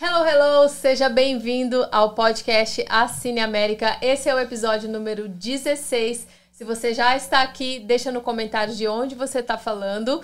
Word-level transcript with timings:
Hello, 0.00 0.24
hello! 0.24 0.68
Seja 0.68 1.08
bem-vindo 1.08 1.84
ao 1.90 2.14
podcast 2.14 2.84
Assine 2.88 3.40
América. 3.40 3.98
Esse 4.00 4.28
é 4.28 4.34
o 4.34 4.38
episódio 4.38 4.88
número 4.88 5.28
16. 5.28 6.24
Se 6.52 6.62
você 6.62 6.94
já 6.94 7.16
está 7.16 7.42
aqui, 7.42 7.80
deixa 7.80 8.12
no 8.12 8.20
comentário 8.20 8.72
de 8.72 8.86
onde 8.86 9.16
você 9.16 9.40
está 9.40 9.58
falando, 9.58 10.22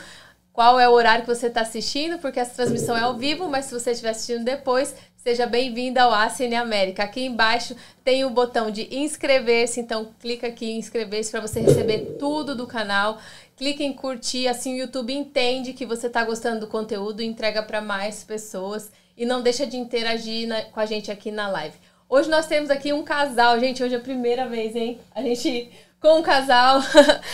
qual 0.53 0.79
é 0.79 0.89
o 0.89 0.93
horário 0.93 1.25
que 1.25 1.35
você 1.35 1.49
está 1.49 1.63
assistindo, 1.63 2.19
porque 2.19 2.39
essa 2.39 2.55
transmissão 2.55 2.97
é 2.97 3.01
ao 3.01 3.17
vivo, 3.17 3.49
mas 3.49 3.65
se 3.65 3.75
você 3.75 3.91
estiver 3.91 4.11
assistindo 4.11 4.45
depois, 4.45 4.95
seja 5.17 5.45
bem-vindo 5.45 5.99
ao 5.99 6.15
Assine 6.15 6.55
América. 6.55 7.03
Aqui 7.03 7.25
embaixo 7.25 7.75
tem 8.05 8.25
o 8.25 8.31
botão 8.31 8.71
de 8.71 8.97
inscrever-se, 8.97 9.81
então 9.81 10.15
clica 10.21 10.47
aqui 10.47 10.71
em 10.71 10.79
inscrever-se 10.79 11.33
para 11.33 11.41
você 11.41 11.59
receber 11.59 12.15
tudo 12.17 12.55
do 12.55 12.69
canal. 12.69 13.19
Clique 13.57 13.83
em 13.83 13.93
curtir, 13.93 14.47
assim 14.47 14.75
o 14.75 14.79
YouTube 14.79 15.13
entende 15.13 15.73
que 15.73 15.85
você 15.85 16.07
está 16.07 16.25
gostando 16.25 16.61
do 16.61 16.69
conteúdo 16.69 17.23
e 17.23 17.27
entrega 17.27 17.61
para 17.61 17.81
mais 17.81 18.23
pessoas. 18.23 18.93
E 19.17 19.25
não 19.25 19.43
deixa 19.43 19.67
de 19.67 19.77
interagir 19.77 20.49
na, 20.49 20.63
com 20.63 20.81
a 20.81 20.87
gente 20.87 21.11
aqui 21.11 21.31
na 21.31 21.49
live. 21.49 21.77
Hoje 22.09 22.29
nós 22.29 22.47
temos 22.47 22.71
aqui 22.71 22.93
um 22.93 23.03
casal, 23.03 23.59
gente. 23.59 23.83
Hoje 23.83 23.95
é 23.95 23.99
a 23.99 24.01
primeira 24.01 24.47
vez, 24.49 24.75
hein? 24.77 25.01
A 25.15 25.23
gente 25.23 25.71
com 26.01 26.19
um 26.19 26.23
casal. 26.23 26.81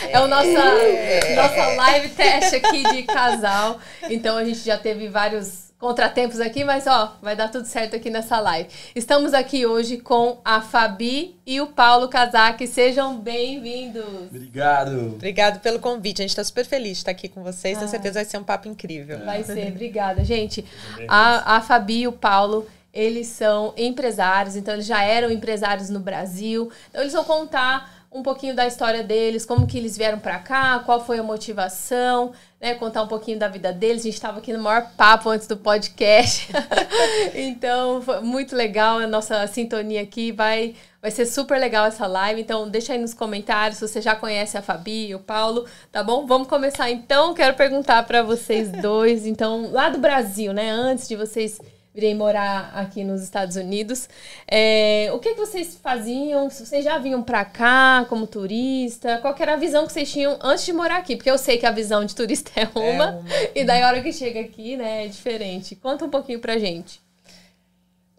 É, 0.09 0.19
o 0.19 0.27
nossa, 0.27 0.47
é. 0.47 1.35
nossa 1.35 1.75
live 1.75 2.09
teste 2.09 2.55
aqui 2.55 2.83
de 2.91 3.03
casal. 3.03 3.79
Então 4.09 4.37
a 4.37 4.43
gente 4.43 4.59
já 4.59 4.77
teve 4.77 5.07
vários 5.07 5.70
contratempos 5.81 6.39
aqui, 6.39 6.63
mas 6.63 6.85
ó, 6.85 7.17
vai 7.23 7.35
dar 7.35 7.49
tudo 7.49 7.65
certo 7.65 7.95
aqui 7.95 8.11
nessa 8.11 8.39
live. 8.39 8.69
Estamos 8.95 9.33
aqui 9.33 9.65
hoje 9.65 9.97
com 9.97 10.39
a 10.45 10.61
Fabi 10.61 11.35
e 11.43 11.59
o 11.59 11.65
Paulo 11.65 12.07
Kazak. 12.07 12.65
Sejam 12.67 13.17
bem-vindos. 13.17 14.27
Obrigado. 14.29 15.13
Obrigado 15.15 15.59
pelo 15.59 15.79
convite. 15.79 16.21
A 16.21 16.23
gente 16.23 16.29
está 16.29 16.43
super 16.43 16.65
feliz 16.65 16.91
de 16.91 16.97
estar 16.97 17.11
aqui 17.11 17.27
com 17.27 17.41
vocês. 17.41 17.79
Tenho 17.79 17.87
ah. 17.87 17.91
certeza 17.91 18.13
vai 18.13 18.25
ser 18.25 18.37
um 18.37 18.43
papo 18.43 18.67
incrível. 18.67 19.25
Vai 19.25 19.43
ser, 19.43 19.69
obrigada, 19.69 20.23
gente. 20.23 20.63
A, 21.07 21.55
a 21.57 21.61
Fabi 21.61 22.01
e 22.01 22.07
o 22.07 22.11
Paulo 22.11 22.67
eles 22.93 23.27
são 23.27 23.73
empresários, 23.75 24.55
então 24.55 24.75
eles 24.75 24.85
já 24.85 25.01
eram 25.01 25.31
empresários 25.31 25.89
no 25.89 25.99
Brasil. 25.99 26.71
Então 26.89 27.01
eles 27.01 27.13
vão 27.13 27.23
contar 27.23 28.05
um 28.11 28.21
pouquinho 28.21 28.53
da 28.53 28.67
história 28.67 29.03
deles, 29.03 29.45
como 29.45 29.65
que 29.65 29.77
eles 29.77 29.97
vieram 29.97 30.19
para 30.19 30.37
cá, 30.37 30.79
qual 30.79 31.03
foi 31.03 31.17
a 31.17 31.23
motivação, 31.23 32.33
né? 32.61 32.75
Contar 32.75 33.01
um 33.01 33.07
pouquinho 33.07 33.39
da 33.39 33.47
vida 33.47 33.73
deles. 33.73 34.01
A 34.01 34.03
gente 34.03 34.13
estava 34.13 34.37
aqui 34.37 34.53
no 34.53 34.61
maior 34.61 34.91
papo 34.95 35.29
antes 35.29 35.47
do 35.47 35.57
podcast. 35.57 36.47
então, 37.33 38.01
foi 38.03 38.19
muito 38.21 38.55
legal 38.55 38.99
a 38.99 39.07
nossa 39.07 39.47
sintonia 39.47 40.01
aqui. 40.01 40.31
Vai, 40.31 40.75
vai 41.01 41.09
ser 41.09 41.25
super 41.25 41.57
legal 41.57 41.87
essa 41.87 42.05
live. 42.05 42.39
Então, 42.39 42.69
deixa 42.69 42.93
aí 42.93 42.99
nos 42.99 43.15
comentários 43.15 43.79
se 43.79 43.87
você 43.87 43.99
já 43.99 44.15
conhece 44.15 44.57
a 44.57 44.61
Fabi 44.61 45.07
e 45.07 45.15
o 45.15 45.19
Paulo, 45.19 45.65
tá 45.91 46.03
bom? 46.03 46.27
Vamos 46.27 46.47
começar 46.47 46.91
então. 46.91 47.33
Quero 47.33 47.55
perguntar 47.55 48.03
para 48.03 48.21
vocês 48.21 48.69
dois, 48.79 49.25
então, 49.25 49.71
lá 49.71 49.89
do 49.89 49.97
Brasil, 49.97 50.53
né? 50.53 50.69
Antes 50.69 51.07
de 51.07 51.15
vocês 51.15 51.59
virei 51.93 52.15
morar 52.15 52.71
aqui 52.73 53.03
nos 53.03 53.21
Estados 53.21 53.55
Unidos. 53.55 54.07
É, 54.47 55.09
o 55.13 55.19
que, 55.19 55.33
que 55.33 55.39
vocês 55.39 55.77
faziam? 55.81 56.49
Vocês 56.49 56.83
já 56.83 56.97
vinham 56.97 57.21
para 57.21 57.43
cá 57.43 58.05
como 58.07 58.25
turista? 58.25 59.17
Qual 59.17 59.35
era 59.37 59.53
a 59.53 59.57
visão 59.57 59.85
que 59.85 59.93
vocês 59.93 60.11
tinham 60.11 60.37
antes 60.41 60.65
de 60.65 60.73
morar 60.73 60.97
aqui? 60.97 61.15
Porque 61.15 61.29
eu 61.29 61.37
sei 61.37 61.57
que 61.57 61.65
a 61.65 61.71
visão 61.71 62.05
de 62.05 62.15
turista 62.15 62.51
é 62.55 62.67
uma, 62.73 62.85
é 62.85 62.91
uma. 62.91 63.21
e 63.53 63.63
daí 63.63 63.81
a 63.81 63.87
hora 63.87 64.01
que 64.01 64.13
chega 64.13 64.39
aqui, 64.39 64.77
né, 64.77 65.05
é 65.05 65.07
diferente. 65.07 65.75
Conta 65.75 66.05
um 66.05 66.09
pouquinho 66.09 66.39
pra 66.39 66.57
gente. 66.57 67.01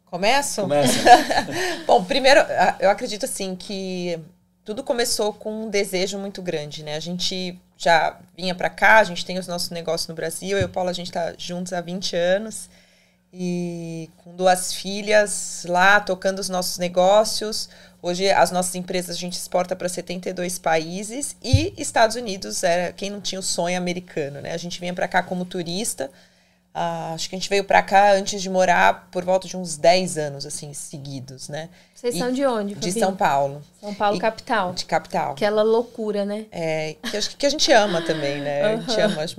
Começo? 0.05 0.61
Começa. 0.61 1.03
Bom, 1.87 2.05
primeiro, 2.05 2.41
eu 2.79 2.91
acredito 2.91 3.25
assim 3.25 3.57
que 3.57 4.21
tudo 4.63 4.83
começou 4.83 5.33
com 5.33 5.65
um 5.65 5.71
desejo 5.71 6.19
muito 6.19 6.43
grande, 6.43 6.83
né? 6.83 6.97
A 6.97 7.01
gente 7.01 7.59
já 7.79 8.19
vinha 8.37 8.55
para 8.55 8.69
cá, 8.69 8.99
a 8.99 9.05
gente 9.05 9.25
tem 9.25 9.39
os 9.39 9.47
nossos 9.47 9.71
negócios 9.71 10.07
no 10.09 10.15
Brasil, 10.15 10.59
eu 10.59 10.63
e 10.63 10.67
o 10.67 10.69
Paulo, 10.69 10.91
a 10.91 10.93
gente 10.93 11.11
tá 11.11 11.33
juntos 11.39 11.73
há 11.73 11.81
20 11.81 12.15
anos 12.15 12.69
e 13.33 14.11
com 14.19 14.37
duas 14.37 14.75
filhas 14.75 15.65
lá 15.69 15.99
tocando 16.01 16.39
os 16.39 16.49
nossos 16.49 16.79
negócios. 16.79 17.69
Hoje 18.03 18.31
as 18.31 18.51
nossas 18.51 18.75
empresas 18.75 19.17
a 19.17 19.19
gente 19.19 19.35
exporta 19.35 19.75
para 19.75 19.89
72 19.89 20.59
países 20.59 21.37
e 21.43 21.73
Estados 21.79 22.17
Unidos 22.17 22.63
era 22.63 22.93
quem 22.93 23.09
não 23.11 23.21
tinha 23.21 23.39
o 23.39 23.43
sonho 23.43 23.79
americano, 23.79 24.41
né? 24.41 24.53
A 24.53 24.57
gente 24.57 24.79
vinha 24.79 24.93
para 24.93 25.09
cá 25.09 25.23
como 25.23 25.45
turista. 25.45 26.11
Uh, 26.75 27.13
acho 27.15 27.29
que 27.29 27.37
a 27.37 27.39
gente 27.39 27.51
veio 27.51 27.65
para 27.65 27.83
cá 27.83 28.13
antes 28.13 28.41
de 28.41 28.49
morar 28.49 29.09
por 29.11 29.23
volta 29.23 29.47
de 29.47 29.59
uns 29.59 29.77
10 29.77 30.17
anos 30.17 30.47
assim 30.47 30.73
seguidos, 30.73 31.51
né? 31.51 31.69
Vocês 31.95 32.15
e, 32.15 32.19
são 32.19 32.33
de 32.33 32.47
onde? 32.47 32.75
De 32.75 32.93
São 32.93 33.15
Paulo. 33.15 33.63
São 33.79 33.95
Paulo, 33.95 34.17
e, 34.17 34.21
capital. 34.21 34.73
De 34.73 34.87
capital. 34.87 35.33
Aquela 35.33 35.63
loucura, 35.63 36.25
né? 36.25 36.47
É, 36.51 36.97
que, 37.03 37.17
acho 37.17 37.37
que 37.37 37.45
a 37.45 37.51
gente 37.51 37.71
ama 37.71 38.01
também, 38.01 38.41
né? 38.41 38.63
Uhum. 38.63 38.73
A 38.73 38.77
gente 38.81 39.01
ama, 39.01 39.23
acho, 39.23 39.37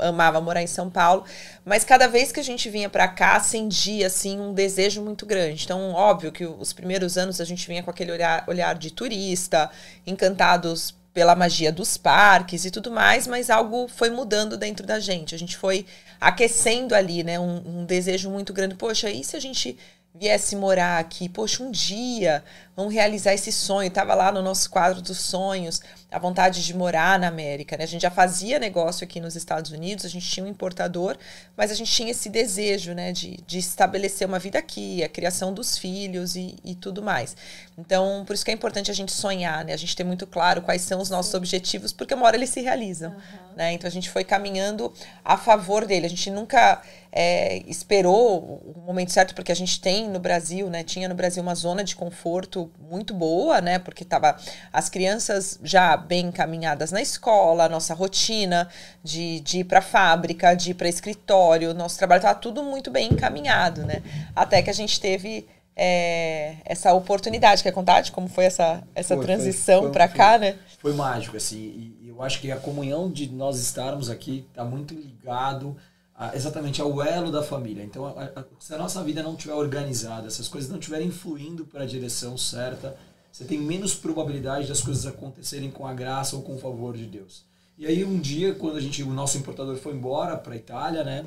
amava 0.00 0.40
morar 0.40 0.62
em 0.62 0.68
São 0.68 0.88
Paulo. 0.88 1.24
Mas 1.64 1.84
cada 1.84 2.06
vez 2.06 2.30
que 2.30 2.38
a 2.38 2.44
gente 2.44 2.70
vinha 2.70 2.88
para 2.88 3.08
cá, 3.08 3.36
acendia, 3.36 4.06
assim, 4.06 4.38
um 4.38 4.54
desejo 4.54 5.02
muito 5.02 5.26
grande. 5.26 5.64
Então, 5.64 5.92
óbvio 5.92 6.30
que 6.30 6.46
os 6.46 6.72
primeiros 6.72 7.18
anos 7.18 7.40
a 7.40 7.44
gente 7.44 7.66
vinha 7.66 7.82
com 7.82 7.90
aquele 7.90 8.12
olhar, 8.12 8.44
olhar 8.46 8.74
de 8.76 8.92
turista, 8.92 9.68
encantados 10.06 10.94
pela 11.18 11.34
magia 11.34 11.72
dos 11.72 11.96
parques 11.96 12.64
e 12.64 12.70
tudo 12.70 12.92
mais, 12.92 13.26
mas 13.26 13.50
algo 13.50 13.88
foi 13.88 14.08
mudando 14.08 14.56
dentro 14.56 14.86
da 14.86 15.00
gente. 15.00 15.34
A 15.34 15.38
gente 15.38 15.56
foi 15.56 15.84
aquecendo 16.20 16.94
ali, 16.94 17.24
né? 17.24 17.40
Um, 17.40 17.80
um 17.80 17.84
desejo 17.84 18.30
muito 18.30 18.52
grande. 18.52 18.76
Poxa, 18.76 19.10
e 19.10 19.24
se 19.24 19.36
a 19.36 19.40
gente 19.40 19.76
viesse 20.14 20.54
morar 20.54 21.00
aqui, 21.00 21.28
poxa, 21.28 21.60
um 21.60 21.72
dia 21.72 22.44
vamos 22.78 22.94
realizar 22.94 23.34
esse 23.34 23.50
sonho. 23.50 23.88
Estava 23.88 24.14
lá 24.14 24.30
no 24.30 24.40
nosso 24.40 24.70
quadro 24.70 25.02
dos 25.02 25.18
sonhos, 25.18 25.82
a 26.12 26.18
vontade 26.18 26.64
de 26.64 26.72
morar 26.72 27.18
na 27.18 27.26
América. 27.26 27.76
Né? 27.76 27.82
A 27.82 27.88
gente 27.88 28.02
já 28.02 28.10
fazia 28.10 28.56
negócio 28.60 29.02
aqui 29.02 29.20
nos 29.20 29.34
Estados 29.34 29.72
Unidos, 29.72 30.04
a 30.04 30.08
gente 30.08 30.30
tinha 30.30 30.46
um 30.46 30.48
importador, 30.48 31.18
mas 31.56 31.72
a 31.72 31.74
gente 31.74 31.90
tinha 31.90 32.12
esse 32.12 32.28
desejo 32.28 32.92
né, 32.94 33.10
de, 33.10 33.36
de 33.44 33.58
estabelecer 33.58 34.28
uma 34.28 34.38
vida 34.38 34.60
aqui, 34.60 35.02
a 35.02 35.08
criação 35.08 35.52
dos 35.52 35.76
filhos 35.76 36.36
e, 36.36 36.54
e 36.64 36.76
tudo 36.76 37.02
mais. 37.02 37.36
Então, 37.76 38.22
por 38.24 38.34
isso 38.34 38.44
que 38.44 38.50
é 38.52 38.54
importante 38.54 38.92
a 38.92 38.94
gente 38.94 39.10
sonhar, 39.10 39.64
né? 39.64 39.72
a 39.72 39.76
gente 39.76 39.96
ter 39.96 40.04
muito 40.04 40.24
claro 40.24 40.62
quais 40.62 40.82
são 40.82 41.00
os 41.00 41.10
nossos 41.10 41.32
Sim. 41.32 41.36
objetivos, 41.36 41.92
porque 41.92 42.14
uma 42.14 42.26
hora 42.26 42.36
eles 42.36 42.50
se 42.50 42.60
realizam. 42.60 43.10
Uhum. 43.10 43.56
Né? 43.56 43.72
Então, 43.72 43.88
a 43.88 43.90
gente 43.90 44.08
foi 44.08 44.22
caminhando 44.22 44.92
a 45.24 45.36
favor 45.36 45.84
dele. 45.84 46.06
A 46.06 46.10
gente 46.10 46.30
nunca 46.30 46.80
é, 47.10 47.58
esperou 47.66 48.62
o 48.76 48.80
momento 48.86 49.10
certo, 49.10 49.34
porque 49.34 49.50
a 49.50 49.56
gente 49.56 49.80
tem 49.80 50.08
no 50.08 50.20
Brasil, 50.20 50.70
né, 50.70 50.84
tinha 50.84 51.08
no 51.08 51.14
Brasil 51.14 51.42
uma 51.42 51.54
zona 51.54 51.82
de 51.82 51.96
conforto 51.96 52.67
muito 52.78 53.14
boa, 53.14 53.60
né, 53.60 53.78
porque 53.78 54.04
tava 54.04 54.36
as 54.72 54.88
crianças 54.88 55.58
já 55.62 55.96
bem 55.96 56.26
encaminhadas 56.26 56.92
na 56.92 57.00
escola, 57.00 57.64
a 57.64 57.68
nossa 57.68 57.94
rotina 57.94 58.68
de, 59.02 59.40
de 59.40 59.60
ir 59.60 59.64
para 59.64 59.80
fábrica, 59.80 60.54
de 60.54 60.70
ir 60.70 60.74
para 60.74 60.88
escritório, 60.88 61.74
nosso 61.74 61.98
trabalho 61.98 62.18
estava 62.18 62.38
tudo 62.38 62.62
muito 62.62 62.90
bem 62.90 63.12
encaminhado, 63.12 63.84
né, 63.84 64.02
até 64.34 64.62
que 64.62 64.70
a 64.70 64.74
gente 64.74 65.00
teve 65.00 65.46
é, 65.78 66.56
essa 66.64 66.92
oportunidade. 66.92 67.62
Quer 67.62 67.70
contar 67.70 68.00
de 68.00 68.10
como 68.10 68.28
foi 68.28 68.44
essa, 68.44 68.82
essa 68.94 69.14
foi, 69.14 69.24
transição 69.24 69.92
para 69.92 70.08
cá, 70.08 70.36
né? 70.36 70.56
Foi 70.80 70.92
mágico, 70.92 71.36
assim, 71.36 71.94
e 72.02 72.08
eu 72.08 72.20
acho 72.20 72.40
que 72.40 72.50
a 72.50 72.56
comunhão 72.56 73.10
de 73.10 73.30
nós 73.30 73.60
estarmos 73.60 74.10
aqui 74.10 74.44
está 74.50 74.64
muito 74.64 74.92
ligado 74.92 75.76
a, 76.18 76.34
exatamente 76.34 76.82
ao 76.82 77.00
elo 77.00 77.30
da 77.30 77.42
família. 77.42 77.84
Então, 77.84 78.06
a, 78.06 78.24
a, 78.24 78.44
se 78.58 78.74
a 78.74 78.78
nossa 78.78 79.02
vida 79.04 79.22
não 79.22 79.34
estiver 79.34 79.54
organizada, 79.54 80.28
se 80.28 80.40
as 80.40 80.48
coisas 80.48 80.68
não 80.68 80.78
estiverem 80.78 81.12
fluindo 81.12 81.64
para 81.64 81.84
a 81.84 81.86
direção 81.86 82.36
certa, 82.36 82.96
você 83.30 83.44
tem 83.44 83.58
menos 83.58 83.94
probabilidade 83.94 84.66
das 84.66 84.80
coisas 84.80 85.06
acontecerem 85.06 85.70
com 85.70 85.86
a 85.86 85.94
graça 85.94 86.34
ou 86.34 86.42
com 86.42 86.56
o 86.56 86.58
favor 86.58 86.96
de 86.96 87.06
Deus. 87.06 87.44
E 87.78 87.86
aí 87.86 88.04
um 88.04 88.18
dia, 88.18 88.52
quando 88.52 88.76
a 88.76 88.80
gente, 88.80 89.00
o 89.04 89.10
nosso 89.10 89.38
importador 89.38 89.76
foi 89.76 89.94
embora 89.94 90.36
para 90.36 90.54
a 90.54 90.56
Itália, 90.56 91.04
né? 91.04 91.24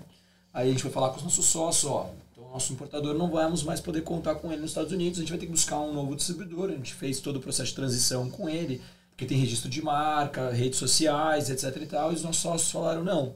Aí 0.54 0.68
a 0.68 0.72
gente 0.72 0.82
foi 0.82 0.92
falar 0.92 1.12
com 1.12 1.18
os 1.18 1.24
nossos 1.24 1.46
sócios, 1.46 1.90
ó, 1.90 2.10
então 2.30 2.44
o 2.44 2.52
nosso 2.52 2.74
importador 2.74 3.18
não 3.18 3.32
vamos 3.32 3.64
mais 3.64 3.80
poder 3.80 4.02
contar 4.02 4.36
com 4.36 4.52
ele 4.52 4.60
nos 4.60 4.72
Estados 4.72 4.92
Unidos, 4.92 5.20
a 5.20 5.22
gente 5.22 5.30
vai 5.30 5.40
ter 5.40 5.46
que 5.46 5.52
buscar 5.54 5.80
um 5.80 5.94
novo 5.94 6.14
distribuidor. 6.14 6.70
A 6.70 6.74
gente 6.74 6.94
fez 6.94 7.22
todo 7.22 7.38
o 7.38 7.40
processo 7.40 7.70
de 7.70 7.76
transição 7.76 8.30
com 8.30 8.50
ele, 8.50 8.82
porque 9.12 9.26
tem 9.26 9.38
registro 9.38 9.70
de 9.70 9.82
marca, 9.82 10.50
redes 10.50 10.78
sociais, 10.78 11.50
etc 11.50 11.82
e 11.82 11.86
tal, 11.86 12.12
e 12.12 12.16
os 12.16 12.24
nossos 12.24 12.42
sócios 12.42 12.70
falaram, 12.70 13.06
não, 13.06 13.34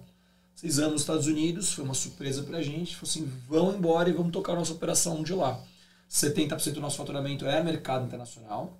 seis 0.56 0.80
anos 0.80 0.94
nos 0.94 1.02
Estados 1.02 1.28
Unidos, 1.28 1.74
foi 1.74 1.84
uma 1.84 1.94
surpresa 1.94 2.42
pra 2.44 2.62
gente. 2.62 2.96
Falou 2.96 3.10
assim, 3.10 3.32
vão 3.48 3.76
embora 3.76 4.10
e 4.10 4.14
vamos 4.14 4.32
tocar 4.32 4.56
nossa 4.56 4.74
operação 4.74 5.22
de 5.22 5.34
lá. 5.34 5.62
70% 6.10 6.74
do 6.74 6.82
nosso 6.82 6.98
faturamento 6.98 7.46
é 7.46 7.62
mercado 7.62 8.06
internacional. 8.06 8.80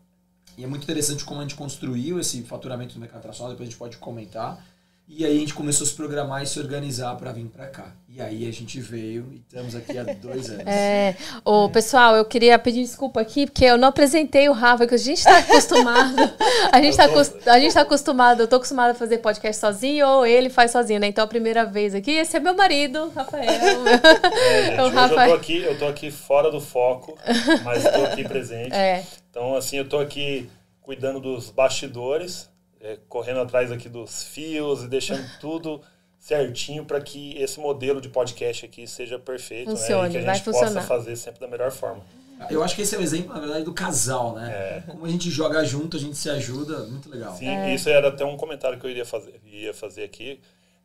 E 0.58 0.64
é 0.64 0.68
muito 0.68 0.84
interessante 0.84 1.26
como 1.26 1.42
a 1.42 1.44
gente 1.44 1.56
construiu 1.56 2.18
esse 2.20 2.42
faturamento 2.44 2.96
no 2.96 3.02
mercado 3.02 3.20
internacional, 3.20 3.52
depois 3.52 3.68
a 3.68 3.72
gente 3.72 3.78
pode 3.78 3.98
comentar. 3.98 4.66
E 5.08 5.24
aí 5.24 5.38
a 5.38 5.40
gente 5.40 5.54
começou 5.54 5.86
a 5.86 5.88
se 5.88 5.94
programar 5.94 6.42
e 6.42 6.48
se 6.48 6.60
organizar 6.60 7.16
para 7.16 7.32
vir 7.32 7.46
para 7.46 7.68
cá. 7.68 7.94
E 8.10 8.20
aí 8.20 8.48
a 8.48 8.52
gente 8.52 8.80
veio 8.80 9.32
e 9.32 9.36
estamos 9.36 9.76
aqui 9.76 9.96
há 9.98 10.04
dois 10.04 10.50
anos. 10.50 10.66
É, 10.66 11.16
o 11.46 11.68
é. 11.68 11.70
pessoal, 11.70 12.16
eu 12.16 12.26
queria 12.26 12.58
pedir 12.58 12.82
desculpa 12.82 13.22
aqui 13.22 13.46
porque 13.46 13.66
eu 13.66 13.78
não 13.78 13.90
apresentei 13.90 14.50
o 14.50 14.52
Rafa, 14.52 14.88
que 14.88 14.96
a 14.96 14.98
gente 14.98 15.20
está 15.20 15.38
acostumado. 15.38 16.16
A 16.72 16.82
gente 16.82 16.98
está 17.00 17.06
a 17.54 17.60
gente 17.60 17.74
tá 17.74 17.82
acostumado, 17.82 18.42
eu 18.42 18.48
tô 18.48 18.56
acostumada 18.56 18.92
a 18.92 18.96
fazer 18.96 19.20
podcast 19.20 19.62
sozinho 19.62 20.08
ou 20.08 20.26
ele 20.26 20.50
faz 20.50 20.72
sozinho, 20.72 21.00
né? 21.00 21.08
Então 21.08 21.24
a 21.24 21.28
primeira 21.28 21.64
vez 21.64 21.94
aqui, 21.94 22.12
esse 22.12 22.36
é 22.36 22.40
meu 22.40 22.56
marido, 22.56 23.12
Rafael. 23.16 23.44
É, 23.44 24.72
gente, 24.72 24.82
o 24.82 24.90
Rafael. 24.90 25.30
eu 25.30 25.30
tô 25.30 25.34
aqui, 25.36 25.58
eu 25.62 25.80
tô 25.80 25.88
aqui 25.88 26.12
fora 26.12 26.52
do 26.52 26.60
foco, 26.60 27.18
mas 27.64 27.86
estou 27.86 28.06
aqui 28.06 28.24
presente. 28.24 28.74
É. 28.76 29.04
Então 29.30 29.56
assim, 29.56 29.78
eu 29.78 29.88
tô 29.88 30.00
aqui 30.00 30.50
cuidando 30.82 31.20
dos 31.20 31.50
bastidores 31.50 32.50
é, 32.86 33.00
correndo 33.10 33.40
atrás 33.40 33.72
aqui 33.72 33.90
dos 33.90 34.24
fios 34.24 34.84
e 34.84 34.88
deixando 34.88 35.26
tudo 35.42 35.82
certinho 36.20 36.86
para 36.86 37.02
que 37.02 37.36
esse 37.38 37.60
modelo 37.60 38.00
de 38.00 38.10
podcast 38.10 38.66
aqui 38.66 38.88
seja 38.88 39.18
perfeito, 39.20 39.72
Funcione, 39.72 40.02
né? 40.02 40.08
E 40.08 40.12
que 40.12 40.18
a 40.18 40.20
gente 40.22 40.28
vai 40.28 40.40
possa 40.54 40.66
funcionar. 40.68 40.88
fazer 40.88 41.16
sempre 41.16 41.40
da 41.40 41.48
melhor 41.48 41.72
forma. 41.72 42.04
Eu 42.50 42.64
acho 42.64 42.76
que 42.76 42.82
esse 42.82 42.94
é 42.96 42.98
o 42.98 43.02
exemplo, 43.02 43.34
na 43.34 43.40
verdade, 43.40 43.64
do 43.64 43.74
casal, 43.74 44.36
né? 44.36 44.52
É. 44.52 44.92
Como 44.92 45.06
a 45.06 45.10
gente 45.10 45.30
joga 45.32 45.64
junto, 45.64 45.96
a 45.96 46.00
gente 46.00 46.18
se 46.18 46.30
ajuda, 46.30 46.80
muito 46.86 47.10
legal. 47.10 47.34
Sim, 47.36 47.48
É. 47.48 47.74
isso 47.74 47.88
era 47.90 48.10
até 48.10 48.26
um 48.26 48.36
comentário 48.36 48.78
que 48.80 48.86
eu 48.86 48.90
iria 48.90 49.06
fazer, 49.06 49.40
ia 49.46 49.74
fazer 49.74 50.04
aqui, 50.04 50.40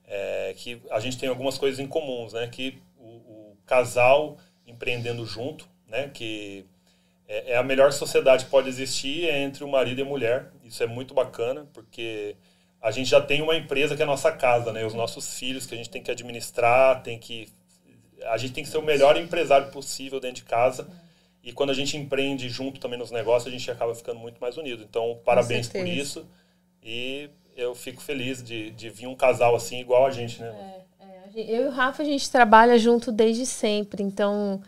é, 0.06 0.55
que 0.56 0.81
a 0.91 1.00
gente 1.00 1.19
tem 1.19 1.29
algumas 1.29 1.58
coisas 1.58 1.81
em 1.81 1.87
comuns, 1.87 2.32
né? 2.32 2.46
Que 2.46 2.81
o, 2.99 3.06
o 3.06 3.56
casal 3.67 4.38
empreendendo 4.67 5.26
junto, 5.26 5.67
né? 5.88 6.08
Que 6.14 6.64
é, 7.26 7.53
é 7.53 7.56
a 7.56 7.62
melhor 7.62 7.93
sociedade 7.93 8.44
que 8.44 8.50
pode 8.50 8.69
existir 8.69 9.25
é 9.29 9.41
entre 9.41 9.64
o 9.64 9.69
marido 9.69 9.99
e 10.00 10.03
a 10.03 10.06
mulher. 10.06 10.53
Isso 10.70 10.82
é 10.82 10.87
muito 10.87 11.12
bacana, 11.12 11.67
porque 11.72 12.37
a 12.81 12.90
gente 12.90 13.11
já 13.11 13.20
tem 13.20 13.43
uma 13.43 13.56
empresa 13.56 13.94
que 13.96 14.02
é 14.02 14.05
a 14.05 14.08
nossa 14.08 14.31
casa, 14.32 14.72
né? 14.72 14.87
Os 14.87 14.94
nossos 14.94 15.34
filhos 15.38 15.67
que 15.67 15.75
a 15.75 15.76
gente 15.76 15.90
tem 15.90 16.02
que 16.02 16.11
administrar, 16.11 17.02
tem 17.02 17.19
que 17.19 17.49
a 18.26 18.37
gente 18.37 18.52
tem 18.52 18.62
que 18.62 18.70
ser 18.70 18.78
o 18.78 18.82
melhor 18.82 19.17
empresário 19.17 19.70
possível 19.70 20.20
dentro 20.20 20.37
de 20.37 20.44
casa. 20.44 20.87
E 21.43 21.52
quando 21.52 21.70
a 21.70 21.75
gente 21.75 21.96
empreende 21.96 22.49
junto 22.49 22.78
também 22.78 22.99
nos 22.99 23.11
negócios, 23.11 23.49
a 23.52 23.56
gente 23.56 23.70
acaba 23.70 23.94
ficando 23.94 24.20
muito 24.20 24.38
mais 24.40 24.56
unido. 24.58 24.82
Então, 24.88 25.19
parabéns 25.25 25.69
por 25.69 25.87
isso. 25.88 26.26
E 26.82 27.31
eu 27.56 27.75
fico 27.75 28.00
feliz 28.02 28.43
de, 28.43 28.70
de 28.72 28.90
vir 28.90 29.06
um 29.06 29.14
casal 29.14 29.56
assim, 29.56 29.81
igual 29.81 30.06
a 30.06 30.11
gente, 30.11 30.40
né? 30.40 30.49
É, 31.00 31.31
gente- 31.31 31.50
Eu 31.50 31.64
e 31.64 31.67
o 31.69 31.70
Rafa, 31.70 32.02
a 32.02 32.06
gente 32.06 32.31
trabalha 32.31 32.78
junto 32.78 33.11
desde 33.11 33.46
sempre. 33.46 34.02
Então, 34.02 34.61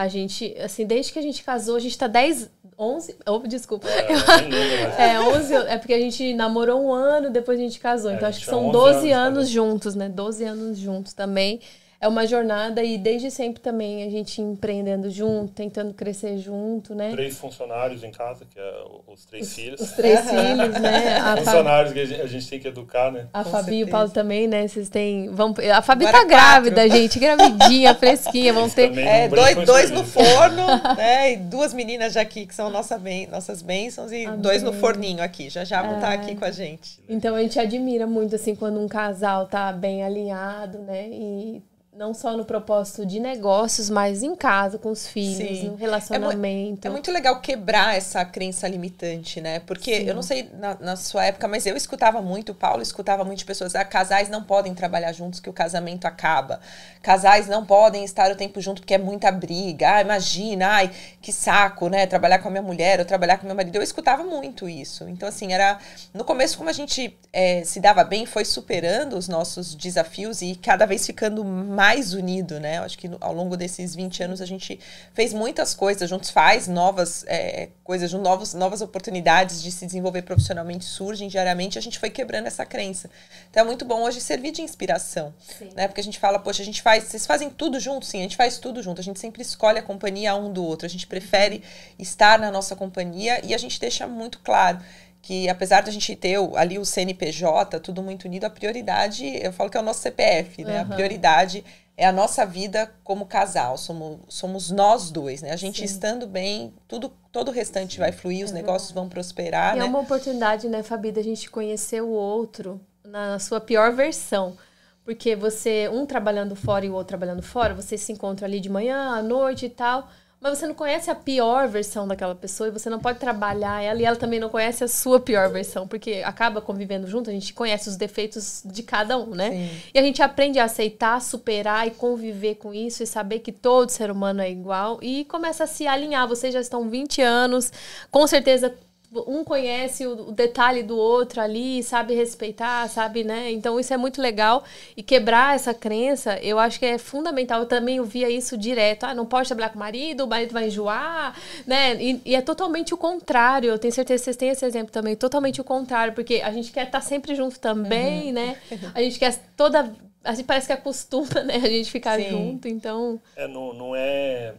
a 0.00 0.08
gente, 0.08 0.56
assim, 0.58 0.86
desde 0.86 1.12
que 1.12 1.18
a 1.18 1.22
gente 1.22 1.44
casou, 1.44 1.76
a 1.76 1.78
gente 1.78 1.96
tá 1.98 2.06
10, 2.06 2.48
11. 2.78 3.16
Oh, 3.26 3.38
desculpa. 3.40 3.86
É, 3.86 4.10
eu 4.10 4.16
lembro 4.16 4.82
mais. 4.82 4.98
É, 4.98 5.20
11, 5.20 5.54
é 5.54 5.76
porque 5.76 5.92
a 5.92 5.98
gente 5.98 6.32
namorou 6.32 6.82
um 6.82 6.90
ano, 6.90 7.28
depois 7.28 7.58
a 7.58 7.62
gente 7.62 7.78
casou. 7.78 8.10
É, 8.10 8.14
então 8.14 8.26
a 8.26 8.30
acho 8.30 8.40
que 8.40 8.46
são 8.46 8.68
11 8.68 8.72
12 8.72 9.10
anos 9.12 9.12
anos 9.12 9.48
juntos, 9.50 9.94
né? 9.94 10.08
12 10.08 10.44
anos 10.44 10.78
juntos 10.78 11.12
também. 11.12 11.60
É 12.02 12.08
uma 12.08 12.26
jornada 12.26 12.82
e 12.82 12.96
desde 12.96 13.30
sempre 13.30 13.60
também 13.60 14.02
a 14.04 14.10
gente 14.10 14.40
empreendendo 14.40 15.10
junto, 15.10 15.52
tentando 15.52 15.92
crescer 15.92 16.38
junto, 16.38 16.94
né? 16.94 17.10
Três 17.10 17.36
funcionários 17.36 18.02
em 18.02 18.10
casa, 18.10 18.46
que 18.50 18.58
é 18.58 18.74
os 19.06 19.26
três 19.26 19.52
filhos. 19.54 19.78
Os 19.82 19.92
três 19.92 20.20
filhos, 20.20 20.80
né? 20.80 21.18
A, 21.20 21.36
Funcionários 21.36 21.92
que 21.92 22.00
a 22.00 22.06
gente, 22.06 22.20
a 22.22 22.26
gente 22.26 22.48
tem 22.48 22.58
que 22.58 22.68
educar, 22.68 23.12
né? 23.12 23.26
a 23.34 23.44
Com 23.44 23.50
Fabi 23.50 23.76
e 23.80 23.84
o. 23.84 23.88
Paulo 23.88 24.08
também, 24.08 24.48
né? 24.48 24.66
Vocês 24.66 24.88
têm. 24.88 25.28
Vão, 25.28 25.54
a 25.74 25.82
Fabi 25.82 26.06
Agora 26.06 26.24
tá 26.26 26.34
quatro. 26.34 26.70
grávida, 26.70 26.88
gente, 26.88 27.18
gravidinha, 27.18 27.94
fresquinha. 27.94 28.52
Vão 28.54 28.70
ter. 28.70 28.96
É, 28.96 29.28
dois, 29.28 29.56
dois 29.66 29.90
no 29.90 30.02
forno, 30.02 30.66
né? 30.96 31.32
E 31.32 31.36
duas 31.36 31.74
meninas 31.74 32.14
já 32.14 32.22
aqui, 32.22 32.46
que 32.46 32.54
são 32.54 32.70
nossa 32.70 32.96
ben, 32.98 33.26
nossas 33.26 33.60
bênçãos, 33.60 34.10
e 34.10 34.24
Amém. 34.24 34.40
dois 34.40 34.62
no 34.62 34.72
forninho 34.72 35.22
aqui. 35.22 35.50
Já 35.50 35.64
já 35.64 35.82
vão 35.82 35.96
estar 35.96 36.12
É. 36.12 36.14
aqui 36.14 36.34
com 36.34 36.46
a 36.46 36.50
gente. 36.50 36.98
Então 37.06 37.34
a 37.34 37.42
gente 37.42 37.58
admira 37.58 38.06
muito 38.06 38.36
assim 38.36 38.54
quando 38.54 38.80
um 38.80 38.88
casal 38.88 39.44
tá 39.46 39.70
bem 39.70 40.02
alinhado, 40.02 40.78
né? 40.78 41.06
E 41.10 41.62
não 42.00 42.14
só 42.14 42.34
no 42.34 42.46
propósito 42.46 43.04
de 43.04 43.20
negócios, 43.20 43.90
mas 43.90 44.22
em 44.22 44.34
casa 44.34 44.78
com 44.78 44.90
os 44.90 45.06
filhos, 45.06 45.58
Sim. 45.58 45.68
no 45.68 45.74
relacionamento. 45.74 46.88
É 46.88 46.90
muito 46.90 47.12
legal 47.12 47.38
quebrar 47.42 47.94
essa 47.94 48.24
crença 48.24 48.66
limitante, 48.66 49.38
né? 49.38 49.60
Porque 49.60 49.96
Sim. 49.96 50.04
eu 50.04 50.14
não 50.14 50.22
sei 50.22 50.48
na, 50.58 50.78
na 50.80 50.96
sua 50.96 51.26
época, 51.26 51.46
mas 51.46 51.66
eu 51.66 51.76
escutava 51.76 52.22
muito, 52.22 52.52
o 52.52 52.54
Paulo 52.54 52.80
escutava 52.80 53.22
muito 53.22 53.40
de 53.40 53.44
pessoas, 53.44 53.74
ah, 53.74 53.84
casais 53.84 54.30
não 54.30 54.42
podem 54.42 54.74
trabalhar 54.74 55.12
juntos 55.12 55.40
que 55.40 55.50
o 55.50 55.52
casamento 55.52 56.06
acaba. 56.06 56.60
Casais 57.02 57.46
não 57.48 57.66
podem 57.66 58.02
estar 58.02 58.30
o 58.30 58.34
tempo 58.34 58.62
junto 58.62 58.80
porque 58.80 58.94
é 58.94 58.98
muita 58.98 59.30
briga. 59.30 59.96
Ah, 59.96 60.00
imagina, 60.00 60.68
ai, 60.68 60.90
que 61.20 61.30
saco, 61.30 61.90
né? 61.90 62.06
Trabalhar 62.06 62.38
com 62.38 62.48
a 62.48 62.50
minha 62.50 62.62
mulher 62.62 62.98
ou 62.98 63.04
trabalhar 63.04 63.36
com 63.36 63.46
meu 63.46 63.54
marido. 63.54 63.76
Eu 63.76 63.82
escutava 63.82 64.24
muito 64.24 64.66
isso. 64.66 65.06
Então, 65.06 65.28
assim, 65.28 65.52
era. 65.52 65.78
No 66.14 66.24
começo, 66.24 66.56
como 66.56 66.70
a 66.70 66.72
gente 66.72 67.14
eh, 67.30 67.62
se 67.64 67.78
dava 67.78 68.04
bem, 68.04 68.24
foi 68.24 68.46
superando 68.46 69.18
os 69.18 69.28
nossos 69.28 69.74
desafios 69.74 70.40
e 70.40 70.54
cada 70.54 70.86
vez 70.86 71.04
ficando 71.04 71.44
mais 71.44 71.89
unido, 72.12 72.60
né? 72.60 72.78
Eu 72.78 72.82
acho 72.82 72.96
que 72.96 73.10
ao 73.20 73.32
longo 73.32 73.56
desses 73.56 73.94
20 73.94 74.22
anos 74.22 74.40
a 74.40 74.46
gente 74.46 74.78
fez 75.12 75.32
muitas 75.32 75.74
coisas 75.74 76.08
juntos, 76.08 76.30
faz 76.30 76.68
novas 76.68 77.24
eh, 77.26 77.68
coisas, 77.84 78.12
novos, 78.12 78.54
novas 78.54 78.80
oportunidades 78.80 79.62
de 79.62 79.70
se 79.72 79.84
desenvolver 79.86 80.22
profissionalmente 80.22 80.84
surgem 80.84 81.28
diariamente. 81.28 81.78
A 81.78 81.82
gente 81.82 81.98
foi 81.98 82.10
quebrando 82.10 82.46
essa 82.46 82.64
crença. 82.64 83.10
Então 83.50 83.62
é 83.62 83.66
muito 83.66 83.84
bom 83.84 84.02
hoje 84.02 84.20
servir 84.20 84.52
de 84.52 84.62
inspiração 84.62 85.34
Sim. 85.58 85.70
né? 85.74 85.88
Porque 85.88 86.00
a 86.00 86.04
gente 86.04 86.18
fala, 86.18 86.38
poxa, 86.38 86.62
a 86.62 86.64
gente 86.64 86.82
faz, 86.82 87.04
vocês 87.04 87.26
fazem 87.26 87.50
tudo 87.50 87.80
junto, 87.80 88.06
sim, 88.06 88.18
a 88.18 88.22
gente 88.22 88.36
faz 88.36 88.58
tudo 88.58 88.82
junto, 88.82 89.00
a 89.00 89.04
gente 89.04 89.18
sempre 89.18 89.42
escolhe 89.42 89.78
a 89.78 89.82
companhia 89.82 90.34
um 90.34 90.52
do 90.52 90.64
outro, 90.64 90.86
a 90.86 90.88
gente 90.88 91.06
prefere 91.06 91.62
estar 91.98 92.38
na 92.38 92.50
nossa 92.50 92.76
companhia 92.76 93.40
e 93.44 93.54
a 93.54 93.58
gente 93.58 93.80
deixa 93.80 94.06
muito 94.06 94.38
claro 94.40 94.78
que 95.22 95.48
apesar 95.48 95.82
da 95.82 95.90
gente 95.90 96.14
ter 96.16 96.38
o- 96.38 96.56
ali 96.56 96.78
o 96.78 96.84
CNPJ, 96.84 97.78
tudo 97.80 98.02
muito 98.02 98.24
unido, 98.24 98.44
a 98.44 98.50
prioridade, 98.50 99.26
eu 99.42 99.52
falo 99.52 99.70
que 99.70 99.76
é 99.76 99.80
o 99.80 99.82
nosso 99.82 100.00
CPF, 100.00 100.64
né? 100.64 100.76
Uhum. 100.76 100.80
A 100.82 100.84
prioridade 100.84 101.64
é 101.96 102.06
a 102.06 102.12
nossa 102.12 102.46
vida 102.46 102.90
como 103.04 103.26
casal, 103.26 103.76
somos, 103.76 104.20
somos 104.28 104.70
nós 104.70 105.10
dois, 105.10 105.42
né? 105.42 105.50
A 105.52 105.56
gente 105.56 105.78
Sim. 105.78 105.84
estando 105.84 106.26
bem, 106.26 106.72
tudo, 106.88 107.12
todo 107.30 107.48
o 107.48 107.52
restante 107.52 107.98
vai 107.98 108.12
fluir, 108.12 108.44
os 108.44 108.52
negócios 108.52 108.92
vão 108.92 109.08
prosperar, 109.08 109.74
E 109.74 109.78
né? 109.78 109.84
é 109.84 109.84
uma 109.84 110.00
oportunidade, 110.00 110.68
né, 110.68 110.82
Fabi, 110.82 111.12
da 111.12 111.22
gente 111.22 111.48
conhecer 111.50 112.02
o 112.02 112.08
outro 112.08 112.80
na 113.04 113.38
sua 113.38 113.60
pior 113.60 113.92
versão. 113.92 114.56
Porque 115.04 115.34
você, 115.34 115.88
um 115.88 116.06
trabalhando 116.06 116.54
fora 116.54 116.84
e 116.86 116.90
o 116.90 116.92
outro 116.92 117.08
trabalhando 117.08 117.42
fora, 117.42 117.74
vocês 117.74 118.00
se 118.00 118.12
encontram 118.12 118.46
ali 118.46 118.60
de 118.60 118.68
manhã, 118.68 119.16
à 119.16 119.22
noite 119.22 119.66
e 119.66 119.70
tal. 119.70 120.08
Mas 120.40 120.58
você 120.58 120.66
não 120.66 120.74
conhece 120.74 121.10
a 121.10 121.14
pior 121.14 121.68
versão 121.68 122.08
daquela 122.08 122.34
pessoa 122.34 122.68
e 122.68 122.72
você 122.72 122.88
não 122.88 122.98
pode 122.98 123.18
trabalhar 123.18 123.82
ela 123.82 124.00
e 124.00 124.04
ela 124.06 124.16
também 124.16 124.40
não 124.40 124.48
conhece 124.48 124.82
a 124.82 124.88
sua 124.88 125.20
pior 125.20 125.50
versão, 125.50 125.86
porque 125.86 126.22
acaba 126.24 126.62
convivendo 126.62 127.06
junto, 127.06 127.28
a 127.28 127.32
gente 127.32 127.52
conhece 127.52 127.90
os 127.90 127.96
defeitos 127.96 128.62
de 128.64 128.82
cada 128.82 129.18
um, 129.18 129.34
né? 129.34 129.50
Sim. 129.50 129.70
E 129.92 129.98
a 129.98 130.02
gente 130.02 130.22
aprende 130.22 130.58
a 130.58 130.64
aceitar, 130.64 131.20
superar 131.20 131.86
e 131.86 131.90
conviver 131.90 132.54
com 132.54 132.72
isso 132.72 133.02
e 133.02 133.06
saber 133.06 133.40
que 133.40 133.52
todo 133.52 133.90
ser 133.90 134.10
humano 134.10 134.40
é 134.40 134.50
igual 134.50 134.98
e 135.02 135.26
começa 135.26 135.64
a 135.64 135.66
se 135.66 135.86
alinhar. 135.86 136.26
Vocês 136.26 136.54
já 136.54 136.60
estão 136.60 136.88
20 136.88 137.20
anos, 137.20 137.70
com 138.10 138.26
certeza 138.26 138.74
um 139.12 139.42
conhece 139.42 140.06
o, 140.06 140.30
detalhe 140.30 140.82
do 140.82 140.96
outro 140.96 141.40
ali, 141.40 141.82
sabe 141.82 142.14
respeitar, 142.14 142.88
sabe, 142.88 143.24
né? 143.24 143.50
Então 143.50 143.78
isso 143.80 143.92
é 143.92 143.96
muito 143.96 144.22
legal 144.22 144.62
e 144.96 145.02
quebrar 145.02 145.56
essa 145.56 145.74
crença, 145.74 146.38
eu 146.40 146.58
acho 146.58 146.78
que 146.78 146.86
é 146.86 146.96
fundamental. 146.96 147.60
Eu 147.60 147.66
também 147.66 147.98
ouvia 147.98 148.30
isso 148.30 148.56
direto. 148.56 149.04
Ah, 149.04 149.14
não 149.14 149.26
pode 149.26 149.48
trabalhar 149.48 149.70
com 149.70 149.76
o 149.76 149.80
marido, 149.80 150.24
o 150.24 150.28
marido 150.28 150.52
vai 150.52 150.68
enjoar, 150.68 151.36
né? 151.66 152.00
E, 152.00 152.20
e 152.24 152.34
é 152.34 152.40
totalmente 152.40 152.94
o 152.94 152.96
contrário. 152.96 153.70
Eu 153.70 153.78
tenho 153.78 153.92
certeza 153.92 154.20
que 154.20 154.24
vocês 154.24 154.36
têm 154.36 154.50
esse 154.50 154.64
exemplo 154.64 154.92
também, 154.92 155.16
totalmente 155.16 155.60
o 155.60 155.64
contrário, 155.64 156.14
porque 156.14 156.40
a 156.44 156.52
gente 156.52 156.70
quer 156.70 156.86
estar 156.86 157.00
sempre 157.00 157.34
junto 157.34 157.58
também, 157.58 158.32
né? 158.32 158.56
A 158.94 159.02
gente 159.02 159.18
quer 159.18 159.36
toda 159.56 159.92
a 160.22 160.34
gente 160.34 160.44
parece 160.44 160.66
que 160.66 160.72
acostuma, 160.72 161.42
né? 161.42 161.56
A 161.56 161.68
gente 161.68 161.90
ficar 161.90 162.18
Sim. 162.18 162.28
junto, 162.28 162.68
então. 162.68 163.20
É, 163.34 163.48
não, 163.48 163.72
não, 163.72 163.96
é, 163.96 164.54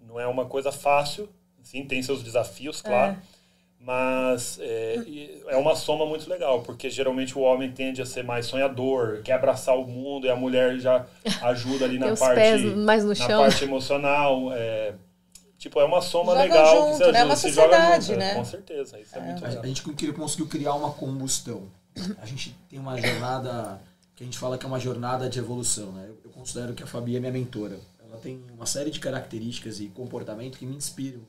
não 0.00 0.18
é 0.18 0.26
uma 0.26 0.46
coisa 0.46 0.70
fácil, 0.70 1.28
sim, 1.62 1.84
tem 1.84 2.02
seus 2.02 2.22
desafios, 2.22 2.80
claro. 2.80 3.16
Mas 3.84 4.58
é, 4.60 4.96
é 5.48 5.56
uma 5.56 5.74
soma 5.74 6.06
muito 6.06 6.30
legal, 6.30 6.62
porque 6.62 6.88
geralmente 6.88 7.36
o 7.36 7.40
homem 7.40 7.70
tende 7.72 8.00
a 8.00 8.06
ser 8.06 8.22
mais 8.22 8.46
sonhador, 8.46 9.22
quer 9.24 9.32
abraçar 9.32 9.76
o 9.76 9.84
mundo, 9.86 10.24
e 10.26 10.30
a 10.30 10.36
mulher 10.36 10.78
já 10.78 11.04
ajuda 11.42 11.84
ali 11.84 11.98
na 11.98 12.14
parte, 12.16 12.34
pés 12.36 12.62
mais 12.76 13.02
no 13.02 13.08
na 13.08 13.14
chão. 13.16 13.42
parte 13.42 13.64
emocional. 13.64 14.52
É, 14.52 14.94
tipo, 15.58 15.80
é 15.80 15.84
uma 15.84 16.00
soma 16.00 16.32
Joga 16.32 16.42
legal 16.44 16.66
junto, 16.66 16.82
que 16.84 16.98
né? 16.98 17.04
ajuda, 17.04 17.18
É 17.18 17.24
uma 17.24 17.36
sociedade, 17.36 18.06
junto, 18.06 18.14
é, 18.14 18.24
né? 18.24 18.34
Com 18.36 18.44
certeza, 18.44 19.00
isso 19.00 19.16
é, 19.18 19.20
muito 19.20 19.44
A 19.44 19.48
legal. 19.48 19.64
gente 19.64 19.82
queria- 19.94 20.14
conseguiu 20.14 20.46
criar 20.46 20.74
uma 20.74 20.92
combustão. 20.92 21.62
A 22.20 22.24
gente 22.26 22.56
tem 22.70 22.78
uma 22.78 22.96
jornada 23.00 23.80
que 24.14 24.22
a 24.22 24.26
gente 24.26 24.38
fala 24.38 24.56
que 24.56 24.64
é 24.64 24.68
uma 24.68 24.78
jornada 24.78 25.28
de 25.28 25.40
evolução. 25.40 25.90
Né? 25.92 26.06
Eu, 26.08 26.18
eu 26.26 26.30
considero 26.30 26.72
que 26.72 26.84
a 26.84 26.86
Fabi 26.86 27.16
é 27.16 27.20
minha 27.20 27.32
mentora. 27.32 27.76
Ela 28.08 28.16
tem 28.20 28.40
uma 28.54 28.64
série 28.66 28.90
de 28.90 29.00
características 29.00 29.80
e 29.80 29.86
comportamento 29.88 30.56
que 30.56 30.64
me 30.66 30.76
inspiram, 30.76 31.20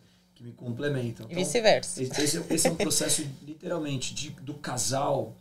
que 0.44 0.48
me 0.48 0.52
complementam. 0.54 1.26
E 1.30 1.32
Então, 1.32 1.44
vice-versa. 1.44 2.04
esse, 2.04 2.22
esse 2.22 2.38
é- 2.38 2.46
esse 2.50 2.68
é 2.68 2.72
um 2.72 2.76
processo, 2.76 3.26
literalmente, 3.42 4.14
de, 4.14 4.30
do 4.32 4.54
casal. 4.56 5.36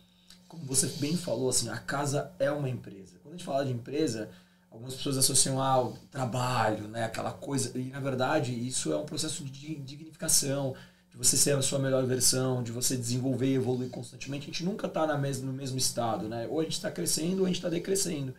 Como 0.47 0.63
você 0.65 0.87
bem 0.99 1.17
falou, 1.17 1.49
assim, 1.49 1.69
a 1.69 1.77
casa 1.77 2.31
é 2.39 2.49
uma 2.51 2.69
empresa. 2.69 3.17
Quando 3.21 3.33
a 3.35 3.37
gente 3.37 3.45
fala 3.45 3.65
de 3.65 3.71
empresa, 3.71 4.29
algumas 4.71 4.93
pessoas 4.95 5.17
associam 5.17 5.61
ao 5.61 5.93
trabalho, 6.11 6.87
né? 6.87 7.03
Aquela 7.03 7.31
coisa. 7.31 7.77
E, 7.77 7.85
na 7.89 7.99
verdade, 7.99 8.53
isso 8.53 8.91
é 8.93 8.97
um 8.97 9.05
processo 9.05 9.43
de 9.43 9.75
dignificação, 9.75 10.75
de 11.11 11.17
você 11.17 11.35
ser 11.37 11.55
a 11.55 11.61
sua 11.61 11.79
melhor 11.79 12.05
versão, 12.05 12.63
de 12.63 12.71
você 12.71 12.95
desenvolver 12.95 13.47
e 13.47 13.55
evoluir 13.55 13.89
constantemente. 13.89 14.43
A 14.43 14.47
gente 14.47 14.63
nunca 14.63 14.87
está 14.87 15.05
no 15.07 15.53
mesmo 15.53 15.77
estado, 15.77 16.27
né? 16.27 16.47
Ou 16.49 16.59
a 16.59 16.63
gente 16.63 16.73
está 16.73 16.89
crescendo 16.91 17.39
ou 17.39 17.45
a 17.45 17.47
gente 17.47 17.57
está 17.57 17.69
decrescendo. 17.69 18.33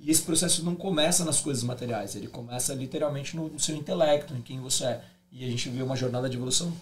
E 0.00 0.10
esse 0.10 0.22
processo 0.22 0.64
não 0.64 0.76
começa 0.76 1.24
nas 1.24 1.40
coisas 1.40 1.64
materiais, 1.64 2.14
ele 2.14 2.28
começa 2.28 2.72
literalmente 2.72 3.34
no, 3.34 3.48
no 3.48 3.58
seu 3.58 3.74
intelecto, 3.74 4.32
em 4.32 4.40
quem 4.40 4.60
você 4.60 4.84
é. 4.84 5.04
E 5.30 5.44
a 5.44 5.48
gente 5.48 5.68
vê 5.68 5.82
uma 5.82 5.96
jornada 5.96 6.28
de 6.28 6.36
evolução 6.36 6.72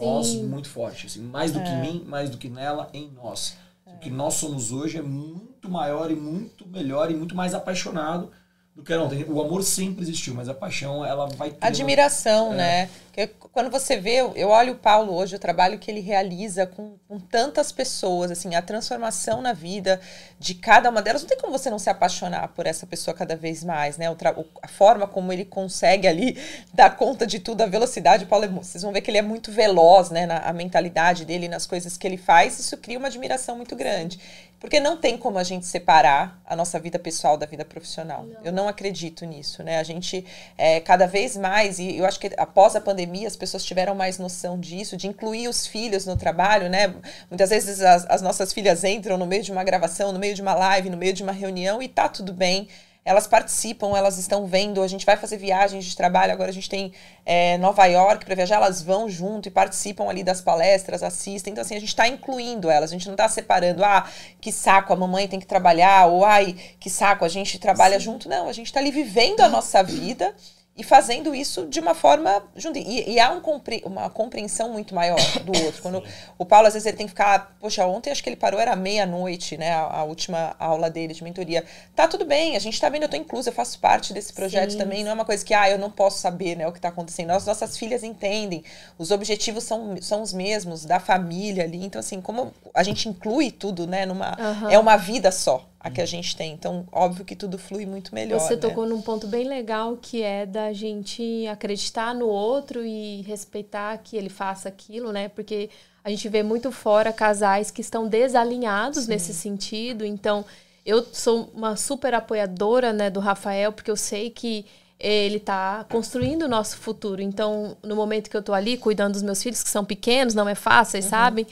nós 0.00 0.28
Sim. 0.28 0.44
muito 0.46 0.68
forte. 0.68 1.06
Assim, 1.06 1.20
mais 1.20 1.50
do 1.52 1.58
que 1.60 1.68
É. 1.68 1.72
em 1.74 1.80
mim, 1.80 2.04
mais 2.06 2.30
do 2.30 2.38
que 2.38 2.48
nela, 2.48 2.88
em 2.92 3.10
nós. 3.10 3.56
O 3.84 3.98
que 3.98 4.08
nós 4.10 4.34
somos 4.34 4.70
hoje 4.72 4.98
é 4.98 5.02
muito 5.02 5.68
maior 5.68 6.10
e 6.10 6.14
muito 6.16 6.66
melhor 6.68 7.10
e 7.10 7.14
muito 7.14 7.34
mais 7.34 7.54
apaixonado 7.54 8.30
do 8.74 8.82
que 8.82 8.92
era 8.92 9.02
ontem. 9.02 9.24
O 9.28 9.40
amor 9.40 9.62
sempre 9.62 10.02
existiu, 10.02 10.34
mas 10.34 10.48
a 10.48 10.54
paixão, 10.54 11.04
ela 11.04 11.26
vai... 11.26 11.50
criando- 11.50 11.64
Admiração, 11.64 12.52
É. 12.52 12.56
né? 12.56 12.90
Porque 13.14 13.28
quando 13.52 13.70
você 13.70 13.96
vê, 13.96 14.16
eu 14.34 14.48
olho 14.48 14.72
o 14.72 14.76
Paulo 14.76 15.14
hoje, 15.14 15.36
o 15.36 15.38
trabalho 15.38 15.78
que 15.78 15.88
ele 15.88 16.00
realiza 16.00 16.66
com, 16.66 16.96
com 17.06 17.20
tantas 17.20 17.70
pessoas, 17.70 18.32
assim, 18.32 18.56
a 18.56 18.60
transformação 18.60 19.40
na 19.40 19.52
vida 19.52 20.00
de 20.36 20.52
cada 20.52 20.90
uma 20.90 21.00
delas, 21.00 21.22
não 21.22 21.28
tem 21.28 21.38
como 21.38 21.56
você 21.56 21.70
não 21.70 21.78
se 21.78 21.88
apaixonar 21.88 22.48
por 22.48 22.66
essa 22.66 22.84
pessoa 22.88 23.14
cada 23.14 23.36
vez 23.36 23.62
mais, 23.62 23.96
né? 23.96 24.10
O 24.10 24.16
a 24.60 24.66
forma 24.66 25.06
como 25.06 25.32
ele 25.32 25.44
consegue 25.44 26.08
ali 26.08 26.36
dar 26.74 26.96
conta 26.96 27.24
de 27.24 27.38
tudo, 27.38 27.62
a 27.62 27.66
velocidade, 27.66 28.24
o 28.24 28.26
Paulo, 28.26 28.46
é, 28.46 28.48
vocês 28.48 28.82
vão 28.82 28.92
ver 28.92 29.00
que 29.00 29.12
ele 29.12 29.18
é 29.18 29.22
muito 29.22 29.52
veloz, 29.52 30.10
né? 30.10 30.26
Na 30.26 30.38
a 30.38 30.52
mentalidade 30.52 31.24
dele, 31.24 31.46
nas 31.46 31.68
coisas 31.68 31.96
que 31.96 32.08
ele 32.08 32.16
faz, 32.16 32.58
isso 32.58 32.76
cria 32.78 32.98
uma 32.98 33.06
admiração 33.06 33.56
muito 33.56 33.76
grande. 33.76 34.18
Porque 34.64 34.80
não 34.80 34.96
tem 34.96 35.18
como 35.18 35.38
a 35.38 35.44
gente 35.44 35.66
separar 35.66 36.40
a 36.42 36.56
nossa 36.56 36.80
vida 36.80 36.98
pessoal 36.98 37.36
da 37.36 37.44
vida 37.44 37.66
profissional. 37.66 38.24
Não. 38.24 38.40
Eu 38.42 38.50
não 38.50 38.66
acredito 38.66 39.26
nisso, 39.26 39.62
né? 39.62 39.78
A 39.78 39.82
gente, 39.82 40.24
é, 40.56 40.80
cada 40.80 41.06
vez 41.06 41.36
mais, 41.36 41.78
e 41.78 41.98
eu 41.98 42.06
acho 42.06 42.18
que 42.18 42.30
após 42.38 42.74
a 42.74 42.80
pandemia, 42.80 43.03
as 43.26 43.36
pessoas 43.36 43.64
tiveram 43.64 43.94
mais 43.94 44.18
noção 44.18 44.58
disso, 44.58 44.96
de 44.96 45.06
incluir 45.06 45.48
os 45.48 45.66
filhos 45.66 46.06
no 46.06 46.16
trabalho, 46.16 46.68
né? 46.68 46.94
Muitas 47.30 47.50
vezes 47.50 47.80
as, 47.80 48.06
as 48.08 48.22
nossas 48.22 48.52
filhas 48.52 48.84
entram 48.84 49.16
no 49.16 49.26
meio 49.26 49.42
de 49.42 49.52
uma 49.52 49.64
gravação, 49.64 50.12
no 50.12 50.18
meio 50.18 50.34
de 50.34 50.42
uma 50.42 50.54
live, 50.54 50.90
no 50.90 50.96
meio 50.96 51.12
de 51.12 51.22
uma 51.22 51.32
reunião, 51.32 51.82
e 51.82 51.88
tá 51.88 52.08
tudo 52.08 52.32
bem 52.32 52.68
elas 53.04 53.26
participam, 53.26 53.96
elas 53.96 54.16
estão 54.16 54.46
vendo, 54.46 54.82
a 54.82 54.88
gente 54.88 55.04
vai 55.04 55.16
fazer 55.16 55.36
viagens 55.36 55.84
de 55.84 55.94
trabalho, 55.94 56.32
agora 56.32 56.48
a 56.48 56.54
gente 56.54 56.70
tem 56.70 56.90
é, 57.26 57.58
Nova 57.58 57.84
York 57.84 58.24
para 58.24 58.34
viajar, 58.34 58.56
elas 58.56 58.80
vão 58.80 59.10
junto 59.10 59.46
e 59.46 59.50
participam 59.50 60.08
ali 60.08 60.24
das 60.24 60.40
palestras, 60.40 61.02
assistem. 61.02 61.52
Então, 61.52 61.60
assim, 61.60 61.76
a 61.76 61.80
gente 61.80 61.90
está 61.90 62.08
incluindo 62.08 62.70
elas, 62.70 62.90
a 62.90 62.94
gente 62.94 63.06
não 63.06 63.12
está 63.12 63.28
separando, 63.28 63.84
ah, 63.84 64.08
que 64.40 64.50
saco, 64.50 64.92
a 64.92 64.96
mamãe 64.96 65.28
tem 65.28 65.38
que 65.38 65.46
trabalhar, 65.46 66.06
ou 66.06 66.24
ai, 66.24 66.56
que 66.80 66.88
saco, 66.88 67.26
a 67.26 67.28
gente 67.28 67.58
trabalha 67.58 67.98
Sim. 67.98 68.06
junto. 68.06 68.28
Não, 68.28 68.48
a 68.48 68.52
gente 68.52 68.66
está 68.66 68.80
ali 68.80 68.90
vivendo 68.90 69.40
a 69.40 69.48
nossa 69.50 69.82
vida 69.82 70.34
e 70.76 70.82
fazendo 70.82 71.34
isso 71.34 71.66
de 71.66 71.78
uma 71.78 71.94
forma 71.94 72.42
junto. 72.56 72.78
E, 72.78 73.12
e 73.12 73.20
há 73.20 73.30
um 73.30 73.40
compre, 73.40 73.80
uma 73.84 74.10
compreensão 74.10 74.72
muito 74.72 74.94
maior 74.94 75.20
do 75.44 75.52
outro. 75.64 75.80
Quando 75.80 76.02
o 76.36 76.44
Paulo, 76.44 76.66
às 76.66 76.74
vezes, 76.74 76.86
ele 76.86 76.96
tem 76.96 77.06
que 77.06 77.12
ficar. 77.12 77.56
Poxa, 77.60 77.86
ontem 77.86 78.10
acho 78.10 78.22
que 78.22 78.28
ele 78.28 78.36
parou, 78.36 78.58
era 78.58 78.74
meia-noite, 78.74 79.56
né? 79.56 79.72
A, 79.72 80.00
a, 80.00 80.04
última 80.04 80.56
aula 80.58 80.90
dele 80.90 81.14
de 81.14 81.22
mentoria. 81.22 81.64
Tá 81.94 82.08
tudo 82.08 82.24
bem, 82.24 82.56
a 82.56 82.58
gente 82.58 82.80
tá 82.80 82.88
vendo, 82.88 83.04
eu 83.04 83.08
tô 83.08 83.16
inclusa, 83.16 83.50
eu 83.50 83.54
faço 83.54 83.78
parte 83.78 84.12
desse 84.12 84.32
projeto 84.32 84.72
Sim. 84.72 84.78
também. 84.78 85.04
Não 85.04 85.12
é 85.12 85.14
uma 85.14 85.24
coisa 85.24 85.44
que, 85.44 85.54
ah, 85.54 85.70
eu 85.70 85.78
não 85.78 85.90
posso 85.90 86.18
saber, 86.18 86.56
né, 86.56 86.66
o 86.66 86.72
que 86.72 86.80
tá 86.80 86.88
acontecendo. 86.88 87.30
As 87.30 87.46
nossas 87.46 87.76
filhas 87.76 88.02
entendem, 88.02 88.64
os 88.98 89.12
objetivos 89.12 89.62
são, 89.62 89.96
são 90.02 90.22
os 90.22 90.32
mesmos, 90.32 90.84
da 90.84 90.98
família 90.98 91.64
ali. 91.64 91.84
Então, 91.84 92.00
assim, 92.00 92.20
como 92.20 92.52
a 92.74 92.82
gente 92.82 93.08
inclui 93.08 93.52
tudo, 93.52 93.86
né, 93.86 94.04
numa. 94.04 94.36
Uhum. 94.38 94.70
É 94.70 94.78
uma 94.78 94.96
vida 94.96 95.30
só 95.30 95.68
a 95.84 95.90
que 95.90 96.00
a 96.00 96.06
gente 96.06 96.34
tem. 96.34 96.54
Então, 96.54 96.86
óbvio 96.90 97.26
que 97.26 97.36
tudo 97.36 97.58
flui 97.58 97.84
muito 97.84 98.14
melhor. 98.14 98.40
Você 98.40 98.54
né? 98.54 98.60
tocou 98.60 98.86
num 98.86 99.02
ponto 99.02 99.26
bem 99.26 99.46
legal 99.46 99.98
que 100.00 100.22
é 100.22 100.46
da 100.46 100.72
gente 100.72 101.46
acreditar 101.46 102.14
no 102.14 102.26
outro 102.26 102.82
e 102.82 103.20
respeitar 103.20 103.98
que 103.98 104.16
ele 104.16 104.30
faça 104.30 104.66
aquilo, 104.66 105.12
né? 105.12 105.28
Porque 105.28 105.68
a 106.02 106.08
gente 106.08 106.26
vê 106.26 106.42
muito 106.42 106.72
fora 106.72 107.12
casais 107.12 107.70
que 107.70 107.82
estão 107.82 108.08
desalinhados 108.08 109.04
Sim. 109.04 109.10
nesse 109.10 109.34
sentido. 109.34 110.06
Então, 110.06 110.42
eu 110.86 111.04
sou 111.12 111.50
uma 111.54 111.76
super 111.76 112.14
apoiadora, 112.14 112.90
né, 112.90 113.10
do 113.10 113.20
Rafael, 113.20 113.70
porque 113.70 113.90
eu 113.90 113.96
sei 113.96 114.30
que 114.30 114.64
ele 114.98 115.36
está 115.36 115.84
construindo 115.90 116.44
o 116.44 116.48
nosso 116.48 116.78
futuro. 116.78 117.20
Então, 117.20 117.76
no 117.82 117.94
momento 117.94 118.30
que 118.30 118.36
eu 118.36 118.40
estou 118.40 118.54
ali 118.54 118.78
cuidando 118.78 119.12
dos 119.12 119.22
meus 119.22 119.42
filhos, 119.42 119.62
que 119.62 119.68
são 119.68 119.84
pequenos, 119.84 120.34
não 120.34 120.48
é 120.48 120.54
fácil, 120.54 121.02
uhum. 121.02 121.08
sabem? 121.10 121.46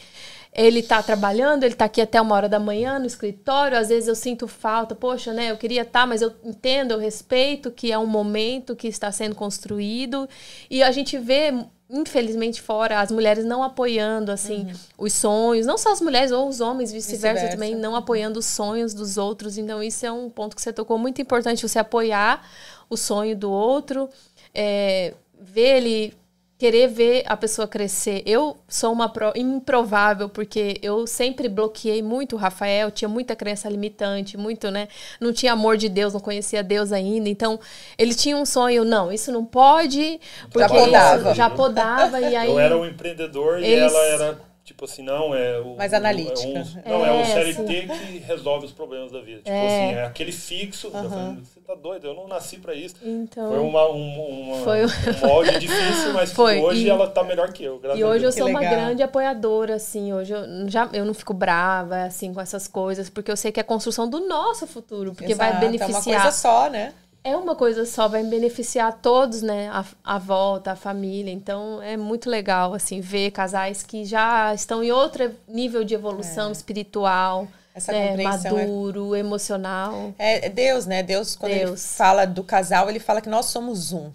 Ele 0.53 0.81
está 0.81 1.03
trabalhando, 1.03 1.65
ele 1.65 1.73
está 1.73 1.87
aqui 1.87 2.01
até 2.01 2.21
uma 2.21 2.35
hora 2.35 2.49
da 2.49 2.59
manhã 2.59 2.99
no 2.99 3.07
escritório, 3.07 3.79
às 3.79 3.89
vezes 3.89 4.07
eu 4.07 4.15
sinto 4.15 4.47
falta, 4.47 4.95
poxa, 4.95 5.33
né, 5.33 5.51
eu 5.51 5.57
queria 5.57 5.83
estar, 5.83 6.01
tá, 6.01 6.07
mas 6.07 6.21
eu 6.21 6.33
entendo, 6.45 6.93
eu 6.93 6.99
respeito 6.99 7.71
que 7.71 7.91
é 7.91 7.99
um 7.99 8.07
momento 8.07 8.77
que 8.77 8.87
está 8.87 9.11
sendo 9.11 9.35
construído, 9.35 10.29
e 10.71 10.83
a 10.83 10.91
gente 10.91 11.17
vê 11.17 11.55
infelizmente 11.93 12.61
fora 12.61 13.01
as 13.01 13.11
mulheres 13.11 13.45
não 13.45 13.63
apoiando 13.63 14.33
assim 14.33 14.65
uhum. 14.65 14.73
os 14.99 15.13
sonhos, 15.13 15.67
não 15.67 15.77
só 15.77 15.93
as 15.93 16.01
mulheres 16.01 16.33
ou 16.33 16.49
os 16.49 16.61
homens 16.61 16.91
vice-versa 16.91 17.43
vice 17.43 17.53
também 17.53 17.75
não 17.75 17.95
apoiando 17.95 18.39
os 18.39 18.47
sonhos 18.47 18.95
dos 18.95 19.19
outros. 19.19 19.59
Então 19.59 19.83
isso 19.83 20.07
é 20.07 20.11
um 20.11 20.31
ponto 20.31 20.57
que 20.57 20.63
você 20.63 20.73
tocou 20.73 20.97
muito 20.97 21.21
importante 21.21 21.69
você 21.69 21.79
apoiar 21.79 22.49
o 22.89 22.97
sonho 22.97 23.37
do 23.37 23.51
outro, 23.51 24.09
é, 24.55 25.13
ver 25.39 25.77
ele 25.77 26.15
querer 26.63 26.87
ver 26.87 27.25
a 27.27 27.37
pessoa 27.37 27.67
crescer. 27.67 28.23
Eu 28.25 28.57
sou 28.69 28.93
uma 28.93 29.09
pro, 29.09 29.33
improvável, 29.35 30.29
porque 30.29 30.79
eu 30.81 31.09
sempre 31.09 31.49
bloqueei 31.49 32.01
muito 32.01 32.37
o 32.37 32.39
Rafael, 32.39 32.89
tinha 32.89 33.09
muita 33.09 33.35
crença 33.35 33.69
limitante, 33.69 34.37
muito, 34.37 34.71
né? 34.71 34.87
Não 35.21 35.33
tinha 35.33 35.55
amor 35.55 35.77
de 35.77 35.89
Deus, 35.89 36.13
não 36.13 36.21
conhecia 36.21 36.63
Deus 36.63 36.93
ainda. 36.93 37.29
Então, 37.29 37.59
ele 37.99 38.15
tinha 38.15 38.37
um 38.37 38.47
sonho, 38.47 38.85
não, 38.85 39.11
isso 39.11 39.33
não 39.33 39.45
pode. 39.45 40.21
já 40.57 40.69
podava. 40.69 41.35
Já 41.35 41.51
podava, 41.51 42.21
e 42.21 42.37
aí... 42.37 42.49
Eu 42.49 42.61
era 42.61 42.79
um 42.79 42.87
empreendedor 42.87 43.61
e 43.61 43.75
ela 43.75 43.99
era 44.05 44.52
Tipo 44.65 44.85
assim, 44.85 45.03
não, 45.03 45.35
é 45.35 45.59
o. 45.59 45.77
Mais 45.77 45.93
analítica. 45.93 46.65
É 46.85 46.95
um, 46.95 46.99
não, 46.99 47.05
é, 47.05 47.09
é 47.09 47.23
o 47.23 47.25
CLT 47.27 47.81
sim. 47.81 47.89
que 47.89 48.19
resolve 48.19 48.67
os 48.67 48.73
problemas 48.73 49.11
da 49.11 49.21
vida. 49.21 49.39
Tipo 49.39 49.51
é. 49.51 49.67
assim, 49.67 49.99
é 49.99 50.05
aquele 50.05 50.31
fixo. 50.31 50.87
Uhum. 50.87 51.11
Falei, 51.11 51.37
você 51.43 51.61
tá 51.61 51.75
doido, 51.75 52.07
eu 52.07 52.15
não 52.15 52.29
nasci 52.29 52.59
pra 52.59 52.73
isso. 52.73 52.95
Então, 53.03 53.49
foi 53.49 53.59
uma, 53.59 53.89
uma, 53.89 54.57
foi... 54.59 54.85
um 54.85 55.27
molde 55.27 55.59
difícil, 55.59 56.13
mas 56.13 56.31
foi. 56.33 56.61
hoje 56.61 56.87
e... 56.87 56.91
ela 56.91 57.11
tá 57.11 57.25
melhor 57.25 57.53
que 57.53 57.65
eu. 57.65 57.81
E 57.97 58.05
hoje 58.05 58.25
eu 58.25 58.31
sou 58.31 58.47
uma 58.47 58.61
grande 58.61 59.03
apoiadora, 59.03 59.75
assim. 59.75 60.13
Hoje 60.13 60.33
eu, 60.33 60.69
já, 60.69 60.89
eu 60.93 61.05
não 61.05 61.15
fico 61.15 61.35
brava, 61.35 62.05
assim, 62.05 62.33
com 62.33 62.41
essas 62.41 62.69
coisas, 62.69 63.11
porque 63.11 63.33
eu 63.33 63.37
sei 63.37 63.51
que 63.51 63.59
é 63.59 63.63
a 63.63 63.65
construção 63.65 64.09
do 64.09 64.21
nosso 64.29 64.65
futuro, 64.69 65.13
porque 65.13 65.33
Exato, 65.33 65.51
vai 65.51 65.61
beneficiar. 65.61 65.91
É 65.91 66.19
uma 66.19 66.23
coisa 66.23 66.37
só, 66.37 66.71
né? 66.71 66.93
É 67.25 67.37
uma 67.37 67.55
coisa 67.55 67.87
só, 67.87 68.09
vai 68.09 68.25
beneficiar 68.25 68.99
todos, 69.01 69.43
né? 69.43 69.69
A, 69.69 69.85
a 70.05 70.19
volta, 70.19 70.73
a 70.73 70.77
família. 70.77 71.33
Então 71.33 71.81
é 71.81 71.97
muito 71.97 72.29
legal, 72.29 72.75
assim, 72.75 73.01
ver 73.01 73.31
casais 73.31 73.83
que 73.83 74.05
já 74.05 74.53
estão 74.55 74.83
em 74.83 74.91
outro 74.91 75.35
nível 75.47 75.85
de 75.85 75.95
evolução 75.95 76.49
é. 76.49 76.53
espiritual. 76.53 77.47
Essa 77.75 77.93
né, 77.93 78.15
é 78.15 78.23
maduro, 78.23 79.15
é... 79.15 79.21
emocional. 79.21 80.15
É, 80.19 80.49
Deus, 80.49 80.85
né? 80.85 81.03
Deus, 81.03 81.37
quando 81.37 81.53
Deus. 81.53 81.71
ele 81.71 81.97
fala 81.97 82.27
do 82.27 82.45
casal, 82.45 82.91
ele 82.91 82.99
fala 82.99 83.21
que 83.21 83.29
nós 83.29 83.47
somos 83.47 83.93
um. 83.93 84.11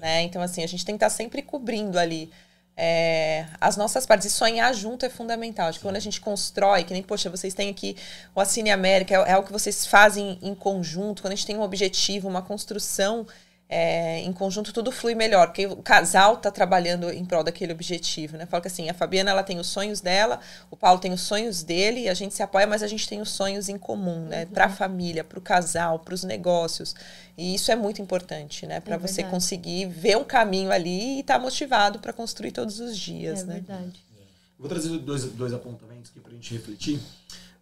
Né? 0.00 0.22
Então, 0.22 0.42
assim, 0.42 0.62
a 0.62 0.66
gente 0.66 0.84
tem 0.84 0.94
que 0.94 1.04
estar 1.04 1.10
sempre 1.10 1.42
cobrindo 1.42 1.98
ali 1.98 2.30
é, 2.80 3.44
as 3.60 3.76
nossas 3.76 4.06
partes. 4.06 4.28
E 4.28 4.30
sonhar 4.30 4.72
junto 4.72 5.04
é 5.04 5.10
fundamental. 5.10 5.68
Acho 5.68 5.80
que 5.80 5.84
quando 5.84 5.96
a 5.96 6.00
gente 6.00 6.20
constrói, 6.20 6.84
que 6.84 6.92
nem, 6.92 7.02
poxa, 7.02 7.28
vocês 7.28 7.52
têm 7.52 7.68
aqui 7.68 7.96
o 8.34 8.40
Assine 8.40 8.70
América, 8.70 9.14
é, 9.14 9.30
é 9.30 9.32
algo 9.32 9.46
que 9.48 9.52
vocês 9.52 9.84
fazem 9.84 10.38
em 10.40 10.54
conjunto, 10.54 11.20
quando 11.20 11.32
a 11.32 11.34
gente 11.34 11.46
tem 11.46 11.58
um 11.58 11.62
objetivo, 11.62 12.28
uma 12.28 12.40
construção 12.40 13.26
é, 13.70 14.20
em 14.20 14.32
conjunto 14.32 14.72
tudo 14.72 14.90
flui 14.90 15.14
melhor, 15.14 15.48
porque 15.48 15.66
o 15.66 15.76
casal 15.76 16.34
está 16.34 16.50
trabalhando 16.50 17.10
em 17.10 17.22
prol 17.22 17.44
daquele 17.44 17.70
objetivo, 17.70 18.38
né? 18.38 18.46
Fala 18.46 18.62
que 18.62 18.68
assim, 18.68 18.88
a 18.88 18.94
Fabiana 18.94 19.30
ela 19.30 19.42
tem 19.42 19.58
os 19.58 19.66
sonhos 19.66 20.00
dela, 20.00 20.40
o 20.70 20.76
Paulo 20.76 20.98
tem 20.98 21.12
os 21.12 21.20
sonhos 21.20 21.62
dele, 21.62 22.00
e 22.00 22.08
a 22.08 22.14
gente 22.14 22.34
se 22.34 22.42
apoia, 22.42 22.66
mas 22.66 22.82
a 22.82 22.86
gente 22.86 23.06
tem 23.06 23.20
os 23.20 23.28
sonhos 23.28 23.68
em 23.68 23.76
comum, 23.76 24.24
né? 24.24 24.44
Uhum. 24.44 24.52
Para 24.52 24.64
a 24.64 24.68
família, 24.70 25.22
para 25.22 25.38
o 25.38 25.42
casal, 25.42 25.98
para 25.98 26.14
os 26.14 26.24
negócios. 26.24 26.94
E 27.36 27.54
isso 27.54 27.70
é 27.70 27.76
muito 27.76 28.00
importante, 28.00 28.66
né? 28.66 28.80
Para 28.80 28.94
é 28.94 28.98
você 28.98 29.22
conseguir 29.22 29.86
ver 29.86 30.16
um 30.16 30.24
caminho 30.24 30.72
ali 30.72 31.16
e 31.16 31.20
estar 31.20 31.34
tá 31.34 31.40
motivado 31.40 31.98
para 31.98 32.12
construir 32.12 32.52
todos 32.52 32.80
os 32.80 32.96
dias, 32.96 33.42
é 33.42 33.44
né? 33.44 33.54
Verdade. 33.54 34.02
Vou 34.58 34.68
trazer 34.68 34.96
dois, 34.98 35.24
dois 35.24 35.52
apontamentos 35.52 36.10
aqui 36.10 36.20
para 36.20 36.32
a 36.32 36.34
gente 36.34 36.54
refletir. 36.54 37.00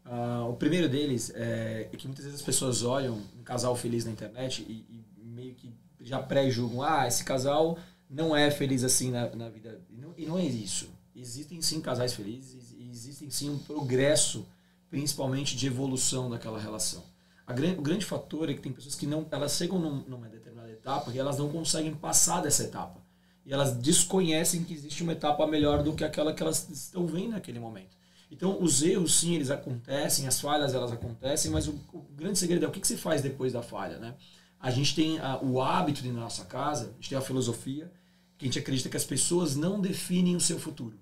Uh, 0.07 0.51
o 0.51 0.55
primeiro 0.55 0.89
deles 0.89 1.33
é, 1.35 1.89
que 1.99 2.07
muitas 2.07 2.25
vezes 2.25 2.41
as 2.41 2.47
pessoas 2.47 2.85
olham 2.85 3.21
um 3.37 3.43
casal 3.43 3.75
feliz 3.75 4.05
na 4.05 4.13
internet 4.13 4.63
e, 4.63 4.87
e 4.89 5.05
meio 5.25 5.53
que 5.55 5.75
já 6.07 6.23
pré-julgam, 6.23 6.83
ah, 6.83 7.07
esse 7.07 7.25
casal 7.25 7.77
não 8.09 8.35
é 8.35 8.49
feliz 8.51 8.85
assim 8.85 9.11
na, 9.11 9.29
na 9.35 9.49
vida. 9.49 9.81
E 9.91 9.97
não, 9.97 10.15
e 10.17 10.25
não, 10.25 10.39
é 10.39 10.45
isso. 10.45 10.89
Existem 11.15 11.61
sim 11.61 11.81
casais 11.81 12.15
felizes 12.15 12.73
e 12.79 12.89
existem 12.89 13.29
sim 13.29 13.51
um 13.51 13.59
progresso, 13.59 14.47
principalmente 14.89 15.57
de 15.57 15.67
evolução 15.67 16.31
daquela 16.31 16.61
relação. 16.61 17.03
A, 17.45 17.53
o 17.53 17.83
grande 17.83 18.05
fator 18.05 18.49
é 18.49 18.55
que 18.55 18.61
tem 18.61 18.73
pessoas 18.73 18.95
que 18.95 19.07
não, 19.07 19.27
elas 19.31 19.57
chegam 19.57 19.81
num, 19.81 20.05
numa 20.07 20.29
determinada 20.29 20.71
etapa 20.71 21.11
e 21.13 21.19
elas 21.19 21.39
não 21.39 21.49
conseguem 21.49 21.95
passar 21.95 22.41
dessa 22.41 22.63
etapa. 22.63 23.05
E 23.45 23.53
elas 23.53 23.77
desconhecem 23.77 24.63
que 24.63 24.75
existe 24.75 25.03
uma 25.03 25.13
etapa 25.13 25.45
melhor 25.47 25.83
do 25.83 25.93
que 25.93 26.05
aquela 26.05 26.33
que 26.33 26.43
elas 26.43 26.69
estão 26.69 27.07
vendo 27.07 27.31
naquele 27.31 27.59
momento. 27.59 27.97
Então, 28.31 28.61
os 28.61 28.83
erros, 28.83 29.19
sim, 29.19 29.35
eles 29.35 29.51
acontecem, 29.51 30.27
as 30.27 30.41
falhas, 30.41 30.75
elas 30.75 30.93
acontecem, 30.93 31.51
mas 31.51 31.69
o, 31.69 31.73
o 31.93 32.01
grande 32.15 32.39
segredo 32.39 32.65
é 32.65 32.69
o 32.69 32.73
que, 32.73 32.81
que 32.81 32.87
você 32.87 32.97
faz 32.97 33.23
depois 33.23 33.53
da 33.53 33.63
falha, 33.63 33.99
né? 33.99 34.15
A 34.61 34.71
gente 34.71 34.95
tem 34.95 35.19
a, 35.19 35.39
o 35.43 35.61
hábito 35.61 36.03
de 36.03 36.11
na 36.11 36.21
nossa 36.21 36.45
casa, 36.45 36.91
a 36.91 36.95
gente 36.95 37.11
tem 37.11 37.19
a 37.19 37.21
filosofia, 37.21 37.91
que 38.39 38.45
a 38.45 38.49
gente 38.49 38.59
acredita 38.59 38.89
que 38.89 38.97
as 38.97 39.05
pessoas 39.05 39.57
não 39.57 39.81
definem 39.81 40.37
o 40.37 40.41
seu 40.41 40.59
futuro. 40.59 40.99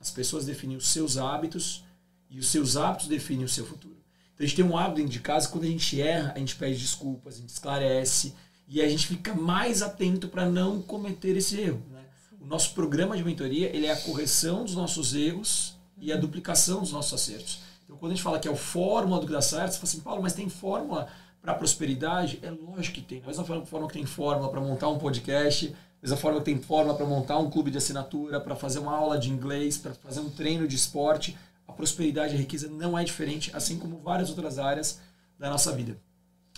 As 0.00 0.10
pessoas 0.10 0.44
definem 0.44 0.76
os 0.76 0.88
seus 0.88 1.16
hábitos 1.16 1.84
e 2.28 2.38
os 2.38 2.48
seus 2.48 2.76
hábitos 2.76 3.08
definem 3.08 3.44
o 3.44 3.48
seu 3.48 3.64
futuro. 3.64 3.96
Então 4.34 4.44
a 4.44 4.46
gente 4.46 4.56
tem 4.56 4.64
um 4.64 4.76
hábito 4.76 4.96
dentro 4.96 5.12
de 5.12 5.20
casa, 5.20 5.48
quando 5.48 5.64
a 5.64 5.68
gente 5.68 6.00
erra, 6.00 6.32
a 6.34 6.38
gente 6.38 6.56
pede 6.56 6.78
desculpas, 6.78 7.36
a 7.36 7.38
gente 7.38 7.50
esclarece 7.50 8.34
e 8.68 8.82
a 8.82 8.88
gente 8.88 9.06
fica 9.06 9.34
mais 9.34 9.80
atento 9.80 10.28
para 10.28 10.44
não 10.48 10.82
cometer 10.82 11.36
esse 11.36 11.58
erro. 11.58 11.82
Né? 11.90 12.04
O 12.40 12.46
nosso 12.46 12.74
programa 12.74 13.16
de 13.16 13.24
mentoria 13.24 13.74
ele 13.74 13.86
é 13.86 13.92
a 13.92 14.00
correção 14.00 14.64
dos 14.64 14.74
nossos 14.74 15.14
erros 15.14 15.74
e 15.98 16.12
a 16.12 16.16
duplicação 16.16 16.80
dos 16.80 16.92
nossos 16.92 17.14
acertos. 17.14 17.60
Então 17.84 17.96
quando 17.96 18.12
a 18.12 18.14
gente 18.14 18.24
fala 18.24 18.38
que 18.38 18.48
é 18.48 18.50
o 18.50 18.56
fórmula 18.56 19.20
do 19.20 19.26
que 19.26 19.32
dá 19.32 19.40
certo, 19.40 19.72
você 19.72 19.78
fala 19.78 19.88
assim, 19.88 20.00
Paulo, 20.00 20.22
mas 20.22 20.34
tem 20.34 20.48
fórmula 20.48 21.08
para 21.46 21.54
prosperidade? 21.54 22.40
É 22.42 22.50
lógico 22.50 22.96
que 22.96 23.00
tem. 23.00 23.20
Da 23.20 23.28
mesma 23.28 23.44
forma 23.64 23.86
que 23.86 23.94
tem 23.94 24.04
fórmula 24.04 24.50
para 24.50 24.60
montar 24.60 24.88
um 24.88 24.98
podcast, 24.98 25.74
mesma 26.02 26.16
forma 26.16 26.38
que 26.40 26.44
tem 26.44 26.58
forma 26.60 26.94
para 26.94 27.06
montar 27.06 27.38
um 27.38 27.50
clube 27.50 27.70
de 27.70 27.78
assinatura, 27.78 28.40
para 28.40 28.54
fazer 28.54 28.78
uma 28.78 28.92
aula 28.92 29.18
de 29.18 29.30
inglês, 29.30 29.76
para 29.76 29.92
fazer 29.94 30.20
um 30.20 30.30
treino 30.30 30.66
de 30.66 30.76
esporte, 30.76 31.36
a 31.66 31.72
prosperidade 31.72 32.34
e 32.34 32.36
a 32.36 32.40
riqueza 32.40 32.68
não 32.68 32.98
é 32.98 33.02
diferente, 33.02 33.50
assim 33.54 33.78
como 33.78 33.98
várias 33.98 34.28
outras 34.30 34.58
áreas 34.58 35.00
da 35.38 35.50
nossa 35.50 35.72
vida. 35.72 35.98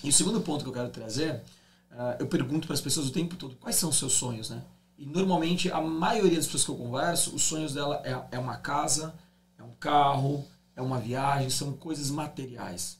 E 0.03 0.09
o 0.09 0.13
segundo 0.13 0.41
ponto 0.41 0.63
que 0.63 0.69
eu 0.69 0.75
quero 0.75 0.91
trazer, 0.91 1.43
uh, 1.91 2.17
eu 2.19 2.27
pergunto 2.27 2.67
para 2.67 2.75
as 2.75 2.81
pessoas 2.81 3.09
o 3.09 3.11
tempo 3.11 3.37
todo 3.37 3.57
quais 3.57 3.77
são 3.77 3.89
os 3.89 3.99
seus 3.99 4.13
sonhos, 4.13 4.51
né? 4.51 4.63
E 4.99 5.07
normalmente 5.07 5.71
a 5.71 5.81
maioria 5.81 6.37
das 6.37 6.47
pessoas 6.47 6.65
que 6.65 6.71
eu 6.71 6.77
converso, 6.77 7.35
os 7.35 7.43
sonhos 7.43 7.75
dela 7.75 8.03
é, 8.05 8.37
é 8.37 8.39
uma 8.39 8.57
casa, 8.57 9.15
é 9.59 9.63
um 9.63 9.73
carro, 9.79 10.45
é 10.75 10.83
uma 10.83 10.99
viagem, 10.99 11.51
são 11.51 11.73
coisas 11.73 12.11
materiais. 12.11 12.99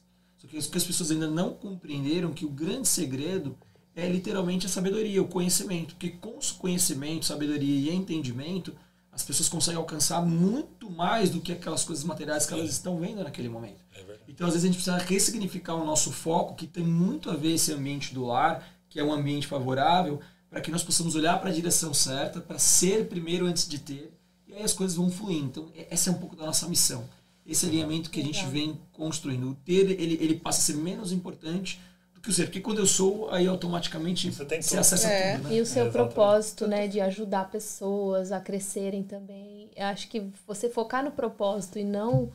Só 0.57 0.69
que 0.69 0.77
as 0.77 0.83
pessoas 0.83 1.11
ainda 1.11 1.27
não 1.27 1.53
compreenderam 1.53 2.33
que 2.33 2.45
o 2.45 2.49
grande 2.49 2.87
segredo 2.87 3.57
é 3.95 4.07
literalmente 4.07 4.65
a 4.65 4.69
sabedoria, 4.69 5.21
o 5.21 5.27
conhecimento. 5.27 5.95
Porque 5.95 6.09
com 6.09 6.37
o 6.37 6.55
conhecimento, 6.57 7.25
sabedoria 7.25 7.91
e 7.91 7.95
entendimento, 7.95 8.73
as 9.11 9.23
pessoas 9.23 9.49
conseguem 9.49 9.77
alcançar 9.77 10.25
muito 10.25 10.89
mais 10.89 11.29
do 11.29 11.41
que 11.41 11.51
aquelas 11.51 11.83
coisas 11.83 12.05
materiais 12.05 12.45
que 12.45 12.53
elas 12.53 12.69
estão 12.69 12.99
vendo 12.99 13.23
naquele 13.23 13.49
momento. 13.49 13.83
É 13.95 14.19
então, 14.27 14.47
às 14.47 14.53
vezes, 14.53 14.63
a 14.63 14.71
gente 14.71 14.81
precisa 14.81 14.97
ressignificar 14.97 15.75
o 15.75 15.85
nosso 15.85 16.11
foco, 16.11 16.55
que 16.55 16.67
tem 16.67 16.83
muito 16.83 17.29
a 17.29 17.35
ver 17.35 17.53
esse 17.53 17.73
ambiente 17.73 18.13
do 18.13 18.25
lar, 18.25 18.65
que 18.87 18.99
é 18.99 19.03
um 19.03 19.11
ambiente 19.11 19.47
favorável, 19.47 20.19
para 20.49 20.61
que 20.61 20.71
nós 20.71 20.83
possamos 20.83 21.15
olhar 21.15 21.39
para 21.39 21.49
a 21.49 21.53
direção 21.53 21.93
certa, 21.93 22.39
para 22.39 22.57
ser 22.57 23.07
primeiro 23.07 23.45
antes 23.45 23.67
de 23.67 23.79
ter, 23.79 24.13
e 24.47 24.53
aí 24.53 24.63
as 24.63 24.73
coisas 24.73 24.95
vão 24.95 25.11
fluindo. 25.11 25.47
Então, 25.47 25.71
essa 25.89 26.09
é 26.09 26.13
um 26.13 26.17
pouco 26.17 26.35
da 26.35 26.45
nossa 26.45 26.67
missão. 26.67 27.07
Esse 27.49 27.65
alinhamento 27.65 28.09
que 28.09 28.21
a 28.21 28.23
gente 28.23 28.45
vem 28.45 28.79
construindo. 28.93 29.49
O 29.49 29.55
ter, 29.55 29.89
ele, 29.91 30.17
ele 30.21 30.35
passa 30.35 30.59
a 30.59 30.61
ser 30.61 30.75
menos 30.75 31.11
importante 31.11 31.79
do 32.13 32.21
que 32.21 32.29
o 32.29 32.33
ser. 32.33 32.45
Porque 32.45 32.61
quando 32.61 32.79
eu 32.79 32.85
sou, 32.85 33.29
aí 33.31 33.47
automaticamente 33.47 34.31
você, 34.31 34.45
tem 34.45 34.61
você 34.61 34.77
acessa 34.77 35.07
é. 35.07 35.37
tudo. 35.37 35.49
Né? 35.49 35.55
E 35.55 35.61
o 35.61 35.65
seu 35.65 35.87
é, 35.87 35.89
propósito, 35.89 36.67
né, 36.67 36.87
de 36.87 37.01
ajudar 37.01 37.49
pessoas 37.49 38.31
a 38.31 38.39
crescerem 38.39 39.03
também. 39.03 39.71
Eu 39.75 39.87
acho 39.87 40.07
que 40.07 40.29
você 40.45 40.69
focar 40.69 41.03
no 41.03 41.11
propósito 41.11 41.79
e 41.79 41.83
não 41.83 42.31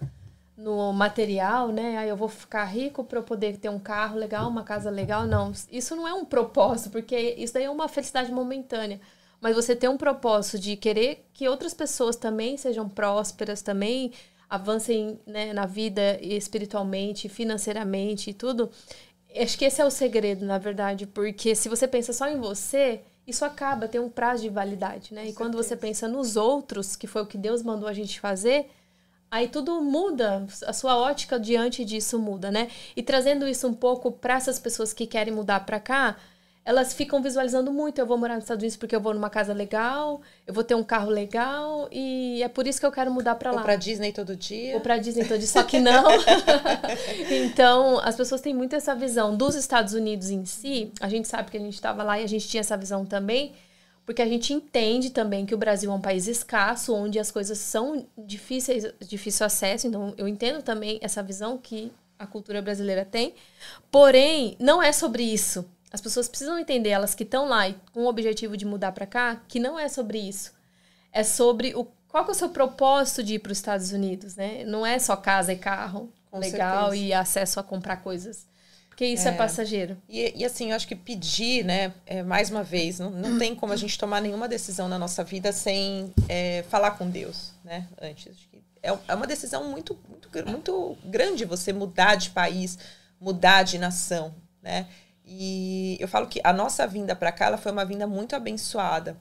no 0.57 0.93
material, 0.93 1.69
né? 1.69 1.99
Aí 1.99 2.09
eu 2.09 2.17
vou 2.17 2.29
ficar 2.29 2.65
rico 2.65 3.03
para 3.05 3.19
eu 3.19 3.23
poder 3.23 3.57
ter 3.57 3.69
um 3.69 3.79
carro 3.79 4.17
legal, 4.17 4.49
uma 4.49 4.63
casa 4.63 4.89
legal. 4.89 5.27
Não, 5.27 5.53
isso 5.71 5.97
não 5.97 6.07
é 6.07 6.15
um 6.15 6.25
propósito, 6.25 6.91
porque 6.91 7.35
isso 7.37 7.55
daí 7.55 7.65
é 7.65 7.71
uma 7.71 7.89
felicidade 7.89 8.31
momentânea. 8.31 9.01
Mas 9.41 9.57
você 9.57 9.77
tem 9.77 9.91
um 9.91 9.97
propósito 9.97 10.59
de 10.59 10.77
querer 10.77 11.29
que 11.35 11.49
outras 11.49 11.75
pessoas 11.75 12.17
também 12.17 12.57
sejam 12.57 12.89
prósperas, 12.89 13.61
também 13.61 14.13
avancem 14.55 15.19
né, 15.27 15.53
na 15.53 15.67
vida 15.67 16.19
espiritualmente, 16.21 17.29
financeiramente 17.29 18.31
e 18.31 18.35
tudo. 18.35 18.71
Acho 19.37 19.59
que 19.59 19.65
esse 19.65 19.81
é 19.81 19.85
o 19.85 19.91
segredo, 19.91 20.45
na 20.45 20.59
verdade, 20.59 21.07
porque 21.07 21.55
se 21.55 21.69
você 21.69 21.89
pensa 21.89 22.13
só 22.13 22.29
em 22.29 22.39
você, 22.39 23.01
isso 23.27 23.45
acaba, 23.45 23.89
tem 23.89 24.01
um 24.01 24.09
prazo 24.09 24.43
de 24.43 24.49
validade, 24.49 25.13
né? 25.13 25.23
Com 25.23 25.27
e 25.27 25.33
certeza. 25.33 25.37
quando 25.37 25.57
você 25.57 25.77
pensa 25.77 26.07
nos 26.07 26.37
outros, 26.37 26.95
que 26.95 27.07
foi 27.07 27.23
o 27.23 27.27
que 27.27 27.39
Deus 27.39 27.63
mandou 27.63 27.89
a 27.89 27.93
gente 27.93 28.21
fazer, 28.21 28.71
aí 29.31 29.49
tudo 29.49 29.81
muda, 29.83 30.47
a 30.67 30.73
sua 30.73 30.97
ótica 30.97 31.41
diante 31.41 31.85
disso 31.85 32.19
muda, 32.19 32.51
né? 32.51 32.71
E 32.95 33.03
trazendo 33.03 33.49
isso 33.49 33.67
um 33.67 33.75
pouco 33.75 34.13
para 34.13 34.35
essas 34.35 34.61
pessoas 34.61 34.93
que 34.93 35.07
querem 35.07 35.35
mudar 35.35 35.67
para 35.67 35.81
cá, 35.81 36.17
elas 36.65 36.95
ficam 36.95 37.23
visualizando 37.23 37.73
muito. 37.73 37.99
Eu 37.99 38.07
vou 38.07 38.17
morar 38.17 38.35
nos 38.37 38.45
Estados 38.45 38.63
Unidos 38.63 38.77
porque 38.77 38.97
eu 38.97 39.01
vou 39.01 39.13
numa 39.13 39.29
casa 39.29 39.53
legal, 39.53 40.23
eu 40.47 40.55
vou 40.55 40.65
ter 40.65 40.75
um 40.75 40.83
carro 40.83 41.11
legal 41.11 41.89
e 41.93 42.43
é 42.43 42.49
por 42.49 42.67
isso 42.67 42.81
que 42.81 42.87
eu 42.87 42.93
quero 42.93 43.11
mudar 43.13 43.35
para 43.35 43.51
lá. 43.51 43.59
Ou 43.59 43.65
para 43.65 43.77
Disney 43.77 44.13
todo 44.13 44.35
dia. 44.35 44.75
Ou 44.75 44.81
para 44.81 44.97
Disney 44.97 45.25
todo 45.27 45.39
dia, 45.39 45.47
só 45.47 45.63
que 45.63 45.79
não. 45.79 46.05
então, 47.45 48.01
as 48.01 48.17
pessoas 48.17 48.41
têm 48.41 48.55
muito 48.55 48.75
essa 48.75 48.95
visão 48.95 49.37
dos 49.37 49.55
Estados 49.55 49.93
Unidos 49.93 50.31
em 50.31 50.45
si. 50.47 50.91
A 51.01 51.09
gente 51.09 51.29
sabe 51.29 51.51
que 51.51 51.57
a 51.57 51.61
gente 51.61 51.75
estava 51.75 52.03
lá 52.03 52.19
e 52.19 52.25
a 52.25 52.29
gente 52.29 52.49
tinha 52.49 52.63
essa 52.63 52.77
visão 52.77 53.05
também, 53.05 53.53
porque 54.07 54.23
a 54.23 54.27
gente 54.27 54.55
entende 54.55 55.11
também 55.11 55.45
que 55.45 55.55
o 55.55 55.59
Brasil 55.59 55.91
é 55.91 55.95
um 55.95 56.01
país 56.01 56.27
escasso, 56.27 56.95
onde 56.95 57.19
as 57.19 57.31
coisas 57.31 57.59
são 57.59 58.07
difíceis, 58.17 58.87
difícil 59.07 59.45
acesso. 59.45 59.87
Então, 59.87 60.15
eu 60.17 60.27
entendo 60.27 60.63
também 60.63 60.99
essa 61.03 61.23
visão 61.23 61.59
que 61.59 61.93
a 62.19 62.27
cultura 62.27 62.63
brasileira 62.63 63.05
tem. 63.05 63.35
Porém, 63.91 64.57
não 64.59 64.83
é 64.83 64.93
sobre 64.93 65.23
isso. 65.23 65.69
As 65.95 66.01
pessoas 66.01 66.29
precisam 66.29 66.59
entender, 66.59 66.89
elas 66.89 67.15
que 67.15 67.23
estão 67.23 67.47
lá 67.47 67.69
e 67.69 67.77
com 67.93 68.01
o 68.01 68.09
objetivo 68.09 68.57
de 68.57 68.67
mudar 68.67 68.91
para 68.91 69.07
cá, 69.07 69.41
que 69.47 69.61
não 69.61 69.79
é 69.79 69.89
sobre 69.89 70.19
isso. 70.19 70.53
É 71.13 71.23
sobre 71.23 71.73
o 71.77 71.85
qual 72.09 72.27
é 72.27 72.31
o 72.33 72.35
seu 72.35 72.49
propósito 72.49 73.23
de 73.23 73.35
ir 73.35 73.39
para 73.39 73.53
os 73.53 73.59
Estados 73.59 73.93
Unidos, 73.93 74.35
né? 74.35 74.65
Não 74.65 74.85
é 74.85 74.99
só 74.99 75.15
casa 75.15 75.53
e 75.53 75.57
carro 75.57 76.13
com 76.33 76.41
legal 76.41 76.91
certeza. 76.91 77.05
e 77.05 77.13
acesso 77.13 77.61
a 77.61 77.63
comprar 77.63 77.99
coisas. 77.99 78.45
Porque 78.89 79.07
isso 79.07 79.29
é, 79.29 79.31
é 79.31 79.37
passageiro. 79.37 79.97
E, 80.09 80.41
e, 80.41 80.45
assim, 80.45 80.71
eu 80.71 80.77
acho 80.77 80.89
que 80.89 80.97
pedir, 80.97 81.65
né, 81.65 81.95
é, 82.05 82.25
mais 82.25 82.51
uma 82.51 82.65
vez, 82.65 82.99
não, 82.99 83.11
não 83.11 83.39
tem 83.39 83.55
como 83.55 83.73
a 83.73 83.77
gente 83.77 83.97
tomar 83.97 84.21
nenhuma 84.21 84.49
decisão 84.49 84.89
na 84.89 84.99
nossa 84.99 85.23
vida 85.23 85.53
sem 85.53 86.13
é, 86.29 86.65
falar 86.69 86.93
com 86.93 87.09
Deus, 87.09 87.53
né, 87.65 87.87
antes. 88.03 88.37
É, 88.83 88.93
é 89.07 89.15
uma 89.15 89.29
decisão 89.29 89.71
muito, 89.71 89.97
muito, 90.09 90.29
muito 90.51 90.99
grande 91.05 91.45
você 91.45 91.73
mudar 91.73 92.17
de 92.17 92.31
país, 92.31 92.79
mudar 93.21 93.63
de 93.63 93.79
nação, 93.79 94.35
né? 94.61 94.89
E 95.25 95.97
eu 96.01 96.09
falo 96.09 96.27
que 96.27 96.41
a 96.45 96.53
nossa 96.53 96.87
vinda 96.87 97.17
para 97.17 97.33
cá 97.33 97.47
ela 97.47 97.59
foi 97.59 97.73
uma 97.73 97.85
vinda 97.85 98.07
muito 98.07 98.37
abençoada. 98.37 99.17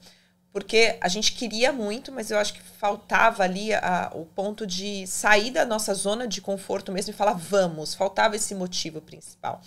Porque 0.54 0.98
a 1.00 1.08
gente 1.08 1.32
queria 1.32 1.72
muito, 1.72 2.12
mas 2.12 2.30
eu 2.30 2.38
acho 2.38 2.54
que 2.54 2.62
faltava 2.62 3.42
ali 3.42 3.74
a, 3.74 4.12
o 4.14 4.24
ponto 4.24 4.64
de 4.64 5.04
sair 5.04 5.50
da 5.50 5.64
nossa 5.64 5.92
zona 5.94 6.28
de 6.28 6.40
conforto 6.40 6.92
mesmo 6.92 7.10
e 7.10 7.12
falar 7.12 7.32
vamos. 7.32 7.92
Faltava 7.92 8.36
esse 8.36 8.54
motivo 8.54 9.00
principal. 9.00 9.60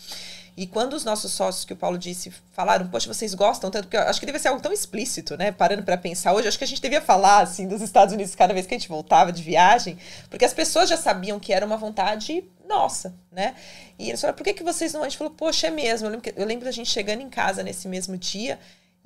E 0.56 0.65
quando 0.65 0.93
os 0.93 1.04
nossos 1.04 1.34
sócios, 1.34 1.65
que 1.65 1.73
o 1.73 1.76
Paulo 1.76 1.97
disse, 1.97 2.32
falaram, 2.54 2.88
poxa, 2.88 3.13
vocês 3.13 3.34
gostam 3.34 3.69
tanto, 3.69 3.84
porque 3.84 3.97
acho 3.97 4.17
que 4.17 4.26
deve 4.26 4.39
ser 4.39 4.47
algo 4.47 4.62
tão 4.62 4.71
explícito, 4.71 5.36
né? 5.36 5.52
Parando 5.52 5.84
para 5.84 5.97
pensar 5.97 6.34
hoje, 6.34 6.47
acho 6.47 6.58
que 6.58 6.63
a 6.63 6.67
gente 6.67 6.82
devia 6.82 7.02
falar, 7.02 7.41
assim, 7.41 7.67
dos 7.67 7.82
Estados 7.82 8.13
Unidos 8.13 8.34
cada 8.34 8.54
vez 8.54 8.65
que 8.65 8.73
a 8.73 8.78
gente 8.78 8.88
voltava 8.88 9.30
de 9.34 9.43
viagem, 9.43 10.00
porque 10.30 10.45
as 10.45 10.54
pessoas 10.54 10.88
já 10.88 10.95
sabiam 10.95 11.38
que 11.38 11.52
era 11.52 11.65
uma 11.65 11.76
vontade 11.76 12.45
nossa, 12.65 13.13
né? 13.30 13.56
E 14.00 14.08
eles 14.08 14.21
falaram, 14.21 14.38
por 14.38 14.45
que, 14.45 14.54
que 14.54 14.63
vocês 14.63 14.93
não? 14.93 15.02
A 15.02 15.10
gente 15.10 15.17
falou, 15.17 15.34
poxa, 15.34 15.67
é 15.67 15.69
mesmo. 15.69 16.08
Eu 16.08 16.12
lembro, 16.12 16.32
eu 16.36 16.45
lembro 16.45 16.65
da 16.65 16.71
gente 16.71 16.89
chegando 16.89 17.21
em 17.21 17.30
casa 17.30 17.62
nesse 17.62 17.89
mesmo 17.89 18.17
dia 18.17 18.58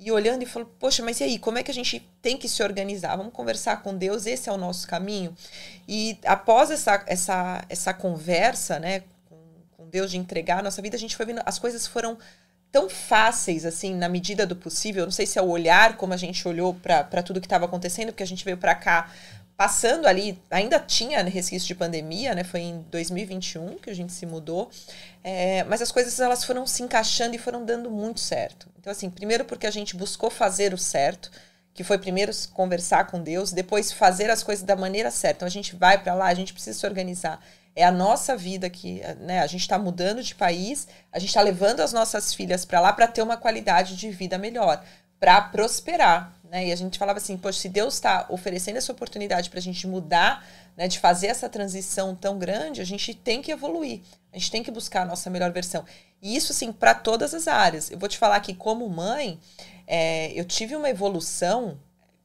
e 0.04 0.10
olhando 0.10 0.42
e 0.42 0.46
falou, 0.46 0.70
poxa, 0.78 1.02
mas 1.02 1.20
e 1.20 1.24
aí, 1.24 1.38
como 1.38 1.58
é 1.58 1.62
que 1.62 1.70
a 1.70 1.74
gente 1.74 2.00
tem 2.20 2.36
que 2.36 2.48
se 2.48 2.62
organizar? 2.62 3.16
Vamos 3.16 3.32
conversar 3.32 3.82
com 3.82 3.96
Deus, 3.96 4.26
esse 4.26 4.48
é 4.48 4.52
o 4.52 4.56
nosso 4.56 4.86
caminho. 4.86 5.34
E 5.86 6.18
após 6.24 6.70
essa, 6.70 7.04
essa, 7.06 7.64
essa 7.68 7.94
conversa, 7.94 8.78
né, 8.78 9.04
com, 9.28 9.38
com 9.76 9.88
Deus 9.88 10.10
de 10.10 10.18
entregar 10.18 10.58
a 10.58 10.62
nossa 10.62 10.82
vida, 10.82 10.96
a 10.96 10.98
gente 10.98 11.16
foi 11.16 11.26
vendo, 11.26 11.40
as 11.46 11.58
coisas 11.58 11.86
foram 11.86 12.18
tão 12.72 12.88
fáceis, 12.88 13.66
assim, 13.66 13.94
na 13.94 14.08
medida 14.08 14.46
do 14.46 14.56
possível. 14.56 15.04
Não 15.04 15.12
sei 15.12 15.26
se 15.26 15.38
é 15.38 15.42
o 15.42 15.48
olhar, 15.48 15.96
como 15.96 16.14
a 16.14 16.16
gente 16.16 16.48
olhou 16.48 16.74
para 16.74 17.22
tudo 17.22 17.40
que 17.40 17.46
estava 17.46 17.66
acontecendo, 17.66 18.08
porque 18.08 18.22
a 18.22 18.26
gente 18.26 18.44
veio 18.44 18.56
para 18.56 18.74
cá 18.74 19.10
passando 19.62 20.08
ali, 20.08 20.42
ainda 20.50 20.80
tinha 20.80 21.22
resquício 21.22 21.68
de 21.68 21.74
pandemia, 21.76 22.34
né? 22.34 22.42
Foi 22.42 22.58
em 22.58 22.84
2021 22.90 23.78
que 23.78 23.90
a 23.90 23.94
gente 23.94 24.12
se 24.12 24.26
mudou. 24.26 24.68
É, 25.22 25.62
mas 25.62 25.80
as 25.80 25.92
coisas 25.92 26.18
elas 26.18 26.42
foram 26.42 26.66
se 26.66 26.82
encaixando 26.82 27.36
e 27.36 27.38
foram 27.38 27.64
dando 27.64 27.88
muito 27.88 28.18
certo. 28.18 28.68
Então, 28.80 28.90
assim, 28.90 29.08
primeiro 29.08 29.44
porque 29.44 29.64
a 29.64 29.70
gente 29.70 29.94
buscou 29.94 30.30
fazer 30.30 30.74
o 30.74 30.78
certo, 30.78 31.30
que 31.72 31.84
foi 31.84 31.96
primeiro 31.96 32.32
conversar 32.52 33.06
com 33.06 33.22
Deus, 33.22 33.52
depois 33.52 33.92
fazer 33.92 34.30
as 34.30 34.42
coisas 34.42 34.64
da 34.64 34.74
maneira 34.74 35.12
certa. 35.12 35.36
Então, 35.36 35.46
a 35.46 35.50
gente 35.50 35.76
vai 35.76 35.96
para 35.96 36.12
lá, 36.12 36.26
a 36.26 36.34
gente 36.34 36.52
precisa 36.52 36.76
se 36.76 36.84
organizar. 36.84 37.40
É 37.76 37.84
a 37.84 37.92
nossa 37.92 38.36
vida 38.36 38.68
que, 38.68 39.00
né? 39.20 39.42
A 39.42 39.46
gente 39.46 39.60
está 39.60 39.78
mudando 39.78 40.24
de 40.24 40.34
país, 40.34 40.88
a 41.12 41.20
gente 41.20 41.28
está 41.28 41.40
levando 41.40 41.78
as 41.78 41.92
nossas 41.92 42.34
filhas 42.34 42.64
para 42.64 42.80
lá 42.80 42.92
para 42.92 43.06
ter 43.06 43.22
uma 43.22 43.36
qualidade 43.36 43.94
de 43.94 44.10
vida 44.10 44.36
melhor, 44.38 44.84
para 45.20 45.40
prosperar, 45.40 46.36
né? 46.52 46.66
E 46.66 46.72
a 46.72 46.76
gente 46.76 46.98
falava 46.98 47.16
assim, 47.16 47.34
poxa, 47.38 47.60
se 47.60 47.68
Deus 47.70 47.94
está 47.94 48.26
oferecendo 48.28 48.76
essa 48.76 48.92
oportunidade 48.92 49.48
para 49.48 49.58
a 49.58 49.62
gente 49.62 49.86
mudar, 49.86 50.46
né, 50.76 50.86
de 50.86 50.98
fazer 50.98 51.28
essa 51.28 51.48
transição 51.48 52.14
tão 52.14 52.38
grande, 52.38 52.82
a 52.82 52.84
gente 52.84 53.14
tem 53.14 53.40
que 53.40 53.50
evoluir, 53.50 54.02
a 54.30 54.36
gente 54.36 54.50
tem 54.50 54.62
que 54.62 54.70
buscar 54.70 55.02
a 55.02 55.06
nossa 55.06 55.30
melhor 55.30 55.50
versão. 55.50 55.82
E 56.20 56.36
isso, 56.36 56.52
assim, 56.52 56.70
para 56.70 56.94
todas 56.94 57.32
as 57.32 57.48
áreas. 57.48 57.90
Eu 57.90 57.98
vou 57.98 58.06
te 58.06 58.18
falar 58.18 58.38
que, 58.40 58.52
como 58.52 58.86
mãe, 58.86 59.40
é, 59.86 60.30
eu 60.38 60.44
tive 60.44 60.76
uma 60.76 60.90
evolução 60.90 61.78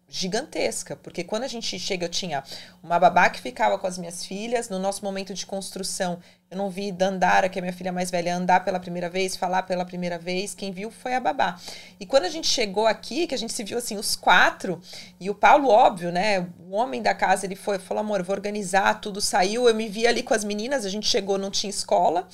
gigantesca, 0.09 0.95
porque 0.95 1.21
quando 1.21 1.43
a 1.43 1.47
gente 1.47 1.77
chega, 1.77 2.05
eu 2.05 2.09
tinha 2.09 2.41
uma 2.81 2.97
babá 2.97 3.29
que 3.29 3.41
ficava 3.41 3.77
com 3.77 3.85
as 3.85 3.97
minhas 3.97 4.25
filhas, 4.25 4.69
no 4.69 4.79
nosso 4.79 5.03
momento 5.03 5.33
de 5.33 5.45
construção, 5.45 6.19
eu 6.49 6.57
não 6.57 6.69
vi 6.69 6.93
Dandara, 6.93 7.49
que 7.49 7.59
é 7.59 7.61
minha 7.61 7.73
filha 7.73 7.91
mais 7.91 8.09
velha, 8.09 8.33
andar 8.33 8.63
pela 8.63 8.79
primeira 8.79 9.09
vez, 9.09 9.35
falar 9.35 9.63
pela 9.63 9.83
primeira 9.83 10.17
vez, 10.17 10.55
quem 10.55 10.71
viu 10.71 10.89
foi 10.89 11.13
a 11.13 11.19
babá. 11.19 11.59
E 11.99 12.05
quando 12.05 12.23
a 12.23 12.29
gente 12.29 12.47
chegou 12.47 12.87
aqui, 12.87 13.27
que 13.27 13.35
a 13.35 13.37
gente 13.37 13.51
se 13.51 13.65
viu 13.65 13.77
assim, 13.77 13.97
os 13.97 14.15
quatro, 14.15 14.79
e 15.19 15.29
o 15.29 15.35
Paulo, 15.35 15.67
óbvio, 15.67 16.09
né, 16.09 16.47
o 16.57 16.73
homem 16.73 17.01
da 17.01 17.13
casa, 17.13 17.45
ele 17.45 17.57
foi, 17.57 17.77
falou, 17.77 17.99
amor, 17.99 18.23
vou 18.23 18.33
organizar, 18.33 19.01
tudo 19.01 19.19
saiu, 19.19 19.67
eu 19.67 19.75
me 19.75 19.89
vi 19.89 20.07
ali 20.07 20.23
com 20.23 20.33
as 20.33 20.45
meninas, 20.45 20.85
a 20.85 20.89
gente 20.89 21.05
chegou, 21.05 21.37
não 21.37 21.51
tinha 21.51 21.69
escola, 21.69 22.25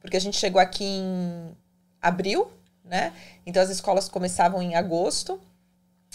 porque 0.00 0.16
a 0.16 0.20
gente 0.20 0.36
chegou 0.36 0.60
aqui 0.60 0.84
em 0.84 1.56
abril, 2.00 2.50
né, 2.84 3.12
então 3.46 3.62
as 3.62 3.70
escolas 3.70 4.08
começavam 4.08 4.60
em 4.60 4.74
agosto, 4.74 5.40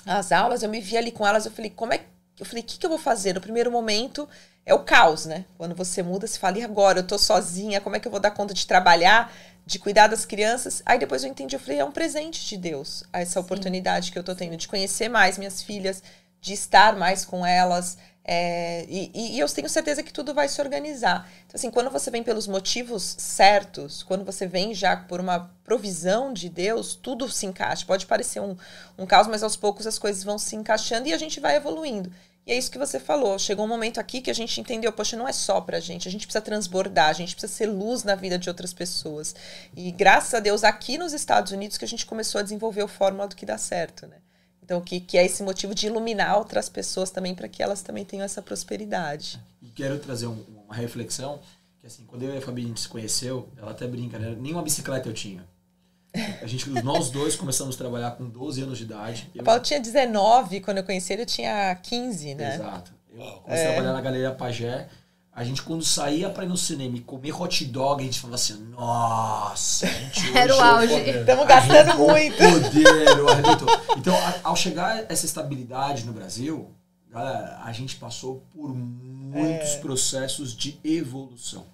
as 0.07 0.31
aulas, 0.31 0.63
eu 0.63 0.69
me 0.69 0.79
vi 0.79 0.97
ali 0.97 1.11
com 1.11 1.27
elas, 1.27 1.45
eu 1.45 1.51
falei, 1.51 1.69
como 1.69 1.93
é 1.93 2.01
eu 2.39 2.45
falei, 2.45 2.61
o 2.61 2.65
que, 2.65 2.77
que 2.77 2.85
eu 2.85 2.89
vou 2.89 2.99
fazer? 2.99 3.33
No 3.33 3.41
primeiro 3.41 3.71
momento, 3.71 4.29
é 4.63 4.71
o 4.71 4.79
caos, 4.79 5.25
né? 5.25 5.43
Quando 5.57 5.73
você 5.73 6.03
muda, 6.03 6.27
você 6.27 6.37
fala, 6.37 6.59
e 6.59 6.63
agora? 6.63 6.99
Eu 6.99 7.07
tô 7.07 7.17
sozinha, 7.17 7.81
como 7.81 7.95
é 7.95 7.99
que 7.99 8.07
eu 8.07 8.11
vou 8.11 8.19
dar 8.19 8.29
conta 8.29 8.53
de 8.53 8.67
trabalhar? 8.67 9.33
de 9.67 9.77
cuidar 9.77 10.07
das 10.07 10.25
crianças. 10.25 10.81
Aí 10.85 10.97
depois 10.97 11.23
eu 11.23 11.29
entendi, 11.29 11.53
eu 11.53 11.59
falei, 11.59 11.79
é 11.79 11.83
um 11.83 11.91
presente 11.91 12.47
de 12.47 12.55
Deus, 12.55 13.03
essa 13.11 13.37
oportunidade 13.37 14.13
que 14.13 14.17
eu 14.17 14.23
tô 14.23 14.33
tendo 14.33 14.55
de 14.55 14.65
conhecer 14.67 15.09
mais 15.09 15.37
minhas 15.37 15.61
filhas, 15.61 16.01
de 16.39 16.53
estar 16.53 16.95
mais 16.95 17.25
com 17.25 17.45
elas. 17.45 17.97
É, 18.29 18.85
e, 18.89 19.35
e, 19.35 19.39
eu 19.39 19.47
tenho 19.47 19.69
certeza 19.69 20.03
que 20.03 20.11
tudo 20.11 20.33
vai 20.33 20.49
se 20.49 20.59
organizar. 20.59 21.29
Então, 21.45 21.55
assim, 21.55 21.71
quando 21.71 21.89
você 21.89 22.11
vem 22.11 22.21
pelos 22.21 22.45
motivos 22.45 23.15
certos, 23.17 24.03
quando 24.03 24.25
você 24.25 24.45
vem 24.45 24.73
já 24.73 24.97
por 24.97 25.21
uma 25.21 25.49
provisão 25.63 26.33
de 26.33 26.49
Deus, 26.49 26.93
tudo 26.93 27.29
se 27.29 27.45
encaixa. 27.45 27.85
Pode 27.85 28.05
parecer 28.05 28.41
um, 28.41 28.57
um 28.97 29.05
caos, 29.05 29.27
mas 29.27 29.43
aos 29.43 29.55
poucos 29.55 29.87
as 29.87 29.97
coisas 29.97 30.25
vão 30.25 30.37
se 30.37 30.57
encaixando 30.57 31.07
e 31.07 31.13
a 31.13 31.17
gente 31.17 31.39
vai 31.39 31.55
evoluindo. 31.55 32.11
E 32.45 32.51
é 32.51 32.57
isso 32.57 32.69
que 32.69 32.77
você 32.77 32.99
falou. 32.99 33.39
Chegou 33.39 33.63
um 33.63 33.67
momento 33.67 33.97
aqui 33.97 34.19
que 34.19 34.29
a 34.29 34.35
gente 34.35 34.59
entendeu, 34.59 34.91
poxa, 34.91 35.15
não 35.15 35.27
é 35.27 35.31
só 35.31 35.61
pra 35.61 35.79
gente, 35.79 36.09
a 36.09 36.11
gente 36.11 36.27
precisa 36.27 36.41
transbordar, 36.41 37.09
a 37.09 37.13
gente 37.13 37.33
precisa 37.33 37.53
ser 37.53 37.67
luz 37.67 38.03
na 38.03 38.15
vida 38.15 38.37
de 38.37 38.49
outras 38.49 38.73
pessoas. 38.73 39.33
E 39.73 39.89
graças 39.89 40.33
a 40.33 40.41
Deus, 40.41 40.65
aqui 40.65 40.97
nos 40.97 41.13
Estados 41.13 41.53
Unidos, 41.53 41.77
que 41.77 41.85
a 41.85 41.87
gente 41.87 42.05
começou 42.05 42.39
a 42.39 42.41
desenvolver 42.43 42.83
o 42.83 42.87
fórmula 42.89 43.27
do 43.29 43.37
que 43.37 43.45
dá 43.45 43.57
certo, 43.57 44.05
né? 44.05 44.17
Então, 44.67 44.81
que, 44.81 44.99
que 44.99 45.17
é 45.17 45.25
esse 45.25 45.41
motivo 45.43 45.73
de 45.73 45.87
iluminar 45.87 46.37
outras 46.37 46.67
pessoas 46.67 47.09
também, 47.09 47.33
para 47.33 47.47
que 47.47 47.63
elas 47.63 47.81
também 47.81 48.03
tenham 48.03 48.25
essa 48.25 48.41
prosperidade. 48.41 49.39
E 49.61 49.69
quero 49.69 49.97
trazer 49.97 50.27
um, 50.27 50.43
uma 50.65 50.75
reflexão, 50.75 51.39
que 51.79 51.87
assim, 51.87 52.03
quando 52.05 52.23
eu 52.23 52.35
e 52.35 52.37
a 52.37 52.41
Fabi 52.41 52.65
a 52.65 52.67
gente 52.67 52.81
se 52.81 52.89
conheceu, 52.89 53.47
ela 53.55 53.71
até 53.71 53.87
brinca, 53.87 54.19
né? 54.19 54.35
Nenhuma 54.37 54.61
bicicleta 54.61 55.07
eu 55.07 55.13
tinha. 55.13 55.47
A 56.41 56.45
gente, 56.45 56.69
nós 56.83 57.09
dois 57.09 57.37
começamos 57.37 57.75
a 57.75 57.77
trabalhar 57.77 58.11
com 58.11 58.27
12 58.27 58.61
anos 58.61 58.77
de 58.77 58.83
idade. 58.83 59.31
Eu... 59.33 59.41
O 59.41 59.45
Paulo 59.45 59.61
tinha 59.61 59.79
19, 59.79 60.59
quando 60.59 60.79
eu 60.79 60.83
conheci 60.83 61.13
ele, 61.13 61.21
eu 61.21 61.27
tinha 61.27 61.73
15, 61.73 62.35
né? 62.35 62.55
Exato. 62.55 62.93
Eu 63.09 63.23
comecei 63.43 63.65
é. 63.65 63.69
a 63.69 63.71
trabalhar 63.71 63.93
na 63.93 64.01
Galeria 64.01 64.31
Pajé. 64.31 64.89
A 65.37 65.43
gente, 65.43 65.61
quando 65.61 65.85
saía 65.85 66.31
pra 66.31 66.45
ir 66.45 66.47
no 66.47 66.57
cinema 66.57 66.97
e 66.97 66.99
comer 66.99 67.31
hot 67.31 67.63
dog, 67.65 68.01
a 68.01 68.05
gente 68.05 68.19
falava 68.19 68.33
assim, 68.33 68.55
nossa, 68.71 69.85
a 69.85 69.89
gente 69.89 70.19
Era 70.35 70.55
o 70.55 70.59
auge. 70.59 70.95
Estamos 70.95 71.45
gastando 71.45 71.95
muito. 71.99 72.37
Poder, 72.37 73.99
Então, 73.99 74.15
ao 74.43 74.55
chegar 74.55 75.05
essa 75.07 75.27
estabilidade 75.27 76.07
no 76.07 76.11
Brasil, 76.11 76.73
a 77.13 77.71
gente 77.71 77.97
passou 77.97 78.43
por 78.51 78.73
muitos 78.73 79.75
é. 79.75 79.77
processos 79.77 80.57
de 80.57 80.79
evolução. 80.83 81.67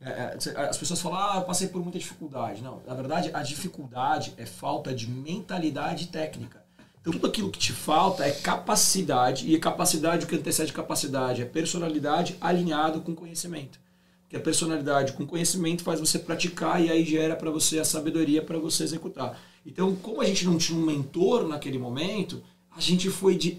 É, 0.00 0.08
é 0.08 0.60
as 0.62 0.78
pessoas 0.78 0.98
falam, 0.98 1.18
ah, 1.18 1.36
eu 1.36 1.42
passei 1.42 1.68
por 1.68 1.82
muita 1.82 1.98
dificuldade. 1.98 2.62
Não, 2.62 2.80
na 2.86 2.94
verdade, 2.94 3.30
a 3.34 3.42
dificuldade 3.42 4.32
é 4.38 4.46
falta 4.46 4.94
de 4.94 5.10
mentalidade 5.10 6.06
técnica. 6.06 6.64
Então, 7.00 7.12
tudo 7.12 7.26
aquilo 7.26 7.50
que 7.50 7.58
te 7.58 7.72
falta 7.72 8.24
é 8.24 8.30
capacidade, 8.30 9.52
e 9.52 9.58
capacidade, 9.58 10.24
o 10.24 10.28
que 10.28 10.36
antecede 10.36 10.72
capacidade, 10.72 11.42
é 11.42 11.44
personalidade 11.44 12.36
alinhado 12.40 13.00
com 13.00 13.14
conhecimento. 13.14 13.78
Porque 14.22 14.36
a 14.36 14.40
personalidade 14.40 15.14
com 15.14 15.26
conhecimento 15.26 15.82
faz 15.82 16.00
você 16.00 16.18
praticar 16.18 16.84
e 16.84 16.90
aí 16.90 17.02
gera 17.02 17.34
para 17.34 17.50
você 17.50 17.78
a 17.78 17.84
sabedoria 17.84 18.42
para 18.42 18.58
você 18.58 18.84
executar. 18.84 19.40
Então, 19.64 19.96
como 19.96 20.20
a 20.20 20.24
gente 20.24 20.44
não 20.44 20.58
tinha 20.58 20.78
um 20.78 20.84
mentor 20.84 21.48
naquele 21.48 21.78
momento, 21.78 22.42
a 22.76 22.80
gente 22.80 23.08
foi 23.08 23.36
de. 23.36 23.56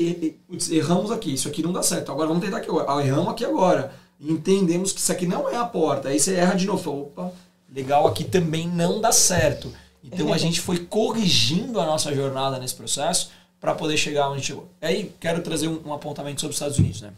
Erramos 0.69 1.09
aqui, 1.09 1.33
isso 1.33 1.47
aqui 1.47 1.63
não 1.63 1.73
dá 1.73 1.81
certo. 1.81 2.11
Agora 2.11 2.27
vamos 2.27 2.43
tentar 2.43 2.57
aqui 2.57 2.69
agora. 2.69 3.03
Erramos 3.03 3.29
aqui 3.29 3.43
agora. 3.43 3.93
Entendemos 4.19 4.91
que 4.91 4.99
isso 4.99 5.11
aqui 5.11 5.25
não 5.25 5.49
é 5.49 5.55
a 5.55 5.65
porta. 5.65 6.09
Aí 6.09 6.19
você 6.19 6.35
erra 6.35 6.53
de 6.53 6.67
novo. 6.67 7.01
Opa, 7.01 7.31
legal, 7.67 8.07
aqui 8.07 8.23
também 8.23 8.67
não 8.67 9.01
dá 9.01 9.11
certo. 9.11 9.73
Então 10.03 10.33
a 10.33 10.37
gente 10.37 10.61
foi 10.61 10.85
corrigindo 10.85 11.79
a 11.79 11.85
nossa 11.85 12.13
jornada 12.13 12.57
nesse 12.57 12.75
processo 12.75 13.31
para 13.59 13.75
poder 13.75 13.97
chegar 13.97 14.29
onde 14.29 14.43
chegou. 14.43 14.69
Aí 14.81 15.13
quero 15.19 15.41
trazer 15.41 15.67
um, 15.67 15.87
um, 15.87 15.93
apontamento 15.93 16.39
sobre 16.39 16.51
os 16.51 16.55
Estados 16.55 16.77
Unidos, 16.77 17.01
né? 17.01 17.13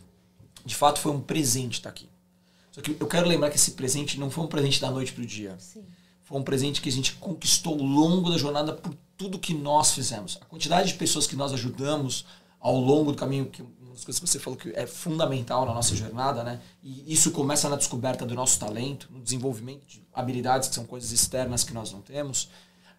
De 0.66 0.76
fato 0.76 1.00
foi 1.00 1.12
um 1.12 1.22
presente 1.22 1.74
estar 1.74 1.90
tá 1.90 1.96
aqui. 1.96 2.10
Só 2.72 2.82
que 2.82 2.96
eu 3.00 3.08
quero 3.08 3.28
lembrar 3.28 3.50
que 3.50 3.58
esse 3.58 3.72
presente 3.72 4.20
não 4.20 4.32
foi 4.32 4.44
um 4.44 4.48
presente 4.48 4.80
da 4.80 4.90
noite 4.90 5.12
para 5.12 5.24
o 5.24 5.26
dia. 5.26 5.56
Sim. 5.60 5.84
Foi 6.24 6.40
um 6.40 6.44
presente 6.44 6.82
que 6.82 6.90
a 6.90 6.92
gente 6.92 7.14
conquistou 7.14 7.74
ao 7.74 7.86
longo 7.86 8.30
da 8.30 8.38
jornada 8.38 8.74
por 8.74 8.96
tudo 9.18 9.38
que 9.38 9.54
nós 9.54 9.92
fizemos. 9.92 10.40
A 10.42 10.46
quantidade 10.46 10.88
de 10.90 10.94
pessoas 10.96 11.28
que 11.28 11.36
nós 11.36 11.54
ajudamos 11.54 12.26
ao 12.60 12.80
longo 12.80 13.12
do 13.12 13.18
caminho, 13.18 13.46
que 13.48 13.62
uma 13.62 13.92
das 13.92 14.06
coisas 14.06 14.20
que 14.20 14.28
você 14.28 14.40
falou 14.40 14.58
que 14.58 14.72
é 14.74 14.88
fundamental 14.88 15.66
na 15.66 15.74
nossa 15.74 15.96
jornada, 15.96 16.44
né? 16.44 16.62
E 16.82 17.12
isso 17.12 17.32
começa 17.32 17.68
na 17.68 17.76
descoberta 17.76 18.26
do 18.26 18.34
nosso 18.34 18.60
talento, 18.60 19.10
no 19.12 19.20
desenvolvimento 19.20 19.86
de 19.86 20.02
habilidades 20.14 20.70
que 20.70 20.76
são 20.76 20.86
coisas 20.86 21.12
externas 21.12 21.64
que 21.64 21.74
nós 21.74 21.92
não 21.92 22.02
temos 22.02 22.50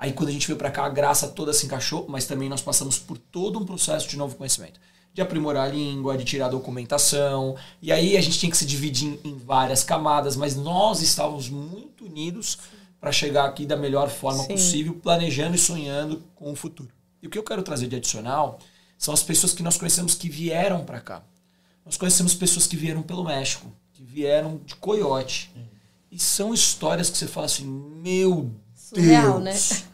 Aí 0.02 0.12
quando 0.12 0.30
a 0.30 0.32
gente 0.32 0.48
veio 0.48 0.58
para 0.58 0.68
cá, 0.68 0.84
a 0.84 0.88
graça 0.88 1.28
toda 1.28 1.52
se 1.52 1.64
encaixou, 1.64 2.06
mas 2.08 2.26
também 2.26 2.48
nós 2.48 2.60
passamos 2.60 2.98
por 2.98 3.16
todo 3.16 3.56
um 3.56 3.64
processo 3.64 4.08
de 4.08 4.16
novo 4.16 4.34
conhecimento. 4.34 4.80
De 5.14 5.22
aprimorar 5.22 5.68
a 5.68 5.72
língua, 5.72 6.18
de 6.18 6.24
tirar 6.24 6.46
a 6.46 6.48
documentação. 6.48 7.54
E 7.80 7.92
aí 7.92 8.16
a 8.16 8.20
gente 8.20 8.36
tinha 8.36 8.50
que 8.50 8.56
se 8.56 8.66
dividir 8.66 9.20
em, 9.22 9.38
várias 9.38 9.84
camadas, 9.84 10.34
mas 10.34 10.56
nós 10.56 11.02
estávamos 11.02 11.48
muito 11.48 12.06
unidos 12.06 12.58
para 13.00 13.12
chegar 13.12 13.44
aqui 13.44 13.64
da 13.64 13.76
melhor 13.76 14.10
forma 14.10 14.42
Sim. 14.42 14.48
possível, 14.48 14.94
planejando 14.94 15.54
e 15.54 15.58
sonhando 15.58 16.24
com 16.34 16.50
o 16.50 16.56
futuro. 16.56 16.90
E 17.22 17.28
o 17.28 17.30
que 17.30 17.38
eu 17.38 17.44
quero 17.44 17.62
trazer 17.62 17.86
de 17.86 17.94
adicional 17.94 18.58
são 18.98 19.14
as 19.14 19.22
pessoas 19.22 19.52
que 19.52 19.62
nós 19.62 19.76
conhecemos 19.76 20.16
que 20.16 20.28
vieram 20.28 20.84
para 20.84 21.00
cá. 21.00 21.22
Nós 21.86 21.96
conhecemos 21.96 22.34
pessoas 22.34 22.66
que 22.66 22.74
vieram 22.74 23.02
pelo 23.02 23.22
México, 23.22 23.70
que 23.92 24.02
vieram 24.02 24.60
de 24.66 24.74
Coyote. 24.74 25.52
Uhum. 25.54 25.62
E 26.10 26.18
são 26.18 26.52
histórias 26.52 27.08
que 27.08 27.16
você 27.16 27.28
fala 27.28 27.46
assim, 27.46 27.64
meu 27.64 28.50
Surreal, 28.74 29.40
Deus, 29.40 29.44
né? 29.44 29.91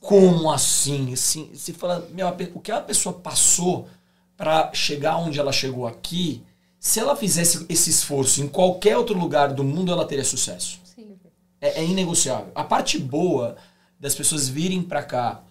Como 0.00 0.50
assim? 0.50 1.12
assim 1.12 1.50
se 1.54 1.72
fala, 1.72 2.08
meu, 2.12 2.26
o 2.54 2.60
que 2.60 2.72
a 2.72 2.80
pessoa 2.80 3.12
passou 3.12 3.88
para 4.36 4.72
chegar 4.72 5.18
onde 5.18 5.38
ela 5.38 5.52
chegou 5.52 5.86
aqui, 5.86 6.42
se 6.78 6.98
ela 6.98 7.14
fizesse 7.14 7.66
esse 7.68 7.90
esforço 7.90 8.42
em 8.42 8.48
qualquer 8.48 8.96
outro 8.96 9.16
lugar 9.18 9.52
do 9.52 9.62
mundo, 9.62 9.92
ela 9.92 10.06
teria 10.06 10.24
sucesso. 10.24 10.80
Sim. 10.82 11.14
É, 11.60 11.80
é 11.80 11.84
inegociável. 11.84 12.50
A 12.54 12.64
parte 12.64 12.98
boa 12.98 13.56
das 13.98 14.14
pessoas 14.14 14.48
virem 14.48 14.82
para 14.82 15.02
cá 15.02 15.42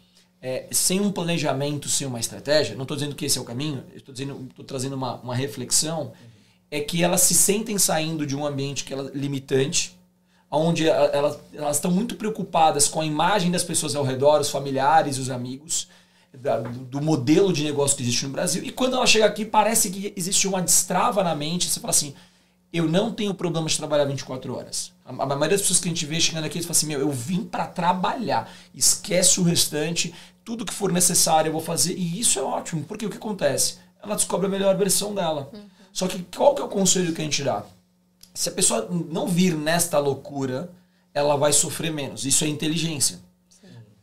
é, 0.41 0.67
sem 0.71 0.99
um 0.99 1.12
planejamento, 1.12 1.88
sem 1.89 2.07
uma 2.07 2.19
estratégia, 2.19 2.75
não 2.75 2.83
estou 2.83 2.97
dizendo 2.97 3.15
que 3.15 3.25
esse 3.25 3.38
é 3.38 3.41
o 3.41 3.45
caminho, 3.45 3.83
estou 3.93 4.65
trazendo 4.65 4.95
uma, 4.95 5.15
uma 5.17 5.35
reflexão, 5.35 6.13
é 6.71 6.79
que 6.79 7.03
elas 7.03 7.21
se 7.21 7.33
sentem 7.33 7.77
saindo 7.77 8.25
de 8.25 8.35
um 8.35 8.45
ambiente 8.45 8.83
que 8.83 8.93
ela 8.93 9.12
limitante, 9.13 9.98
onde 10.51 10.88
elas, 10.88 11.38
elas 11.53 11.77
estão 11.77 11.91
muito 11.91 12.15
preocupadas 12.15 12.88
com 12.88 13.01
a 13.01 13.05
imagem 13.05 13.51
das 13.51 13.63
pessoas 13.63 13.95
ao 13.95 14.03
redor, 14.03 14.39
os 14.39 14.49
familiares, 14.49 15.17
os 15.17 15.29
amigos, 15.29 15.88
da, 16.33 16.57
do 16.59 17.01
modelo 17.01 17.53
de 17.53 17.63
negócio 17.63 17.97
que 17.97 18.03
existe 18.03 18.25
no 18.25 18.31
Brasil. 18.31 18.63
E 18.63 18.71
quando 18.71 18.95
ela 18.95 19.05
chega 19.05 19.25
aqui, 19.25 19.45
parece 19.45 19.89
que 19.89 20.13
existe 20.15 20.47
uma 20.47 20.62
destrava 20.62 21.23
na 21.23 21.35
mente. 21.35 21.69
Você 21.69 21.79
fala 21.79 21.91
assim: 21.91 22.13
eu 22.71 22.88
não 22.88 23.12
tenho 23.12 23.33
problema 23.33 23.67
de 23.67 23.77
trabalhar 23.77 24.05
24 24.05 24.55
horas. 24.55 24.91
A, 25.05 25.09
a 25.09 25.13
maioria 25.13 25.49
das 25.49 25.62
pessoas 25.62 25.79
que 25.79 25.88
a 25.88 25.91
gente 25.91 26.05
vê 26.05 26.19
chegando 26.19 26.45
aqui, 26.45 26.62
fala 26.62 26.71
assim: 26.71 26.88
meu, 26.88 26.99
eu 26.99 27.12
vim 27.12 27.43
para 27.43 27.65
trabalhar. 27.65 28.51
Esquece 28.73 29.39
o 29.39 29.43
restante, 29.43 30.13
tudo 30.45 30.65
que 30.65 30.73
for 30.73 30.91
necessário 30.91 31.49
eu 31.49 31.53
vou 31.53 31.62
fazer. 31.62 31.93
E 31.93 32.19
isso 32.19 32.39
é 32.39 32.41
ótimo, 32.43 32.83
porque 32.83 33.05
o 33.05 33.09
que 33.09 33.17
acontece? 33.17 33.77
Ela 34.01 34.15
descobre 34.15 34.47
a 34.47 34.49
melhor 34.49 34.75
versão 34.77 35.13
dela. 35.13 35.49
Uhum. 35.53 35.62
Só 35.91 36.07
que 36.07 36.23
qual 36.35 36.55
que 36.55 36.62
é 36.62 36.65
o 36.65 36.69
conselho 36.69 37.13
que 37.13 37.21
a 37.21 37.23
gente 37.23 37.43
dá? 37.43 37.63
Se 38.39 38.47
a 38.47 38.54
pessoa 38.54 38.88
não 38.89 39.28
vir 39.28 39.54
nesta 39.54 39.99
loucura, 39.99 40.71
ela 41.13 41.36
vai 41.36 41.52
sofrer 41.52 41.91
menos. 41.91 42.25
Isso 42.25 42.45
é 42.45 42.47
inteligência. 42.47 43.19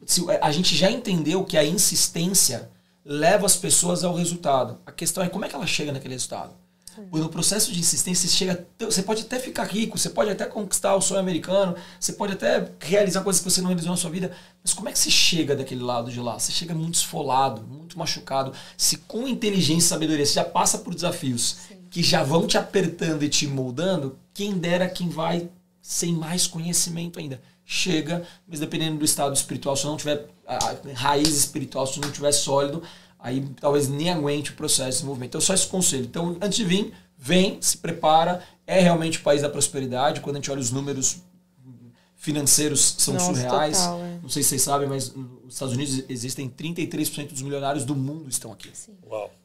Se, 0.04 0.26
a 0.42 0.52
gente 0.52 0.76
já 0.76 0.90
entendeu 0.90 1.42
que 1.42 1.56
a 1.56 1.64
insistência 1.64 2.70
leva 3.02 3.46
as 3.46 3.56
pessoas 3.56 4.04
ao 4.04 4.14
resultado. 4.14 4.78
A 4.84 4.92
questão 4.92 5.24
é 5.24 5.30
como 5.30 5.46
é 5.46 5.48
que 5.48 5.54
ela 5.54 5.66
chega 5.66 5.90
naquele 5.90 6.12
resultado. 6.12 6.52
No 7.10 7.30
processo 7.30 7.72
de 7.72 7.80
insistência, 7.80 8.28
você, 8.28 8.36
chega, 8.36 8.66
você 8.78 9.02
pode 9.02 9.22
até 9.22 9.38
ficar 9.38 9.64
rico, 9.64 9.98
você 9.98 10.10
pode 10.10 10.30
até 10.30 10.44
conquistar 10.44 10.94
o 10.94 11.00
sonho 11.00 11.20
americano, 11.20 11.74
você 11.98 12.12
pode 12.12 12.34
até 12.34 12.70
realizar 12.78 13.22
coisas 13.22 13.40
que 13.40 13.50
você 13.50 13.62
não 13.62 13.68
realizou 13.68 13.90
na 13.90 13.96
sua 13.96 14.10
vida, 14.10 14.32
mas 14.62 14.74
como 14.74 14.88
é 14.88 14.92
que 14.92 14.98
você 14.98 15.10
chega 15.10 15.56
daquele 15.56 15.82
lado 15.82 16.10
de 16.10 16.20
lá? 16.20 16.38
Você 16.38 16.52
chega 16.52 16.74
muito 16.74 16.94
esfolado, 16.94 17.62
muito 17.62 17.98
machucado. 17.98 18.52
Se 18.76 18.98
com 18.98 19.26
inteligência 19.26 19.86
e 19.86 19.88
sabedoria 19.88 20.26
você 20.26 20.34
já 20.34 20.44
passa 20.44 20.78
por 20.78 20.94
desafios 20.94 21.56
Sim. 21.68 21.75
Que 21.90 22.02
já 22.02 22.22
vão 22.22 22.46
te 22.46 22.58
apertando 22.58 23.22
e 23.22 23.28
te 23.28 23.46
moldando, 23.46 24.18
quem 24.32 24.58
dera 24.58 24.88
quem 24.88 25.08
vai 25.08 25.48
sem 25.80 26.12
mais 26.12 26.46
conhecimento 26.46 27.18
ainda. 27.18 27.40
Chega, 27.64 28.24
mas 28.46 28.60
dependendo 28.60 28.98
do 28.98 29.04
estado 29.04 29.34
espiritual, 29.34 29.76
se 29.76 29.86
não 29.86 29.96
tiver 29.96 30.28
a 30.46 30.76
raiz 30.94 31.28
espiritual, 31.28 31.86
se 31.86 32.00
não 32.00 32.10
tiver 32.10 32.32
sólido, 32.32 32.82
aí 33.18 33.44
talvez 33.60 33.88
nem 33.88 34.10
aguente 34.10 34.50
o 34.52 34.54
processo 34.54 34.90
de 34.90 34.94
desenvolvimento. 34.96 35.30
Então, 35.30 35.40
só 35.40 35.54
esse 35.54 35.66
conselho. 35.66 36.04
Então, 36.04 36.36
antes 36.40 36.56
de 36.56 36.64
vir, 36.64 36.92
vem, 37.18 37.58
se 37.60 37.78
prepara. 37.78 38.42
É 38.66 38.80
realmente 38.80 39.18
o 39.18 39.22
país 39.22 39.42
da 39.42 39.48
prosperidade. 39.48 40.20
Quando 40.20 40.36
a 40.36 40.38
gente 40.38 40.50
olha 40.50 40.60
os 40.60 40.70
números 40.70 41.22
financeiros, 42.16 42.96
são 42.98 43.14
Nossa, 43.14 43.26
surreais. 43.26 43.78
Total, 43.78 44.00
é. 44.00 44.18
Não 44.22 44.28
sei 44.28 44.42
se 44.42 44.48
vocês 44.50 44.62
sabem, 44.62 44.88
mas 44.88 45.14
nos 45.14 45.54
Estados 45.54 45.74
Unidos 45.74 46.04
existem 46.08 46.48
33% 46.48 47.28
dos 47.28 47.42
milionários 47.42 47.84
do 47.84 47.94
mundo 47.94 48.28
estão 48.28 48.52
aqui. 48.52 48.70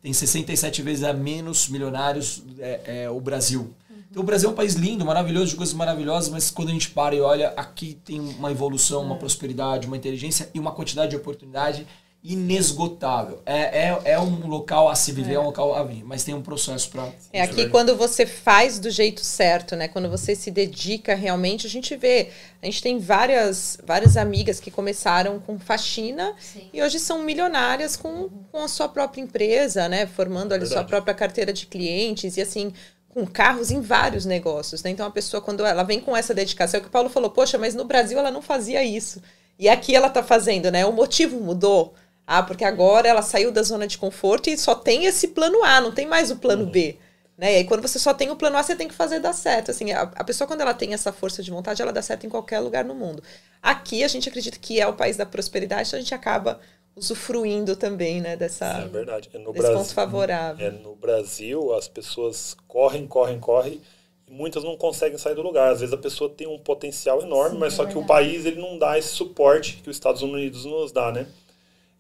Tem 0.02 0.12
67 0.12 0.82
vezes 0.82 1.04
a 1.04 1.14
menos 1.14 1.68
milionários 1.70 2.44
é, 2.60 3.04
é 3.04 3.10
o 3.10 3.20
Brasil. 3.20 3.74
Então, 4.10 4.24
o 4.24 4.26
Brasil 4.26 4.50
é 4.50 4.52
um 4.52 4.56
país 4.56 4.74
lindo, 4.74 5.06
maravilhoso, 5.06 5.52
de 5.52 5.56
coisas 5.56 5.74
maravilhosas, 5.74 6.30
mas 6.30 6.52
quando 6.52 6.68
a 6.68 6.72
gente 6.74 6.90
para 6.90 7.16
e 7.16 7.22
olha, 7.22 7.54
aqui 7.56 7.98
tem 8.04 8.20
uma 8.20 8.52
evolução, 8.52 9.04
uma 9.04 9.16
é. 9.16 9.18
prosperidade, 9.18 9.88
uma 9.88 9.96
inteligência 9.96 10.50
e 10.54 10.60
uma 10.60 10.74
quantidade 10.74 11.12
de 11.12 11.16
oportunidade 11.16 11.88
inesgotável. 12.24 13.42
É, 13.46 13.88
é, 13.88 14.02
é 14.12 14.20
um 14.20 14.48
local 14.48 14.88
a 14.88 14.96
se 14.96 15.12
viver, 15.12 15.32
é, 15.32 15.36
é 15.36 15.40
um 15.40 15.46
local 15.46 15.74
a 15.74 15.84
vir, 15.84 16.04
mas 16.04 16.24
tem 16.24 16.36
um 16.36 16.42
processo 16.42 16.90
para. 16.90 17.10
É 17.34 17.42
aqui 17.42 17.68
quando 17.70 17.96
você 17.96 18.28
faz 18.28 18.78
do 18.78 18.92
jeito 18.92 19.22
certo, 19.22 19.76
né? 19.76 19.88
Quando 19.88 20.08
você 20.08 20.36
se 20.36 20.52
dedica 20.52 21.16
realmente, 21.16 21.66
a 21.66 21.70
gente 21.70 21.96
vê. 21.96 22.30
A 22.62 22.66
gente 22.68 22.82
tem 22.84 23.00
várias, 23.00 23.80
várias 23.84 24.18
amigas 24.18 24.60
que 24.60 24.70
começaram 24.70 25.40
com 25.40 25.58
faxina 25.58 26.36
Sim. 26.40 26.70
e 26.72 26.82
hoje 26.84 27.00
são 27.00 27.24
milionárias 27.24 27.98
com, 27.98 28.30
com 28.52 28.60
a 28.60 28.68
sua 28.68 28.88
própria 28.88 29.22
empresa, 29.22 29.90
né? 29.90 30.06
Formando 30.06 30.54
ali 30.54 30.66
Verdade. 30.66 30.74
sua 30.74 30.84
própria 30.84 31.16
carteira 31.16 31.52
de 31.52 31.66
clientes 31.66 32.38
e 32.38 32.42
assim 32.42 32.72
com 33.10 33.26
carros 33.26 33.72
em 33.72 33.82
vários 33.82 34.26
negócios, 34.26 34.84
né? 34.84 34.92
Então 34.92 35.08
a 35.08 35.12
pessoa 35.12 35.42
quando 35.42 35.66
ela 35.66 35.84
vem 35.84 36.00
com 36.00 36.16
essa 36.16 36.36
dedicação, 36.36 36.78
é 36.78 36.80
o 36.80 36.84
que 36.84 36.88
o 36.88 36.92
Paulo 36.92 37.10
falou, 37.10 37.32
poxa, 37.32 37.58
mas 37.58 37.74
no 37.74 37.84
Brasil 37.84 38.20
ela 38.20 38.30
não 38.30 38.44
fazia 38.44 38.84
isso. 38.84 39.22
E 39.58 39.68
aqui 39.68 39.96
ela 39.96 40.08
está 40.08 40.24
fazendo, 40.24 40.72
né? 40.72 40.86
O 40.86 40.94
motivo 40.94 41.40
mudou. 41.40 41.94
Ah, 42.26 42.44
porque 42.44 42.64
agora 42.64 43.08
ela 43.08 43.22
saiu 43.22 43.52
da 43.52 43.64
zona 43.64 43.88
de 43.88 43.98
conforto 43.98 44.50
e 44.50 44.58
só 44.58 44.76
tem 44.76 45.06
esse 45.06 45.30
plano 45.30 45.64
A, 45.64 45.82
não 45.82 45.92
tem 45.92 46.08
mais 46.08 46.32
o 46.32 46.38
plano 46.38 46.66
B. 46.66 46.98
Né? 47.38 47.54
E 47.54 47.56
aí, 47.58 47.64
quando 47.64 47.82
você 47.82 47.98
só 47.98 48.14
tem 48.14 48.30
o 48.30 48.36
plano 48.36 48.56
A, 48.56 48.64
você 48.64 48.76
tem 48.76 48.88
que 48.88 48.94
fazer 48.94 49.20
dar 49.20 49.34
certo. 49.34 49.72
Assim, 49.72 49.92
a, 49.92 50.04
a, 50.04 50.24
pessoa, 50.24 50.48
quando 50.48 50.62
ela 50.62 50.76
tem 50.76 50.94
essa 50.94 51.12
força 51.12 51.42
de 51.42 51.50
vontade, 51.50 51.82
ela 51.82 51.92
dá 51.92 52.02
certo 52.02 52.26
em 52.26 52.30
qualquer 52.30 52.60
lugar 52.60 52.86
no 52.86 52.94
mundo. 52.94 53.24
Aqui, 53.62 54.04
a 54.04 54.08
gente 54.08 54.30
acredita 54.30 54.60
que 54.60 54.80
é 54.80 54.86
o 54.86 54.94
país 54.94 55.18
da 55.18 55.26
prosperidade, 55.26 55.88
então 55.88 55.98
a 55.98 56.02
gente 56.02 56.14
acaba 56.14 56.60
usufruindo 56.96 57.76
também 57.76 58.22
né, 58.22 58.36
dessa, 58.36 58.66
é 58.66 58.88
verdade. 58.88 59.30
É 59.34 59.38
no 59.38 59.52
desse 59.52 59.64
Brasil, 59.64 59.78
ponto 59.80 59.94
favorável. 59.94 60.68
É, 60.68 60.72
no 60.72 60.96
Brasil, 60.96 61.74
as 61.74 61.88
pessoas 61.88 62.56
correm, 62.68 63.08
correm, 63.08 63.40
correm, 63.40 63.82
e 64.28 64.32
muitas 64.32 64.64
não 64.64 64.78
conseguem 64.78 65.18
sair 65.18 65.34
do 65.34 65.42
lugar. 65.42 65.72
Às 65.72 65.80
vezes 65.80 65.94
a 65.94 65.98
pessoa 65.98 66.30
tem 66.30 66.48
um 66.48 66.60
potencial 66.60 67.22
enorme, 67.22 67.56
Sim, 67.56 67.60
mas 67.60 67.74
é 67.74 67.76
só 67.76 67.84
verdade. 67.84 68.00
que 68.00 68.06
o 68.06 68.08
país 68.08 68.46
ele 68.46 68.62
não 68.62 68.78
dá 68.78 68.98
esse 69.00 69.10
suporte 69.10 69.80
que 69.84 69.90
os 69.90 69.96
Estados 69.96 70.22
Unidos 70.22 70.66
nos 70.66 70.92
dá, 70.92 71.12
né? 71.12 71.28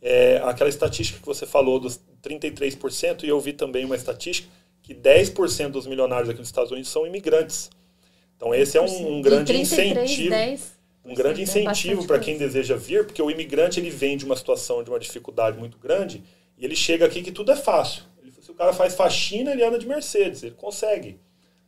É, 0.01 0.41
aquela 0.43 0.69
estatística 0.69 1.19
que 1.19 1.25
você 1.25 1.45
falou 1.45 1.79
dos 1.79 1.99
33%, 2.23 3.23
e 3.23 3.29
eu 3.29 3.39
vi 3.39 3.53
também 3.53 3.85
uma 3.85 3.95
estatística 3.95 4.49
que 4.81 4.95
10% 4.95 5.69
dos 5.69 5.85
milionários 5.85 6.29
aqui 6.29 6.39
nos 6.39 6.47
Estados 6.47 6.71
Unidos 6.71 6.89
são 6.89 7.05
imigrantes. 7.05 7.69
Então 8.35 8.53
esse 8.53 8.77
é 8.77 8.81
um, 8.81 9.17
um 9.17 9.21
grande 9.21 9.53
33, 9.53 9.91
incentivo. 9.91 10.29
10 10.31 10.81
um 11.03 11.13
grande 11.13 11.41
incentivo 11.41 12.05
para 12.05 12.19
quem 12.19 12.37
deseja 12.37 12.75
vir, 12.75 13.05
porque 13.05 13.21
o 13.21 13.31
imigrante 13.31 13.79
ele 13.79 13.89
vem 13.89 14.15
de 14.15 14.25
uma 14.25 14.35
situação 14.35 14.83
de 14.83 14.89
uma 14.89 14.99
dificuldade 14.99 15.57
muito 15.57 15.77
grande 15.77 16.23
e 16.57 16.63
ele 16.63 16.75
chega 16.75 17.05
aqui 17.05 17.23
que 17.23 17.31
tudo 17.31 17.51
é 17.51 17.55
fácil. 17.55 18.03
Ele, 18.21 18.31
se 18.39 18.51
o 18.51 18.53
cara 18.53 18.71
faz 18.71 18.93
faxina, 18.93 19.51
ele 19.51 19.63
anda 19.63 19.79
de 19.79 19.87
Mercedes, 19.87 20.43
ele 20.43 20.55
consegue. 20.55 21.19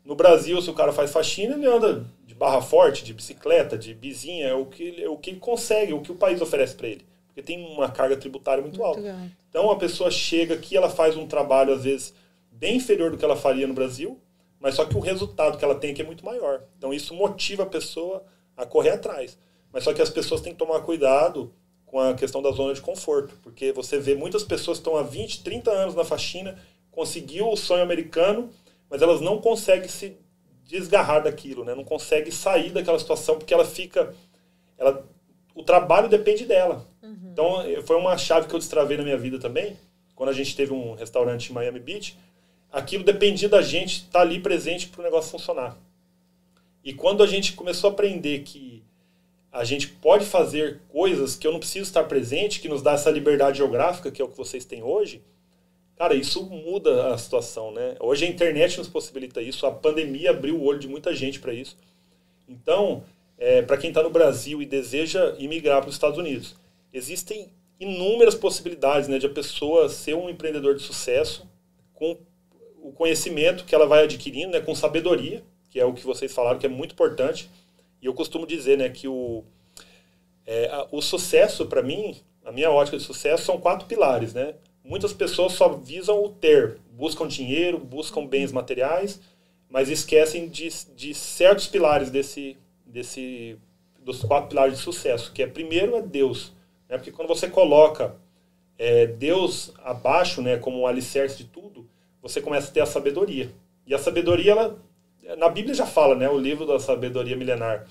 No 0.05 0.15
Brasil, 0.15 0.61
se 0.61 0.69
o 0.69 0.73
cara 0.73 0.91
faz 0.91 1.11
faxina, 1.11 1.55
ele 1.55 1.65
anda 1.65 2.05
de 2.25 2.35
barra 2.35 2.61
forte, 2.61 3.03
de 3.03 3.13
bicicleta, 3.13 3.77
de 3.77 3.93
bizinha, 3.93 4.47
é 4.47 4.53
o 4.53 4.65
que, 4.65 5.01
é 5.01 5.09
o 5.09 5.17
que 5.17 5.31
ele 5.31 5.39
consegue, 5.39 5.93
é 5.93 5.95
o 5.95 6.01
que 6.01 6.11
o 6.11 6.15
país 6.15 6.41
oferece 6.41 6.75
para 6.75 6.87
ele. 6.87 7.05
Porque 7.33 7.41
tem 7.41 7.65
uma 7.65 7.89
carga 7.89 8.15
tributária 8.15 8.61
muito, 8.61 8.77
muito 8.77 8.87
alta. 8.87 9.01
Legal. 9.01 9.17
Então 9.49 9.71
a 9.71 9.75
pessoa 9.75 10.11
chega 10.11 10.53
aqui, 10.53 10.77
ela 10.77 10.89
faz 10.89 11.17
um 11.17 11.25
trabalho, 11.25 11.73
às 11.73 11.83
vezes, 11.83 12.13
bem 12.51 12.77
inferior 12.77 13.09
do 13.09 13.17
que 13.17 13.25
ela 13.25 13.35
faria 13.35 13.65
no 13.65 13.73
Brasil, 13.73 14.19
mas 14.59 14.75
só 14.75 14.85
que 14.85 14.95
o 14.95 14.99
resultado 14.99 15.57
que 15.57 15.65
ela 15.65 15.73
tem 15.73 15.91
aqui 15.91 16.03
é 16.03 16.05
muito 16.05 16.23
maior. 16.23 16.61
Então 16.77 16.93
isso 16.93 17.15
motiva 17.15 17.63
a 17.63 17.65
pessoa 17.65 18.23
a 18.55 18.67
correr 18.67 18.91
atrás. 18.91 19.35
Mas 19.71 19.83
só 19.83 19.93
que 19.93 20.01
as 20.01 20.11
pessoas 20.11 20.41
têm 20.41 20.53
que 20.53 20.59
tomar 20.59 20.81
cuidado 20.81 21.51
com 21.87 21.99
a 21.99 22.13
questão 22.13 22.39
da 22.39 22.51
zona 22.51 22.73
de 22.73 22.81
conforto, 22.81 23.35
porque 23.41 23.71
você 23.71 23.97
vê 23.97 24.13
muitas 24.13 24.43
pessoas 24.43 24.77
que 24.77 24.81
estão 24.81 24.95
há 24.95 25.01
20, 25.01 25.43
30 25.43 25.71
anos 25.71 25.95
na 25.95 26.03
faxina, 26.03 26.55
conseguiu 26.91 27.49
o 27.49 27.57
sonho 27.57 27.81
americano, 27.81 28.51
mas 28.89 29.01
elas 29.01 29.21
não 29.21 29.41
conseguem 29.41 29.89
se 29.89 30.17
desgarrar 30.65 31.23
daquilo, 31.23 31.65
né? 31.65 31.73
Não 31.73 31.83
conseguem 31.83 32.31
sair 32.31 32.69
daquela 32.71 32.99
situação 32.99 33.37
porque 33.37 33.53
ela 33.53 33.65
fica 33.65 34.13
ela 34.77 35.03
o 35.53 35.63
trabalho 35.63 36.09
depende 36.09 36.45
dela. 36.45 36.87
Uhum. 37.01 37.29
Então, 37.31 37.63
foi 37.83 37.95
uma 37.95 38.17
chave 38.17 38.47
que 38.47 38.53
eu 38.53 38.59
destravei 38.59 38.97
na 38.97 39.03
minha 39.03 39.17
vida 39.17 39.39
também, 39.39 39.77
quando 40.15 40.29
a 40.29 40.33
gente 40.33 40.55
teve 40.55 40.73
um 40.73 40.93
restaurante 40.93 41.49
em 41.49 41.53
Miami 41.53 41.79
Beach, 41.79 42.17
aquilo 42.71 43.03
dependia 43.03 43.49
da 43.49 43.61
gente 43.61 44.03
estar 44.03 44.21
ali 44.21 44.39
presente 44.39 44.87
para 44.87 45.01
o 45.01 45.03
negócio 45.03 45.31
funcionar. 45.31 45.77
E 46.83 46.93
quando 46.93 47.23
a 47.23 47.27
gente 47.27 47.53
começou 47.53 47.89
a 47.89 47.93
aprender 47.93 48.39
que 48.43 48.83
a 49.51 49.63
gente 49.63 49.87
pode 49.87 50.25
fazer 50.25 50.81
coisas 50.89 51.35
que 51.35 51.45
eu 51.45 51.51
não 51.51 51.59
preciso 51.59 51.85
estar 51.85 52.03
presente, 52.05 52.59
que 52.59 52.67
nos 52.67 52.81
dá 52.81 52.93
essa 52.93 53.11
liberdade 53.11 53.59
geográfica, 53.59 54.11
que 54.11 54.21
é 54.21 54.25
o 54.25 54.27
que 54.27 54.35
vocês 54.35 54.65
têm 54.65 54.81
hoje, 54.81 55.21
cara, 55.95 56.15
isso 56.15 56.43
muda 56.45 57.13
a 57.13 57.17
situação, 57.17 57.71
né? 57.71 57.95
Hoje 57.99 58.25
a 58.25 58.27
internet 58.27 58.79
nos 58.79 58.89
possibilita 58.89 59.41
isso, 59.41 59.65
a 59.65 59.71
pandemia 59.71 60.31
abriu 60.31 60.57
o 60.57 60.63
olho 60.63 60.79
de 60.79 60.87
muita 60.87 61.13
gente 61.13 61.39
para 61.39 61.53
isso. 61.53 61.77
Então, 62.49 63.03
é, 63.43 63.61
para 63.61 63.75
quem 63.75 63.89
está 63.89 64.01
no 64.01 64.09
Brasil 64.09 64.61
e 64.61 64.65
deseja 64.65 65.35
imigrar 65.37 65.81
para 65.81 65.89
os 65.89 65.95
Estados 65.95 66.17
Unidos, 66.17 66.55
existem 66.93 67.51
inúmeras 67.77 68.35
possibilidades 68.35 69.09
né, 69.09 69.19
de 69.19 69.25
a 69.25 69.29
pessoa 69.29 69.89
ser 69.89 70.15
um 70.15 70.29
empreendedor 70.29 70.75
de 70.75 70.81
sucesso 70.81 71.45
com 71.93 72.17
o 72.81 72.93
conhecimento 72.93 73.65
que 73.65 73.75
ela 73.75 73.85
vai 73.85 74.05
adquirindo, 74.05 74.53
né, 74.53 74.61
com 74.61 74.73
sabedoria, 74.73 75.43
que 75.69 75.77
é 75.77 75.83
o 75.83 75.93
que 75.93 76.05
vocês 76.05 76.33
falaram 76.33 76.57
que 76.57 76.65
é 76.65 76.69
muito 76.69 76.93
importante 76.93 77.49
e 78.01 78.05
eu 78.05 78.13
costumo 78.13 78.47
dizer 78.47 78.77
né, 78.77 78.87
que 78.87 79.09
o, 79.09 79.43
é, 80.45 80.69
a, 80.69 80.87
o 80.89 81.01
sucesso, 81.01 81.65
para 81.65 81.83
mim, 81.83 82.15
a 82.45 82.51
minha 82.51 82.71
ótica 82.71 82.95
de 82.95 83.03
sucesso 83.03 83.43
são 83.43 83.59
quatro 83.59 83.85
pilares. 83.87 84.33
Né? 84.33 84.55
Muitas 84.81 85.11
pessoas 85.11 85.51
só 85.51 85.67
visam 85.67 86.23
o 86.23 86.29
ter, 86.29 86.77
buscam 86.93 87.27
dinheiro, 87.27 87.77
buscam 87.77 88.25
bens 88.25 88.53
materiais, 88.53 89.19
mas 89.67 89.89
esquecem 89.89 90.47
de, 90.47 90.69
de 90.95 91.13
certos 91.13 91.67
pilares 91.67 92.09
desse, 92.09 92.55
desse, 92.93 93.57
dos 93.99 94.23
quatro 94.23 94.49
pilares 94.49 94.77
de 94.77 94.83
sucesso, 94.83 95.33
que 95.33 95.41
é 95.41 95.47
primeiro 95.47 95.95
é 95.95 96.01
Deus. 96.01 96.53
Né? 96.87 96.97
Porque 96.97 97.11
quando 97.11 97.27
você 97.27 97.49
coloca 97.49 98.15
é, 98.77 99.07
Deus 99.07 99.73
abaixo, 99.83 100.41
né, 100.41 100.57
como 100.57 100.79
um 100.79 100.87
alicerce 100.87 101.37
de 101.37 101.45
tudo, 101.45 101.89
você 102.21 102.39
começa 102.39 102.69
a 102.69 102.71
ter 102.71 102.81
a 102.81 102.85
sabedoria. 102.85 103.51
E 103.85 103.93
a 103.93 103.97
sabedoria, 103.97 104.51
ela 104.51 104.79
na 105.37 105.49
Bíblia 105.49 105.73
já 105.73 105.85
fala, 105.85 106.15
né, 106.15 106.29
o 106.29 106.37
livro 106.37 106.65
da 106.65 106.79
sabedoria 106.79 107.35
milenar, 107.35 107.87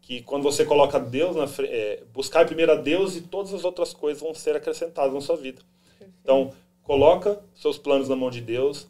que 0.00 0.22
quando 0.22 0.42
você 0.42 0.64
coloca 0.64 1.00
Deus 1.00 1.34
na 1.34 1.48
frente, 1.48 1.72
é, 1.72 2.02
buscar 2.12 2.46
primeiro 2.46 2.70
a 2.72 2.76
Deus 2.76 3.16
e 3.16 3.22
todas 3.22 3.52
as 3.52 3.64
outras 3.64 3.92
coisas 3.92 4.22
vão 4.22 4.32
ser 4.34 4.54
acrescentadas 4.54 5.12
na 5.12 5.20
sua 5.20 5.36
vida. 5.36 5.62
Então, 6.22 6.52
coloca 6.82 7.40
seus 7.54 7.78
planos 7.78 8.08
na 8.08 8.14
mão 8.14 8.30
de 8.30 8.40
Deus 8.40 8.86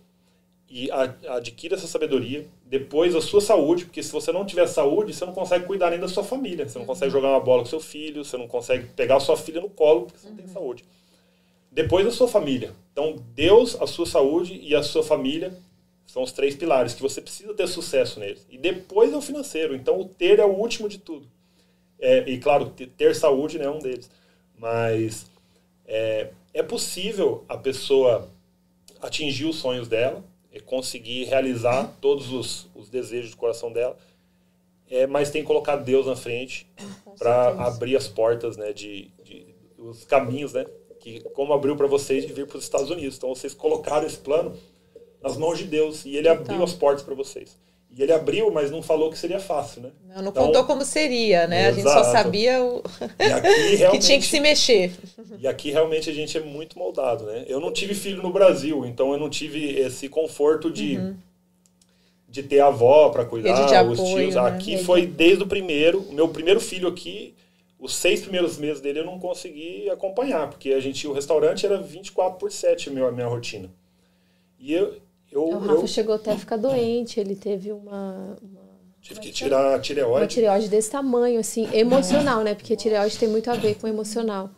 e 0.69 0.91
adquira 0.91 1.77
essa 1.77 1.87
sabedoria. 1.87 2.47
Depois, 2.65 3.15
a 3.15 3.21
sua 3.21 3.41
saúde, 3.41 3.85
porque 3.85 4.03
se 4.03 4.11
você 4.11 4.33
não 4.33 4.45
tiver 4.45 4.67
saúde, 4.67 5.15
você 5.15 5.25
não 5.25 5.33
consegue 5.33 5.65
cuidar 5.65 5.91
nem 5.91 6.01
da 6.01 6.09
sua 6.09 6.25
família. 6.25 6.69
Você 6.69 6.79
não 6.79 6.87
consegue 6.87 7.13
jogar 7.13 7.29
uma 7.29 7.41
bola 7.41 7.63
com 7.63 7.69
seu 7.69 7.81
filho, 7.81 8.25
você 8.25 8.37
não 8.37 8.49
consegue 8.49 8.87
pegar 8.89 9.17
a 9.17 9.21
sua 9.21 9.37
filha 9.37 9.61
no 9.61 9.71
colo, 9.71 10.03
porque 10.03 10.19
você 10.19 10.29
não 10.29 10.37
tem 10.37 10.49
saúde. 10.49 10.85
Depois, 11.71 12.07
a 12.07 12.11
sua 12.11 12.27
família. 12.27 12.73
Então, 12.93 13.17
Deus, 13.35 13.81
a 13.81 13.87
sua 13.87 14.07
saúde 14.07 14.59
e 14.61 14.75
a 14.75 14.83
sua 14.83 15.05
família 15.05 15.57
são 16.07 16.23
os 16.23 16.33
três 16.33 16.57
pilares 16.57 16.95
que 16.95 17.03
você 17.03 17.21
precisa 17.21 17.55
ter 17.55 17.67
sucesso 17.69 18.19
neles. 18.19 18.47
E 18.51 18.59
depois 18.59 19.13
é 19.13 19.17
o 19.17 19.23
financeiro. 19.23 19.75
Então, 19.75 20.01
o 20.01 20.05
ter 20.05 20.39
é 20.39 20.45
o 20.45 20.53
último 20.53 20.89
de 20.89 20.99
tudo. 20.99 21.29
É, 22.01 22.29
e, 22.29 22.39
claro, 22.39 22.71
ter 22.71 23.15
saúde 23.15 23.59
né, 23.59 23.67
é 23.67 23.71
um 23.71 23.79
deles. 23.79 24.11
Mas 24.59 25.31
é, 25.87 26.31
é 26.53 26.63
possível 26.63 27.45
a 27.49 27.57
pessoa 27.57 28.29
atingir 29.01 29.45
os 29.45 29.57
sonhos 29.57 29.89
dela, 29.89 30.25
conseguir 30.61 31.25
realizar 31.25 31.97
todos 32.01 32.33
os, 32.33 32.69
os 32.75 32.89
desejos 32.89 33.33
do 33.33 33.37
coração 33.37 33.73
dela, 33.73 33.97
é, 34.89 35.07
mas 35.07 35.31
tem 35.31 35.43
que 35.43 35.47
colocar 35.47 35.77
Deus 35.77 36.07
na 36.07 36.17
frente 36.17 36.67
para 37.19 37.49
abrir 37.67 37.97
as 37.97 38.07
portas, 38.07 38.57
né, 38.57 38.73
de, 38.73 39.11
de, 39.25 39.47
os 39.79 40.05
caminhos, 40.05 40.53
né, 40.53 40.65
que 41.01 41.21
como 41.31 41.53
abriu 41.53 41.77
para 41.77 41.87
vocês 41.87 42.27
de 42.27 42.33
vir 42.33 42.47
para 42.47 42.59
os 42.59 42.65
Estados 42.65 42.91
Unidos. 42.91 43.17
Então 43.17 43.29
vocês 43.35 43.55
colocaram 43.55 44.07
esse 44.07 44.19
plano 44.19 44.57
nas 45.23 45.37
mãos 45.37 45.59
de 45.59 45.65
Deus. 45.65 46.05
E 46.05 46.17
ele 46.17 46.29
abriu 46.29 46.55
então. 46.55 46.65
as 46.65 46.73
portas 46.73 47.03
para 47.03 47.15
vocês. 47.15 47.59
E 47.97 48.03
ele 48.03 48.13
abriu, 48.13 48.51
mas 48.51 48.71
não 48.71 48.83
falou 48.83 49.11
que 49.11 49.19
seria 49.19 49.41
fácil, 49.41 49.81
né? 49.81 49.91
Não, 50.07 50.17
não 50.25 50.31
então, 50.31 50.47
contou 50.47 50.65
como 50.65 50.85
seria, 50.85 51.47
né? 51.47 51.71
Exato. 51.71 51.89
A 51.89 51.93
gente 51.95 52.05
só 52.05 52.13
sabia 52.13 52.63
o... 52.63 52.83
que 53.91 53.99
tinha 53.99 54.19
que 54.19 54.27
se 54.27 54.39
mexer. 54.39 54.93
E 55.39 55.49
aqui 55.49 55.71
realmente 55.71 56.11
a 56.11 56.13
gente 56.13 56.37
é 56.37 56.41
muito 56.43 56.79
moldado, 56.79 57.25
né? 57.25 57.47
Eu 57.49 57.59
não 57.59 57.73
tive 57.73 57.95
filho 57.95 58.23
no 58.23 58.31
Brasil, 58.31 58.85
então 58.85 59.13
eu 59.13 59.19
não 59.19 59.31
tive 59.31 59.81
esse 59.81 60.11
conforto 60.11 60.71
de, 60.71 60.99
uhum. 60.99 61.17
de 62.29 62.43
ter 62.43 62.61
a 62.61 62.67
avó 62.67 63.09
para 63.09 63.25
cuidar, 63.25 63.65
apoio, 63.65 63.93
os 63.93 64.11
tios. 64.11 64.35
Né? 64.35 64.41
Aqui 64.43 64.77
foi 64.77 65.07
desde 65.07 65.45
o 65.45 65.47
primeiro, 65.47 66.01
o 66.01 66.13
meu 66.13 66.29
primeiro 66.29 66.61
filho 66.61 66.89
aqui, 66.89 67.35
os 67.79 67.95
seis 67.95 68.21
primeiros 68.21 68.59
meses 68.59 68.83
dele 68.83 69.01
eu 69.01 69.07
não 69.07 69.19
consegui 69.19 69.89
acompanhar, 69.89 70.51
porque 70.51 70.75
a 70.75 70.81
gente, 70.81 71.09
o 71.09 71.15
restaurante 71.15 71.65
era 71.65 71.81
24 71.81 72.39
por 72.39 72.53
7 72.53 72.91
a 72.91 72.93
minha, 72.93 73.09
a 73.09 73.13
minha 73.13 73.27
rotina. 73.27 73.71
E 74.59 74.75
eu, 74.75 74.97
eu, 75.43 75.57
o 75.57 75.59
Rafa 75.59 75.83
eu... 75.83 75.87
chegou 75.87 76.15
até 76.15 76.33
a 76.33 76.39
ficar 76.39 76.57
doente, 76.57 77.21
ele 77.21 77.37
teve 77.37 77.73
uma. 77.73 78.37
uma... 78.43 78.67
Tive 79.01 79.21
que 79.21 79.31
tirar 79.31 79.75
a 79.75 79.79
tireoide. 79.79 80.21
Uma 80.21 80.27
tireoide 80.27 80.69
desse 80.69 80.91
tamanho, 80.91 81.39
assim, 81.39 81.69
emocional, 81.73 82.43
né? 82.43 82.55
Porque 82.55 82.73
a 82.73 82.77
tireoide 82.77 83.17
tem 83.19 83.29
muito 83.29 83.51
a 83.51 83.55
ver 83.55 83.77
com 83.77 83.87
emocional. 83.87 84.51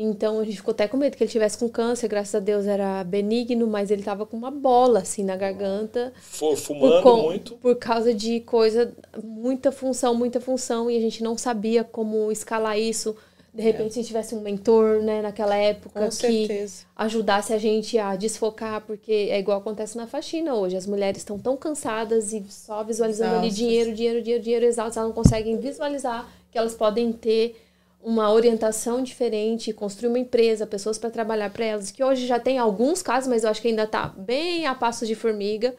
Então 0.00 0.38
a 0.38 0.44
gente 0.44 0.58
ficou 0.58 0.70
até 0.70 0.86
com 0.86 0.96
medo 0.96 1.16
que 1.16 1.24
ele 1.24 1.30
tivesse 1.30 1.58
com 1.58 1.68
câncer, 1.68 2.06
graças 2.06 2.32
a 2.36 2.38
Deus 2.38 2.66
era 2.68 3.02
benigno, 3.02 3.66
mas 3.66 3.90
ele 3.90 4.04
tava 4.04 4.24
com 4.24 4.36
uma 4.36 4.50
bola 4.50 5.00
assim 5.00 5.24
na 5.24 5.34
garganta. 5.34 6.12
Fumando 6.22 7.02
por, 7.02 7.22
muito. 7.24 7.56
Por 7.56 7.74
causa 7.74 8.14
de 8.14 8.38
coisa, 8.38 8.94
muita 9.20 9.72
função, 9.72 10.14
muita 10.14 10.40
função, 10.40 10.88
e 10.88 10.96
a 10.96 11.00
gente 11.00 11.20
não 11.20 11.36
sabia 11.36 11.82
como 11.82 12.30
escalar 12.30 12.78
isso 12.78 13.16
de 13.58 13.64
repente, 13.64 13.94
se 13.94 14.04
tivesse 14.04 14.36
um 14.36 14.40
mentor, 14.40 15.02
né, 15.02 15.20
naquela 15.20 15.56
época 15.56 16.00
Com 16.00 16.08
que 16.08 16.14
certeza. 16.14 16.84
ajudasse 16.94 17.52
a 17.52 17.58
gente 17.58 17.98
a 17.98 18.14
desfocar, 18.14 18.82
porque 18.82 19.26
é 19.32 19.38
igual 19.40 19.58
acontece 19.58 19.96
na 19.96 20.06
faxina 20.06 20.54
hoje. 20.54 20.76
As 20.76 20.86
mulheres 20.86 21.18
estão 21.18 21.36
tão 21.40 21.56
cansadas 21.56 22.32
e 22.32 22.44
só 22.48 22.84
visualizando 22.84 23.34
ali 23.34 23.50
dinheiro, 23.50 23.92
dinheiro, 23.92 24.22
dinheiro, 24.22 24.44
dinheiro, 24.44 24.64
exaustas, 24.64 24.98
elas 24.98 25.08
não 25.08 25.14
conseguem 25.24 25.58
visualizar 25.58 26.30
que 26.52 26.56
elas 26.56 26.76
podem 26.76 27.12
ter 27.12 27.60
uma 28.00 28.30
orientação 28.32 29.02
diferente, 29.02 29.72
construir 29.72 30.10
uma 30.10 30.20
empresa, 30.20 30.64
pessoas 30.64 30.96
para 30.96 31.10
trabalhar 31.10 31.50
para 31.50 31.64
elas, 31.64 31.90
que 31.90 32.04
hoje 32.04 32.28
já 32.28 32.38
tem 32.38 32.58
alguns 32.58 33.02
casos, 33.02 33.28
mas 33.28 33.42
eu 33.42 33.50
acho 33.50 33.60
que 33.60 33.66
ainda 33.66 33.88
tá 33.88 34.14
bem 34.16 34.66
a 34.68 34.74
passos 34.76 35.08
de 35.08 35.16
formiga, 35.16 35.74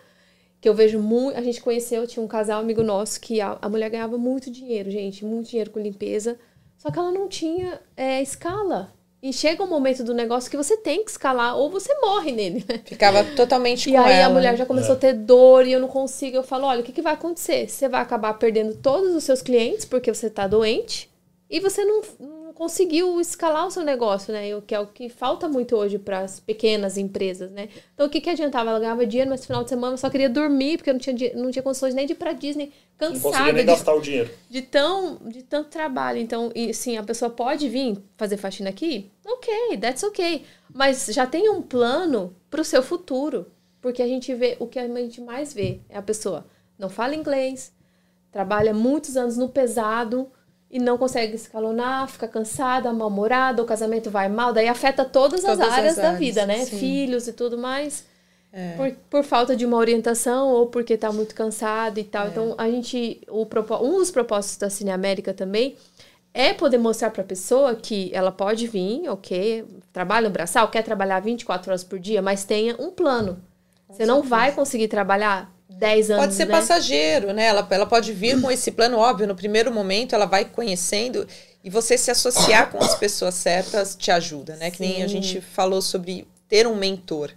que 0.60 0.68
eu 0.68 0.74
vejo 0.74 1.00
muito, 1.00 1.38
a 1.38 1.42
gente 1.42 1.62
conheceu, 1.62 2.06
tinha 2.06 2.22
um 2.22 2.28
casal 2.28 2.60
amigo 2.60 2.84
nosso 2.84 3.22
que 3.22 3.39
a, 3.39 3.58
a 3.62 3.70
mulher 3.70 3.89
ganhava 3.89 4.18
muito 4.18 4.52
dinheiro, 4.52 4.92
gente, 4.92 5.24
muito 5.24 5.50
dinheiro 5.50 5.72
com 5.72 5.80
limpeza, 5.80 6.38
só 6.80 6.89
que 6.89 6.98
ela 6.98 7.12
não 7.12 7.28
tinha 7.28 7.80
é, 7.96 8.20
escala. 8.24 8.92
E 9.22 9.34
chega 9.34 9.62
um 9.62 9.68
momento 9.68 10.02
do 10.02 10.13
negócio 10.13 10.50
que 10.50 10.56
você 10.56 10.78
tem 10.78 11.04
que 11.04 11.12
escalar 11.12 11.58
ou 11.58 11.70
você 11.70 11.94
morre 12.00 12.32
nele, 12.32 12.65
né? 12.68 12.80
Ficava 12.86 13.22
totalmente 13.36 13.89
E 13.89 13.94
com 13.94 14.00
aí 14.00 14.13
ela. 14.13 14.28
a 14.28 14.30
mulher 14.34 14.56
já 14.58 14.65
começou 14.65 14.94
a 14.96 14.98
ter 14.98 15.12
dor 15.13 15.68
e 15.68 15.74
eu 15.74 15.80
não 15.82 15.89
consigo. 15.89 16.38
Eu 16.38 16.44
falo, 16.44 16.65
olha, 16.65 16.80
o 16.80 16.84
que, 16.84 16.94
que 16.94 17.02
vai 17.02 17.13
acontecer? 17.15 17.68
Você 17.70 17.89
vai 17.89 18.02
acabar 18.02 18.34
perdendo 18.36 18.76
todos 18.78 19.13
os 19.13 19.26
seus 19.26 19.42
clientes 19.42 19.84
porque 19.84 20.12
você 20.13 20.30
tá 20.30 20.48
doente 20.48 21.12
e 21.50 21.60
você 21.60 21.84
não 21.84 22.02
conseguiu 22.60 23.22
escalar 23.22 23.65
o 23.65 23.72
seu 23.72 23.86
negócio, 23.86 24.34
né? 24.34 24.54
O 24.54 24.62
que 24.62 24.76
é 24.76 24.80
o 24.82 24.86
que 24.86 25.08
falta 25.08 25.48
muito 25.48 25.78
hoje 25.78 25.98
para 25.98 26.19
as 26.19 26.41
pequenas 26.41 26.98
empresas, 26.98 27.50
né? 27.52 27.69
Então 27.93 28.06
o 28.06 28.10
que, 28.10 28.19
que 28.19 28.30
adiantava? 28.30 28.69
Ela 28.69 28.82
ganhava 28.82 29.06
dinheiro, 29.06 29.30
mas 29.30 29.39
no 29.39 29.48
final 29.48 29.63
de 29.63 29.69
semana 29.69 29.93
eu 29.93 29.98
só 29.98 30.10
queria 30.10 30.30
dormir 30.30 30.76
porque 30.76 30.89
eu 30.89 30.93
não 30.93 31.00
tinha, 31.00 31.15
não 31.36 31.52
tinha 31.52 31.63
condições 31.63 31.95
nem 31.95 32.06
de 32.06 32.12
ir 32.12 32.15
pra 32.17 32.34
Disney 32.34 32.74
Não 33.00 33.13
conseguia 33.13 33.32
cansada 33.32 33.54
nem 33.54 33.62
de 33.62 33.72
gastar 33.72 33.93
o 33.93 34.02
dinheiro. 34.02 34.30
de 34.50 34.62
tão 34.62 35.15
de 35.26 35.41
tanto 35.41 35.69
trabalho. 35.69 36.19
Então, 36.19 36.52
e 36.54 36.74
sim, 36.74 36.98
a 36.98 37.04
pessoa 37.04 37.32
pode 37.32 37.69
vir 37.69 37.98
fazer 38.17 38.36
faxina 38.36 38.69
aqui? 38.69 39.10
Ok, 39.26 39.78
that's 39.78 40.04
ok. 40.04 40.43
Mas 40.74 41.06
já 41.06 41.26
tem 41.26 41.50
um 41.50 41.62
plano 41.62 42.36
pro 42.50 42.65
seu 42.65 42.84
futuro. 42.84 43.45
Porque 43.82 44.02
a 44.02 44.08
gente 44.08 44.36
vê, 44.36 44.58
o 44.60 44.67
que 44.67 44.78
a 44.78 44.86
gente 44.86 45.22
mais 45.22 45.54
vê 45.54 45.80
é 45.88 45.98
a 45.98 46.02
pessoa 46.02 46.45
não 46.78 46.89
fala 46.89 47.15
inglês, 47.15 47.72
trabalha 48.30 48.74
muitos 48.74 49.15
anos 49.15 49.38
no 49.38 49.48
pesado 49.48 50.30
e 50.71 50.77
não 50.79 50.97
consegue 50.97 51.36
escalonar, 51.36 52.08
fica 52.08 52.27
cansada, 52.27 52.93
mal-humorada, 52.93 53.62
o 53.62 53.65
casamento 53.65 54.12
vai 54.12 54.29
mal, 54.29 54.53
daí 54.53 54.67
afeta 54.67 55.03
todas, 55.03 55.43
as 55.43 55.58
Todas 55.58 55.67
as 55.67 55.73
áreas 55.73 55.95
da 55.95 56.03
áreas, 56.10 56.19
vida, 56.19 56.45
né? 56.45 56.65
sim. 56.65 56.77
Filhos 56.77 57.27
e 57.27 57.34
tudo 57.34 57.58
mais. 57.58 58.05
É. 58.51 58.73
Por, 58.75 58.91
por 59.10 59.23
falta 59.23 59.55
de 59.55 59.65
uma 59.65 59.77
orientação 59.77 60.49
ou 60.49 60.67
porque 60.67 60.97
tá 60.97 61.12
muito 61.12 61.36
cansado 61.36 61.99
e 61.99 62.03
tal. 62.03 62.27
Então, 62.27 62.55
a 62.58 62.69
gente. 62.69 63.21
O, 63.29 63.47
um 63.82 63.97
dos 63.97 64.10
propósitos 64.10 64.58
da 64.58 64.69
Cine 64.69 64.89
América 64.89 65.34
também 65.34 65.75
é 66.34 66.53
poder 66.53 66.77
mostrar 66.77 67.12
pra 67.12 67.23
pessoa 67.23 67.75
que 67.75 68.10
ela 68.13 68.32
pode 68.32 68.67
vir, 68.67 69.08
ok, 69.10 69.65
trabalha 69.91 70.27
no 70.27 70.34
braçal, 70.34 70.67
quer 70.69 70.84
trabalhar 70.84 71.19
24 71.19 71.71
horas 71.71 71.84
por 71.84 71.99
dia, 71.99 72.21
mas 72.21 72.43
tenha 72.43 72.75
um 72.79 72.91
plano. 72.91 73.39
Você 73.89 74.05
não 74.05 74.21
vai 74.21 74.51
conseguir 74.51 74.88
trabalhar 74.88 75.51
10 75.80 76.12
anos. 76.12 76.24
Pode 76.26 76.34
ser 76.36 76.46
né? 76.46 76.52
passageiro, 76.52 77.34
né? 77.34 77.46
Ela, 77.46 77.65
ela 77.70 77.86
pode 77.86 78.12
vir 78.13 78.39
com 78.42 78.52
esse 78.52 78.72
plano, 78.72 78.98
óbvio, 78.98 79.28
no 79.28 79.36
primeiro 79.36 79.74
momento 79.74 80.13
ela 80.15 80.26
vai 80.26 80.46
conhecendo 80.46 81.28
e 81.63 81.70
você 81.70 81.98
se 81.98 82.12
associar 82.12 82.70
com 82.72 82.78
as 82.80 82.96
pessoas 82.96 83.36
certas 83.36 83.96
te 83.96 84.12
ajuda, 84.12 84.56
né? 84.58 84.72
Que 84.72 84.82
nem 84.82 85.04
a 85.04 85.08
Sim. 85.08 85.22
gente 85.22 85.42
falou 85.42 85.82
sobre 85.82 86.28
ter 86.48 86.68
um 86.68 86.76
mentor, 86.76 87.32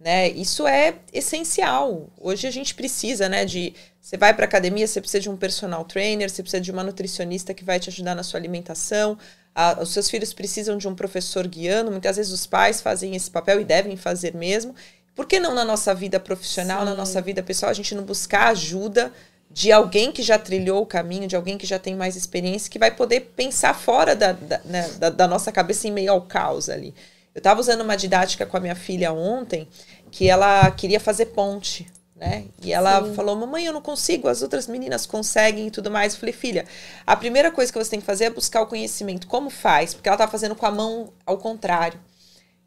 né? 0.00 0.28
Isso 0.28 0.66
é 0.66 0.94
essencial. 1.12 2.08
Hoje 2.20 2.46
a 2.46 2.50
gente 2.50 2.74
precisa, 2.74 3.28
né, 3.28 3.44
de 3.44 3.74
você 4.00 4.16
vai 4.16 4.32
para 4.32 4.44
academia, 4.44 4.86
você 4.86 5.00
precisa 5.00 5.20
de 5.20 5.28
um 5.30 5.36
personal 5.36 5.84
trainer, 5.84 6.30
você 6.30 6.42
precisa 6.42 6.60
de 6.62 6.70
uma 6.70 6.82
nutricionista 6.84 7.52
que 7.52 7.64
vai 7.64 7.78
te 7.80 7.90
ajudar 7.90 8.14
na 8.14 8.22
sua 8.22 8.38
alimentação. 8.40 9.18
a- 9.60 9.78
os 9.82 9.92
seus 9.92 10.08
filhos 10.08 10.32
precisam 10.32 10.76
de 10.78 10.86
um 10.86 10.94
professor 10.94 11.44
guiando. 11.48 11.90
Muitas 11.90 12.16
vezes 12.16 12.30
os 12.30 12.46
pais 12.46 12.80
fazem 12.80 13.16
esse 13.16 13.28
papel 13.28 13.60
e 13.60 13.64
devem 13.64 13.96
fazer 13.96 14.32
mesmo. 14.32 14.72
Por 15.18 15.26
que 15.26 15.40
não 15.40 15.52
na 15.52 15.64
nossa 15.64 15.92
vida 15.94 16.20
profissional, 16.20 16.84
na 16.84 16.92
Sim. 16.92 16.96
nossa 16.96 17.20
vida 17.20 17.42
pessoal, 17.42 17.70
a 17.70 17.74
gente 17.74 17.92
não 17.92 18.04
buscar 18.04 18.48
ajuda 18.48 19.12
de 19.50 19.72
alguém 19.72 20.12
que 20.12 20.22
já 20.22 20.38
trilhou 20.38 20.82
o 20.82 20.86
caminho, 20.86 21.26
de 21.26 21.34
alguém 21.34 21.58
que 21.58 21.66
já 21.66 21.76
tem 21.78 21.96
mais 21.96 22.14
experiência, 22.14 22.70
que 22.70 22.78
vai 22.78 22.92
poder 22.92 23.32
pensar 23.34 23.74
fora 23.74 24.14
da, 24.14 24.32
da, 24.32 24.60
né, 24.64 24.88
da- 24.98 25.10
da 25.10 25.26
nossa 25.26 25.50
cabeça 25.50 25.88
em 25.88 25.90
meio 25.90 26.12
ao 26.12 26.22
caos 26.22 26.68
ali. 26.68 26.94
Eu 27.34 27.40
estava 27.40 27.58
usando 27.60 27.80
uma 27.80 27.96
didática 27.96 28.46
com 28.46 28.56
a 28.56 28.60
minha 28.60 28.76
filha 28.76 29.12
ontem, 29.12 29.66
que 30.10 30.28
ela 30.30 30.70
queria 30.70 31.00
fazer 31.00 31.26
ponte, 31.26 31.86
né? 32.14 32.44
E 32.62 32.72
ela 32.72 33.04
Sim. 33.04 33.14
falou: 33.14 33.34
Mamãe, 33.36 33.66
eu 33.66 33.72
não 33.72 33.82
consigo, 33.82 34.28
as 34.28 34.42
outras 34.42 34.66
meninas 34.66 35.06
conseguem 35.06 35.66
e 35.68 35.70
tudo 35.70 35.90
mais. 35.90 36.14
Eu 36.14 36.20
falei: 36.20 36.32
Filha, 36.32 36.64
a 37.06 37.16
primeira 37.16 37.50
coisa 37.50 37.72
que 37.72 37.78
você 37.78 37.90
tem 37.90 38.00
que 38.00 38.06
fazer 38.06 38.24
é 38.26 38.30
buscar 38.30 38.62
o 38.62 38.66
conhecimento. 38.66 39.26
Como 39.26 39.50
faz? 39.50 39.94
Porque 39.94 40.08
ela 40.08 40.16
estava 40.16 40.30
fazendo 40.30 40.54
com 40.56 40.66
a 40.66 40.70
mão 40.70 41.12
ao 41.26 41.38
contrário. 41.38 41.98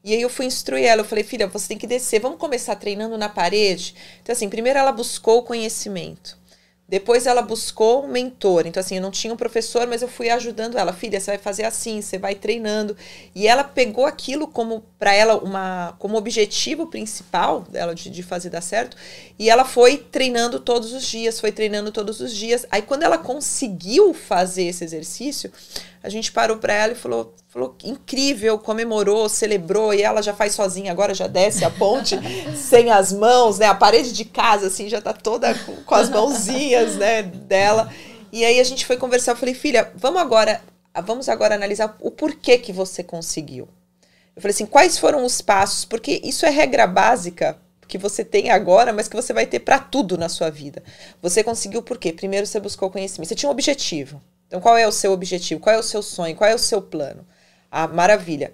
E 0.03 0.13
aí 0.13 0.21
eu 0.21 0.29
fui 0.29 0.45
instruir 0.45 0.85
ela, 0.85 1.01
eu 1.01 1.05
falei, 1.05 1.23
filha, 1.23 1.47
você 1.47 1.69
tem 1.69 1.77
que 1.77 1.85
descer, 1.85 2.19
vamos 2.19 2.39
começar 2.39 2.75
treinando 2.75 3.17
na 3.17 3.29
parede. 3.29 3.95
Então, 4.21 4.33
assim, 4.33 4.49
primeiro 4.49 4.79
ela 4.79 4.91
buscou 4.91 5.39
o 5.39 5.43
conhecimento. 5.43 6.41
Depois 6.91 7.25
ela 7.25 7.41
buscou 7.41 8.03
um 8.03 8.09
mentor. 8.09 8.67
Então, 8.67 8.81
assim, 8.81 8.97
eu 8.97 9.01
não 9.01 9.11
tinha 9.11 9.33
um 9.33 9.37
professor, 9.37 9.87
mas 9.87 10.01
eu 10.01 10.09
fui 10.09 10.29
ajudando 10.29 10.77
ela. 10.77 10.91
Filha, 10.91 11.21
você 11.21 11.31
vai 11.31 11.37
fazer 11.37 11.63
assim, 11.63 12.01
você 12.01 12.17
vai 12.17 12.35
treinando. 12.35 12.97
E 13.33 13.47
ela 13.47 13.63
pegou 13.63 14.05
aquilo 14.05 14.45
como, 14.45 14.83
para 14.99 15.13
ela, 15.13 15.37
uma, 15.37 15.95
como 15.99 16.17
objetivo 16.17 16.87
principal 16.87 17.61
dela 17.61 17.95
de, 17.95 18.09
de 18.09 18.21
fazer 18.21 18.49
dar 18.49 18.59
certo. 18.59 18.97
E 19.39 19.49
ela 19.49 19.63
foi 19.63 19.99
treinando 19.99 20.59
todos 20.59 20.91
os 20.91 21.05
dias, 21.05 21.39
foi 21.39 21.53
treinando 21.53 21.93
todos 21.93 22.19
os 22.19 22.35
dias. 22.35 22.65
Aí, 22.69 22.81
quando 22.81 23.03
ela 23.03 23.17
conseguiu 23.17 24.13
fazer 24.13 24.63
esse 24.63 24.83
exercício, 24.83 25.49
a 26.03 26.09
gente 26.09 26.29
parou 26.29 26.57
para 26.57 26.73
ela 26.73 26.91
e 26.91 26.95
falou, 26.97 27.33
falou 27.51 27.75
incrível, 27.83 28.57
comemorou, 28.57 29.27
celebrou, 29.27 29.93
e 29.93 30.01
ela 30.01 30.21
já 30.21 30.33
faz 30.33 30.55
sozinha, 30.55 30.89
agora 30.89 31.13
já 31.13 31.27
desce 31.27 31.65
a 31.65 31.69
ponte 31.69 32.17
sem 32.55 32.89
as 32.89 33.11
mãos, 33.11 33.59
né? 33.59 33.65
A 33.65 33.75
parede 33.75 34.13
de 34.13 34.23
casa, 34.23 34.67
assim, 34.67 34.87
já 34.87 35.01
tá 35.01 35.11
toda 35.11 35.53
com, 35.53 35.75
com 35.83 35.95
as 35.95 36.09
mãozinhas, 36.09 36.95
né, 36.95 37.21
dela. 37.21 37.91
E 38.31 38.45
aí 38.45 38.57
a 38.57 38.63
gente 38.63 38.85
foi 38.85 38.95
conversar, 38.95 39.33
eu 39.33 39.35
falei, 39.35 39.53
filha, 39.53 39.91
vamos 39.95 40.21
agora, 40.21 40.61
vamos 41.03 41.27
agora 41.27 41.53
analisar 41.53 41.97
o 41.99 42.09
porquê 42.09 42.57
que 42.57 42.71
você 42.71 43.03
conseguiu. 43.03 43.67
Eu 44.33 44.41
falei 44.41 44.55
assim, 44.55 44.65
quais 44.65 44.97
foram 44.97 45.25
os 45.25 45.41
passos? 45.41 45.83
Porque 45.83 46.21
isso 46.23 46.45
é 46.45 46.49
regra 46.49 46.87
básica 46.87 47.59
que 47.85 47.97
você 47.97 48.23
tem 48.23 48.49
agora, 48.49 48.93
mas 48.93 49.09
que 49.09 49.15
você 49.17 49.33
vai 49.33 49.45
ter 49.45 49.59
para 49.59 49.77
tudo 49.77 50.17
na 50.17 50.29
sua 50.29 50.49
vida. 50.49 50.81
Você 51.21 51.43
conseguiu 51.43 51.83
por 51.83 51.97
quê? 51.97 52.13
Primeiro 52.13 52.47
você 52.47 52.61
buscou 52.61 52.89
conhecimento. 52.89 53.27
Você 53.27 53.35
tinha 53.35 53.49
um 53.49 53.51
objetivo. 53.51 54.21
Então, 54.47 54.61
qual 54.61 54.77
é 54.77 54.87
o 54.87 54.91
seu 54.93 55.11
objetivo? 55.11 55.59
Qual 55.59 55.75
é 55.75 55.77
o 55.79 55.83
seu 55.83 56.01
sonho? 56.01 56.33
Qual 56.33 56.49
é 56.49 56.55
o 56.55 56.59
seu 56.59 56.81
plano? 56.81 57.27
Ah, 57.71 57.87
maravilha. 57.87 58.51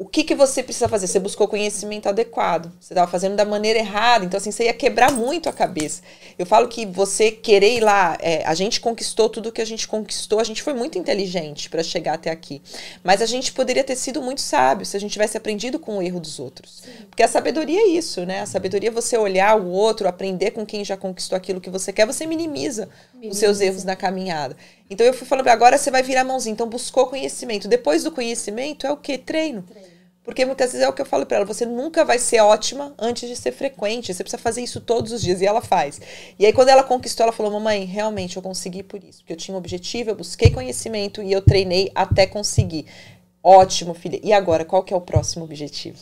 O 0.00 0.06
que, 0.06 0.22
que 0.22 0.32
você 0.32 0.62
precisa 0.62 0.88
fazer? 0.88 1.08
Você 1.08 1.18
buscou 1.18 1.48
conhecimento 1.48 2.08
adequado. 2.08 2.70
Você 2.78 2.92
estava 2.92 3.10
fazendo 3.10 3.34
da 3.34 3.44
maneira 3.44 3.80
errada. 3.80 4.24
Então, 4.24 4.38
assim, 4.38 4.52
você 4.52 4.66
ia 4.66 4.72
quebrar 4.72 5.10
muito 5.10 5.48
a 5.48 5.52
cabeça. 5.52 6.02
Eu 6.38 6.46
falo 6.46 6.68
que 6.68 6.86
você 6.86 7.32
querer 7.32 7.78
ir 7.78 7.80
lá, 7.80 8.16
é, 8.20 8.44
a 8.46 8.54
gente 8.54 8.80
conquistou 8.80 9.28
tudo 9.28 9.50
que 9.50 9.60
a 9.60 9.64
gente 9.64 9.88
conquistou. 9.88 10.38
A 10.38 10.44
gente 10.44 10.62
foi 10.62 10.72
muito 10.72 10.96
inteligente 10.96 11.68
para 11.68 11.82
chegar 11.82 12.14
até 12.14 12.30
aqui. 12.30 12.62
Mas 13.02 13.20
a 13.20 13.26
gente 13.26 13.52
poderia 13.52 13.82
ter 13.82 13.96
sido 13.96 14.22
muito 14.22 14.40
sábio 14.40 14.86
se 14.86 14.96
a 14.96 15.00
gente 15.00 15.10
tivesse 15.10 15.36
aprendido 15.36 15.80
com 15.80 15.98
o 15.98 16.02
erro 16.02 16.20
dos 16.20 16.38
outros. 16.38 16.84
Porque 17.10 17.24
a 17.24 17.28
sabedoria 17.28 17.80
é 17.80 17.88
isso, 17.88 18.24
né? 18.24 18.42
A 18.42 18.46
sabedoria 18.46 18.90
é 18.90 18.92
você 18.92 19.18
olhar 19.18 19.60
o 19.60 19.68
outro, 19.68 20.06
aprender 20.06 20.52
com 20.52 20.64
quem 20.64 20.84
já 20.84 20.96
conquistou 20.96 21.34
aquilo 21.34 21.60
que 21.60 21.70
você 21.70 21.92
quer, 21.92 22.06
você 22.06 22.24
minimiza, 22.24 22.88
os 23.16 23.36
seus 23.36 23.58
Minimiza. 23.58 23.64
erros 23.64 23.82
na 23.82 23.96
caminhada. 23.96 24.56
Então 24.90 25.06
eu 25.06 25.12
fui 25.12 25.26
falando, 25.26 25.48
agora 25.48 25.76
você 25.76 25.90
vai 25.90 26.02
virar 26.02 26.22
a 26.22 26.24
mãozinha. 26.24 26.52
Então 26.52 26.68
buscou 26.68 27.06
conhecimento. 27.06 27.68
Depois 27.68 28.04
do 28.04 28.10
conhecimento 28.10 28.86
é 28.86 28.92
o 28.92 28.96
quê? 28.96 29.18
Treino. 29.18 29.64
Porque 30.24 30.44
muitas 30.44 30.72
vezes 30.72 30.84
é 30.86 30.88
o 30.88 30.92
que 30.92 31.00
eu 31.00 31.06
falo 31.06 31.24
pra 31.24 31.38
ela, 31.38 31.46
você 31.46 31.64
nunca 31.64 32.04
vai 32.04 32.18
ser 32.18 32.40
ótima 32.40 32.94
antes 32.98 33.26
de 33.26 33.34
ser 33.34 33.50
frequente. 33.50 34.12
Você 34.12 34.22
precisa 34.22 34.40
fazer 34.42 34.60
isso 34.60 34.78
todos 34.78 35.10
os 35.10 35.22
dias. 35.22 35.40
E 35.40 35.46
ela 35.46 35.62
faz. 35.62 35.98
E 36.38 36.44
aí, 36.44 36.52
quando 36.52 36.68
ela 36.68 36.82
conquistou, 36.82 37.24
ela 37.24 37.32
falou: 37.32 37.50
Mamãe, 37.52 37.84
realmente 37.86 38.36
eu 38.36 38.42
consegui 38.42 38.82
por 38.82 39.02
isso. 39.02 39.20
Porque 39.20 39.32
eu 39.32 39.36
tinha 39.38 39.54
um 39.54 39.58
objetivo, 39.58 40.10
eu 40.10 40.14
busquei 40.14 40.50
conhecimento 40.50 41.22
e 41.22 41.32
eu 41.32 41.40
treinei 41.40 41.90
até 41.94 42.26
conseguir. 42.26 42.84
Ótimo, 43.42 43.94
filha. 43.94 44.20
E 44.22 44.32
agora, 44.32 44.66
qual 44.66 44.82
que 44.82 44.92
é 44.92 44.96
o 44.96 45.00
próximo 45.00 45.44
objetivo? 45.44 45.98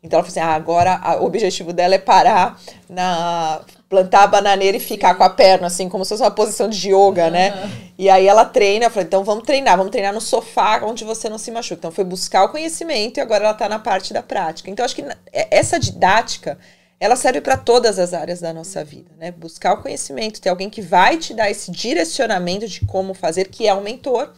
Então 0.00 0.18
ela 0.20 0.28
falou 0.28 0.44
assim: 0.44 0.52
ah, 0.52 0.54
agora 0.54 0.94
a- 1.02 1.16
o 1.20 1.24
objetivo 1.24 1.72
dela 1.72 1.96
é 1.96 1.98
parar 1.98 2.60
na. 2.88 3.62
Plantar 3.88 4.24
a 4.24 4.26
bananeira 4.26 4.76
e 4.76 4.80
ficar 4.80 5.14
com 5.14 5.22
a 5.22 5.30
perna, 5.30 5.68
assim, 5.68 5.88
como 5.88 6.04
se 6.04 6.08
fosse 6.10 6.22
uma 6.22 6.30
posição 6.30 6.68
de 6.68 6.90
yoga, 6.92 7.30
né? 7.30 7.52
E 7.96 8.10
aí 8.10 8.26
ela 8.26 8.44
treina, 8.44 8.86
eu 8.86 8.90
falei, 8.90 9.06
então 9.06 9.22
vamos 9.22 9.44
treinar, 9.44 9.76
vamos 9.76 9.92
treinar 9.92 10.12
no 10.12 10.20
sofá 10.20 10.80
onde 10.84 11.04
você 11.04 11.28
não 11.28 11.38
se 11.38 11.50
machuca. 11.50 11.74
Então 11.78 11.92
foi 11.92 12.04
buscar 12.04 12.44
o 12.44 12.48
conhecimento 12.48 13.18
e 13.18 13.20
agora 13.20 13.44
ela 13.44 13.54
tá 13.54 13.68
na 13.68 13.78
parte 13.78 14.12
da 14.12 14.22
prática. 14.22 14.68
Então 14.70 14.84
acho 14.84 14.94
que 14.94 15.02
é- 15.32 15.48
essa 15.50 15.78
didática 15.78 16.58
ela 16.98 17.14
serve 17.14 17.40
para 17.40 17.56
todas 17.56 17.98
as 17.98 18.12
áreas 18.14 18.40
da 18.40 18.52
nossa 18.52 18.82
vida, 18.82 19.10
né? 19.18 19.30
Buscar 19.30 19.74
o 19.74 19.82
conhecimento, 19.82 20.40
ter 20.40 20.48
alguém 20.48 20.70
que 20.70 20.80
vai 20.80 21.18
te 21.18 21.32
dar 21.34 21.50
esse 21.50 21.70
direcionamento 21.70 22.66
de 22.66 22.84
como 22.86 23.14
fazer, 23.14 23.48
que 23.48 23.68
é 23.68 23.74
um 23.74 23.82
mentor, 23.82 24.32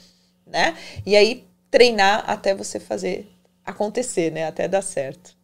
né? 0.46 0.76
E 1.06 1.16
aí 1.16 1.46
treinar 1.70 2.24
até 2.26 2.54
você 2.54 2.80
fazer 2.80 3.30
acontecer, 3.64 4.32
né? 4.32 4.46
Até 4.46 4.66
dar 4.66 4.82
certo. 4.82 5.37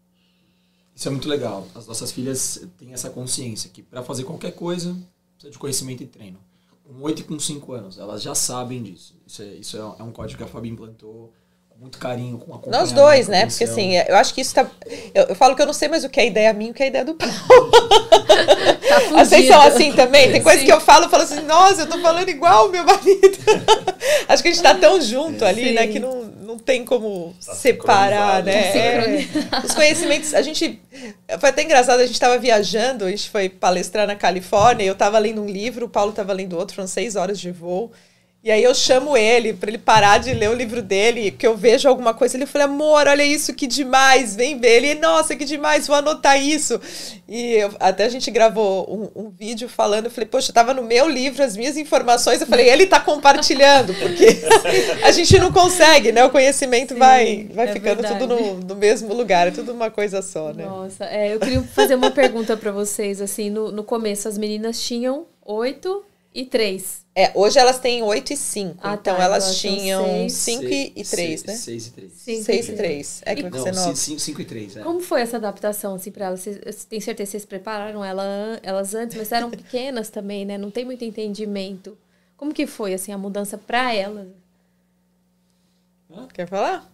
Isso 0.94 1.08
é 1.08 1.10
muito 1.10 1.28
legal. 1.28 1.66
As 1.74 1.86
nossas 1.86 2.12
filhas 2.12 2.66
têm 2.78 2.92
essa 2.92 3.10
consciência 3.10 3.68
que 3.70 3.82
para 3.82 4.02
fazer 4.02 4.24
qualquer 4.24 4.52
coisa 4.52 4.96
precisa 5.34 5.50
de 5.50 5.58
conhecimento 5.58 6.02
e 6.02 6.06
treino. 6.06 6.38
Com 6.84 7.00
8 7.02 7.20
e 7.20 7.24
com 7.24 7.38
5 7.38 7.72
anos, 7.72 7.98
elas 7.98 8.22
já 8.22 8.34
sabem 8.34 8.82
disso. 8.82 9.16
Isso 9.26 9.42
é, 9.42 9.54
isso 9.54 9.76
é 9.76 9.80
é 9.80 10.02
um 10.02 10.12
código 10.12 10.38
que 10.38 10.44
a 10.44 10.46
Fabi 10.46 10.68
implantou 10.68 11.32
muito 11.78 11.98
carinho, 11.98 12.38
com 12.38 12.54
a 12.54 12.60
Nós 12.70 12.92
dois, 12.92 13.28
né? 13.28 13.46
Porque 13.46 13.64
assim, 13.64 13.96
eu 13.96 14.16
acho 14.16 14.32
que 14.32 14.40
isso 14.40 14.54
tá. 14.54 14.66
Eu, 15.14 15.24
eu, 15.24 15.34
falo 15.34 15.56
que 15.56 15.62
eu 15.62 15.66
não 15.66 15.72
sei 15.72 15.88
mais 15.88 16.04
o 16.04 16.08
que 16.08 16.20
é 16.20 16.26
ideia 16.26 16.52
minha 16.52 16.70
e 16.70 16.72
o 16.72 16.74
que 16.74 16.82
é 16.82 16.86
ideia 16.86 17.04
do 17.04 17.14
Paulo. 17.14 17.34
tá 18.88 19.24
Vocês 19.24 19.46
são 19.48 19.60
assim 19.60 19.92
também? 19.92 20.30
Tem 20.30 20.42
coisa 20.42 20.64
que 20.64 20.72
eu 20.72 20.80
falo, 20.80 21.06
eu 21.06 21.10
falo 21.10 21.24
assim, 21.24 21.40
nossa, 21.40 21.82
eu 21.82 21.88
tô 21.88 21.98
falando 21.98 22.28
igual 22.28 22.68
o 22.68 22.70
meu 22.70 22.84
marido. 22.84 23.38
acho 24.28 24.42
que 24.42 24.48
a 24.48 24.52
gente 24.52 24.62
tá 24.62 24.74
tão 24.74 25.00
junto 25.00 25.44
ali, 25.44 25.68
Sim. 25.68 25.74
né? 25.74 25.86
Que 25.88 25.98
não, 25.98 26.22
não 26.22 26.58
tem 26.58 26.84
como 26.84 27.34
tá 27.44 27.54
separar, 27.54 28.42
né? 28.44 28.76
É, 28.76 29.28
os 29.64 29.74
conhecimentos, 29.74 30.32
a 30.32 30.42
gente. 30.42 30.80
Foi 31.40 31.50
até 31.50 31.64
engraçado, 31.64 32.00
a 32.00 32.06
gente 32.06 32.20
tava 32.20 32.38
viajando, 32.38 33.04
a 33.04 33.10
gente 33.10 33.28
foi 33.28 33.48
palestrar 33.48 34.06
na 34.06 34.14
Califórnia, 34.14 34.84
eu 34.84 34.94
tava 34.94 35.18
lendo 35.18 35.42
um 35.42 35.46
livro, 35.46 35.86
o 35.86 35.88
Paulo 35.88 36.12
tava 36.12 36.32
lendo 36.32 36.56
outro, 36.56 36.76
foram 36.76 36.88
seis 36.88 37.16
horas 37.16 37.38
de 37.40 37.50
voo. 37.50 37.92
E 38.44 38.50
aí 38.50 38.62
eu 38.62 38.74
chamo 38.74 39.16
ele 39.16 39.54
para 39.54 39.70
ele 39.70 39.78
parar 39.78 40.18
de 40.18 40.34
ler 40.34 40.50
o 40.50 40.54
livro 40.54 40.82
dele, 40.82 41.30
que 41.30 41.46
eu 41.46 41.56
vejo 41.56 41.88
alguma 41.88 42.12
coisa. 42.12 42.36
Ele 42.36 42.44
fala, 42.44 42.66
amor, 42.66 43.08
olha 43.08 43.24
isso, 43.24 43.54
que 43.54 43.66
demais, 43.66 44.36
vem 44.36 44.58
ver. 44.58 44.84
Ele, 44.84 44.94
nossa, 44.96 45.34
que 45.34 45.46
demais, 45.46 45.86
vou 45.86 45.96
anotar 45.96 46.38
isso. 46.38 46.78
E 47.26 47.54
eu, 47.54 47.72
até 47.80 48.04
a 48.04 48.08
gente 48.10 48.30
gravou 48.30 49.10
um, 49.16 49.22
um, 49.22 49.30
vídeo 49.30 49.66
falando, 49.66 50.04
eu 50.04 50.10
falei, 50.10 50.28
poxa, 50.28 50.50
estava 50.50 50.74
no 50.74 50.82
meu 50.82 51.08
livro 51.08 51.42
as 51.42 51.56
minhas 51.56 51.78
informações. 51.78 52.42
Eu 52.42 52.46
falei, 52.46 52.68
ele 52.68 52.84
está 52.84 53.00
compartilhando, 53.00 53.94
porque 53.94 54.26
a 55.02 55.10
gente 55.10 55.38
não 55.38 55.50
consegue, 55.50 56.12
né? 56.12 56.22
O 56.22 56.28
conhecimento 56.28 56.92
Sim, 56.92 56.98
vai, 56.98 57.48
vai 57.50 57.66
é 57.66 57.72
ficando 57.72 58.02
verdade. 58.02 58.18
tudo 58.18 58.36
no, 58.36 58.54
no, 58.60 58.74
mesmo 58.74 59.14
lugar, 59.14 59.48
é 59.48 59.52
tudo 59.52 59.72
uma 59.72 59.90
coisa 59.90 60.20
só, 60.20 60.52
né? 60.52 60.66
Nossa, 60.66 61.06
é, 61.06 61.34
eu 61.34 61.40
queria 61.40 61.62
fazer 61.62 61.94
uma 61.94 62.10
pergunta 62.10 62.58
para 62.58 62.70
vocês, 62.70 63.22
assim, 63.22 63.48
no, 63.48 63.72
no 63.72 63.82
começo 63.82 64.28
as 64.28 64.36
meninas 64.36 64.82
tinham 64.82 65.24
oito 65.46 66.04
e 66.34 66.44
três. 66.44 67.04
É, 67.14 67.30
hoje 67.32 67.60
elas 67.60 67.78
têm 67.78 68.02
8 68.02 68.32
e 68.32 68.36
5. 68.36 68.76
Ah, 68.82 68.94
então 68.94 69.16
tá, 69.16 69.22
elas 69.22 69.44
então 69.44 69.56
tinham 69.56 70.28
5 70.28 70.64
e 70.64 71.04
3, 71.04 71.44
né? 71.44 71.54
6 71.54 71.86
e 71.86 71.90
3. 71.92 72.12
6 72.12 72.68
e 72.68 72.72
3. 72.72 73.22
É 73.24 73.34
que 73.36 73.48
vai 73.48 73.60
ser 73.60 73.72
9. 73.72 73.96
5 73.96 74.40
e 74.40 74.44
3, 74.44 74.76
é. 74.78 74.82
Como 74.82 75.00
foi 75.00 75.20
essa 75.20 75.36
adaptação, 75.36 75.94
assim, 75.94 76.10
pra 76.10 76.26
elas? 76.26 76.40
Vocês, 76.40 76.84
tem 76.86 77.00
certeza 77.00 77.28
que 77.28 77.30
vocês 77.30 77.44
prepararam 77.44 78.04
ela, 78.04 78.58
elas 78.64 78.96
antes, 78.96 79.16
mas 79.16 79.30
eram 79.30 79.48
pequenas 79.52 80.10
também, 80.10 80.44
né? 80.44 80.58
Não 80.58 80.72
tem 80.72 80.84
muito 80.84 81.04
entendimento. 81.04 81.96
Como 82.36 82.52
que 82.52 82.66
foi, 82.66 82.92
assim, 82.94 83.12
a 83.12 83.18
mudança 83.18 83.56
pra 83.56 83.94
elas? 83.94 84.26
Quer 86.32 86.48
falar? 86.48 86.92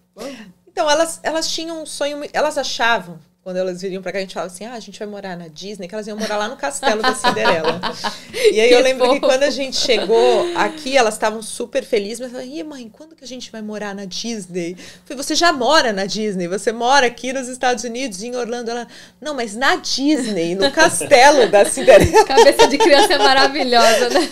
Então, 0.69 0.89
elas, 0.89 1.19
elas 1.23 1.51
tinham 1.51 1.83
um 1.83 1.87
sonho... 1.87 2.21
Elas 2.35 2.59
achavam 2.59 3.19
quando 3.43 3.57
elas 3.57 3.81
viriam 3.81 4.03
pra 4.03 4.13
cá, 4.13 4.19
a 4.19 4.21
gente 4.21 4.35
falava 4.35 4.53
assim: 4.53 4.67
ah, 4.67 4.75
a 4.75 4.81
gente 4.81 4.99
vai 4.99 5.09
morar 5.09 5.35
na 5.35 5.49
Disney, 5.49 5.89
que 5.89 5.95
elas 5.95 6.07
iam 6.07 6.17
morar 6.17 6.37
lá 6.37 6.47
no 6.47 6.57
castelo 6.57 7.01
da 7.01 7.15
Cinderela. 7.15 7.81
e 8.53 8.61
aí 8.61 8.69
que 8.69 8.75
eu 8.75 8.83
lembro 8.83 9.07
fofo. 9.07 9.19
que 9.19 9.27
quando 9.27 9.43
a 9.45 9.51
gente 9.51 9.79
chegou 9.79 10.47
aqui, 10.55 10.95
elas 10.95 11.15
estavam 11.15 11.43
super 11.43 11.83
felizes, 11.83 12.21
mas 12.21 12.33
falavam, 12.33 12.53
e 12.53 12.63
mãe, 12.63 12.89
quando 12.91 13.17
que 13.17 13.25
a 13.25 13.27
gente 13.27 13.51
vai 13.51 13.63
morar 13.63 13.95
na 13.95 14.05
Disney? 14.05 14.73
Eu 14.73 14.77
falei, 15.07 15.23
você 15.23 15.35
já 15.35 15.53
mora 15.55 15.91
na 15.91 16.05
Disney, 16.05 16.49
você 16.49 16.71
mora 16.71 17.07
aqui 17.07 17.33
nos 17.33 17.49
Estados 17.49 17.83
Unidos, 17.83 18.23
em 18.23 18.37
Orlando. 18.37 18.71
Ela, 18.71 18.87
não, 19.19 19.35
mas 19.35 19.57
na 19.57 19.77
Disney, 19.77 20.55
no 20.55 20.71
castelo 20.71 21.49
da 21.51 21.65
Cinderela. 21.65 22.25
Cabeça 22.27 22.69
de 22.69 22.77
criança 22.77 23.15
é 23.15 23.19
maravilhosa, 23.19 24.11
né? 24.11 24.29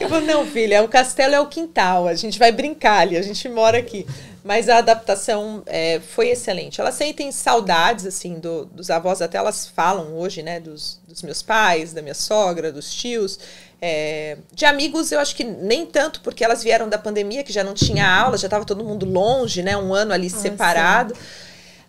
eu 0.00 0.08
falei, 0.08 0.26
não, 0.26 0.46
filha, 0.46 0.82
o 0.82 0.88
castelo 0.88 1.34
é 1.34 1.40
o 1.40 1.46
quintal, 1.46 2.08
a 2.08 2.14
gente 2.14 2.38
vai 2.38 2.50
brincar 2.50 3.00
ali, 3.00 3.16
a 3.16 3.22
gente 3.22 3.46
mora 3.46 3.76
aqui. 3.76 4.06
Mas 4.46 4.68
a 4.68 4.78
adaptação 4.78 5.64
é, 5.66 5.98
foi 5.98 6.28
excelente. 6.28 6.80
Elas 6.80 6.94
sentem 6.94 7.32
saudades, 7.32 8.06
assim, 8.06 8.38
do, 8.38 8.64
dos 8.66 8.90
avós, 8.90 9.20
até 9.20 9.38
elas 9.38 9.66
falam 9.66 10.16
hoje, 10.16 10.40
né, 10.40 10.60
dos, 10.60 11.00
dos 11.08 11.20
meus 11.22 11.42
pais, 11.42 11.92
da 11.92 12.00
minha 12.00 12.14
sogra, 12.14 12.70
dos 12.70 12.94
tios. 12.94 13.40
É, 13.82 14.38
de 14.52 14.64
amigos, 14.64 15.10
eu 15.10 15.18
acho 15.18 15.34
que 15.34 15.42
nem 15.42 15.84
tanto, 15.84 16.20
porque 16.20 16.44
elas 16.44 16.62
vieram 16.62 16.88
da 16.88 16.96
pandemia, 16.96 17.42
que 17.42 17.52
já 17.52 17.64
não 17.64 17.74
tinha 17.74 18.08
aula, 18.08 18.38
já 18.38 18.46
estava 18.46 18.64
todo 18.64 18.84
mundo 18.84 19.04
longe, 19.04 19.64
né, 19.64 19.76
um 19.76 19.92
ano 19.92 20.12
ali 20.12 20.28
ah, 20.28 20.38
separado. 20.38 21.12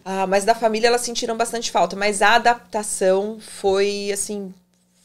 Ah, 0.03 0.25
mas 0.25 0.43
da 0.43 0.55
família 0.55 0.87
elas 0.87 1.01
sentiram 1.01 1.37
bastante 1.37 1.69
falta. 1.69 1.95
Mas 1.95 2.23
a 2.23 2.33
adaptação 2.33 3.37
foi, 3.39 4.09
assim, 4.11 4.51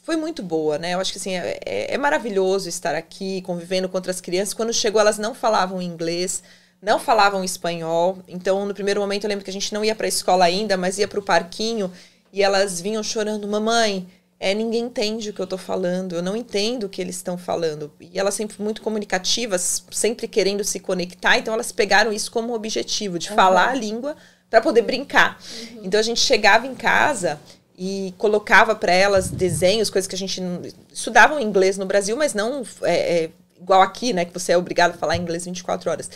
foi 0.01 0.15
muito 0.15 0.41
boa, 0.41 0.79
né? 0.79 0.95
Eu 0.95 0.99
acho 0.99 1.11
que 1.11 1.19
assim, 1.19 1.35
é, 1.35 1.59
é, 1.63 1.93
é 1.93 1.97
maravilhoso 1.99 2.67
estar 2.67 2.95
aqui 2.95 3.43
convivendo 3.43 3.87
com 3.87 3.95
outras 3.95 4.19
crianças. 4.19 4.55
Quando 4.55 4.73
chegou, 4.73 4.99
elas 4.99 5.19
não 5.19 5.35
falavam 5.35 5.79
inglês 5.79 6.41
não 6.83 6.99
falavam 6.99 7.43
espanhol. 7.43 8.19
Então, 8.27 8.65
no 8.65 8.73
primeiro 8.73 8.99
momento, 8.99 9.23
eu 9.23 9.29
lembro 9.29 9.43
que 9.43 9.49
a 9.49 9.53
gente 9.53 9.73
não 9.73 9.85
ia 9.85 9.95
para 9.95 10.05
a 10.05 10.09
escola 10.09 10.43
ainda, 10.43 10.75
mas 10.75 10.97
ia 10.97 11.07
para 11.07 11.19
o 11.19 11.23
parquinho 11.23 11.89
e 12.31 12.43
elas 12.43 12.81
vinham 12.81 13.01
chorando: 13.01 13.47
Mamãe, 13.47 14.05
é, 14.37 14.53
ninguém 14.53 14.83
entende 14.83 15.29
o 15.29 15.33
que 15.33 15.39
eu 15.39 15.45
estou 15.45 15.57
falando, 15.57 16.15
eu 16.15 16.21
não 16.21 16.35
entendo 16.35 16.83
o 16.83 16.89
que 16.89 17.01
eles 17.01 17.15
estão 17.15 17.37
falando. 17.37 17.89
E 18.01 18.19
elas 18.19 18.33
sempre 18.33 18.61
muito 18.61 18.81
comunicativas, 18.81 19.85
sempre 19.89 20.27
querendo 20.27 20.63
se 20.65 20.81
conectar, 20.81 21.37
então 21.37 21.53
elas 21.53 21.71
pegaram 21.71 22.11
isso 22.11 22.29
como 22.29 22.53
objetivo, 22.53 23.17
de 23.17 23.29
uhum. 23.29 23.35
falar 23.35 23.69
a 23.69 23.73
língua 23.73 24.17
para 24.49 24.59
poder 24.59 24.81
brincar. 24.81 25.39
Uhum. 25.39 25.81
Então 25.83 25.97
a 25.97 26.03
gente 26.03 26.19
chegava 26.19 26.67
em 26.67 26.75
casa 26.75 27.39
e 27.77 28.13
colocava 28.17 28.75
para 28.75 28.91
elas 28.91 29.29
desenhos, 29.29 29.89
coisas 29.89 30.07
que 30.07 30.15
a 30.15 30.17
gente 30.17 30.41
não, 30.41 30.61
estudavam 30.91 31.39
inglês 31.39 31.77
no 31.77 31.85
Brasil, 31.85 32.17
mas 32.17 32.33
não 32.33 32.63
é, 32.81 33.23
é, 33.23 33.29
igual 33.57 33.81
aqui, 33.81 34.11
né, 34.11 34.25
que 34.25 34.33
você 34.33 34.51
é 34.51 34.57
obrigado 34.57 34.95
a 34.95 34.97
falar 34.97 35.15
inglês 35.15 35.45
24 35.45 35.89
horas. 35.89 36.09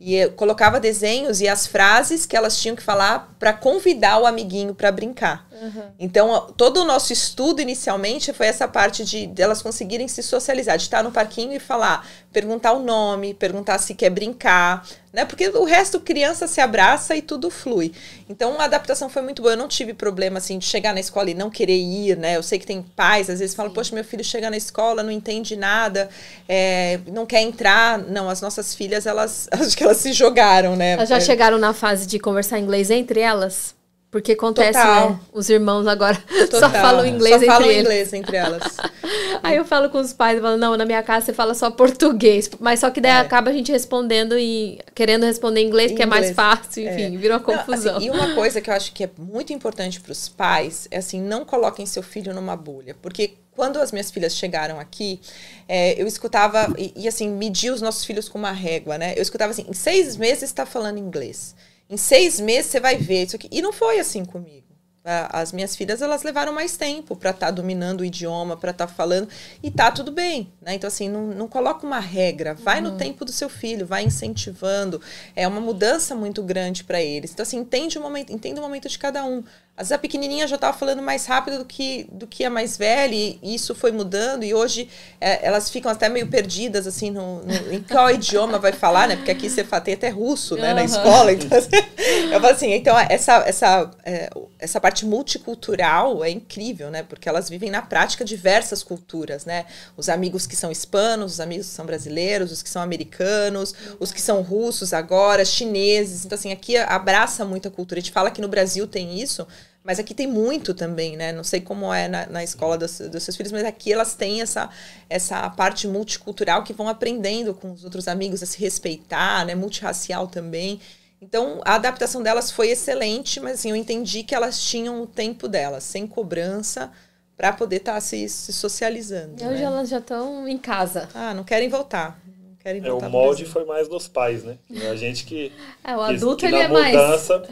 E 0.00 0.28
colocava 0.28 0.80
desenhos 0.80 1.42
e 1.42 1.48
as 1.48 1.66
frases 1.66 2.24
que 2.24 2.34
elas 2.34 2.58
tinham 2.58 2.74
que 2.74 2.82
falar 2.82 3.34
para 3.38 3.52
convidar 3.52 4.18
o 4.18 4.26
amiguinho 4.26 4.74
para 4.74 4.90
brincar. 4.90 5.46
Uhum. 5.60 5.82
Então, 5.98 6.52
todo 6.56 6.78
o 6.78 6.84
nosso 6.84 7.12
estudo 7.12 7.60
inicialmente 7.60 8.32
foi 8.32 8.46
essa 8.46 8.66
parte 8.66 9.04
de, 9.04 9.26
de 9.26 9.42
elas 9.42 9.60
conseguirem 9.60 10.08
se 10.08 10.22
socializar, 10.22 10.78
de 10.78 10.84
estar 10.84 11.02
no 11.02 11.12
parquinho 11.12 11.52
e 11.52 11.60
falar, 11.60 12.08
perguntar 12.32 12.72
o 12.72 12.78
nome, 12.78 13.34
perguntar 13.34 13.76
se 13.78 13.94
quer 13.94 14.08
brincar, 14.08 14.86
né? 15.12 15.24
Porque 15.24 15.48
o 15.48 15.64
resto 15.64 16.00
criança 16.00 16.46
se 16.46 16.60
abraça 16.60 17.14
e 17.14 17.20
tudo 17.20 17.50
flui. 17.50 17.92
Então 18.28 18.58
a 18.60 18.64
adaptação 18.64 19.10
foi 19.10 19.20
muito 19.22 19.42
boa. 19.42 19.54
Eu 19.54 19.58
não 19.58 19.68
tive 19.68 19.92
problema 19.92 20.38
assim 20.38 20.58
de 20.58 20.64
chegar 20.64 20.94
na 20.94 21.00
escola 21.00 21.30
e 21.30 21.34
não 21.34 21.50
querer 21.50 21.76
ir, 21.76 22.16
né? 22.16 22.36
Eu 22.36 22.42
sei 22.42 22.58
que 22.58 22.66
tem 22.66 22.82
pais 22.82 23.28
às 23.28 23.40
vezes 23.40 23.54
falam, 23.54 23.72
poxa, 23.72 23.94
meu 23.94 24.04
filho 24.04 24.24
chega 24.24 24.48
na 24.48 24.56
escola, 24.56 25.02
não 25.02 25.10
entende 25.10 25.56
nada, 25.56 26.08
é, 26.48 27.00
não 27.08 27.26
quer 27.26 27.42
entrar. 27.42 27.98
Não, 27.98 28.30
as 28.30 28.40
nossas 28.40 28.74
filhas 28.74 29.04
elas 29.04 29.48
acho 29.52 29.76
que 29.76 29.82
elas 29.82 29.98
se 29.98 30.12
jogaram, 30.12 30.76
né? 30.76 30.92
Elas 30.92 31.08
já 31.08 31.16
é. 31.16 31.20
chegaram 31.20 31.58
na 31.58 31.74
fase 31.74 32.06
de 32.06 32.18
conversar 32.18 32.58
inglês 32.58 32.90
entre 32.90 33.20
elas? 33.20 33.78
Porque 34.10 34.32
acontece, 34.32 34.72
Total. 34.72 35.10
né? 35.10 35.20
Os 35.32 35.48
irmãos 35.48 35.86
agora 35.86 36.16
Total. 36.50 36.60
só 36.60 36.70
falam 36.70 37.06
inglês 37.06 37.36
só 37.36 37.42
entre 37.42 37.46
falam 37.46 37.70
eles. 37.70 37.82
inglês 37.82 38.12
entre 38.12 38.36
elas. 38.36 38.62
Aí 39.42 39.56
eu 39.56 39.64
falo 39.64 39.88
com 39.88 39.98
os 39.98 40.12
pais, 40.12 40.36
eu 40.36 40.42
falo, 40.42 40.56
não, 40.56 40.76
na 40.76 40.84
minha 40.84 41.02
casa 41.02 41.26
você 41.26 41.32
fala 41.32 41.54
só 41.54 41.70
português. 41.70 42.50
Mas 42.58 42.80
só 42.80 42.90
que 42.90 43.00
daí 43.00 43.12
é. 43.12 43.16
acaba 43.16 43.50
a 43.50 43.52
gente 43.52 43.70
respondendo 43.70 44.36
e 44.38 44.80
querendo 44.94 45.24
responder 45.24 45.60
em 45.60 45.66
inglês, 45.66 45.92
que 45.92 46.02
é 46.02 46.06
mais 46.06 46.32
fácil, 46.32 46.82
enfim, 46.82 47.14
é. 47.14 47.18
vira 47.18 47.34
uma 47.34 47.40
confusão. 47.40 47.92
Não, 47.92 47.98
assim, 47.98 48.06
e 48.06 48.10
uma 48.10 48.34
coisa 48.34 48.60
que 48.60 48.68
eu 48.68 48.74
acho 48.74 48.92
que 48.92 49.04
é 49.04 49.10
muito 49.16 49.52
importante 49.52 50.00
para 50.00 50.12
os 50.12 50.28
pais 50.28 50.88
é 50.90 50.98
assim, 50.98 51.20
não 51.20 51.44
coloquem 51.44 51.86
seu 51.86 52.02
filho 52.02 52.34
numa 52.34 52.56
bolha. 52.56 52.96
Porque 53.00 53.34
quando 53.54 53.80
as 53.80 53.92
minhas 53.92 54.10
filhas 54.10 54.34
chegaram 54.34 54.80
aqui, 54.80 55.20
é, 55.68 56.00
eu 56.00 56.06
escutava, 56.06 56.74
e, 56.76 56.92
e 56.96 57.06
assim, 57.06 57.30
medir 57.30 57.70
os 57.70 57.80
nossos 57.80 58.04
filhos 58.04 58.28
com 58.28 58.38
uma 58.38 58.52
régua, 58.52 58.98
né? 58.98 59.14
Eu 59.16 59.22
escutava 59.22 59.52
assim, 59.52 59.66
em 59.68 59.72
seis 59.72 60.16
meses 60.16 60.44
está 60.44 60.66
falando 60.66 60.98
inglês. 60.98 61.54
Em 61.90 61.96
seis 61.96 62.38
meses 62.38 62.70
você 62.70 62.78
vai 62.78 62.96
ver 62.96 63.24
isso 63.24 63.34
aqui. 63.34 63.48
E 63.50 63.60
não 63.60 63.72
foi 63.72 63.98
assim 63.98 64.24
comigo. 64.24 64.70
As 65.02 65.50
minhas 65.50 65.74
filhas 65.74 66.02
elas 66.02 66.22
levaram 66.22 66.52
mais 66.52 66.76
tempo 66.76 67.16
para 67.16 67.30
estar 67.30 67.46
tá 67.46 67.50
dominando 67.50 68.02
o 68.02 68.04
idioma, 68.04 68.54
para 68.54 68.70
estar 68.70 68.86
tá 68.86 68.92
falando 68.92 69.28
e 69.62 69.70
tá 69.70 69.90
tudo 69.90 70.12
bem, 70.12 70.52
né? 70.60 70.74
Então 70.74 70.86
assim, 70.86 71.08
não, 71.08 71.28
não 71.28 71.48
coloca 71.48 71.86
uma 71.86 71.98
regra, 71.98 72.52
vai 72.52 72.82
uhum. 72.82 72.92
no 72.92 72.98
tempo 72.98 73.24
do 73.24 73.32
seu 73.32 73.48
filho, 73.48 73.86
vai 73.86 74.04
incentivando. 74.04 75.00
É 75.34 75.48
uma 75.48 75.60
mudança 75.60 76.14
muito 76.14 76.42
grande 76.42 76.84
para 76.84 77.00
eles. 77.00 77.32
Então 77.32 77.42
assim, 77.42 77.56
entende 77.56 77.98
o 77.98 78.02
momento, 78.02 78.30
entende 78.30 78.60
o 78.60 78.62
momento 78.62 78.90
de 78.90 78.98
cada 78.98 79.24
um. 79.24 79.42
Às 79.80 79.84
vezes 79.84 79.92
a 79.92 79.98
pequenininha 79.98 80.46
já 80.46 80.56
estava 80.56 80.76
falando 80.76 81.00
mais 81.00 81.24
rápido 81.24 81.56
do 81.56 81.64
que, 81.64 82.06
do 82.12 82.26
que 82.26 82.44
a 82.44 82.50
mais 82.50 82.76
velha, 82.76 83.14
e 83.14 83.38
isso 83.42 83.74
foi 83.74 83.90
mudando, 83.90 84.44
e 84.44 84.52
hoje 84.52 84.90
é, 85.18 85.46
elas 85.46 85.70
ficam 85.70 85.90
até 85.90 86.06
meio 86.06 86.26
perdidas, 86.26 86.86
assim, 86.86 87.10
no, 87.10 87.42
no, 87.42 87.72
em 87.72 87.82
qual 87.82 88.10
idioma 88.12 88.58
vai 88.58 88.72
falar, 88.72 89.08
né? 89.08 89.16
Porque 89.16 89.30
aqui 89.30 89.48
você 89.48 89.64
tem 89.64 89.94
até 89.94 90.10
russo, 90.10 90.54
né, 90.54 90.68
uhum. 90.68 90.74
na 90.74 90.84
escola. 90.84 91.32
Então, 91.32 91.56
assim, 91.56 91.70
eu 92.30 92.40
falo 92.42 92.52
assim, 92.52 92.72
então 92.74 92.98
essa, 92.98 93.36
essa, 93.46 93.90
é, 94.04 94.28
essa 94.58 94.78
parte 94.78 95.06
multicultural 95.06 96.22
é 96.22 96.28
incrível, 96.28 96.90
né? 96.90 97.02
Porque 97.02 97.26
elas 97.26 97.48
vivem 97.48 97.70
na 97.70 97.80
prática 97.80 98.22
diversas 98.22 98.82
culturas, 98.82 99.46
né? 99.46 99.64
Os 99.96 100.10
amigos 100.10 100.46
que 100.46 100.56
são 100.56 100.70
hispanos, 100.70 101.32
os 101.32 101.40
amigos 101.40 101.68
que 101.68 101.72
são 101.72 101.86
brasileiros, 101.86 102.52
os 102.52 102.62
que 102.62 102.68
são 102.68 102.82
americanos, 102.82 103.74
os 103.98 104.12
que 104.12 104.20
são 104.20 104.42
russos 104.42 104.92
agora, 104.92 105.42
chineses. 105.42 106.26
Então, 106.26 106.36
assim, 106.36 106.52
aqui 106.52 106.76
abraça 106.76 107.46
muita 107.46 107.70
cultura. 107.70 107.98
A 107.98 108.02
gente 108.02 108.12
fala 108.12 108.30
que 108.30 108.42
no 108.42 108.48
Brasil 108.48 108.86
tem 108.86 109.18
isso, 109.18 109.46
mas 109.82 109.98
aqui 109.98 110.14
tem 110.14 110.26
muito 110.26 110.74
também, 110.74 111.16
né? 111.16 111.32
Não 111.32 111.42
sei 111.42 111.60
como 111.60 111.92
é 111.92 112.06
na, 112.06 112.26
na 112.26 112.44
escola 112.44 112.76
dos, 112.76 112.98
dos, 112.98 113.22
seus 113.22 113.36
filhos, 113.36 113.50
mas 113.50 113.64
aqui 113.64 113.92
elas 113.92 114.14
têm 114.14 114.42
essa, 114.42 114.68
essa 115.08 115.48
parte 115.50 115.88
multicultural 115.88 116.62
que 116.62 116.72
vão 116.72 116.88
aprendendo 116.88 117.54
com 117.54 117.72
os 117.72 117.82
outros 117.82 118.06
amigos 118.06 118.42
a 118.42 118.46
se 118.46 118.58
respeitar, 118.58 119.46
né? 119.46 119.54
Multirracial 119.54 120.26
também. 120.26 120.80
Então, 121.20 121.60
a 121.64 121.74
adaptação 121.74 122.22
delas 122.22 122.50
foi 122.50 122.70
excelente, 122.70 123.40
mas 123.40 123.54
assim, 123.54 123.70
eu 123.70 123.76
entendi 123.76 124.22
que 124.22 124.34
elas 124.34 124.62
tinham 124.62 125.02
o 125.02 125.06
tempo 125.06 125.48
delas, 125.48 125.84
sem 125.84 126.06
cobrança, 126.06 126.90
para 127.36 127.52
poder 127.52 127.76
estar 127.76 127.94
tá 127.94 128.00
se, 128.00 128.28
se 128.28 128.52
socializando. 128.52 129.42
Hoje 129.42 129.60
né? 129.60 129.62
elas 129.62 129.88
já 129.88 129.98
estão 129.98 130.46
em 130.46 130.58
casa. 130.58 131.08
Ah, 131.14 131.32
não 131.32 131.44
querem 131.44 131.68
voltar 131.68 132.20
querem 132.62 132.80
é, 132.80 132.88
voltar 132.90 133.06
o 133.06 133.10
pro 133.10 133.18
molde 133.18 133.44
foi 133.44 133.64
mais 133.64 133.88
dos 133.88 134.06
pais, 134.08 134.44
né? 134.44 134.58
A 134.90 134.94
gente 134.96 135.24
que. 135.24 135.50
É, 135.84 135.96
o 135.96 136.06
que- 136.06 136.14
adulto 136.14 136.36
que 136.38 136.46
ele 136.46 136.56
na 136.58 136.62
é 136.64 136.68
mais. 136.68 136.94
mudança, 136.96 137.42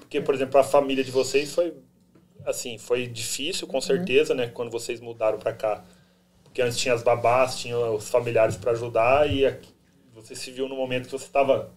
Porque, 0.00 0.20
por 0.20 0.34
exemplo, 0.34 0.58
a 0.60 0.64
família 0.64 1.02
de 1.04 1.10
vocês 1.10 1.54
foi. 1.54 1.72
Assim, 2.46 2.78
foi 2.78 3.06
difícil, 3.06 3.66
Uhum. 3.66 3.72
com 3.72 3.80
certeza, 3.80 4.34
né? 4.34 4.46
Quando 4.48 4.70
vocês 4.70 5.00
mudaram 5.00 5.38
pra 5.38 5.52
cá. 5.52 5.84
Porque 6.44 6.62
antes 6.62 6.78
tinha 6.78 6.94
as 6.94 7.02
babás, 7.02 7.58
tinha 7.58 7.76
os 7.78 8.08
familiares 8.08 8.56
para 8.56 8.72
ajudar 8.72 9.30
e 9.30 9.44
aqui, 9.44 9.68
você 10.14 10.34
se 10.34 10.50
viu 10.50 10.66
no 10.68 10.74
momento 10.76 11.04
que 11.06 11.12
você 11.12 11.26
estava. 11.26 11.70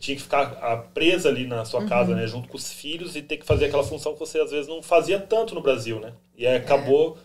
Tinha 0.00 0.16
que 0.16 0.22
ficar 0.22 0.58
ah, 0.60 0.76
presa 0.76 1.28
ali 1.28 1.46
na 1.46 1.64
sua 1.64 1.86
casa, 1.86 2.10
Uhum. 2.10 2.16
né? 2.16 2.26
Junto 2.26 2.48
com 2.48 2.56
os 2.56 2.72
filhos 2.72 3.14
e 3.14 3.22
ter 3.22 3.36
que 3.36 3.46
fazer 3.46 3.66
aquela 3.66 3.84
função 3.84 4.12
que 4.14 4.18
você 4.18 4.40
às 4.40 4.50
vezes 4.50 4.66
não 4.66 4.82
fazia 4.82 5.20
tanto 5.20 5.54
no 5.54 5.60
Brasil, 5.62 6.00
né? 6.00 6.12
E 6.36 6.44
aí 6.46 6.56
acabou 6.56 7.16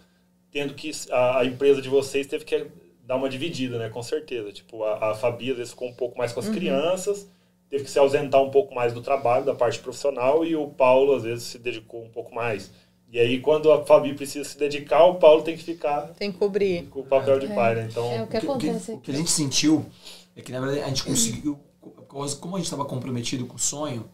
tendo 0.52 0.76
que. 0.76 0.92
A, 1.10 1.40
a 1.40 1.46
empresa 1.46 1.82
de 1.82 1.90
vocês 1.90 2.28
teve 2.28 2.46
que 2.46 2.68
dar 3.06 3.16
uma 3.16 3.30
dividida, 3.30 3.78
né? 3.78 3.90
Com 3.90 4.04
certeza. 4.04 4.52
Tipo, 4.52 4.84
a, 4.84 5.12
a 5.12 5.14
Fabi 5.16 5.52
às 5.52 5.58
vezes 5.58 5.72
ficou 5.72 5.90
um 5.90 5.94
pouco 5.94 6.18
mais 6.18 6.32
com 6.34 6.40
as 6.40 6.50
crianças, 6.50 7.28
teve 7.70 7.84
que 7.84 7.90
se 7.92 8.00
ausentar 8.00 8.42
um 8.42 8.50
pouco 8.50 8.74
mais 8.76 8.94
do 8.94 9.02
trabalho, 9.02 9.46
da 9.46 9.56
parte 9.56 9.80
profissional, 9.80 10.46
e 10.46 10.56
o 10.56 10.68
Paulo 10.68 11.16
às 11.16 11.24
vezes 11.24 11.46
se 11.46 11.60
dedicou 11.60 12.04
um 12.04 12.10
pouco 12.10 12.34
mais. 12.34 12.72
E 13.12 13.20
aí, 13.20 13.42
quando 13.42 13.70
a 13.72 13.86
Fabi 13.86 14.14
precisa 14.14 14.48
se 14.48 14.58
dedicar, 14.58 15.04
o 15.06 15.16
Paulo 15.16 15.42
tem 15.44 15.58
que 15.58 15.64
ficar 15.64 16.14
Tem 16.18 16.32
que 16.32 16.38
cobrir. 16.38 16.84
com 16.86 17.02
o 17.02 17.06
papel 17.06 17.40
de 17.40 17.48
pai, 17.48 17.76
né? 17.76 17.88
Então, 17.92 18.10
É 18.10 18.24
o 18.24 18.28
que 18.28 18.38
o 18.38 18.40
que, 18.40 18.46
acontece. 18.48 18.92
o 18.94 19.00
que 19.02 19.12
a 19.12 19.14
gente 19.14 19.30
sentiu 19.32 19.86
é 20.34 20.42
que, 20.42 20.50
na 20.52 20.62
verdade, 20.62 20.82
a 20.84 20.88
gente 20.88 21.04
conseguiu, 21.04 21.60
como 22.08 22.56
a 22.56 22.60
gente 22.60 22.68
estava 22.68 22.86
comprometido 22.86 23.46
com 23.46 23.56
o 23.56 23.60
sonho, 23.60 24.10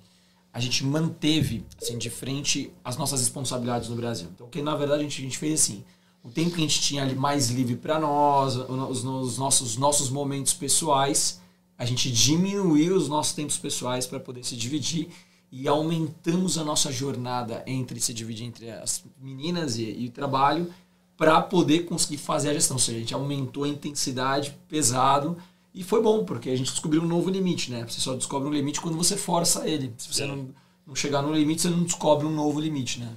a 0.51 0.59
gente 0.59 0.83
manteve, 0.83 1.63
assim, 1.79 1.95
de 1.99 2.09
frente 2.09 2.73
as 2.83 2.97
nossas 2.97 3.19
responsabilidades 3.19 3.89
no 3.89 3.95
Brasil. 3.95 4.29
Então, 4.33 4.49
que 4.49 4.63
na 4.63 4.75
verdade 4.75 5.01
a 5.01 5.03
gente, 5.03 5.21
a 5.21 5.23
gente 5.23 5.37
fez 5.37 5.61
assim, 5.61 5.83
o 6.23 6.29
tempo 6.29 6.51
que 6.51 6.57
a 6.57 6.61
gente 6.61 6.81
tinha 6.81 7.03
ali 7.03 7.15
mais 7.15 7.49
livre 7.49 7.75
para 7.75 7.99
nós, 7.99 8.55
os, 8.55 9.03
os 9.03 9.37
nossos, 9.37 9.77
nossos 9.77 10.09
momentos 10.09 10.53
pessoais, 10.53 11.41
a 11.77 11.85
gente 11.85 12.11
diminuiu 12.11 12.95
os 12.95 13.07
nossos 13.07 13.33
tempos 13.33 13.57
pessoais 13.57 14.05
para 14.05 14.19
poder 14.19 14.43
se 14.43 14.55
dividir 14.55 15.09
e 15.51 15.67
aumentamos 15.67 16.57
a 16.57 16.63
nossa 16.63 16.91
jornada 16.91 17.63
entre 17.65 17.99
se 17.99 18.13
dividir 18.13 18.47
entre 18.47 18.69
as 18.69 19.03
meninas 19.21 19.77
e, 19.77 19.83
e 19.83 20.07
o 20.07 20.11
trabalho 20.11 20.71
para 21.15 21.41
poder 21.41 21.85
conseguir 21.85 22.17
fazer 22.17 22.49
a 22.49 22.53
gestão. 22.53 22.75
Ou 22.75 22.81
seja, 22.81 22.97
a 22.97 22.99
gente 22.99 23.13
aumentou 23.13 23.63
a 23.63 23.67
intensidade 23.67 24.55
pesado 24.67 25.37
e 25.73 25.83
foi 25.83 26.01
bom, 26.01 26.25
porque 26.25 26.49
a 26.49 26.55
gente 26.55 26.71
descobriu 26.71 27.01
um 27.01 27.07
novo 27.07 27.29
limite, 27.29 27.71
né? 27.71 27.85
Você 27.87 28.01
só 28.01 28.15
descobre 28.15 28.49
um 28.49 28.51
limite 28.51 28.81
quando 28.81 28.97
você 28.97 29.15
força 29.15 29.67
ele. 29.67 29.93
Se 29.97 30.13
você 30.13 30.23
Sim. 30.23 30.29
não, 30.29 30.49
não 30.87 30.95
chegar 30.95 31.21
no 31.21 31.33
limite, 31.33 31.61
você 31.61 31.69
não 31.69 31.83
descobre 31.83 32.25
um 32.25 32.31
novo 32.31 32.59
limite, 32.59 32.99
né? 32.99 33.11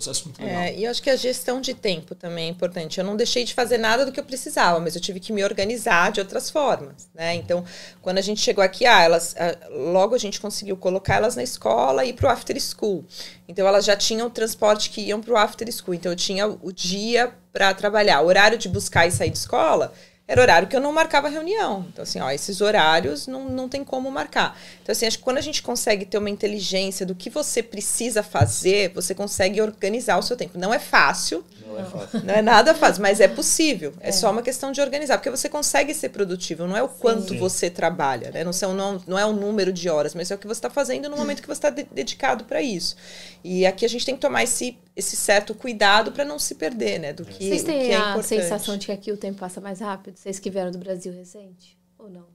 Processo 0.00 0.24
muito 0.24 0.42
legal. 0.42 0.62
É, 0.62 0.74
e 0.74 0.84
eu 0.84 0.90
acho 0.90 1.02
que 1.02 1.10
a 1.10 1.16
gestão 1.16 1.60
de 1.60 1.74
tempo 1.74 2.14
também 2.14 2.46
é 2.46 2.48
importante. 2.48 2.98
Eu 2.98 3.04
não 3.04 3.16
deixei 3.16 3.44
de 3.44 3.52
fazer 3.52 3.76
nada 3.76 4.06
do 4.06 4.10
que 4.10 4.18
eu 4.18 4.24
precisava, 4.24 4.80
mas 4.80 4.94
eu 4.94 5.00
tive 5.00 5.20
que 5.20 5.30
me 5.30 5.44
organizar 5.44 6.10
de 6.10 6.20
outras 6.20 6.48
formas, 6.48 7.08
né? 7.14 7.34
Então, 7.34 7.62
quando 8.00 8.16
a 8.16 8.22
gente 8.22 8.40
chegou 8.40 8.64
aqui, 8.64 8.86
ah, 8.86 9.02
elas, 9.02 9.36
ah, 9.38 9.56
logo 9.70 10.14
a 10.14 10.18
gente 10.18 10.40
conseguiu 10.40 10.76
colocar 10.76 11.16
elas 11.16 11.36
na 11.36 11.42
escola 11.42 12.04
e 12.04 12.14
para 12.14 12.28
o 12.28 12.32
after 12.32 12.58
school. 12.58 13.04
Então, 13.46 13.66
elas 13.66 13.84
já 13.84 13.94
tinham 13.94 14.26
o 14.26 14.30
transporte 14.30 14.88
que 14.88 15.02
iam 15.02 15.20
para 15.20 15.34
o 15.34 15.36
after 15.36 15.70
school. 15.70 15.94
Então, 15.94 16.10
eu 16.10 16.16
tinha 16.16 16.46
o 16.46 16.72
dia 16.72 17.32
para 17.52 17.74
trabalhar. 17.74 18.22
O 18.22 18.26
horário 18.26 18.56
de 18.56 18.68
buscar 18.68 19.06
e 19.06 19.10
sair 19.10 19.30
de 19.30 19.38
escola 19.38 19.92
era 20.30 20.42
horário 20.42 20.68
que 20.68 20.76
eu 20.76 20.80
não 20.80 20.92
marcava 20.92 21.28
reunião. 21.28 21.84
Então, 21.92 22.04
assim, 22.04 22.20
ó, 22.20 22.30
esses 22.30 22.60
horários 22.60 23.26
não, 23.26 23.48
não 23.48 23.68
tem 23.68 23.82
como 23.82 24.08
marcar. 24.12 24.56
Então, 24.80 24.92
assim, 24.92 25.04
acho 25.04 25.18
que 25.18 25.24
quando 25.24 25.38
a 25.38 25.40
gente 25.40 25.60
consegue 25.60 26.04
ter 26.04 26.18
uma 26.18 26.30
inteligência 26.30 27.04
do 27.04 27.16
que 27.16 27.28
você 27.28 27.64
precisa 27.64 28.22
fazer, 28.22 28.92
você 28.94 29.12
consegue 29.12 29.60
organizar 29.60 30.16
o 30.18 30.22
seu 30.22 30.36
tempo. 30.36 30.56
Não 30.56 30.72
é 30.72 30.78
fácil, 30.78 31.44
não 31.66 31.80
é 31.80 31.84
fácil. 31.84 32.20
não 32.24 32.32
é 32.32 32.42
nada 32.42 32.72
fácil, 32.76 33.02
mas 33.02 33.18
é 33.18 33.26
possível. 33.26 33.92
É, 33.98 34.12
só 34.12 34.30
uma 34.30 34.40
questão 34.40 34.70
de 34.70 34.80
organizar, 34.80 35.18
porque 35.18 35.30
você 35.30 35.48
consegue 35.48 35.92
ser 35.92 36.10
produtivo. 36.10 36.64
Não 36.64 36.76
é 36.76 36.82
o 36.82 36.88
quanto 36.88 37.30
Sim. 37.30 37.38
você 37.38 37.68
trabalha, 37.68 38.30
né? 38.30 38.44
Não, 38.44 38.52
são, 38.52 38.72
não, 38.72 39.02
não 39.08 39.18
é 39.18 39.26
o 39.26 39.32
número 39.32 39.72
de 39.72 39.88
horas, 39.88 40.14
mas 40.14 40.30
é 40.30 40.36
o 40.36 40.38
que 40.38 40.46
você 40.46 40.58
está 40.58 40.70
fazendo 40.70 41.08
no 41.08 41.16
momento 41.16 41.42
que 41.42 41.48
você 41.48 41.58
está 41.58 41.70
de- 41.70 41.88
dedicado 41.90 42.44
para 42.44 42.62
isso. 42.62 42.94
E 43.42 43.66
aqui 43.66 43.84
a 43.84 43.88
gente 43.88 44.06
tem 44.06 44.14
que 44.14 44.20
tomar 44.20 44.44
esse, 44.44 44.78
esse 45.00 45.16
certo 45.16 45.54
cuidado 45.54 46.12
para 46.12 46.24
não 46.24 46.38
se 46.38 46.54
perder, 46.54 46.98
né? 47.00 47.12
Do 47.12 47.24
que, 47.24 47.32
Vocês 47.44 47.62
o 47.62 47.64
que 47.66 47.72
têm 47.72 47.90
é 47.92 47.96
a 47.96 47.98
importante. 48.12 48.26
sensação 48.28 48.76
de 48.76 48.86
que 48.86 48.92
aqui 48.92 49.10
o 49.12 49.16
tempo 49.16 49.38
passa 49.40 49.60
mais 49.60 49.80
rápido? 49.80 50.16
Vocês 50.16 50.38
que 50.38 50.48
vieram 50.50 50.70
do 50.70 50.78
Brasil 50.78 51.12
recente? 51.12 51.76
Ou 51.98 52.08
não? 52.08 52.26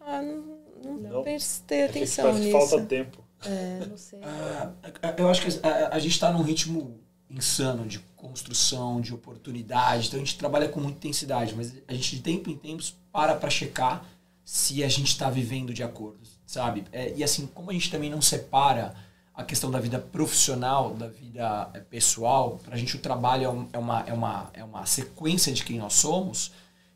Ah, 0.00 0.22
não, 0.22 0.58
não, 0.84 0.98
Não. 1.10 1.22
prestei 1.22 1.80
É 1.80 1.84
atenção 1.86 2.24
parece 2.26 2.40
que 2.42 2.54
nisso. 2.54 2.68
falta 2.68 2.84
tempo. 2.86 3.24
É, 3.44 3.86
não 3.86 3.96
sei. 3.98 4.18
Ah, 4.22 4.72
eu 5.18 5.28
acho 5.28 5.42
que 5.42 5.66
a, 5.66 5.94
a 5.94 5.98
gente 5.98 6.12
está 6.12 6.32
num 6.32 6.42
ritmo 6.42 6.98
insano 7.28 7.86
de 7.86 7.98
construção, 8.16 9.00
de 9.00 9.12
oportunidade. 9.12 10.06
Então 10.08 10.20
a 10.20 10.24
gente 10.24 10.38
trabalha 10.38 10.68
com 10.68 10.80
muita 10.80 10.98
intensidade, 10.98 11.54
mas 11.54 11.74
a 11.88 11.92
gente 11.92 12.16
de 12.16 12.22
tempo 12.22 12.50
em 12.50 12.56
tempos 12.56 12.94
para 13.12 13.34
para 13.34 13.50
checar 13.50 14.04
se 14.44 14.82
a 14.84 14.88
gente 14.88 15.08
está 15.08 15.28
vivendo 15.28 15.74
de 15.74 15.82
acordo, 15.82 16.20
sabe? 16.46 16.84
É, 16.92 17.12
e 17.16 17.24
assim, 17.24 17.46
como 17.52 17.70
a 17.70 17.72
gente 17.74 17.90
também 17.90 18.08
não 18.08 18.22
separa 18.22 18.94
a 19.36 19.44
questão 19.44 19.70
da 19.70 19.78
vida 19.78 19.98
profissional 19.98 20.94
da 20.94 21.08
vida 21.08 21.70
é, 21.74 21.80
pessoal, 21.80 22.58
para 22.64 22.74
a 22.74 22.78
gente 22.78 22.96
o 22.96 22.98
trabalho 22.98 23.44
é, 23.44 23.76
é 23.76 23.78
uma, 23.78 24.00
é, 24.06 24.12
uma, 24.12 24.50
é 24.54 24.64
uma 24.64 24.86
sequência 24.86 25.52
de 25.52 25.62
quem 25.62 25.78
nós 25.78 25.92
somos. 25.92 26.52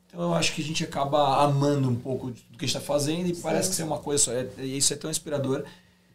Então 0.07 0.23
eu 0.23 0.35
acho 0.35 0.55
que 0.55 0.63
a 0.63 0.65
gente 0.65 0.83
acaba 0.83 1.45
amando 1.45 1.89
um 1.89 1.95
pouco 1.95 2.31
do 2.31 2.59
que 2.59 2.65
está 2.65 2.81
fazendo 2.81 3.29
e 3.29 3.37
parece 3.37 3.77
que 3.77 3.83
é 3.83 3.85
uma 3.85 3.99
coisa 3.99 4.25
só. 4.25 4.33
É, 4.33 4.49
e 4.59 4.79
isso 4.79 4.93
é 4.93 4.97
tão 4.97 5.11
inspirador 5.11 5.65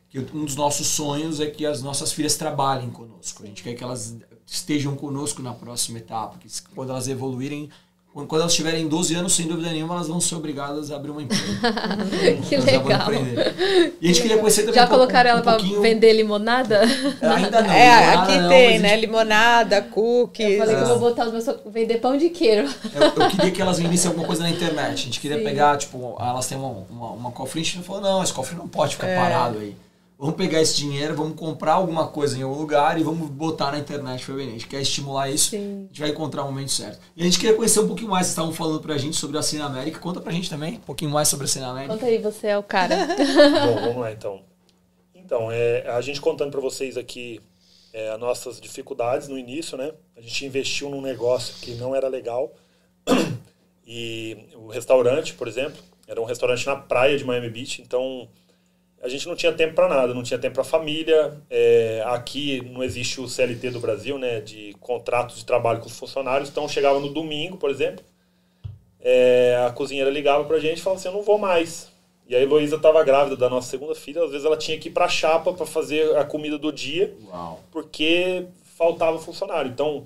que 0.09 0.19
um 0.19 0.45
dos 0.45 0.55
nossos 0.55 0.87
sonhos 0.87 1.39
é 1.39 1.45
que 1.45 1.65
as 1.65 1.81
nossas 1.83 2.11
filhas 2.11 2.35
trabalhem 2.35 2.89
conosco. 2.89 3.43
A 3.43 3.45
gente 3.45 3.61
quer 3.61 3.75
que 3.75 3.83
elas 3.83 4.17
estejam 4.47 4.95
conosco 4.95 5.41
na 5.43 5.53
próxima 5.53 5.99
etapa, 5.99 6.37
que 6.39 6.47
quando 6.73 6.89
elas 6.89 7.07
evoluírem, 7.07 7.69
quando 8.27 8.41
elas 8.41 8.53
tiverem 8.53 8.87
12 8.87 9.13
anos, 9.13 9.35
sem 9.35 9.45
dúvida 9.45 9.69
nenhuma, 9.71 9.95
elas 9.95 10.07
vão 10.07 10.21
ser 10.21 10.35
obrigadas 10.35 10.89
a 10.89 10.95
abrir 10.95 11.11
uma 11.11 11.21
empresa. 11.21 11.43
que 12.47 12.55
Elas 12.55 12.65
legal. 12.65 13.07
E 14.01 14.05
a 14.05 14.07
gente 14.07 14.21
queria 14.21 14.37
conhecer 14.37 14.61
também 14.61 14.75
Já 14.75 14.85
um 14.85 14.89
colocaram 14.89 15.29
um 15.29 15.33
ela 15.33 15.41
pra 15.41 15.53
pouquinho- 15.57 15.81
vender 15.81 16.13
limonada? 16.13 16.81
Ainda 17.21 17.61
não. 17.61 17.69
É, 17.73 17.99
limonada 17.99 18.21
aqui 18.23 18.37
não, 18.39 18.49
tem, 18.49 18.79
né? 18.79 18.89
gente- 18.89 19.01
Limonada, 19.01 19.81
cookies. 19.81 20.51
Eu 20.51 20.57
falei 20.59 20.75
que 20.75 20.81
eu 20.81 20.85
Ah. 20.85 20.89
vou 20.89 20.99
botar 21.09 21.25
os 21.25 21.31
meus. 21.33 21.45
vender 21.67 21.97
pão 21.97 22.17
de 22.17 22.29
queijo. 22.29 22.73
Eu, 22.93 23.01
eu 23.23 23.29
queria 23.29 23.51
que 23.51 23.61
elas 23.61 23.79
vendessem 23.79 24.07
alguma 24.07 24.25
coisa 24.25 24.43
na 24.43 24.49
internet. 24.49 24.93
A 24.93 24.95
gente 24.95 25.19
queria 25.19 25.37
Sim. 25.37 25.43
pegar, 25.43 25.77
tipo, 25.77 26.15
elas 26.19 26.47
têm 26.47 26.57
uma, 26.57 26.85
uma, 26.89 27.09
uma 27.11 27.31
cofre, 27.31 27.59
a 27.61 27.63
gente 27.63 27.79
falou, 27.83 28.01
não, 28.01 28.23
esse 28.23 28.31
cofre 28.33 28.55
não 28.55 28.67
pode 28.67 28.95
ficar 28.95 29.07
É. 29.07 29.15
parado 29.17 29.57
aí. 29.59 29.75
Vamos 30.17 30.35
pegar 30.35 30.61
esse 30.61 30.77
dinheiro, 30.77 31.13
vamos 31.13 31.35
comprar 31.35 31.73
alguma 31.73 32.07
coisa 32.07 32.37
em 32.37 32.41
algum 32.41 32.57
lugar 32.57 32.97
e 32.97 33.03
vamos 33.03 33.29
botar 33.29 33.71
na 33.71 33.79
internet 33.79 34.25
pra 34.25 34.35
vender. 34.35 34.49
A 34.49 34.53
gente 34.53 34.67
quer 34.67 34.81
estimular 34.81 35.29
isso, 35.29 35.49
Sim. 35.49 35.83
a 35.83 35.87
gente 35.87 35.99
vai 35.99 36.09
encontrar 36.09 36.43
o 36.43 36.45
momento 36.45 36.71
certo. 36.71 37.01
E 37.17 37.21
a 37.21 37.25
gente 37.25 37.37
queria 37.37 37.53
conhecer 37.53 37.81
um 37.81 37.87
pouquinho 37.87 38.09
mais, 38.09 38.27
vocês 38.27 38.31
estavam 38.31 38.53
falando 38.53 38.79
pra 38.79 38.97
gente 38.97 39.17
sobre 39.17 39.37
a 39.37 39.41
Cine 39.41 39.61
América. 39.61 39.99
Conta 39.99 40.21
pra 40.21 40.31
gente 40.31 40.49
também 40.49 40.75
um 40.75 40.79
pouquinho 40.79 41.11
mais 41.11 41.27
sobre 41.27 41.45
a 41.45 41.47
Cine 41.49 41.65
América. 41.65 41.93
Conta 41.93 42.05
aí, 42.05 42.17
você 42.17 42.47
é 42.47 42.57
o 42.57 42.63
cara. 42.63 42.95
Bom, 43.67 43.75
vamos 43.81 43.97
lá 43.97 44.11
então. 44.11 44.41
Então, 45.13 45.51
é, 45.51 45.85
a 45.89 45.99
gente 45.99 46.21
contando 46.21 46.51
para 46.51 46.61
vocês 46.61 46.95
aqui 46.95 47.41
é, 47.91 48.09
as 48.09 48.19
nossas 48.19 48.61
dificuldades 48.61 49.27
no 49.27 49.37
início, 49.37 49.77
né? 49.77 49.91
A 50.15 50.21
gente 50.21 50.45
investiu 50.45 50.89
num 50.89 51.01
negócio 51.01 51.55
que 51.61 51.75
não 51.75 51.93
era 51.93 52.07
legal. 52.07 52.53
E 53.87 54.47
o 54.55 54.69
restaurante, 54.69 55.35
por 55.35 55.47
exemplo, 55.47 55.77
era 56.07 56.19
um 56.19 56.25
restaurante 56.25 56.65
na 56.65 56.75
praia 56.75 57.15
de 57.15 57.23
Miami 57.23 57.51
Beach, 57.51 57.83
então 57.83 58.27
a 59.05 59.07
gente 59.07 59.27
não 59.27 59.35
tinha 59.35 59.53
tempo 59.53 59.75
para 59.75 59.87
nada, 59.87 60.15
não 60.15 60.23
tinha 60.23 60.39
tempo 60.39 60.55
para 60.55 60.63
família. 60.63 61.39
É, 61.47 62.03
aqui 62.07 62.59
não 62.71 62.83
existe 62.83 63.21
o 63.21 63.29
CLT 63.29 63.69
do 63.69 63.79
Brasil, 63.79 64.17
né? 64.17 64.41
De 64.41 64.75
contratos 64.79 65.37
de 65.37 65.45
trabalho 65.45 65.79
com 65.79 65.85
os 65.85 65.97
funcionários, 65.97 66.49
então 66.49 66.67
chegava 66.67 66.99
no 66.99 67.13
domingo, 67.13 67.55
por 67.55 67.69
exemplo, 67.69 68.03
é, 68.99 69.63
a 69.67 69.71
cozinheira 69.71 70.09
ligava 70.09 70.43
pra 70.45 70.57
gente 70.57 70.79
e 70.79 70.81
falava 70.81 70.99
assim, 70.99 71.07
eu 71.07 71.13
não 71.13 71.21
vou 71.21 71.37
mais. 71.37 71.91
E 72.27 72.35
a 72.35 72.41
Heloísa 72.41 72.77
estava 72.77 73.03
grávida 73.03 73.37
da 73.37 73.47
nossa 73.47 73.69
segunda 73.69 73.93
filha, 73.93 74.23
às 74.23 74.31
vezes 74.31 74.43
ela 74.43 74.57
tinha 74.57 74.79
que 74.79 74.89
ir 74.89 74.91
pra 74.91 75.07
chapa 75.07 75.53
para 75.53 75.67
fazer 75.67 76.17
a 76.17 76.25
comida 76.25 76.57
do 76.57 76.73
dia, 76.73 77.15
Uau. 77.27 77.63
porque 77.71 78.47
faltava 78.75 79.19
funcionário. 79.19 79.69
Então, 79.69 80.03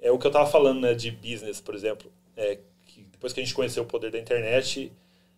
é 0.00 0.12
o 0.12 0.18
que 0.20 0.26
eu 0.28 0.30
estava 0.30 0.48
falando, 0.48 0.78
né, 0.78 0.94
de 0.94 1.10
business, 1.10 1.60
por 1.60 1.74
exemplo, 1.74 2.08
é, 2.36 2.58
que 2.86 3.00
depois 3.10 3.32
que 3.32 3.40
a 3.40 3.42
gente 3.42 3.54
conheceu 3.54 3.82
o 3.82 3.86
poder 3.86 4.12
da 4.12 4.20
internet, 4.20 4.92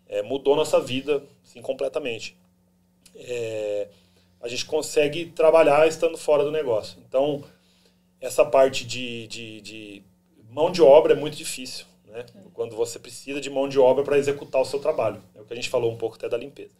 é, 0.07 0.21
mudou 0.21 0.55
nossa 0.55 0.79
vida, 0.79 1.23
assim, 1.43 1.59
completamente. 1.63 2.37
É, 3.15 3.87
a 4.41 4.47
gente 4.47 4.65
consegue 4.65 5.25
trabalhar 5.25 5.87
estando 5.87 6.17
fora 6.17 6.43
do 6.43 6.51
negócio. 6.51 6.97
Então, 7.07 7.43
essa 8.21 8.45
parte 8.45 8.85
de, 8.85 9.27
de, 9.27 9.61
de 9.61 10.03
mão 10.49 10.71
de 10.71 10.81
obra 10.81 11.13
é 11.13 11.15
muito 11.15 11.37
difícil, 11.37 11.85
né? 12.05 12.25
Quando 12.53 12.75
você 12.75 12.99
precisa 12.99 13.39
de 13.39 13.49
mão 13.49 13.67
de 13.67 13.79
obra 13.79 14.03
para 14.03 14.17
executar 14.17 14.61
o 14.61 14.65
seu 14.65 14.79
trabalho. 14.79 15.21
É 15.35 15.41
o 15.41 15.45
que 15.45 15.53
a 15.53 15.55
gente 15.55 15.69
falou 15.69 15.91
um 15.91 15.97
pouco 15.97 16.15
até 16.15 16.27
da 16.27 16.37
limpeza. 16.37 16.73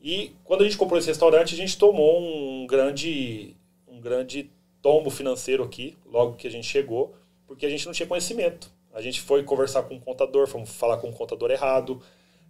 E 0.00 0.32
quando 0.44 0.62
a 0.62 0.64
gente 0.64 0.76
comprou 0.76 0.98
esse 0.98 1.08
restaurante, 1.08 1.54
a 1.54 1.56
gente 1.56 1.78
tomou 1.78 2.20
um 2.20 2.66
grande, 2.66 3.56
um 3.88 4.00
grande 4.00 4.50
tombo 4.82 5.10
financeiro 5.10 5.64
aqui, 5.64 5.96
logo 6.06 6.34
que 6.34 6.46
a 6.46 6.50
gente 6.50 6.66
chegou, 6.66 7.14
porque 7.46 7.66
a 7.66 7.68
gente 7.68 7.86
não 7.86 7.92
tinha 7.92 8.06
conhecimento. 8.06 8.70
A 8.92 9.00
gente 9.00 9.20
foi 9.20 9.42
conversar 9.42 9.82
com 9.82 9.96
o 9.96 10.00
contador, 10.00 10.46
fomos 10.46 10.70
falar 10.70 10.98
com 10.98 11.08
o 11.08 11.12
contador 11.12 11.50
errado. 11.50 12.00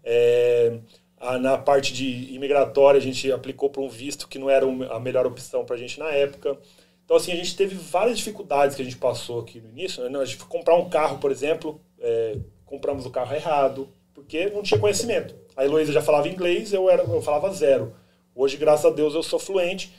É, 0.05 0.79
a- 1.19 1.39
na 1.39 1.57
parte 1.59 1.93
de 1.93 2.35
imigratória, 2.35 2.99
a 2.99 3.03
gente 3.03 3.31
aplicou 3.33 3.71
para 3.71 3.83
um 3.83 3.89
visto 3.89 4.29
que 4.29 4.39
não 4.39 4.51
era 4.51 4.67
a 4.91 5.01
melhor 5.01 5.27
opção 5.27 5.65
para 5.65 5.77
a 5.77 5.79
gente 5.79 5.99
na 5.99 6.11
época. 6.11 6.59
Então, 7.05 7.17
assim, 7.17 7.33
a 7.33 7.37
gente 7.37 7.57
teve 7.57 7.75
várias 7.75 8.19
dificuldades 8.19 8.75
que 8.75 8.83
a 8.83 8.85
gente 8.85 8.97
passou 8.97 9.41
aqui 9.41 9.61
no 9.61 9.69
início. 9.69 10.09
Né? 10.09 10.19
A 10.19 10.25
gente 10.25 10.37
foi 10.39 10.49
comprar 10.49 10.75
um 10.77 10.89
carro, 10.89 11.19
por 11.19 11.31
exemplo, 11.31 11.81
é, 12.01 12.37
compramos 12.65 13.07
o 13.07 13.11
carro 13.11 13.35
errado, 13.35 13.89
por 14.13 14.23
porque 14.23 14.51
não 14.51 14.63
tinha 14.63 14.81
conhecimento. 14.81 15.35
A 15.57 15.65
Heloísa 15.65 15.93
já 15.93 16.03
falava 16.03 16.29
inglês, 16.29 16.73
eu, 16.73 16.91
era, 16.91 17.03
eu 17.03 17.23
falava 17.23 17.53
zero. 17.53 17.95
Hoje, 18.35 18.57
graças 18.57 18.85
a 18.85 18.91
Deus, 18.91 19.15
eu 19.15 19.23
sou 19.23 19.39
fluente 19.39 19.93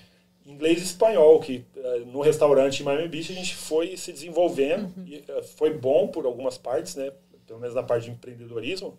inglês 0.47 0.80
e 0.80 0.84
espanhol, 0.84 1.39
que 1.39 1.65
eh, 1.76 2.03
no 2.05 2.22
restaurante 2.22 2.80
em 2.80 2.84
Miami 2.84 3.07
Beach 3.09 3.32
a 3.32 3.36
gente 3.36 3.53
foi 3.55 3.97
se 3.97 4.13
desenvolvendo. 4.13 4.84
Uhum. 4.97 5.05
E, 5.05 5.24
eh, 5.28 5.43
foi 5.43 5.74
bom 5.74 6.07
por 6.07 6.26
algumas 6.26 6.57
partes, 6.57 6.95
né? 6.95 7.11
Pelo 7.45 7.59
menos 7.59 7.76
na 7.76 7.84
parte 7.84 8.05
de 8.05 8.11
empreendedorismo. 8.11 8.97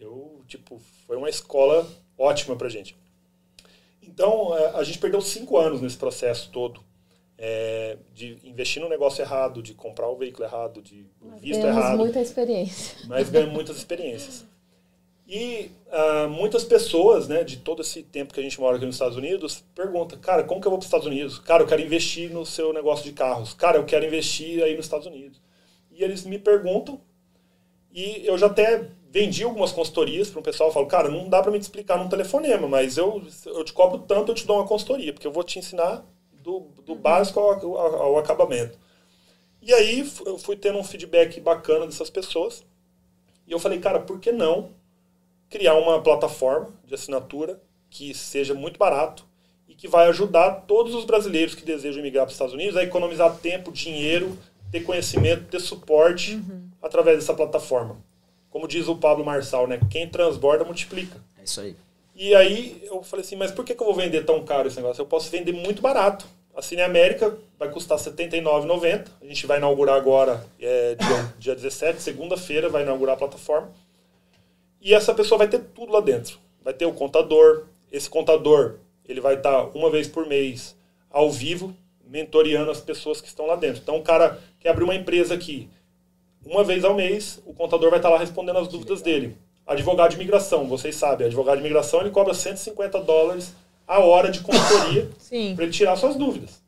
Eu, 0.00 0.42
tipo, 0.46 0.80
foi 1.06 1.16
uma 1.16 1.28
escola 1.28 1.86
ótima 2.16 2.56
pra 2.56 2.70
gente. 2.70 2.96
Então, 4.02 4.56
eh, 4.56 4.72
a 4.74 4.82
gente 4.82 4.98
perdeu 4.98 5.20
cinco 5.20 5.58
anos 5.58 5.82
nesse 5.82 5.96
processo 5.96 6.50
todo. 6.50 6.82
É, 7.42 7.96
de 8.12 8.38
investir 8.44 8.82
no 8.82 8.88
negócio 8.88 9.22
errado, 9.22 9.62
de 9.62 9.72
comprar 9.72 10.06
o 10.10 10.16
veículo 10.16 10.44
errado, 10.44 10.82
de 10.82 11.06
visto 11.40 11.66
errado. 11.66 11.96
muita 11.96 12.20
experiência. 12.20 12.98
Mas 13.08 13.30
ganhamos 13.30 13.54
muitas 13.54 13.78
experiências. 13.78 14.44
E 15.26 15.70
uh, 15.86 16.28
muitas 16.28 16.64
pessoas, 16.64 17.28
né, 17.28 17.42
de 17.42 17.58
todo 17.58 17.80
esse 17.80 18.02
tempo 18.02 18.34
que 18.34 18.40
a 18.40 18.42
gente 18.42 18.60
mora 18.60 18.76
aqui 18.76 18.84
nos 18.84 18.96
Estados 18.96 19.16
Unidos, 19.16 19.64
perguntam, 19.74 20.18
cara, 20.18 20.42
como 20.44 20.60
que 20.60 20.66
eu 20.66 20.70
vou 20.70 20.78
para 20.78 20.84
os 20.84 20.88
Estados 20.88 21.06
Unidos? 21.06 21.38
Cara, 21.38 21.62
eu 21.62 21.66
quero 21.66 21.80
investir 21.80 22.30
no 22.30 22.44
seu 22.44 22.74
negócio 22.74 23.04
de 23.04 23.12
carros. 23.12 23.54
Cara, 23.54 23.78
eu 23.78 23.86
quero 23.86 24.04
investir 24.04 24.62
aí 24.62 24.76
nos 24.76 24.86
Estados 24.86 25.06
Unidos. 25.06 25.40
E 25.90 26.02
eles 26.02 26.26
me 26.26 26.38
perguntam, 26.38 27.00
e 27.92 28.26
eu 28.26 28.36
já 28.36 28.46
até 28.46 28.90
vendi 29.10 29.42
algumas 29.42 29.72
consultorias 29.72 30.30
para 30.30 30.38
um 30.38 30.42
pessoal, 30.42 30.68
eu 30.68 30.72
falo, 30.72 30.86
cara, 30.86 31.08
não 31.08 31.28
dá 31.28 31.42
para 31.42 31.50
me 31.50 31.58
explicar 31.58 31.98
num 31.98 32.08
telefonema, 32.08 32.68
mas 32.68 32.96
eu, 32.96 33.20
eu 33.46 33.64
te 33.64 33.72
cobro 33.72 33.98
tanto, 33.98 34.30
eu 34.30 34.34
te 34.36 34.46
dou 34.46 34.56
uma 34.56 34.66
consultoria, 34.66 35.12
porque 35.12 35.26
eu 35.26 35.32
vou 35.32 35.42
te 35.42 35.58
ensinar 35.58 36.04
do, 36.32 36.68
do 36.86 36.94
básico 36.94 37.40
ao, 37.40 37.76
ao, 37.76 38.02
ao 38.02 38.18
acabamento. 38.18 38.78
E 39.60 39.74
aí 39.74 40.08
eu 40.24 40.38
fui 40.38 40.56
tendo 40.56 40.78
um 40.78 40.84
feedback 40.84 41.40
bacana 41.40 41.86
dessas 41.86 42.08
pessoas, 42.08 42.64
e 43.46 43.52
eu 43.52 43.58
falei, 43.58 43.80
cara, 43.80 43.98
por 43.98 44.20
que 44.20 44.30
não 44.30 44.70
criar 45.48 45.74
uma 45.74 46.00
plataforma 46.00 46.68
de 46.84 46.94
assinatura 46.94 47.60
que 47.90 48.14
seja 48.14 48.54
muito 48.54 48.78
barato 48.78 49.26
e 49.68 49.74
que 49.74 49.88
vai 49.88 50.08
ajudar 50.08 50.66
todos 50.68 50.94
os 50.94 51.04
brasileiros 51.04 51.56
que 51.56 51.64
desejam 51.64 52.00
migrar 52.00 52.24
para 52.24 52.30
os 52.30 52.34
Estados 52.34 52.54
Unidos 52.54 52.76
a 52.76 52.84
economizar 52.84 53.36
tempo, 53.38 53.72
dinheiro, 53.72 54.38
ter 54.70 54.84
conhecimento, 54.84 55.46
ter 55.46 55.60
suporte 55.60 56.36
uhum. 56.36 56.70
através 56.80 57.18
dessa 57.18 57.34
plataforma. 57.34 58.08
Como 58.50 58.66
diz 58.66 58.88
o 58.88 58.96
Pablo 58.96 59.24
Marçal, 59.24 59.66
né? 59.66 59.80
Quem 59.90 60.08
transborda 60.08 60.64
multiplica. 60.64 61.18
É 61.38 61.44
isso 61.44 61.60
aí. 61.60 61.76
E 62.14 62.34
aí 62.34 62.82
eu 62.84 63.02
falei 63.02 63.24
assim, 63.24 63.36
mas 63.36 63.50
por 63.50 63.64
que, 63.64 63.74
que 63.74 63.82
eu 63.82 63.86
vou 63.86 63.94
vender 63.94 64.24
tão 64.24 64.44
caro 64.44 64.68
esse 64.68 64.76
negócio? 64.76 65.00
Eu 65.00 65.06
posso 65.06 65.30
vender 65.30 65.52
muito 65.52 65.80
barato. 65.80 66.26
A 66.54 66.60
Cine 66.60 66.82
América 66.82 67.38
vai 67.58 67.70
custar 67.70 67.96
R$ 67.96 68.04
79,90. 68.04 69.06
A 69.22 69.24
gente 69.24 69.46
vai 69.46 69.58
inaugurar 69.58 69.96
agora, 69.96 70.44
é, 70.60 70.96
dia, 70.96 71.34
dia 71.38 71.54
17, 71.54 72.02
segunda-feira, 72.02 72.68
vai 72.68 72.82
inaugurar 72.82 73.14
a 73.14 73.18
plataforma. 73.18 73.70
E 74.80 74.92
essa 74.92 75.14
pessoa 75.14 75.38
vai 75.38 75.48
ter 75.48 75.60
tudo 75.60 75.92
lá 75.92 76.00
dentro. 76.00 76.38
Vai 76.62 76.74
ter 76.74 76.86
o 76.86 76.92
contador. 76.92 77.66
Esse 77.90 78.10
contador 78.10 78.76
ele 79.08 79.20
vai 79.20 79.34
estar 79.34 79.64
uma 79.74 79.90
vez 79.90 80.06
por 80.06 80.26
mês 80.26 80.76
ao 81.10 81.30
vivo, 81.30 81.74
mentoreando 82.06 82.70
as 82.70 82.80
pessoas 82.80 83.20
que 83.20 83.28
estão 83.28 83.46
lá 83.46 83.56
dentro. 83.56 83.80
Então, 83.82 83.96
o 83.96 84.02
cara 84.02 84.38
quer 84.58 84.70
abrir 84.70 84.84
uma 84.84 84.94
empresa 84.94 85.34
aqui. 85.34 85.68
Uma 86.44 86.64
vez 86.64 86.84
ao 86.84 86.94
mês, 86.94 87.40
o 87.44 87.52
contador 87.52 87.90
vai 87.90 87.98
estar 87.98 88.08
lá 88.08 88.18
respondendo 88.18 88.58
as 88.58 88.68
dúvidas 88.68 89.02
dele. 89.02 89.36
Advogado 89.66 90.10
de 90.10 90.16
imigração, 90.16 90.66
vocês 90.66 90.96
sabem, 90.96 91.26
advogado 91.26 91.56
de 91.56 91.60
imigração 91.60 92.00
ele 92.00 92.10
cobra 92.10 92.34
150 92.34 93.00
dólares 93.00 93.54
a 93.86 93.98
hora 94.00 94.30
de 94.30 94.40
consultoria 94.40 95.08
para 95.54 95.64
ele 95.64 95.72
tirar 95.72 95.96
suas 95.96 96.16
dúvidas. 96.16 96.62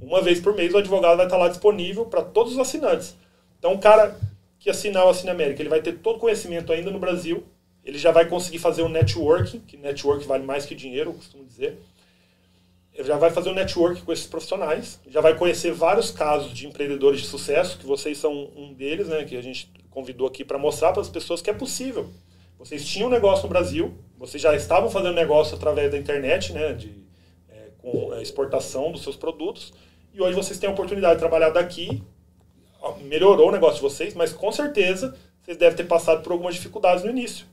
Uma 0.00 0.22
vez 0.22 0.40
por 0.40 0.54
mês, 0.54 0.72
o 0.72 0.78
advogado 0.78 1.16
vai 1.16 1.26
estar 1.26 1.36
lá 1.36 1.48
disponível 1.48 2.06
para 2.06 2.22
todos 2.22 2.52
os 2.52 2.58
assinantes. 2.58 3.16
Então, 3.58 3.74
o 3.74 3.78
cara 3.78 4.16
que 4.58 4.70
assinar 4.70 5.04
o 5.06 5.08
Assine 5.08 5.30
América, 5.30 5.60
ele 5.60 5.68
vai 5.68 5.82
ter 5.82 5.98
todo 5.98 6.18
conhecimento 6.18 6.72
ainda 6.72 6.90
no 6.90 6.98
Brasil, 6.98 7.44
ele 7.84 7.98
já 7.98 8.12
vai 8.12 8.26
conseguir 8.26 8.58
fazer 8.58 8.82
um 8.82 8.88
networking, 8.88 9.60
que 9.60 9.76
network 9.76 10.26
vale 10.26 10.44
mais 10.44 10.66
que 10.66 10.74
dinheiro, 10.74 11.10
eu 11.10 11.14
costumo 11.14 11.44
dizer. 11.44 11.78
Já 12.98 13.16
vai 13.16 13.30
fazer 13.30 13.50
um 13.50 13.54
network 13.54 14.02
com 14.02 14.12
esses 14.12 14.26
profissionais, 14.26 15.00
já 15.08 15.20
vai 15.20 15.36
conhecer 15.36 15.72
vários 15.72 16.10
casos 16.10 16.52
de 16.52 16.66
empreendedores 16.66 17.20
de 17.20 17.26
sucesso, 17.26 17.78
que 17.78 17.86
vocês 17.86 18.18
são 18.18 18.50
um 18.56 18.74
deles, 18.74 19.08
né, 19.08 19.24
que 19.24 19.36
a 19.36 19.42
gente 19.42 19.70
convidou 19.88 20.26
aqui 20.26 20.44
para 20.44 20.58
mostrar 20.58 20.92
para 20.92 21.02
as 21.02 21.08
pessoas 21.08 21.40
que 21.40 21.48
é 21.48 21.52
possível. 21.52 22.10
Vocês 22.58 22.84
tinham 22.84 23.08
um 23.08 23.10
negócio 23.10 23.44
no 23.44 23.48
Brasil, 23.48 23.96
vocês 24.18 24.42
já 24.42 24.54
estavam 24.56 24.90
fazendo 24.90 25.14
negócio 25.14 25.56
através 25.56 25.90
da 25.92 25.96
internet, 25.96 26.52
né, 26.52 26.72
de, 26.72 26.92
é, 27.48 27.68
com 27.78 28.12
a 28.12 28.20
exportação 28.20 28.90
dos 28.90 29.04
seus 29.04 29.14
produtos, 29.14 29.72
e 30.12 30.20
hoje 30.20 30.34
vocês 30.34 30.58
têm 30.58 30.68
a 30.68 30.72
oportunidade 30.72 31.14
de 31.14 31.20
trabalhar 31.20 31.50
daqui 31.50 32.02
melhorou 33.02 33.48
o 33.48 33.52
negócio 33.52 33.76
de 33.76 33.82
vocês, 33.82 34.14
mas 34.14 34.32
com 34.32 34.50
certeza 34.52 35.16
vocês 35.42 35.56
devem 35.56 35.76
ter 35.76 35.84
passado 35.84 36.22
por 36.22 36.32
algumas 36.32 36.54
dificuldades 36.54 37.04
no 37.04 37.10
início. 37.10 37.46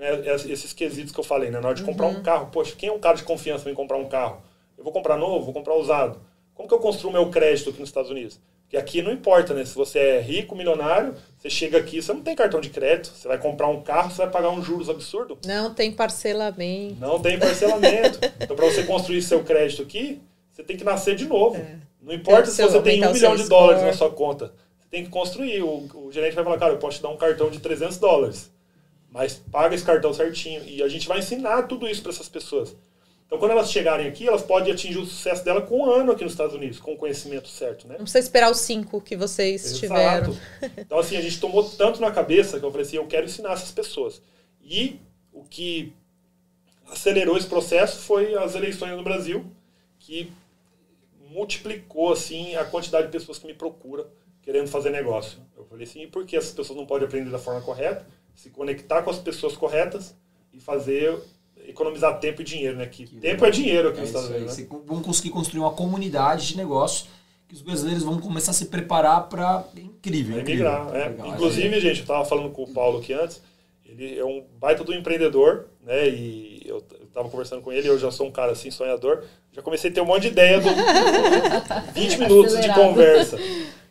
É, 0.00 0.30
é, 0.30 0.34
esses 0.34 0.72
quesitos 0.72 1.12
que 1.12 1.20
eu 1.20 1.24
falei, 1.24 1.50
né? 1.50 1.60
Na 1.60 1.68
hora 1.68 1.76
de 1.76 1.82
comprar 1.82 2.06
um 2.06 2.16
uhum. 2.16 2.22
carro, 2.22 2.48
poxa, 2.52 2.74
quem 2.76 2.88
é 2.88 2.92
um 2.92 2.98
cara 2.98 3.16
de 3.16 3.22
confiança 3.22 3.70
em 3.70 3.74
comprar 3.74 3.96
um 3.96 4.08
carro? 4.08 4.42
Eu 4.76 4.84
vou 4.84 4.92
comprar 4.92 5.16
novo, 5.16 5.44
vou 5.44 5.54
comprar 5.54 5.74
usado. 5.74 6.20
Como 6.54 6.68
que 6.68 6.74
eu 6.74 6.78
construo 6.78 7.12
meu 7.12 7.30
crédito 7.30 7.70
aqui 7.70 7.80
nos 7.80 7.88
Estados 7.88 8.10
Unidos? 8.10 8.38
Porque 8.62 8.76
aqui 8.76 9.00
não 9.00 9.12
importa, 9.12 9.54
né? 9.54 9.64
Se 9.64 9.74
você 9.74 9.98
é 9.98 10.20
rico, 10.20 10.56
milionário, 10.56 11.14
você 11.38 11.48
chega 11.48 11.78
aqui, 11.78 12.02
você 12.02 12.12
não 12.12 12.22
tem 12.22 12.34
cartão 12.34 12.60
de 12.60 12.68
crédito, 12.68 13.12
você 13.14 13.28
vai 13.28 13.38
comprar 13.38 13.68
um 13.68 13.80
carro, 13.80 14.10
você 14.10 14.22
vai 14.22 14.30
pagar 14.30 14.50
um 14.50 14.62
juros 14.62 14.90
absurdo. 14.90 15.38
Não 15.46 15.72
tem 15.72 15.92
parcelamento. 15.92 16.96
Não 16.98 17.20
tem 17.20 17.38
parcelamento. 17.38 18.18
então, 18.40 18.56
para 18.56 18.66
você 18.66 18.82
construir 18.82 19.22
seu 19.22 19.44
crédito 19.44 19.82
aqui, 19.82 20.20
você 20.50 20.64
tem 20.64 20.76
que 20.76 20.82
nascer 20.82 21.14
de 21.14 21.26
novo. 21.26 21.56
É. 21.56 21.78
Não 22.02 22.12
importa 22.12 22.50
se 22.50 22.60
você 22.60 22.80
tem 22.82 23.04
um 23.04 23.12
milhão 23.12 23.36
de 23.36 23.48
dólares 23.48 23.82
na 23.82 23.92
sua 23.92 24.10
conta. 24.10 24.52
Você 24.80 24.88
tem 24.90 25.04
que 25.04 25.10
construir. 25.10 25.62
O, 25.62 25.88
o 25.94 26.10
gerente 26.10 26.34
vai 26.34 26.42
falar, 26.42 26.58
cara, 26.58 26.72
eu 26.72 26.78
posso 26.78 26.96
te 26.96 27.02
dar 27.02 27.10
um 27.10 27.16
cartão 27.16 27.48
de 27.50 27.60
300 27.60 27.98
dólares. 27.98 28.50
Mas 29.16 29.32
paga 29.50 29.74
esse 29.74 29.82
cartão 29.82 30.12
certinho. 30.12 30.62
E 30.66 30.82
a 30.82 30.88
gente 30.88 31.08
vai 31.08 31.20
ensinar 31.20 31.62
tudo 31.62 31.88
isso 31.88 32.02
para 32.02 32.12
essas 32.12 32.28
pessoas. 32.28 32.76
Então, 33.24 33.38
quando 33.38 33.52
elas 33.52 33.72
chegarem 33.72 34.06
aqui, 34.06 34.28
elas 34.28 34.42
podem 34.42 34.74
atingir 34.74 34.98
o 34.98 35.06
sucesso 35.06 35.42
dela 35.42 35.62
com 35.62 35.78
um 35.78 35.90
ano 35.90 36.12
aqui 36.12 36.22
nos 36.22 36.34
Estados 36.34 36.54
Unidos, 36.54 36.78
com 36.78 36.92
o 36.92 36.98
conhecimento 36.98 37.48
certo, 37.48 37.88
né? 37.88 37.94
Não 37.94 38.04
precisa 38.04 38.18
esperar 38.18 38.50
os 38.50 38.58
cinco 38.58 39.00
que 39.00 39.16
vocês 39.16 39.64
Exato. 39.64 39.80
tiveram. 39.80 40.36
Então, 40.76 40.98
assim, 40.98 41.16
a 41.16 41.22
gente 41.22 41.40
tomou 41.40 41.64
tanto 41.64 41.98
na 41.98 42.10
cabeça 42.10 42.60
que 42.60 42.66
eu 42.66 42.70
falei 42.70 42.86
assim, 42.86 42.96
eu 42.96 43.06
quero 43.06 43.24
ensinar 43.24 43.54
essas 43.54 43.72
pessoas. 43.72 44.20
E 44.62 45.00
o 45.32 45.42
que 45.44 45.94
acelerou 46.88 47.38
esse 47.38 47.46
processo 47.46 48.00
foi 48.00 48.34
as 48.34 48.54
eleições 48.54 48.94
no 48.94 49.02
Brasil, 49.02 49.46
que 49.98 50.30
multiplicou 51.30 52.12
assim 52.12 52.54
a 52.54 52.66
quantidade 52.66 53.06
de 53.06 53.12
pessoas 53.12 53.38
que 53.38 53.46
me 53.46 53.54
procuram 53.54 54.06
querendo 54.42 54.68
fazer 54.68 54.90
negócio. 54.90 55.38
Eu 55.56 55.64
falei 55.64 55.84
assim, 55.84 56.02
e 56.02 56.06
por 56.06 56.26
que 56.26 56.36
essas 56.36 56.52
pessoas 56.52 56.76
não 56.76 56.84
podem 56.84 57.08
aprender 57.08 57.30
da 57.30 57.38
forma 57.38 57.62
correta, 57.62 58.06
se 58.36 58.50
conectar 58.50 59.02
com 59.02 59.10
as 59.10 59.18
pessoas 59.18 59.56
corretas 59.56 60.14
e 60.52 60.60
fazer 60.60 61.18
economizar 61.66 62.20
tempo 62.20 62.42
e 62.42 62.44
dinheiro, 62.44 62.76
né? 62.76 62.86
Que, 62.86 63.06
que 63.06 63.16
tempo 63.16 63.44
é 63.44 63.50
dinheiro 63.50 63.88
aqui 63.88 63.98
é 63.98 64.00
nos 64.02 64.10
Estados 64.10 64.30
Unidos. 64.30 64.58
Né? 64.58 64.66
Vão 64.84 65.02
conseguir 65.02 65.30
construir 65.30 65.60
uma 65.60 65.72
comunidade 65.72 66.46
de 66.46 66.56
negócio 66.56 67.06
que 67.48 67.54
os 67.54 67.62
brasileiros 67.62 68.02
vão 68.02 68.20
começar 68.20 68.50
a 68.50 68.54
se 68.54 68.66
preparar 68.66 69.28
para 69.28 69.64
é 69.76 69.80
incrível. 69.80 70.38
É 70.38 70.42
migrar, 70.42 70.94
é. 70.94 71.14
Inclusive, 71.28 71.80
gente, 71.80 71.98
eu 71.98 72.02
estava 72.02 72.24
falando 72.24 72.50
com 72.50 72.64
o 72.64 72.72
Paulo 72.72 72.98
aqui 72.98 73.12
antes. 73.12 73.40
Ele 73.84 74.18
é 74.18 74.24
um 74.24 74.44
baita 74.58 74.84
do 74.84 74.92
empreendedor, 74.92 75.68
né? 75.80 76.08
E 76.08 76.62
eu 76.66 76.84
estava 77.04 77.28
conversando 77.28 77.62
com 77.62 77.72
ele, 77.72 77.88
eu 77.88 77.98
já 77.98 78.10
sou 78.10 78.26
um 78.26 78.32
cara 78.32 78.52
assim, 78.52 78.70
sonhador. 78.70 79.24
Já 79.52 79.62
comecei 79.62 79.90
a 79.90 79.94
ter 79.94 80.00
um 80.00 80.06
monte 80.06 80.22
de 80.22 80.28
ideia 80.28 80.60
do 80.60 80.68
20 81.94 82.18
minutos 82.18 82.52
Acelerado. 82.52 82.78
de 82.78 82.88
conversa. 82.88 83.38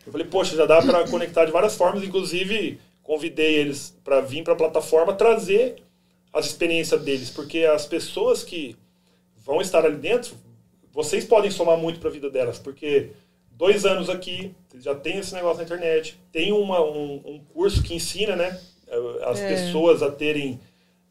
Eu 0.05 0.11
falei, 0.11 0.27
poxa, 0.27 0.55
já 0.55 0.65
dá 0.65 0.81
para 0.81 1.07
conectar 1.07 1.45
de 1.45 1.51
várias 1.51 1.75
formas, 1.75 2.03
inclusive 2.03 2.79
convidei 3.05 3.55
eles 3.55 3.95
para 4.03 4.19
vir 4.19 4.43
para 4.43 4.53
a 4.53 4.57
plataforma 4.57 5.13
trazer 5.13 5.75
as 6.33 6.47
experiências 6.47 7.01
deles, 7.01 7.29
porque 7.29 7.59
as 7.59 7.85
pessoas 7.85 8.43
que 8.43 8.75
vão 9.37 9.61
estar 9.61 9.85
ali 9.85 9.95
dentro, 9.95 10.35
vocês 10.91 11.23
podem 11.23 11.51
somar 11.51 11.77
muito 11.77 11.99
para 11.99 12.09
a 12.09 12.11
vida 12.11 12.29
delas, 12.29 12.57
porque 12.59 13.11
dois 13.51 13.85
anos 13.85 14.09
aqui, 14.09 14.53
vocês 14.67 14.83
já 14.83 14.95
tem 14.95 15.19
esse 15.19 15.33
negócio 15.33 15.57
na 15.57 15.63
internet, 15.63 16.19
tem 16.31 16.51
uma, 16.51 16.83
um, 16.83 17.21
um 17.25 17.39
curso 17.53 17.81
que 17.83 17.93
ensina, 17.93 18.35
né, 18.35 18.59
as 19.23 19.39
é. 19.39 19.49
pessoas 19.49 20.01
a 20.01 20.11
terem 20.11 20.59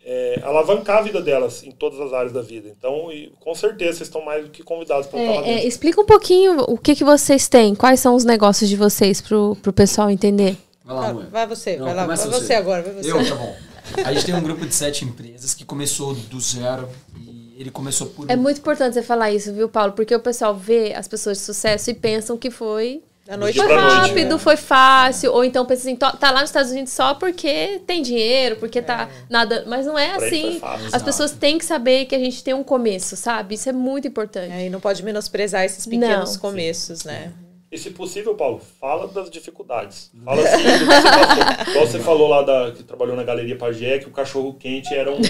é, 0.04 0.40
alavancar 0.42 0.98
a 0.98 1.02
vida 1.02 1.22
delas 1.22 1.62
em 1.62 1.70
todas 1.70 2.00
as 2.00 2.12
áreas 2.12 2.32
da 2.32 2.42
vida. 2.42 2.74
Então, 2.76 3.10
e, 3.10 3.32
com 3.40 3.54
certeza, 3.54 3.98
vocês 3.98 4.08
estão 4.08 4.22
mais 4.22 4.44
do 4.44 4.50
que 4.50 4.62
convidados 4.62 5.06
para 5.06 5.20
é, 5.20 5.52
é, 5.52 5.66
explica 5.66 6.00
um 6.00 6.04
pouquinho 6.04 6.60
o 6.68 6.76
que, 6.76 6.94
que 6.94 7.04
vocês 7.04 7.48
têm, 7.48 7.74
quais 7.74 8.00
são 8.00 8.16
os 8.16 8.24
negócios 8.24 8.68
de 8.68 8.76
vocês 8.76 9.20
para 9.20 9.38
o 9.38 9.72
pessoal 9.72 10.10
entender. 10.10 10.56
Vai 10.84 10.94
lá, 10.96 11.12
Vai, 11.12 11.24
vai 11.30 11.46
você, 11.46 11.76
Não, 11.76 11.86
vai 11.86 11.94
lá, 11.94 12.06
vai 12.06 12.16
você. 12.16 12.28
você 12.28 12.54
agora. 12.54 12.82
Vai 12.82 12.92
você. 12.92 13.10
Eu, 13.10 13.26
tá 13.26 13.34
bom. 13.34 13.56
A 14.04 14.12
gente 14.12 14.26
tem 14.26 14.34
um 14.34 14.42
grupo 14.42 14.66
de 14.66 14.74
sete 14.74 15.04
empresas 15.04 15.54
que 15.54 15.64
começou 15.64 16.14
do 16.14 16.40
zero 16.40 16.88
e 17.16 17.54
ele 17.56 17.70
começou 17.70 18.08
por... 18.08 18.30
É 18.30 18.36
muito 18.36 18.58
importante 18.58 18.94
você 18.94 19.02
falar 19.02 19.30
isso, 19.30 19.52
viu, 19.52 19.68
Paulo? 19.68 19.92
Porque 19.92 20.14
o 20.14 20.20
pessoal 20.20 20.54
vê 20.54 20.94
as 20.94 21.08
pessoas 21.08 21.38
de 21.38 21.44
sucesso 21.44 21.90
e 21.90 21.94
pensam 21.94 22.36
que 22.36 22.50
foi 22.50 23.02
da 23.26 23.38
noite 23.38 23.56
foi 23.56 23.74
rápido, 23.74 24.28
noite, 24.28 24.34
é. 24.34 24.38
foi 24.38 24.56
fácil. 24.56 25.32
Ou 25.32 25.44
então 25.44 25.64
pensa 25.64 25.82
assim, 25.82 25.96
tá 25.96 26.30
lá 26.30 26.40
nos 26.40 26.50
Estados 26.50 26.70
Unidos 26.70 26.92
só 26.92 27.14
porque 27.14 27.80
tem 27.86 28.02
dinheiro, 28.02 28.56
porque 28.56 28.82
tá 28.82 29.08
é. 29.10 29.24
nada. 29.30 29.64
Mas 29.66 29.86
não 29.86 29.98
é 29.98 30.16
assim. 30.16 30.60
As 30.92 31.02
pessoas 31.02 31.32
têm 31.32 31.56
que 31.56 31.64
saber 31.64 32.04
que 32.04 32.14
a 32.14 32.18
gente 32.18 32.44
tem 32.44 32.52
um 32.52 32.62
começo, 32.62 33.16
sabe? 33.16 33.54
Isso 33.54 33.68
é 33.68 33.72
muito 33.72 34.06
importante. 34.06 34.52
É, 34.52 34.66
e 34.66 34.70
não 34.70 34.80
pode 34.80 35.02
menosprezar 35.02 35.64
esses 35.64 35.86
pequenos 35.86 36.34
não. 36.34 36.40
começos, 36.40 37.00
Sim. 37.00 37.08
né? 37.08 37.32
E 37.74 37.78
se 37.78 37.90
possível, 37.90 38.36
Paulo, 38.36 38.62
fala 38.80 39.08
das 39.08 39.28
dificuldades. 39.28 40.08
Fala 40.24 40.40
assim, 40.46 40.62
do 40.62 40.78
que 40.78 40.84
você 40.84 41.02
passou. 41.02 41.72
Igual 41.72 41.86
você 41.88 41.98
falou 41.98 42.28
lá 42.28 42.42
da, 42.42 42.70
que 42.70 42.84
trabalhou 42.84 43.16
na 43.16 43.24
Galeria 43.24 43.56
Pagé, 43.56 43.98
que 43.98 44.06
o 44.06 44.12
cachorro 44.12 44.54
quente 44.54 44.94
era 44.94 45.12
um, 45.12 45.20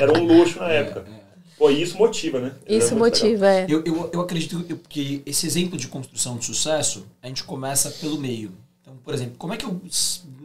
era 0.00 0.16
um 0.16 0.24
luxo 0.24 0.60
na 0.60 0.68
época. 0.70 1.04
É, 1.04 1.10
é. 1.10 1.22
Pô, 1.58 1.70
isso 1.70 1.98
motiva, 1.98 2.38
né? 2.38 2.52
Isso 2.68 2.94
motiva, 2.94 3.48
é. 3.48 3.66
Eu, 3.68 3.82
eu, 3.84 4.10
eu 4.12 4.20
acredito 4.20 4.64
que 4.88 5.22
esse 5.26 5.44
exemplo 5.44 5.76
de 5.76 5.88
construção 5.88 6.36
de 6.36 6.44
sucesso, 6.44 7.04
a 7.20 7.26
gente 7.26 7.42
começa 7.42 7.90
pelo 7.90 8.16
meio. 8.16 8.52
Então, 8.80 8.94
por 9.04 9.12
exemplo, 9.12 9.34
como 9.36 9.52
é 9.52 9.56
que 9.56 9.64
eu 9.64 9.80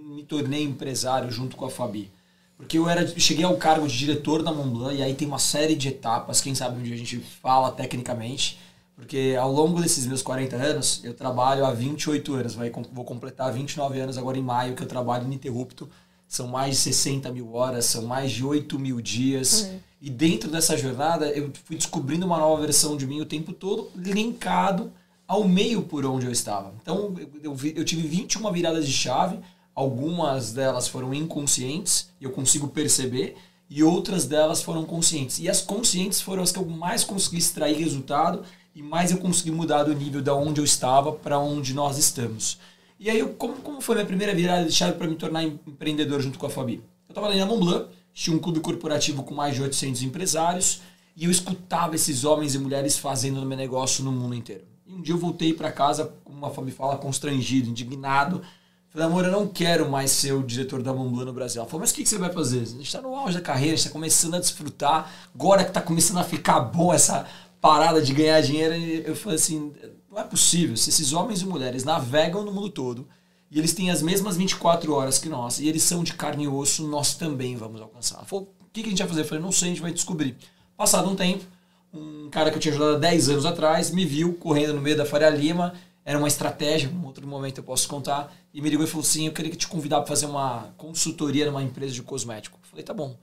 me 0.06 0.24
tornei 0.24 0.64
empresário 0.64 1.30
junto 1.30 1.56
com 1.56 1.66
a 1.66 1.70
Fabi? 1.70 2.10
Porque 2.58 2.80
eu 2.80 2.90
era, 2.90 3.08
cheguei 3.20 3.46
ao 3.46 3.58
cargo 3.58 3.88
de 3.88 3.96
diretor 3.96 4.42
da 4.42 4.52
Montblanc 4.52 4.98
e 4.98 5.04
aí 5.04 5.14
tem 5.14 5.28
uma 5.28 5.38
série 5.38 5.76
de 5.76 5.90
etapas, 5.90 6.42
quem 6.42 6.56
sabe 6.56 6.80
onde 6.80 6.92
a 6.92 6.98
gente 6.98 7.20
fala 7.20 7.70
tecnicamente, 7.70 8.58
porque 8.98 9.38
ao 9.40 9.52
longo 9.52 9.80
desses 9.80 10.08
meus 10.08 10.24
40 10.24 10.56
anos, 10.56 11.02
eu 11.04 11.14
trabalho 11.14 11.64
há 11.64 11.72
28 11.72 12.34
anos, 12.34 12.56
vai, 12.56 12.72
vou 12.92 13.06
completar 13.06 13.54
29 13.54 14.00
anos 14.00 14.18
agora 14.18 14.40
em 14.40 14.42
maio 14.42 14.76
que 14.76 14.82
eu 14.82 14.88
trabalho 14.88 15.26
ininterrupto. 15.26 15.88
São 16.28 16.48
mais 16.48 16.72
de 16.72 16.82
60 16.82 17.32
mil 17.32 17.54
horas, 17.54 17.86
são 17.86 18.08
mais 18.08 18.32
de 18.32 18.44
8 18.44 18.78
mil 18.80 19.00
dias. 19.00 19.62
Uhum. 19.62 19.80
E 20.02 20.10
dentro 20.10 20.50
dessa 20.50 20.76
jornada, 20.76 21.30
eu 21.30 21.52
fui 21.64 21.76
descobrindo 21.76 22.26
uma 22.26 22.40
nova 22.40 22.60
versão 22.60 22.98
de 22.98 23.06
mim 23.06 23.22
o 23.22 23.26
tempo 23.26 23.54
todo, 23.54 23.88
linkado 23.96 24.92
ao 25.28 25.48
meio 25.48 25.84
por 25.84 26.04
onde 26.04 26.26
eu 26.26 26.32
estava. 26.32 26.74
Então, 26.82 27.14
eu, 27.44 27.54
eu, 27.54 27.58
eu 27.76 27.86
tive 27.86 28.02
21 28.02 28.52
viradas 28.52 28.88
de 28.88 28.94
chave, 28.94 29.40
algumas 29.76 30.54
delas 30.54 30.88
foram 30.88 31.14
inconscientes, 31.14 32.10
e 32.20 32.24
eu 32.24 32.32
consigo 32.32 32.68
perceber, 32.68 33.38
e 33.70 33.84
outras 33.84 34.26
delas 34.26 34.64
foram 34.64 34.86
conscientes. 34.86 35.38
E 35.38 35.48
as 35.48 35.62
conscientes 35.62 36.20
foram 36.20 36.42
as 36.42 36.52
que 36.52 36.58
eu 36.58 36.66
mais 36.66 37.04
consegui 37.04 37.38
extrair 37.38 37.78
resultado 37.78 38.44
e 38.78 38.84
mais 38.84 39.10
eu 39.10 39.18
consegui 39.18 39.50
mudar 39.50 39.82
do 39.82 39.96
nível 39.96 40.22
da 40.22 40.36
onde 40.36 40.62
eu 40.62 40.64
estava 40.64 41.12
para 41.12 41.40
onde 41.40 41.74
nós 41.74 41.98
estamos. 41.98 42.60
E 43.00 43.10
aí, 43.10 43.18
eu, 43.18 43.30
como, 43.30 43.56
como 43.56 43.82
foi 43.82 43.96
minha 43.96 44.06
primeira 44.06 44.36
virada 44.36 44.66
de 44.66 44.72
chave 44.72 44.94
para 44.94 45.08
me 45.08 45.16
tornar 45.16 45.44
empreendedor 45.44 46.22
junto 46.22 46.38
com 46.38 46.46
a 46.46 46.50
Fabi? 46.50 46.76
Eu 47.10 47.12
estava 47.12 47.26
ali 47.26 47.40
na 47.40 47.46
Montblanc, 47.48 47.88
tinha 48.14 48.36
um 48.36 48.40
clube 48.40 48.60
corporativo 48.60 49.24
com 49.24 49.34
mais 49.34 49.56
de 49.56 49.64
800 49.64 50.04
empresários 50.04 50.82
e 51.16 51.26
eu 51.26 51.32
escutava 51.32 51.96
esses 51.96 52.24
homens 52.24 52.54
e 52.54 52.60
mulheres 52.60 53.00
fazendo 53.00 53.42
o 53.42 53.46
meu 53.48 53.58
negócio 53.58 54.04
no 54.04 54.12
mundo 54.12 54.36
inteiro. 54.36 54.64
E 54.86 54.94
um 54.94 55.02
dia 55.02 55.16
eu 55.16 55.18
voltei 55.18 55.54
para 55.54 55.72
casa, 55.72 56.14
como 56.24 56.46
a 56.46 56.52
Fabi 56.52 56.70
fala, 56.70 56.98
constrangido, 56.98 57.72
indignado. 57.72 58.44
Falei, 58.90 59.08
amor, 59.08 59.26
eu 59.26 59.32
não 59.32 59.48
quero 59.48 59.90
mais 59.90 60.12
ser 60.12 60.34
o 60.34 60.44
diretor 60.44 60.84
da 60.84 60.94
Montblanc 60.94 61.26
no 61.26 61.34
Brasil. 61.34 61.62
Ela 61.62 61.70
falou, 61.70 61.82
mas 61.82 61.90
o 61.90 61.96
que, 61.96 62.04
que 62.04 62.10
você 62.10 62.20
vai 62.20 62.32
fazer? 62.32 62.62
A 62.62 62.66
gente 62.66 62.84
está 62.84 63.02
no 63.02 63.16
auge 63.16 63.34
da 63.34 63.42
carreira, 63.42 63.74
a 63.74 63.76
gente 63.76 63.86
está 63.88 63.92
começando 63.92 64.36
a 64.36 64.40
desfrutar. 64.40 65.12
Agora 65.34 65.64
que 65.64 65.72
está 65.72 65.82
começando 65.82 66.20
a 66.20 66.24
ficar 66.24 66.60
bom 66.60 66.94
essa 66.94 67.28
parada 67.62 68.02
de 68.02 68.14
ganhar 68.14 68.42
dinheiro, 68.42 68.74
eu 68.76 69.16
falei 69.16 69.38
assim, 69.38 69.74
não 70.10 70.20
é 70.20 70.24
possível. 70.24 70.78
Se 70.78 70.90
esses 70.90 71.14
homens 71.14 71.42
e 71.42 71.46
mulheres 71.46 71.84
navegam 71.84 72.44
no 72.44 72.52
mundo 72.52 72.70
todo 72.70 73.08
e 73.50 73.58
eles 73.58 73.74
têm 73.74 73.90
as 73.90 74.02
mesmas 74.02 74.38
24 74.38 74.94
horas 74.94 75.18
que 75.18 75.30
nós, 75.30 75.60
e 75.60 75.68
eles 75.68 75.84
são 75.84 76.04
de 76.04 76.14
carne 76.14 76.44
e 76.44 76.48
osso, 76.48 76.88
nós 76.88 77.16
também 77.16 77.56
vamos 77.56 77.82
alcançar. 77.82 78.24
Falou, 78.26 78.54
o 78.60 78.66
que, 78.72 78.82
que 78.82 78.88
a 78.88 78.90
gente 78.90 79.00
vai 79.00 79.08
fazer? 79.08 79.22
Eu 79.22 79.26
falei, 79.26 79.44
não 79.44 79.52
sei, 79.52 79.70
a 79.70 79.72
gente 79.72 79.82
vai 79.82 79.92
descobrir. 79.92 80.36
Passado 80.76 81.10
um 81.10 81.16
tempo, 81.16 81.46
um 81.94 82.30
cara 82.30 82.52
que 82.52 82.58
eu 82.58 82.60
tinha 82.60 82.74
ajudado 82.74 82.98
há 82.98 83.00
10 83.00 83.30
anos 83.30 83.46
atrás 83.46 83.90
me 83.92 84.06
viu 84.06 84.34
correndo 84.34 84.74
no 84.74 84.82
meio 84.82 84.98
da 84.98 85.06
Faria 85.06 85.30
Lima, 85.30 85.74
era 86.06 86.18
uma 86.18 86.28
estratégia, 86.28 86.90
um 86.90 87.06
outro 87.06 87.28
momento 87.28 87.58
eu 87.58 87.64
posso 87.64 87.88
contar, 87.88 88.34
e 88.54 88.62
me 88.62 88.70
ligou 88.70 88.86
e 88.86 88.88
falou 88.88 89.04
assim, 89.04 89.28
eu 89.28 89.34
queria 89.34 89.54
te 89.56 89.68
convidar 89.68 89.98
para 89.98 90.08
fazer 90.08 90.26
uma 90.26 90.74
consultoria 90.78 91.46
numa 91.46 91.64
empresa 91.64 91.94
de 91.94 92.02
cosmético. 92.02 92.58
Eu 92.64 92.70
falei, 92.70 92.84
tá 92.84 92.94
bom. 92.94 93.18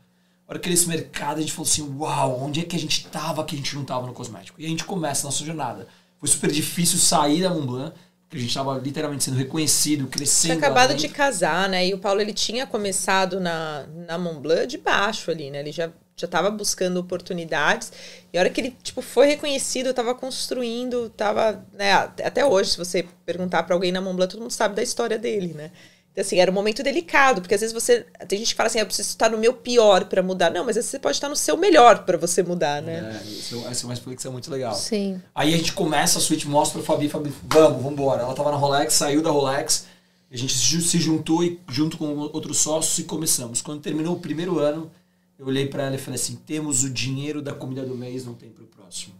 A 0.47 0.53
hora 0.53 0.59
que 0.59 0.69
esse 0.69 0.89
mercado, 0.89 1.39
a 1.39 1.41
gente 1.41 1.53
falou 1.53 1.69
assim, 1.69 1.97
uau, 1.99 2.43
onde 2.43 2.61
é 2.61 2.65
que 2.65 2.77
a 2.77 2.79
gente 2.79 3.07
estava 3.07 3.45
que 3.45 3.55
a 3.55 3.59
gente 3.59 3.75
não 3.75 3.83
estava 3.83 4.07
no 4.07 4.13
cosmético? 4.13 4.61
E 4.61 4.67
a 4.67 4.69
gente 4.69 4.85
começa 4.85 5.27
a 5.27 5.31
nossa 5.31 5.45
jornada. 5.45 5.87
Foi 6.21 6.29
super 6.29 6.51
difícil 6.51 6.99
sair 6.99 7.43
da 7.43 7.51
Montblanc, 7.51 7.95
porque 8.23 8.37
a 8.37 8.41
gente 8.41 8.51
estava 8.51 8.79
literalmente 8.79 9.25
sendo 9.25 9.37
reconhecido, 9.39 10.07
crescendo. 10.07 10.55
Tinha 10.55 10.59
acabado 10.59 10.95
de 10.95 11.09
casar, 11.09 11.69
né? 11.69 11.87
E 11.87 11.95
o 11.95 11.99
Paulo, 11.99 12.21
ele 12.21 12.35
tinha 12.35 12.67
começado 12.67 13.41
na, 13.41 13.87
na 14.07 14.19
Montblanc 14.19 14.67
de 14.67 14.77
baixo 14.77 15.31
ali, 15.31 15.51
né? 15.51 15.61
Ele 15.61 15.73
já 15.73 15.91
já 16.17 16.27
estava 16.27 16.51
buscando 16.51 16.99
oportunidades. 16.99 17.93
E 18.33 18.39
a 18.39 18.41
hora 18.41 18.51
que 18.51 18.61
ele 18.61 18.77
tipo 18.83 19.03
foi 19.03 19.27
reconhecido, 19.27 19.91
estava 19.91 20.15
construindo, 20.15 21.07
estava, 21.07 21.65
né, 21.73 21.93
até 21.93 22.45
hoje, 22.45 22.71
se 22.71 22.79
você 22.79 23.05
perguntar 23.27 23.65
para 23.65 23.75
alguém 23.75 23.91
na 23.91 24.01
Montblanc, 24.01 24.31
todo 24.31 24.41
mundo 24.41 24.53
sabe 24.53 24.75
da 24.75 24.83
história 24.83 25.19
dele, 25.19 25.55
né? 25.55 25.71
Assim, 26.17 26.39
era 26.39 26.49
um 26.49 26.55
momento 26.55 26.81
delicado, 26.81 27.41
porque 27.41 27.55
às 27.55 27.61
vezes 27.61 27.75
você. 27.75 28.07
Tem 28.29 28.39
gente 28.39 28.51
que 28.51 28.55
fala 28.55 28.69
assim, 28.69 28.79
eu 28.79 28.87
preciso 28.87 29.09
estar 29.09 29.29
no 29.29 29.37
meu 29.37 29.53
pior 29.53 30.05
para 30.05 30.23
mudar. 30.23 30.49
Não, 30.49 30.65
mas 30.65 30.77
às 30.77 30.85
vezes 30.85 30.91
você 30.91 30.99
pode 31.01 31.17
estar 31.17 31.29
no 31.29 31.35
seu 31.35 31.57
melhor 31.57 32.05
para 32.05 32.17
você 32.17 32.41
mudar, 32.41 32.81
né? 32.81 33.21
É, 33.21 33.29
isso, 33.29 33.65
essa 33.67 33.85
é 33.85 33.87
uma 33.87 33.95
explicação 33.95 34.31
muito 34.31 34.49
legal. 34.49 34.75
Sim. 34.77 35.21
Aí 35.35 35.53
a 35.53 35.57
gente 35.57 35.73
começa 35.73 36.19
a 36.19 36.23
suíte, 36.23 36.47
mostra 36.47 36.81
pra 36.81 36.95
Fabi, 36.95 37.09
Fabi, 37.09 37.33
vamos, 37.49 37.79
vamos 37.79 37.93
embora. 37.93 38.23
Ela 38.23 38.33
tava 38.33 38.53
na 38.53 38.57
Rolex, 38.57 38.95
saiu 38.95 39.23
da 39.23 39.31
Rolex, 39.31 39.87
a 40.31 40.37
gente 40.37 40.55
se 40.55 40.99
juntou 41.01 41.43
e, 41.43 41.59
junto 41.69 41.99
com 41.99 42.17
outros 42.17 42.59
sócios 42.59 42.97
e 43.01 43.05
começamos. 43.05 43.61
Quando 43.61 43.81
terminou 43.81 44.15
o 44.15 44.21
primeiro 44.21 44.61
ano, 44.61 44.93
eu 45.37 45.47
olhei 45.47 45.67
para 45.67 45.85
ela 45.85 45.97
e 45.97 45.99
falei 45.99 46.21
assim: 46.21 46.37
temos 46.47 46.85
o 46.85 46.91
dinheiro 46.91 47.43
da 47.43 47.53
comida 47.53 47.85
do 47.85 47.97
mês, 47.97 48.25
não 48.25 48.35
tem 48.35 48.51
pro 48.51 48.67
próximo. 48.67 49.15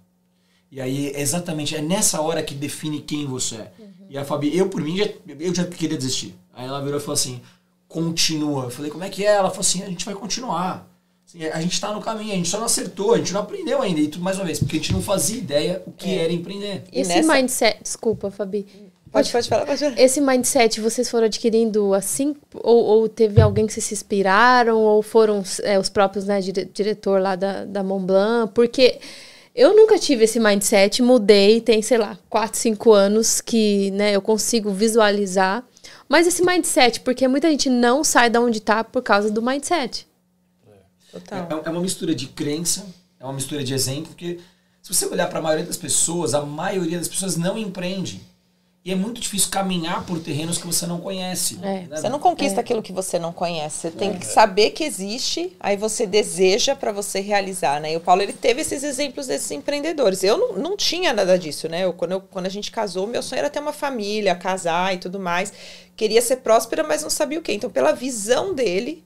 E 0.71 0.81
aí, 0.81 1.13
exatamente, 1.17 1.75
é 1.75 1.83
nessa 1.83 2.21
hora 2.21 2.43
que 2.43 2.55
define 2.55 3.01
quem 3.01 3.27
você 3.27 3.57
é. 3.57 3.73
Uhum. 3.79 4.07
E 4.11 4.19
a 4.19 4.25
Fabi, 4.25 4.57
eu 4.57 4.69
por 4.69 4.81
mim, 4.81 4.97
já, 4.97 5.09
eu 5.41 5.55
já 5.55 5.65
queria 5.65 5.97
desistir. 5.97 6.37
Aí 6.55 6.67
ela 6.67 6.81
virou 6.83 6.99
e 6.99 7.01
falou 7.01 7.15
assim: 7.15 7.41
continua. 7.89 8.65
Eu 8.65 8.71
falei: 8.71 8.91
como 8.91 9.05
é 9.05 9.09
que 9.09 9.25
é? 9.25 9.35
Ela 9.35 9.51
falou 9.51 9.61
assim: 9.61 9.83
a 9.83 9.87
gente 9.87 10.05
vai 10.05 10.15
continuar. 10.15 10.89
Assim, 11.27 11.45
a 11.45 11.61
gente 11.61 11.73
está 11.73 11.93
no 11.93 12.01
caminho, 12.01 12.33
a 12.33 12.37
gente 12.37 12.49
só 12.49 12.59
não 12.59 12.67
acertou, 12.67 13.15
a 13.15 13.19
gente 13.19 13.33
não 13.33 13.41
aprendeu 13.41 13.81
ainda. 13.81 14.01
E 14.01 14.09
tudo 14.09 14.23
mais 14.23 14.37
uma 14.37 14.45
vez, 14.45 14.59
porque 14.59 14.77
a 14.77 14.79
gente 14.79 14.93
não 14.93 15.03
fazia 15.03 15.39
ideia 15.39 15.83
o 15.87 15.93
que 15.93 16.11
é. 16.11 16.25
era 16.25 16.33
empreender. 16.33 16.85
Esse 16.93 17.15
nessa... 17.15 17.33
mindset. 17.33 17.83
Desculpa, 17.83 18.31
Fabi. 18.31 18.67
Pode, 19.11 19.31
pode 19.31 19.49
falar, 19.49 19.65
pode 19.65 19.79
falar. 19.79 19.99
Esse 19.99 20.21
mindset 20.21 20.81
vocês 20.81 21.09
foram 21.09 21.27
adquirindo 21.27 21.95
assim? 21.95 22.35
Ou, 22.53 22.85
ou 22.85 23.09
teve 23.09 23.41
alguém 23.41 23.65
que 23.65 23.73
vocês 23.73 23.85
se 23.85 23.95
inspiraram? 23.95 24.77
Ou 24.77 25.03
foram 25.03 25.43
é, 25.63 25.79
os 25.79 25.89
próprios, 25.89 26.25
né, 26.25 26.41
dire, 26.41 26.65
diretor 26.65 27.21
lá 27.23 27.37
da, 27.37 27.65
da 27.65 27.85
Montblanc? 27.85 28.53
Porque 28.53 28.99
eu 29.55 29.75
nunca 29.77 29.97
tive 30.01 30.25
esse 30.25 30.41
mindset, 30.41 31.01
mudei, 31.01 31.61
tem, 31.61 31.81
sei 31.81 31.97
lá, 31.97 32.19
4, 32.29 32.59
5 32.59 32.93
anos 32.93 33.41
que 33.41 33.93
né, 33.93 34.17
eu 34.17 34.21
consigo 34.21 34.73
visualizar. 34.73 35.65
Mas 36.09 36.27
esse 36.27 36.45
mindset, 36.45 37.01
porque 37.01 37.27
muita 37.27 37.51
gente 37.51 37.69
não 37.71 38.05
sai 38.05 38.31
da 38.31 38.41
onde 38.41 38.59
está 38.59 38.85
por 38.85 39.03
causa 39.03 39.31
do 39.31 39.43
mindset. 39.43 40.07
Total. 41.11 41.63
É, 41.65 41.69
é 41.69 41.71
uma 41.71 41.81
mistura 41.81 42.15
de 42.15 42.27
crença, 42.27 42.87
é 43.19 43.25
uma 43.25 43.33
mistura 43.33 43.63
de 43.63 43.73
exemplo, 43.73 44.09
porque 44.09 44.41
se 44.83 44.93
você 44.93 45.07
olhar 45.07 45.29
para 45.29 45.39
a 45.39 45.43
maioria 45.43 45.65
das 45.65 45.77
pessoas, 45.77 46.35
a 46.35 46.43
maioria 46.43 46.99
das 46.99 47.09
pessoas 47.09 47.37
não 47.37 47.57
empreende. 47.57 48.21
E 48.85 48.93
é 48.93 48.95
muito 48.95 49.19
difícil 49.19 49.49
caminhar 49.49 50.05
por 50.05 50.21
terrenos 50.21 50.59
que 50.59 50.67
você 50.67 50.87
não 50.87 51.01
conhece. 51.01 51.59
É. 51.63 51.87
Né? 51.89 51.89
Você 51.91 52.07
não 52.11 52.19
conquista 52.19 52.61
é. 52.61 52.63
aquilo 52.63 52.83
que 52.83 52.93
você 52.93 53.19
não 53.19 53.33
conhece. 53.33 53.79
Você 53.79 53.91
tem 53.91 54.11
é. 54.11 54.15
que 54.19 54.27
saber 54.27 54.73
que 54.73 54.85
existe, 54.85 55.57
aí 55.59 55.75
você 55.75 56.07
deseja 56.07 56.77
para 56.77 56.93
você 56.93 57.19
realizar, 57.21 57.81
né? 57.81 57.95
E 57.95 57.97
o 57.97 58.01
Paulo, 58.01 58.21
ele 58.21 58.35
teve 58.35 58.61
esses 58.61 58.85
exemplos 58.85 59.27
desses 59.27 59.51
empreendedores. 59.53 60.23
Eu 60.23 60.37
não, 60.37 60.53
não 60.53 60.77
tinha 60.77 61.15
nada 61.15 61.39
disso, 61.39 61.67
né? 61.67 61.87
Eu, 61.87 61.95
quando, 61.95 62.13
eu, 62.13 62.21
quando 62.21 62.45
a 62.45 62.51
gente 62.51 62.71
casou, 62.71 63.07
meu 63.07 63.23
sonho 63.23 63.39
era 63.39 63.49
ter 63.49 63.59
uma 63.59 63.73
família, 63.73 64.35
casar 64.35 64.93
e 64.95 64.99
tudo 64.99 65.19
mais. 65.19 65.51
Queria 65.97 66.21
ser 66.21 66.37
próspera, 66.37 66.85
mas 66.85 67.03
não 67.03 67.09
sabia 67.09 67.39
o 67.39 67.43
quê. 67.43 67.55
Então, 67.55 67.71
pela 67.71 67.93
visão 67.93 68.55
dele, 68.55 69.03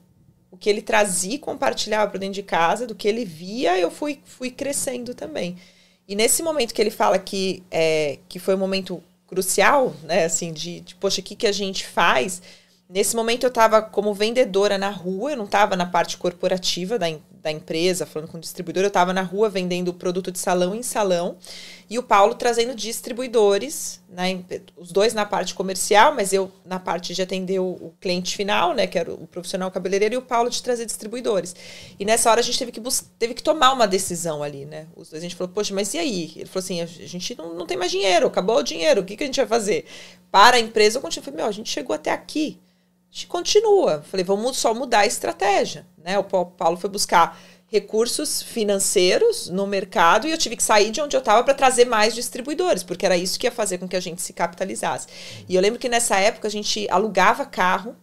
o 0.51 0.57
que 0.57 0.69
ele 0.69 0.81
trazia 0.81 1.35
e 1.35 1.39
compartilhava 1.39 2.11
para 2.11 2.19
dentro 2.19 2.35
de 2.35 2.43
casa, 2.43 2.85
do 2.85 2.95
que 2.95 3.07
ele 3.07 3.23
via, 3.23 3.79
eu 3.79 3.89
fui, 3.89 4.19
fui 4.25 4.51
crescendo 4.51 5.15
também. 5.15 5.55
E 6.05 6.15
nesse 6.15 6.43
momento 6.43 6.73
que 6.73 6.81
ele 6.81 6.89
fala 6.89 7.17
que, 7.17 7.63
é, 7.71 8.17
que 8.27 8.39
foi 8.39 8.55
um 8.55 8.57
momento 8.57 9.01
crucial, 9.29 9.93
né? 10.03 10.25
Assim, 10.25 10.51
de, 10.51 10.81
de 10.81 10.95
poxa, 10.95 11.21
o 11.21 11.23
que, 11.23 11.35
que 11.35 11.47
a 11.47 11.51
gente 11.51 11.85
faz? 11.85 12.41
Nesse 12.89 13.15
momento 13.15 13.43
eu 13.43 13.49
estava 13.49 13.81
como 13.81 14.13
vendedora 14.13 14.77
na 14.77 14.89
rua, 14.89 15.31
eu 15.31 15.37
não 15.37 15.45
estava 15.45 15.75
na 15.75 15.85
parte 15.85 16.17
corporativa 16.17 16.97
da, 16.97 17.07
da 17.41 17.51
empresa, 17.51 18.05
falando 18.05 18.29
com 18.29 18.37
o 18.37 18.41
distribuidor, 18.41 18.83
eu 18.83 18.87
estava 18.87 19.13
na 19.13 19.21
rua 19.21 19.49
vendendo 19.49 19.93
produto 19.93 20.31
de 20.31 20.39
salão 20.39 20.75
em 20.75 20.83
salão 20.83 21.37
e 21.89 21.97
o 21.97 22.03
Paulo 22.03 22.35
trazendo 22.35 22.75
distribuidores, 22.75 23.99
né, 24.07 24.43
os 24.77 24.91
dois 24.91 25.13
na 25.13 25.25
parte 25.25 25.55
comercial, 25.55 26.13
mas 26.13 26.31
eu 26.31 26.51
na 26.63 26.79
parte 26.79 27.15
de 27.15 27.21
atender 27.21 27.59
o, 27.59 27.65
o, 27.65 27.93
cliente 27.99 28.35
final, 28.35 28.75
né, 28.75 28.85
que 28.85 28.99
era 28.99 29.11
o 29.11 29.25
profissional 29.25 29.71
cabeleireiro, 29.71 30.13
e 30.13 30.17
o 30.17 30.21
Paulo 30.21 30.51
de 30.51 30.61
trazer 30.61 30.85
distribuidores. 30.85 31.55
E 31.97 32.05
nessa 32.05 32.29
hora 32.29 32.41
a 32.41 32.43
gente 32.43 32.59
teve 32.59 32.71
que, 32.71 32.81
teve 33.17 33.33
que 33.33 33.41
tomar 33.41 33.71
uma 33.71 33.87
decisão 33.87 34.43
ali, 34.43 34.65
né? 34.65 34.85
Os 34.95 35.09
dois, 35.09 35.23
a 35.23 35.25
gente 35.25 35.35
falou, 35.35 35.51
poxa, 35.51 35.73
mas 35.73 35.93
e 35.95 35.97
aí? 35.97 36.31
Ele 36.35 36.45
falou 36.45 36.63
assim, 36.63 36.81
a 36.81 36.85
gente 36.85 37.35
não, 37.35 37.55
não 37.55 37.65
tem 37.65 37.75
mais 37.75 37.89
dinheiro, 37.89 38.27
acabou 38.27 38.57
o 38.57 38.63
dinheiro, 38.63 39.01
o 39.01 39.03
que, 39.03 39.17
que 39.17 39.23
a 39.23 39.25
gente 39.25 39.37
vai 39.37 39.47
fazer? 39.47 39.85
Para 40.31 40.57
a 40.57 40.59
empresa, 40.59 40.99
eu 40.99 41.01
continuo, 41.01 41.25
falei, 41.25 41.37
meu, 41.37 41.47
a 41.47 41.51
gente 41.51 41.71
chegou 41.71 41.95
até 41.95 42.11
aqui, 42.11 42.59
a 43.11 43.15
gente 43.15 43.27
continua. 43.27 44.03
Falei, 44.03 44.23
vamos 44.23 44.57
só 44.57 44.73
mudar 44.73 44.99
a 44.99 45.07
estratégia, 45.07 45.85
né? 45.97 46.17
O 46.19 46.23
Paulo 46.23 46.77
foi 46.77 46.89
buscar 46.89 47.39
recursos 47.67 48.41
financeiros 48.41 49.47
no 49.47 49.67
mercado 49.67 50.27
e 50.27 50.31
eu 50.31 50.37
tive 50.37 50.55
que 50.55 50.63
sair 50.63 50.89
de 50.89 50.99
onde 50.99 51.15
eu 51.15 51.19
estava 51.19 51.43
para 51.43 51.53
trazer 51.53 51.85
mais 51.85 52.15
distribuidores, 52.15 52.83
porque 52.83 53.05
era 53.05 53.15
isso 53.15 53.39
que 53.39 53.45
ia 53.45 53.51
fazer 53.51 53.77
com 53.77 53.87
que 53.87 53.95
a 53.95 53.99
gente 53.99 54.21
se 54.21 54.33
capitalizasse. 54.33 55.07
E 55.47 55.55
eu 55.55 55.61
lembro 55.61 55.79
que 55.79 55.87
nessa 55.87 56.17
época 56.17 56.47
a 56.47 56.51
gente 56.51 56.87
alugava 56.89 57.45
carro 57.45 57.95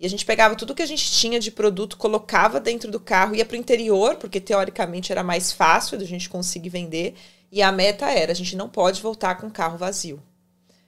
e 0.00 0.06
a 0.06 0.10
gente 0.10 0.24
pegava 0.24 0.54
tudo 0.54 0.74
que 0.74 0.82
a 0.82 0.86
gente 0.86 1.10
tinha 1.10 1.38
de 1.38 1.50
produto, 1.50 1.96
colocava 1.96 2.60
dentro 2.60 2.90
do 2.90 3.00
carro, 3.00 3.34
ia 3.34 3.44
para 3.44 3.56
o 3.56 3.58
interior, 3.58 4.16
porque 4.16 4.40
teoricamente 4.40 5.10
era 5.10 5.24
mais 5.24 5.52
fácil 5.52 5.98
da 5.98 6.04
gente 6.04 6.28
conseguir 6.28 6.68
vender. 6.68 7.14
E 7.50 7.62
a 7.62 7.72
meta 7.72 8.08
era: 8.10 8.30
a 8.30 8.34
gente 8.34 8.54
não 8.54 8.68
pode 8.68 9.02
voltar 9.02 9.36
com 9.36 9.48
o 9.48 9.50
carro 9.50 9.76
vazio. 9.76 10.22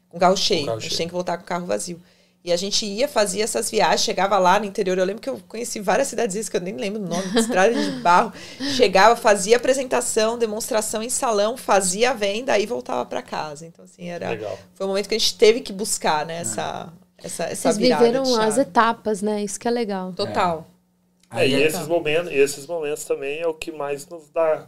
Com 0.09 0.19
carro 0.19 0.37
cheio. 0.37 0.67
carro 0.67 0.79
a 0.79 0.81
gente 0.81 0.91
cheio. 0.91 0.99
tem 0.99 1.09
que 1.09 1.15
voltar 1.15 1.37
com 1.39 1.43
o 1.43 1.47
carro 1.47 1.67
vazio. 1.67 2.01
E 2.43 2.51
a 2.51 2.57
gente 2.57 2.87
ia, 2.87 3.07
fazia 3.07 3.45
essas 3.45 3.71
viagens, 3.71 4.01
chegava 4.01 4.39
lá 4.39 4.59
no 4.59 4.65
interior. 4.65 4.97
Eu 4.97 5.05
lembro 5.05 5.21
que 5.21 5.29
eu 5.29 5.39
conheci 5.47 5.79
várias 5.79 6.09
cidades 6.09 6.49
que 6.49 6.57
eu 6.57 6.61
nem 6.61 6.75
lembro 6.75 7.03
o 7.03 7.07
nome, 7.07 7.39
estrada 7.39 7.75
de 7.75 7.91
barro. 8.01 8.33
Chegava, 8.77 9.15
fazia 9.15 9.59
apresentação, 9.59 10.39
demonstração 10.39 11.03
em 11.03 11.11
salão, 11.11 11.59
fazia 11.59 12.13
a 12.13 12.15
venda, 12.15 12.55
aí 12.55 12.65
voltava 12.65 13.05
para 13.05 13.21
casa. 13.21 13.67
Então, 13.67 13.85
assim, 13.85 14.09
era. 14.09 14.31
Legal. 14.31 14.59
Foi 14.75 14.87
um 14.87 14.89
momento 14.89 15.07
que 15.07 15.15
a 15.15 15.19
gente 15.19 15.37
teve 15.37 15.61
que 15.61 15.71
buscar, 15.71 16.25
né? 16.25 16.39
Essa, 16.39 16.91
essa, 17.19 17.45
essa 17.45 17.73
Vocês 17.73 17.77
viveram 17.77 18.41
as 18.41 18.57
etapas, 18.57 19.21
né? 19.21 19.45
Isso 19.45 19.61
que 19.61 19.69
é 19.69 19.71
legal. 19.71 20.15
Total. 20.15 20.67
É, 21.31 21.47
e 21.47 21.55
esses 21.63 21.87
momentos, 21.87 22.33
esses 22.33 22.67
momentos 22.67 23.05
também 23.05 23.41
é 23.41 23.47
o 23.47 23.55
que 23.55 23.71
mais 23.71 24.09
nos 24.09 24.31
dá 24.31 24.67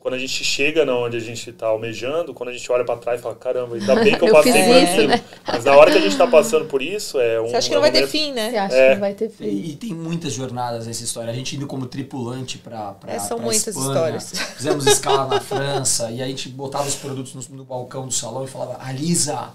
quando 0.00 0.14
a 0.14 0.18
gente 0.18 0.44
chega 0.44 0.84
na 0.84 0.96
onde 0.96 1.16
a 1.16 1.20
gente 1.20 1.50
está 1.50 1.66
almejando, 1.66 2.32
quando 2.32 2.50
a 2.50 2.52
gente 2.52 2.70
olha 2.70 2.84
para 2.84 2.98
trás 2.98 3.20
e 3.20 3.22
fala, 3.22 3.34
caramba, 3.34 3.76
ainda 3.76 3.94
bem 3.96 4.16
que 4.16 4.22
eu, 4.22 4.28
eu 4.28 4.32
passei 4.32 4.64
por 4.64 4.76
aquilo. 4.76 5.08
Né? 5.08 5.24
Mas 5.46 5.64
na 5.64 5.76
hora 5.76 5.90
que 5.90 5.98
a 5.98 6.00
gente 6.00 6.12
está 6.12 6.26
passando 6.26 6.66
por 6.66 6.80
isso, 6.80 7.18
é 7.18 7.40
um. 7.40 7.48
Você 7.48 7.56
acha 7.56 7.68
que 7.68 7.74
não 7.74 7.80
vai 7.80 7.90
ter 7.90 8.06
fim, 8.06 8.32
né? 8.32 8.50
Você 8.50 8.56
acha 8.56 8.76
é. 8.76 8.88
que 8.88 8.94
não 8.94 9.00
vai 9.00 9.14
ter 9.14 9.28
fim. 9.28 9.44
E, 9.44 9.70
e, 9.70 9.76
tem 9.76 9.92
muitas 9.92 10.32
jornadas 10.32 10.86
nessa 10.86 11.02
história. 11.02 11.30
A 11.30 11.34
gente 11.34 11.56
indo 11.56 11.66
como 11.66 11.86
tripulante 11.86 12.58
para. 12.58 12.96
É, 13.06 13.18
são 13.18 13.38
muitas 13.38 13.68
Espanha, 13.68 13.88
histórias. 13.88 14.32
Fizemos 14.56 14.86
escala 14.86 15.26
na 15.26 15.40
França, 15.40 16.10
e 16.10 16.22
a 16.22 16.26
gente 16.26 16.48
botava 16.48 16.86
os 16.86 16.94
produtos 16.94 17.34
no, 17.34 17.56
no 17.56 17.64
balcão 17.64 18.06
do 18.06 18.12
salão 18.12 18.44
e 18.44 18.48
falava, 18.48 18.78
Alisa 18.80 19.52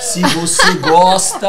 se 0.00 0.20
você 0.20 0.74
gosta, 0.74 1.48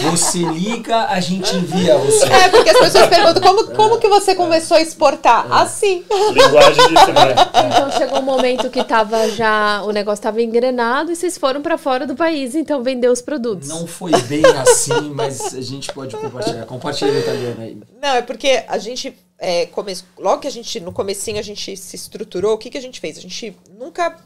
você 0.00 0.38
liga, 0.38 1.06
a 1.06 1.18
gente 1.18 1.54
envia 1.56 1.98
você. 1.98 2.24
É, 2.26 2.48
porque 2.48 2.70
as 2.70 2.78
pessoas 2.78 3.08
perguntam 3.08 3.42
como, 3.42 3.74
como 3.74 3.98
que 3.98 4.08
você 4.08 4.36
começou 4.36 4.76
a 4.76 4.80
exportar? 4.80 5.46
É. 5.50 5.62
Assim. 5.62 6.04
Linguagem 6.32 6.88
de? 6.88 6.94
Então 7.66 7.90
chegou 7.90 8.20
um 8.20 8.22
momento 8.22 8.70
que 8.70 8.84
tava 8.84 9.28
já, 9.30 9.82
o 9.82 9.90
negócio 9.90 10.20
estava 10.20 10.40
engrenado 10.40 11.10
e 11.10 11.16
vocês 11.16 11.36
foram 11.36 11.60
para 11.60 11.76
fora 11.76 12.06
do 12.06 12.14
país, 12.14 12.54
então 12.54 12.82
vender 12.82 13.08
os 13.08 13.20
produtos. 13.20 13.68
Não 13.68 13.86
foi 13.86 14.12
bem 14.22 14.44
assim, 14.44 15.10
mas 15.12 15.54
a 15.54 15.60
gente 15.60 15.92
pode 15.92 16.16
compartilhar. 16.16 16.66
Compartilha 16.66 17.12
o 17.12 17.18
italiano 17.18 17.62
aí. 17.62 17.78
Não, 18.00 18.10
é 18.10 18.22
porque 18.22 18.64
a 18.68 18.78
gente 18.78 19.16
é, 19.38 19.66
come... 19.66 19.96
logo 20.18 20.40
que 20.40 20.48
a 20.48 20.50
gente, 20.50 20.78
no 20.80 20.92
comecinho, 20.92 21.38
a 21.38 21.42
gente 21.42 21.76
se 21.76 21.96
estruturou, 21.96 22.54
o 22.54 22.58
que, 22.58 22.70
que 22.70 22.78
a 22.78 22.82
gente 22.82 23.00
fez? 23.00 23.18
A 23.18 23.20
gente 23.20 23.56
nunca 23.76 24.16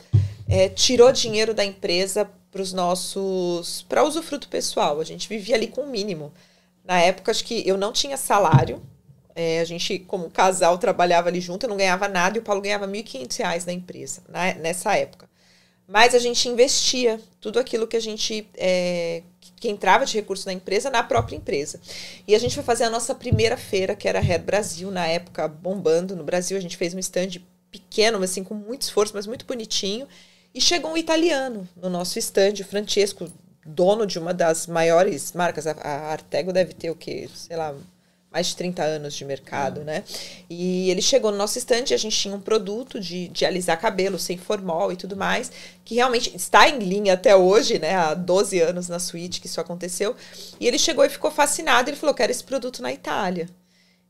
é, 0.49 0.69
tirou 0.69 1.11
dinheiro 1.13 1.55
da 1.55 1.65
empresa 1.65 2.29
para 2.51 2.63
os 2.63 2.73
nossos 2.73 3.85
para 3.89 4.05
usufruto 4.05 4.49
pessoal. 4.49 5.01
A 5.01 5.05
gente 5.05 5.29
vivia 5.29 5.55
ali 5.55 5.67
com 5.67 5.83
o 5.83 5.87
mínimo. 5.87 6.33
Na 6.85 7.01
época, 7.01 7.31
acho 7.31 7.45
que 7.45 7.67
eu 7.67 7.77
não 7.77 7.93
tinha 7.93 8.17
salário. 8.17 8.83
É, 9.35 9.61
a 9.61 9.65
gente, 9.65 10.01
como 10.01 10.29
casal, 10.29 10.77
trabalhava 10.77 11.29
ali 11.29 11.41
junto, 11.41 11.65
eu 11.65 11.71
não 11.71 11.77
ganhava 11.77 12.09
nada 12.09 12.37
e 12.37 12.41
o 12.41 12.43
Paulo 12.43 12.61
ganhava 12.61 12.85
R$ 12.87 12.93
1.500 12.93 13.65
na 13.65 13.73
empresa, 13.73 14.23
na, 14.29 14.55
nessa 14.55 14.97
época. 14.97 15.31
Mas 15.87 16.15
a 16.15 16.19
gente 16.19 16.49
investia 16.49 17.21
tudo 17.41 17.59
aquilo 17.59 17.87
que 17.87 17.97
a 17.97 18.01
gente. 18.01 18.47
É, 18.57 19.23
que 19.57 19.69
entrava 19.69 20.07
de 20.07 20.15
recurso 20.15 20.47
na 20.47 20.53
empresa, 20.53 20.89
na 20.89 21.03
própria 21.03 21.37
empresa. 21.37 21.81
E 22.27 22.35
a 22.35 22.39
gente 22.39 22.55
foi 22.55 22.65
fazer 22.65 22.85
a 22.85 22.91
nossa 22.91 23.15
primeira 23.15 23.59
feira, 23.59 23.95
que 23.95 24.09
era 24.09 24.19
a 24.19 24.23
Red 24.23 24.39
Brasil, 24.39 24.91
na 24.91 25.07
época, 25.07 25.47
bombando 25.47 26.17
no 26.17 26.25
Brasil. 26.25 26.57
A 26.57 26.61
gente 26.61 26.79
fez 26.79 26.95
um 26.95 26.99
stand 26.99 27.43
pequeno, 27.71 28.19
mas 28.19 28.31
assim, 28.31 28.43
com 28.43 28.55
muito 28.55 28.83
esforço, 28.83 29.13
mas 29.15 29.27
muito 29.27 29.45
bonitinho. 29.45 30.09
E 30.55 30.61
chegou 30.61 30.93
um 30.93 30.97
italiano 30.97 31.69
no 31.77 31.89
nosso 31.89 32.19
estande, 32.19 32.63
o 32.63 32.65
Francesco, 32.65 33.31
dono 33.65 34.07
de 34.07 34.19
uma 34.19 34.35
das 34.35 34.67
maiores 34.67 35.33
marcas. 35.33 35.67
A, 35.67 35.73
a 35.73 36.13
Artego 36.13 36.53
deve 36.53 36.75
ter 36.75 36.91
o 36.91 36.97
quê? 36.97 37.29
Sei 37.35 37.57
lá, 37.57 37.75
mais 38.31 38.49
de 38.49 38.57
30 38.57 38.83
anos 38.83 39.15
de 39.15 39.25
mercado, 39.25 39.85
né? 39.85 40.05
E 40.49 40.91
ele 40.91 41.03
chegou 41.03 41.31
no 41.31 41.37
nosso 41.37 41.59
estande 41.59 41.93
e 41.93 41.95
a 41.95 41.99
gente 41.99 42.17
tinha 42.17 42.35
um 42.35 42.41
produto 42.41 43.01
de, 43.01 43.29
de 43.29 43.45
alisar 43.45 43.81
cabelo 43.81 44.19
sem 44.19 44.37
formol 44.39 44.93
e 44.93 44.97
tudo 44.97 45.17
mais, 45.17 45.51
que 45.85 45.97
realmente 45.97 46.35
está 46.37 46.69
em 46.69 46.79
linha 46.79 47.15
até 47.15 47.35
hoje, 47.35 47.79
né? 47.79 47.95
Há 47.95 48.15
12 48.15 48.61
anos 48.61 48.89
na 48.89 48.99
suíte 48.99 49.41
que 49.41 49.47
isso 49.47 49.61
aconteceu. 49.61 50.17
E 50.59 50.67
ele 50.67 50.79
chegou 50.79 51.05
e 51.05 51.11
ficou 51.11 51.31
fascinado, 51.31 51.91
ele 51.91 51.97
falou: 51.97 52.15
"Quero 52.15 52.33
esse 52.33 52.45
produto 52.45 52.83
na 52.83 52.93
Itália". 52.93 53.49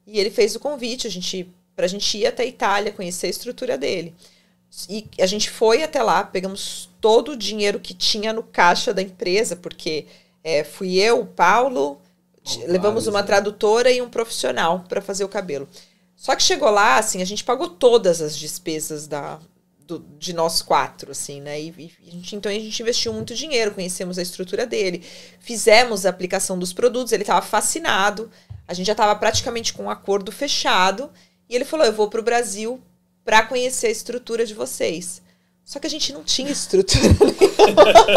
E 0.07 0.19
ele 0.19 0.31
fez 0.31 0.55
o 0.57 0.61
convite, 0.61 1.07
a 1.07 1.11
gente 1.11 1.49
para 1.77 1.87
a 1.87 1.89
gente 1.89 2.19
ir 2.19 2.27
até 2.27 2.43
a 2.43 2.47
Itália, 2.47 2.93
conhecer 2.93 3.29
a 3.29 3.31
estrutura 3.31 3.79
dele. 3.79 4.15
E 4.89 5.09
a 5.21 5.27
gente 5.27 5.51
foi 5.51 5.83
até 5.83 6.03
lá, 6.03 6.23
pegamos 6.23 6.89
todo 7.01 7.33
o 7.33 7.37
dinheiro 7.37 7.81
que 7.81 7.93
tinha 7.93 8.33
no 8.33 8.43
caixa 8.43 8.95
da 8.95 9.03
empresa, 9.03 9.57
porque 9.57 10.07
é, 10.45 10.63
fui 10.63 10.97
eu, 10.99 11.21
o 11.21 11.27
Paulo, 11.27 12.01
oh, 12.45 12.67
levamos 12.67 13.07
uma 13.07 13.23
tradutora 13.23 13.91
e 13.91 14.01
um 14.01 14.09
profissional 14.09 14.85
para 14.89 15.01
fazer 15.01 15.25
o 15.25 15.29
cabelo. 15.29 15.69
Só 16.15 16.37
que 16.37 16.43
chegou 16.43 16.71
lá, 16.71 16.99
assim, 16.99 17.21
a 17.21 17.25
gente 17.25 17.43
pagou 17.43 17.69
todas 17.69 18.21
as 18.21 18.37
despesas 18.37 19.07
da, 19.07 19.41
do, 19.87 20.05
de 20.19 20.33
nós 20.33 20.63
quatro, 20.63 21.11
assim, 21.11 21.41
né? 21.41 21.61
E, 21.61 21.71
e 22.05 22.09
a 22.09 22.13
gente, 22.13 22.37
então 22.37 22.53
a 22.53 22.55
gente 22.55 22.81
investiu 22.81 23.13
muito 23.13 23.35
dinheiro, 23.35 23.75
conhecemos 23.75 24.19
a 24.19 24.23
estrutura 24.23 24.67
dele, 24.67 25.03
fizemos 25.41 26.07
a 26.07 26.11
aplicação 26.11 26.59
dos 26.59 26.73
produtos, 26.73 27.13
ele 27.13 27.23
estava 27.23 27.45
fascinado, 27.45 28.31
a 28.69 28.75
gente 28.75 28.87
já 28.87 28.93
estava 28.93 29.17
praticamente 29.17 29.73
com 29.73 29.85
um 29.85 29.91
acordo 29.91 30.31
fechado, 30.31 31.11
e 31.49 31.57
ele 31.57 31.65
falou: 31.65 31.85
Eu 31.85 31.93
vou 31.93 32.09
para 32.09 32.21
o 32.21 32.23
Brasil 32.25 32.81
para 33.31 33.45
conhecer 33.45 33.87
a 33.87 33.91
estrutura 33.91 34.45
de 34.45 34.55
vocês. 34.55 35.23
Só 35.65 35.79
que 35.79 35.87
a 35.87 35.91
gente 35.91 36.13
não 36.13 36.25
tinha 36.25 36.51
estrutura. 36.51 37.01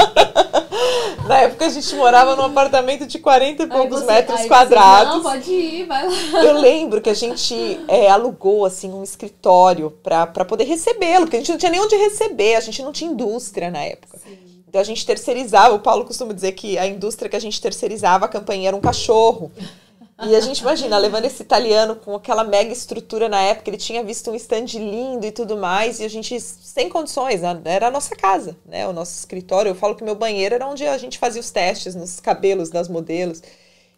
Na 1.30 1.42
época 1.42 1.68
a 1.68 1.70
gente 1.70 1.94
morava 1.94 2.36
num 2.36 2.42
apartamento 2.42 3.06
de 3.06 3.20
40 3.20 3.62
e 3.62 3.68
poucos 3.68 4.00
você, 4.00 4.12
metros 4.12 4.44
quadrados. 4.48 5.14
Você, 5.14 5.24
não, 5.24 5.24
pode 5.24 5.52
ir, 5.52 5.86
vai 5.86 6.08
lá. 6.08 6.44
Eu 6.44 6.60
lembro 6.60 7.00
que 7.00 7.12
a 7.12 7.14
gente 7.14 7.80
é, 7.88 8.10
alugou 8.10 8.66
assim 8.66 8.92
um 8.92 9.04
escritório 9.04 9.92
para 9.92 10.26
poder 10.46 10.64
recebê-lo, 10.64 11.26
porque 11.26 11.38
a 11.38 11.40
gente 11.42 11.52
não 11.52 11.60
tinha 11.60 11.72
nem 11.72 11.80
onde 11.80 11.96
receber, 11.96 12.56
a 12.56 12.60
gente 12.60 12.82
não 12.82 12.92
tinha 12.92 13.12
indústria 13.12 13.70
na 13.70 13.84
época. 13.84 14.18
Sim. 14.18 14.36
Então 14.68 14.82
a 14.82 14.84
gente 14.84 15.06
terceirizava, 15.06 15.76
o 15.76 15.80
Paulo 15.80 16.06
costuma 16.06 16.34
dizer 16.34 16.54
que 16.54 16.76
a 16.80 16.88
indústria 16.88 17.30
que 17.30 17.36
a 17.36 17.40
gente 17.40 17.62
terceirizava, 17.62 18.26
a 18.26 18.28
campanha 18.28 18.70
era 18.70 18.76
um 18.76 18.82
cachorro. 18.82 19.52
E 20.22 20.36
a 20.36 20.40
gente 20.40 20.60
imagina, 20.60 20.98
levando 20.98 21.26
esse 21.26 21.42
italiano 21.42 21.96
com 21.96 22.16
aquela 22.16 22.44
mega 22.44 22.72
estrutura 22.72 23.28
na 23.28 23.42
época, 23.42 23.70
ele 23.70 23.78
tinha 23.78 24.04
visto 24.04 24.30
um 24.30 24.36
stand 24.36 24.66
lindo 24.76 25.26
e 25.26 25.32
tudo 25.32 25.58
mais, 25.58 26.00
e 26.00 26.06
a 26.06 26.08
gente 26.08 26.40
sem 26.40 26.88
condições, 26.88 27.42
né? 27.42 27.60
era 27.66 27.88
a 27.88 27.92
nossa 27.92 28.16
casa, 28.16 28.56
né? 28.66 28.88
O 28.88 28.94
nosso 28.94 29.18
escritório. 29.18 29.70
Eu 29.70 29.76
falo 29.76 29.96
que 29.96 30.04
meu 30.04 30.16
banheiro 30.16 30.54
era 30.56 30.68
onde 30.68 30.86
a 30.86 30.98
gente 30.98 31.18
fazia 31.18 31.42
os 31.42 31.50
testes 31.50 31.96
nos 31.96 32.20
cabelos 32.20 32.70
das 32.70 32.88
modelos. 32.88 33.42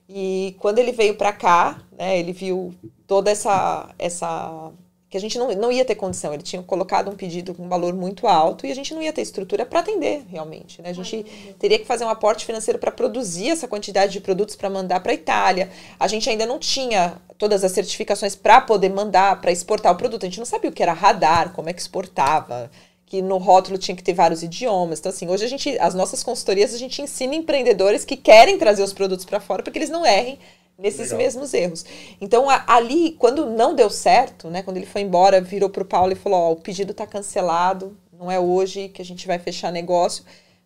E 0.08 0.56
quando 0.60 0.80
ele 0.80 0.92
veio 0.92 1.16
para 1.16 1.34
cá, 1.34 1.82
né, 1.98 2.18
ele 2.20 2.32
viu 2.32 2.74
toda 3.08 3.32
essa 3.32 3.90
essa 3.98 4.72
que 5.16 5.18
a 5.18 5.22
gente 5.22 5.40
não, 5.40 5.54
não 5.54 5.72
ia 5.72 5.86
ter 5.86 5.96
condição. 5.96 6.34
Ele 6.34 6.44
tinha 6.44 6.62
colocado 6.62 7.10
um 7.10 7.16
pedido 7.16 7.54
com 7.54 7.64
um 7.64 7.70
valor 7.70 7.94
muito 7.94 8.28
alto 8.28 8.68
e 8.68 8.72
a 8.72 8.76
gente 8.76 8.94
não 8.94 9.02
ia 9.02 9.14
ter 9.14 9.22
estrutura 9.22 9.66
para 9.66 9.80
atender 9.80 10.26
realmente. 10.30 10.82
Né? 10.82 10.90
A 10.90 10.94
gente 10.94 11.26
teria 11.58 11.80
que 11.80 11.86
fazer 11.86 12.04
um 12.04 12.10
aporte 12.10 12.46
financeiro 12.46 12.78
para 12.78 12.92
produzir 12.92 13.50
essa 13.50 13.66
quantidade 13.66 14.12
de 14.12 14.20
produtos 14.20 14.58
para 14.58 14.70
mandar 14.70 15.00
para 15.00 15.14
a 15.14 15.16
Itália. 15.16 15.70
A 15.98 16.06
gente 16.10 16.30
ainda 16.30 16.46
não 16.46 16.60
tinha 16.60 17.14
todas 17.38 17.64
as 17.64 17.72
certificações 17.72 18.36
para 18.36 18.60
poder 18.60 18.90
mandar, 18.90 19.40
para 19.40 19.54
exportar 19.54 19.94
o 19.94 19.96
produto. 19.96 20.24
A 20.24 20.28
gente 20.28 20.40
não 20.40 20.46
sabia 20.46 20.70
o 20.70 20.74
que 20.74 20.84
era 20.84 20.92
radar, 20.92 21.54
como 21.54 21.70
é 21.70 21.74
que 21.74 21.80
exportava 21.80 22.70
que 23.06 23.22
no 23.22 23.38
rótulo 23.38 23.78
tinha 23.78 23.96
que 23.96 24.04
ter 24.04 24.14
vários 24.14 24.44
idiomas. 24.44 25.00
Então, 25.00 25.12
assim, 25.12 25.30
hoje 25.30 25.46
a 25.46 25.48
gente, 25.48 25.80
as 25.80 25.96
nossas 25.96 26.24
consultorias, 26.24 26.74
a 26.74 26.78
gente 26.78 27.02
ensina 27.02 27.36
empreendedores 27.36 28.04
que 28.04 28.18
querem 28.18 28.58
trazer 28.58 28.84
os 28.84 28.92
produtos 28.92 29.24
para 29.24 29.40
fora 29.40 29.64
para 29.64 29.72
que 29.72 29.80
eles 29.80 29.90
não 29.90 30.06
errem 30.06 30.38
nesses 30.78 31.12
Legal. 31.12 31.18
mesmos 31.18 31.54
erros. 31.54 31.86
Então, 32.20 32.50
a, 32.50 32.64
ali, 32.68 33.12
quando 33.20 33.46
não 33.46 33.74
deu 33.74 33.90
certo, 33.90 34.50
né, 34.50 34.62
quando 34.62 34.78
ele 34.78 34.86
foi 34.86 35.02
embora, 35.02 35.42
virou 35.42 35.70
para 35.70 35.84
o 35.84 35.86
Paulo 35.86 36.12
e 36.12 36.16
falou: 36.16 36.40
Ó, 36.40 36.52
o 36.52 36.56
pedido 36.58 36.92
está 36.92 37.06
cancelado, 37.06 37.98
não 38.12 38.32
é 38.32 38.40
hoje 38.40 38.90
que 38.90 39.02
a 39.02 39.06
gente 39.06 39.28
vai 39.28 39.40
fechar 39.40 39.72
negócio. 39.72 40.24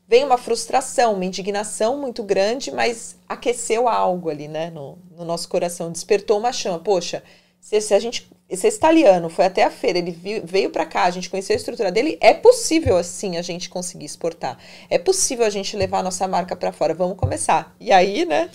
Vem 0.07 0.23
uma 0.23 0.37
frustração, 0.37 1.13
uma 1.13 1.25
indignação 1.25 1.99
muito 1.99 2.23
grande, 2.23 2.71
mas 2.71 3.15
aqueceu 3.27 3.87
algo 3.87 4.29
ali, 4.29 4.47
né, 4.47 4.71
no, 4.71 4.97
no 5.15 5.23
nosso 5.23 5.47
coração, 5.47 5.91
despertou 5.91 6.39
uma 6.39 6.51
chama. 6.51 6.79
Poxa, 6.79 7.23
se, 7.61 7.79
se 7.79 7.93
a 7.93 7.99
gente 7.99 8.27
esse 8.49 8.67
italiano 8.67 9.29
foi 9.29 9.45
até 9.45 9.63
a 9.63 9.69
feira, 9.69 9.99
ele 9.99 10.11
veio 10.43 10.71
para 10.71 10.83
cá, 10.83 11.03
a 11.03 11.11
gente 11.11 11.29
conheceu 11.29 11.53
a 11.53 11.57
estrutura 11.57 11.91
dele, 11.91 12.17
é 12.19 12.33
possível 12.33 12.97
assim 12.97 13.37
a 13.37 13.43
gente 13.43 13.69
conseguir 13.69 14.05
exportar. 14.05 14.57
É 14.89 14.97
possível 14.97 15.45
a 15.45 15.51
gente 15.51 15.77
levar 15.77 15.99
a 15.99 16.03
nossa 16.03 16.27
marca 16.27 16.55
para 16.55 16.71
fora. 16.71 16.95
Vamos 16.95 17.15
começar. 17.15 17.75
E 17.79 17.91
aí, 17.91 18.25
né? 18.25 18.49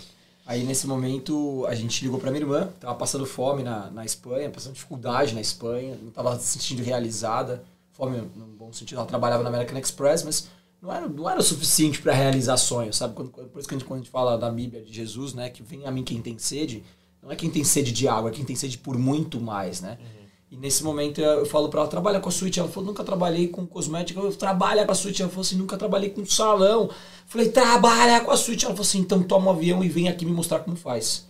Aí 0.47 0.63
nesse 0.63 0.87
momento 0.87 1.65
a 1.67 1.75
gente 1.75 2.05
ligou 2.05 2.21
para 2.21 2.31
minha 2.31 2.43
irmã, 2.43 2.69
tava 2.79 2.95
passando 2.95 3.25
fome 3.25 3.63
na, 3.63 3.91
na 3.91 4.05
Espanha, 4.05 4.51
passando 4.51 4.75
dificuldade 4.75 5.35
na 5.35 5.41
Espanha, 5.41 5.99
não 6.03 6.11
tava 6.11 6.39
se 6.39 6.47
sentindo 6.59 6.83
realizada. 6.83 7.65
Fome 7.93 8.19
no 8.37 8.47
bom 8.47 8.73
sentido, 8.73 8.99
ela 8.99 9.07
trabalhava 9.07 9.43
na 9.43 9.49
American 9.49 9.79
Express, 9.79 10.23
mas 10.23 10.49
não 10.83 10.93
era, 10.93 11.09
não 11.09 11.31
era 11.31 11.41
o 11.41 11.43
suficiente 11.43 12.03
para 12.03 12.13
realizar 12.13 12.57
sonhos, 12.59 12.97
sabe? 12.97 13.15
Quando, 13.15 13.31
por 13.31 13.59
isso 13.59 13.67
que 13.67 13.75
a 13.75 13.79
gente, 13.79 13.87
quando 13.87 14.01
a 14.01 14.03
gente 14.03 14.11
fala 14.11 14.37
da 14.37 14.51
Bíblia 14.51 14.83
de 14.83 14.93
Jesus, 14.93 15.33
né, 15.33 15.49
que 15.49 15.63
vem 15.63 15.87
a 15.87 15.91
mim 15.91 16.03
quem 16.05 16.21
tem 16.21 16.39
sede, 16.39 16.85
não 17.23 17.33
é 17.33 17.37
quem 17.37 17.51
tem 17.51 17.65
sede 17.65 17.91
de 17.91 18.07
água, 18.07 18.31
é 18.31 18.33
quem 18.35 18.45
tem 18.45 18.55
sede 18.55 18.77
por 18.77 18.99
muito 18.99 19.41
mais, 19.41 19.81
né? 19.81 19.97
Uhum. 19.99 20.24
E 20.55 20.57
nesse 20.57 20.85
momento 20.85 21.21
eu 21.21 21.45
falo 21.45 21.69
para 21.69 21.81
ela, 21.81 21.89
trabalha 21.89 22.21
com 22.21 22.29
a 22.29 22.33
suíte. 22.33 22.61
Ela 22.61 22.69
falou, 22.69 22.87
nunca 22.87 23.03
trabalhei 23.03 23.49
com 23.49 23.67
cosmética. 23.67 24.21
Eu 24.21 24.33
trabalha 24.33 24.85
com 24.85 24.93
a 24.93 24.95
suíte. 24.95 25.21
Ela 25.21 25.29
falou 25.29 25.43
assim, 25.43 25.57
nunca 25.57 25.77
trabalhei 25.77 26.11
com 26.11 26.25
salão. 26.25 26.83
Eu 26.83 26.91
falei, 27.27 27.49
trabalha 27.49 28.21
com 28.21 28.31
a 28.31 28.37
suíte. 28.37 28.65
Ela 28.65 28.73
falou 28.73 28.87
assim, 28.87 29.01
então 29.01 29.21
toma 29.21 29.51
um 29.51 29.51
avião 29.51 29.83
e 29.83 29.89
vem 29.89 30.09
aqui 30.09 30.25
me 30.25 30.31
mostrar 30.31 30.61
como 30.61 30.77
faz. 30.77 31.27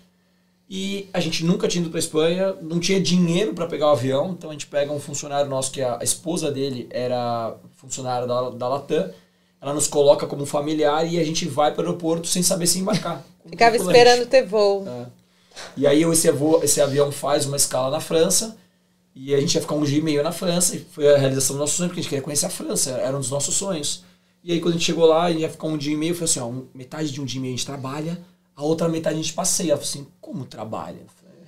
E 0.68 1.08
a 1.10 1.20
gente 1.20 1.42
nunca 1.42 1.66
tinha 1.66 1.80
ido 1.80 1.90
para 1.90 1.98
Espanha, 1.98 2.54
não 2.60 2.78
tinha 2.78 3.00
dinheiro 3.00 3.54
para 3.54 3.66
pegar 3.66 3.86
o 3.86 3.92
avião, 3.92 4.34
então 4.36 4.50
a 4.50 4.52
gente 4.52 4.66
pega 4.66 4.92
um 4.92 5.00
funcionário 5.00 5.48
nosso 5.48 5.70
que 5.70 5.82
a, 5.82 5.98
esposa 6.02 6.50
dele 6.50 6.86
era 6.90 7.54
funcionária 7.76 8.26
da, 8.26 8.50
da 8.50 8.68
Latam. 8.68 9.10
ela 9.60 9.74
nos 9.74 9.86
coloca 9.86 10.26
como 10.26 10.46
familiar 10.46 11.06
e 11.06 11.18
a 11.18 11.24
gente 11.24 11.46
vai 11.46 11.72
para 11.72 11.82
o 11.82 11.86
aeroporto 11.86 12.26
sem 12.26 12.42
saber 12.42 12.66
se 12.66 12.78
embarcar. 12.78 13.22
Ficava 13.48 13.76
esperando 13.76 14.26
ter 14.26 14.46
voo. 14.46 14.86
É. 14.88 15.06
E 15.76 15.86
aí 15.86 16.02
esse, 16.02 16.28
avô, 16.28 16.60
esse 16.62 16.80
avião 16.80 17.12
faz 17.12 17.46
uma 17.46 17.56
escala 17.56 17.90
na 17.90 18.00
França 18.00 18.56
e 19.14 19.34
a 19.34 19.40
gente 19.40 19.54
ia 19.54 19.60
ficar 19.60 19.74
um 19.74 19.84
dia 19.84 19.98
e 19.98 20.02
meio 20.02 20.22
na 20.22 20.32
França 20.32 20.74
e 20.76 20.80
foi 20.80 21.14
a 21.14 21.16
realização 21.16 21.56
do 21.56 21.60
nosso 21.60 21.76
sonho, 21.76 21.88
porque 21.88 22.00
a 22.00 22.02
gente 22.02 22.10
queria 22.10 22.24
conhecer 22.24 22.46
a 22.46 22.50
França, 22.50 22.90
era 22.90 23.16
um 23.16 23.20
dos 23.20 23.30
nossos 23.30 23.54
sonhos. 23.54 24.02
E 24.42 24.52
aí 24.52 24.60
quando 24.60 24.74
a 24.74 24.76
gente 24.76 24.86
chegou 24.86 25.06
lá, 25.06 25.24
a 25.24 25.30
gente 25.30 25.42
ia 25.42 25.48
ficar 25.48 25.66
um 25.68 25.76
dia 25.78 25.92
e 25.92 25.96
meio, 25.96 26.14
foi 26.14 26.24
assim, 26.24 26.40
ó, 26.40 26.50
metade 26.74 27.10
de 27.10 27.20
um 27.20 27.24
dia 27.24 27.38
e 27.38 27.42
meio 27.42 27.54
a 27.54 27.56
gente 27.56 27.66
trabalha, 27.66 28.20
a 28.56 28.62
outra 28.62 28.88
metade 28.88 29.14
a 29.14 29.22
gente 29.22 29.32
passeia. 29.32 29.72
Eu 29.72 29.78
falei 29.78 29.90
assim, 29.90 30.06
como 30.20 30.44
trabalha? 30.44 30.98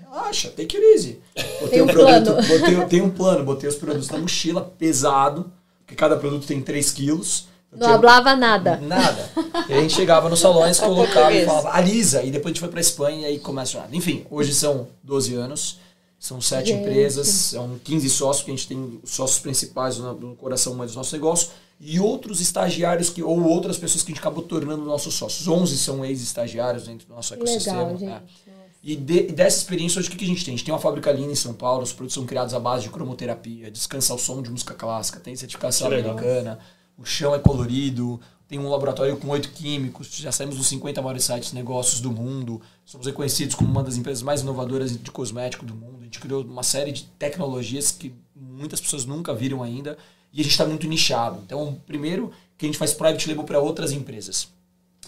Relaxa, 0.08 0.48
take 0.50 0.76
it 0.76 0.86
easy. 0.94 1.20
Botei 1.60 1.68
tem 1.68 1.82
um, 1.82 1.86
produto, 1.86 2.34
botei, 2.34 2.86
tem 2.86 3.02
um 3.02 3.10
plano, 3.10 3.44
botei 3.44 3.68
os 3.68 3.76
produtos 3.76 4.08
na 4.08 4.18
mochila, 4.18 4.62
pesado, 4.78 5.52
porque 5.80 5.94
cada 5.94 6.16
produto 6.16 6.46
tem 6.46 6.62
3 6.62 6.90
quilos. 6.92 7.48
Não 7.70 7.88
falava 7.88 8.34
nada. 8.34 8.78
Nada. 8.78 9.30
E 9.68 9.74
a 9.74 9.80
gente 9.80 9.92
chegava 9.92 10.30
nos 10.30 10.40
salões, 10.40 10.78
colocava 10.80 11.34
e 11.34 11.44
falava, 11.44 11.70
Alisa. 11.70 12.22
E 12.22 12.30
depois 12.30 12.46
a 12.46 12.54
gente 12.54 12.60
foi 12.60 12.68
pra 12.70 12.80
Espanha 12.80 13.28
e 13.30 13.38
começa 13.38 13.78
a 13.78 13.94
Enfim, 13.94 14.24
hoje 14.30 14.54
são 14.54 14.88
12 15.02 15.34
anos, 15.34 15.78
são 16.18 16.40
sete 16.40 16.68
gente. 16.68 16.80
empresas, 16.80 17.28
são 17.28 17.78
15 17.84 18.10
sócios, 18.10 18.44
que 18.44 18.50
a 18.50 18.54
gente 18.54 18.68
tem 18.68 19.00
os 19.02 19.10
sócios 19.10 19.38
principais 19.38 19.98
no, 19.98 20.14
no 20.14 20.36
coração 20.36 20.76
dos 20.76 20.96
nossos 20.96 21.12
negócios, 21.12 21.50
e 21.78 22.00
outros 22.00 22.40
estagiários 22.40 23.10
que, 23.10 23.22
ou 23.22 23.42
outras 23.44 23.76
pessoas 23.76 24.02
que 24.02 24.10
a 24.10 24.14
gente 24.14 24.20
acabou 24.20 24.42
tornando 24.42 24.84
nossos 24.84 25.14
sócios. 25.14 25.46
11 25.46 25.76
são 25.76 26.04
ex-estagiários 26.04 26.86
dentro 26.86 27.06
do 27.06 27.14
nosso 27.14 27.34
ecossistema. 27.34 27.82
Legal, 27.82 27.98
gente. 27.98 28.12
É. 28.12 28.56
E 28.82 28.94
de, 28.94 29.24
dessa 29.24 29.58
experiência, 29.58 29.98
hoje, 29.98 30.08
o 30.08 30.10
que, 30.12 30.16
que 30.16 30.24
a 30.24 30.28
gente 30.28 30.44
tem? 30.44 30.54
A 30.54 30.56
gente 30.56 30.64
tem 30.64 30.72
uma 30.72 30.80
fábrica 30.80 31.10
linda 31.10 31.32
em 31.32 31.36
São 31.36 31.52
Paulo, 31.52 31.82
os 31.82 31.92
produtos 31.92 32.14
são 32.14 32.24
criados 32.24 32.54
à 32.54 32.60
base 32.60 32.84
de 32.84 32.90
cromoterapia, 32.90 33.70
descansa 33.70 34.12
ao 34.12 34.18
som 34.18 34.40
de 34.40 34.48
música 34.48 34.74
clássica, 34.74 35.18
tem 35.18 35.34
certificação 35.34 35.88
americana, 35.88 36.58
o 36.96 37.04
chão 37.04 37.34
é 37.34 37.38
colorido, 37.38 38.20
tem 38.48 38.58
um 38.58 38.68
laboratório 38.68 39.16
com 39.16 39.28
oito 39.28 39.50
químicos, 39.50 40.08
já 40.14 40.30
saímos 40.30 40.56
dos 40.56 40.66
50 40.68 41.02
maiores 41.02 41.24
sites 41.24 41.50
de 41.50 41.56
negócios 41.56 42.00
do 42.00 42.12
mundo, 42.12 42.60
somos 42.84 43.06
reconhecidos 43.06 43.54
como 43.54 43.70
uma 43.70 43.82
das 43.82 43.96
empresas 43.96 44.22
mais 44.22 44.42
inovadoras 44.42 44.96
de 44.96 45.10
cosmético 45.10 45.64
do 45.64 45.74
mundo, 45.74 45.98
a 46.00 46.04
gente 46.04 46.20
criou 46.20 46.44
uma 46.44 46.62
série 46.62 46.92
de 46.92 47.04
tecnologias 47.18 47.90
que 47.90 48.14
muitas 48.34 48.80
pessoas 48.80 49.04
nunca 49.04 49.34
viram 49.34 49.62
ainda 49.62 49.98
e 50.32 50.40
a 50.40 50.42
gente 50.42 50.52
está 50.52 50.66
muito 50.66 50.86
nichado. 50.86 51.40
Então, 51.44 51.80
primeiro, 51.86 52.30
que 52.56 52.66
a 52.66 52.68
gente 52.68 52.78
faz 52.78 52.92
private 52.92 53.28
label 53.28 53.44
para 53.44 53.58
outras 53.58 53.90
empresas. 53.90 54.48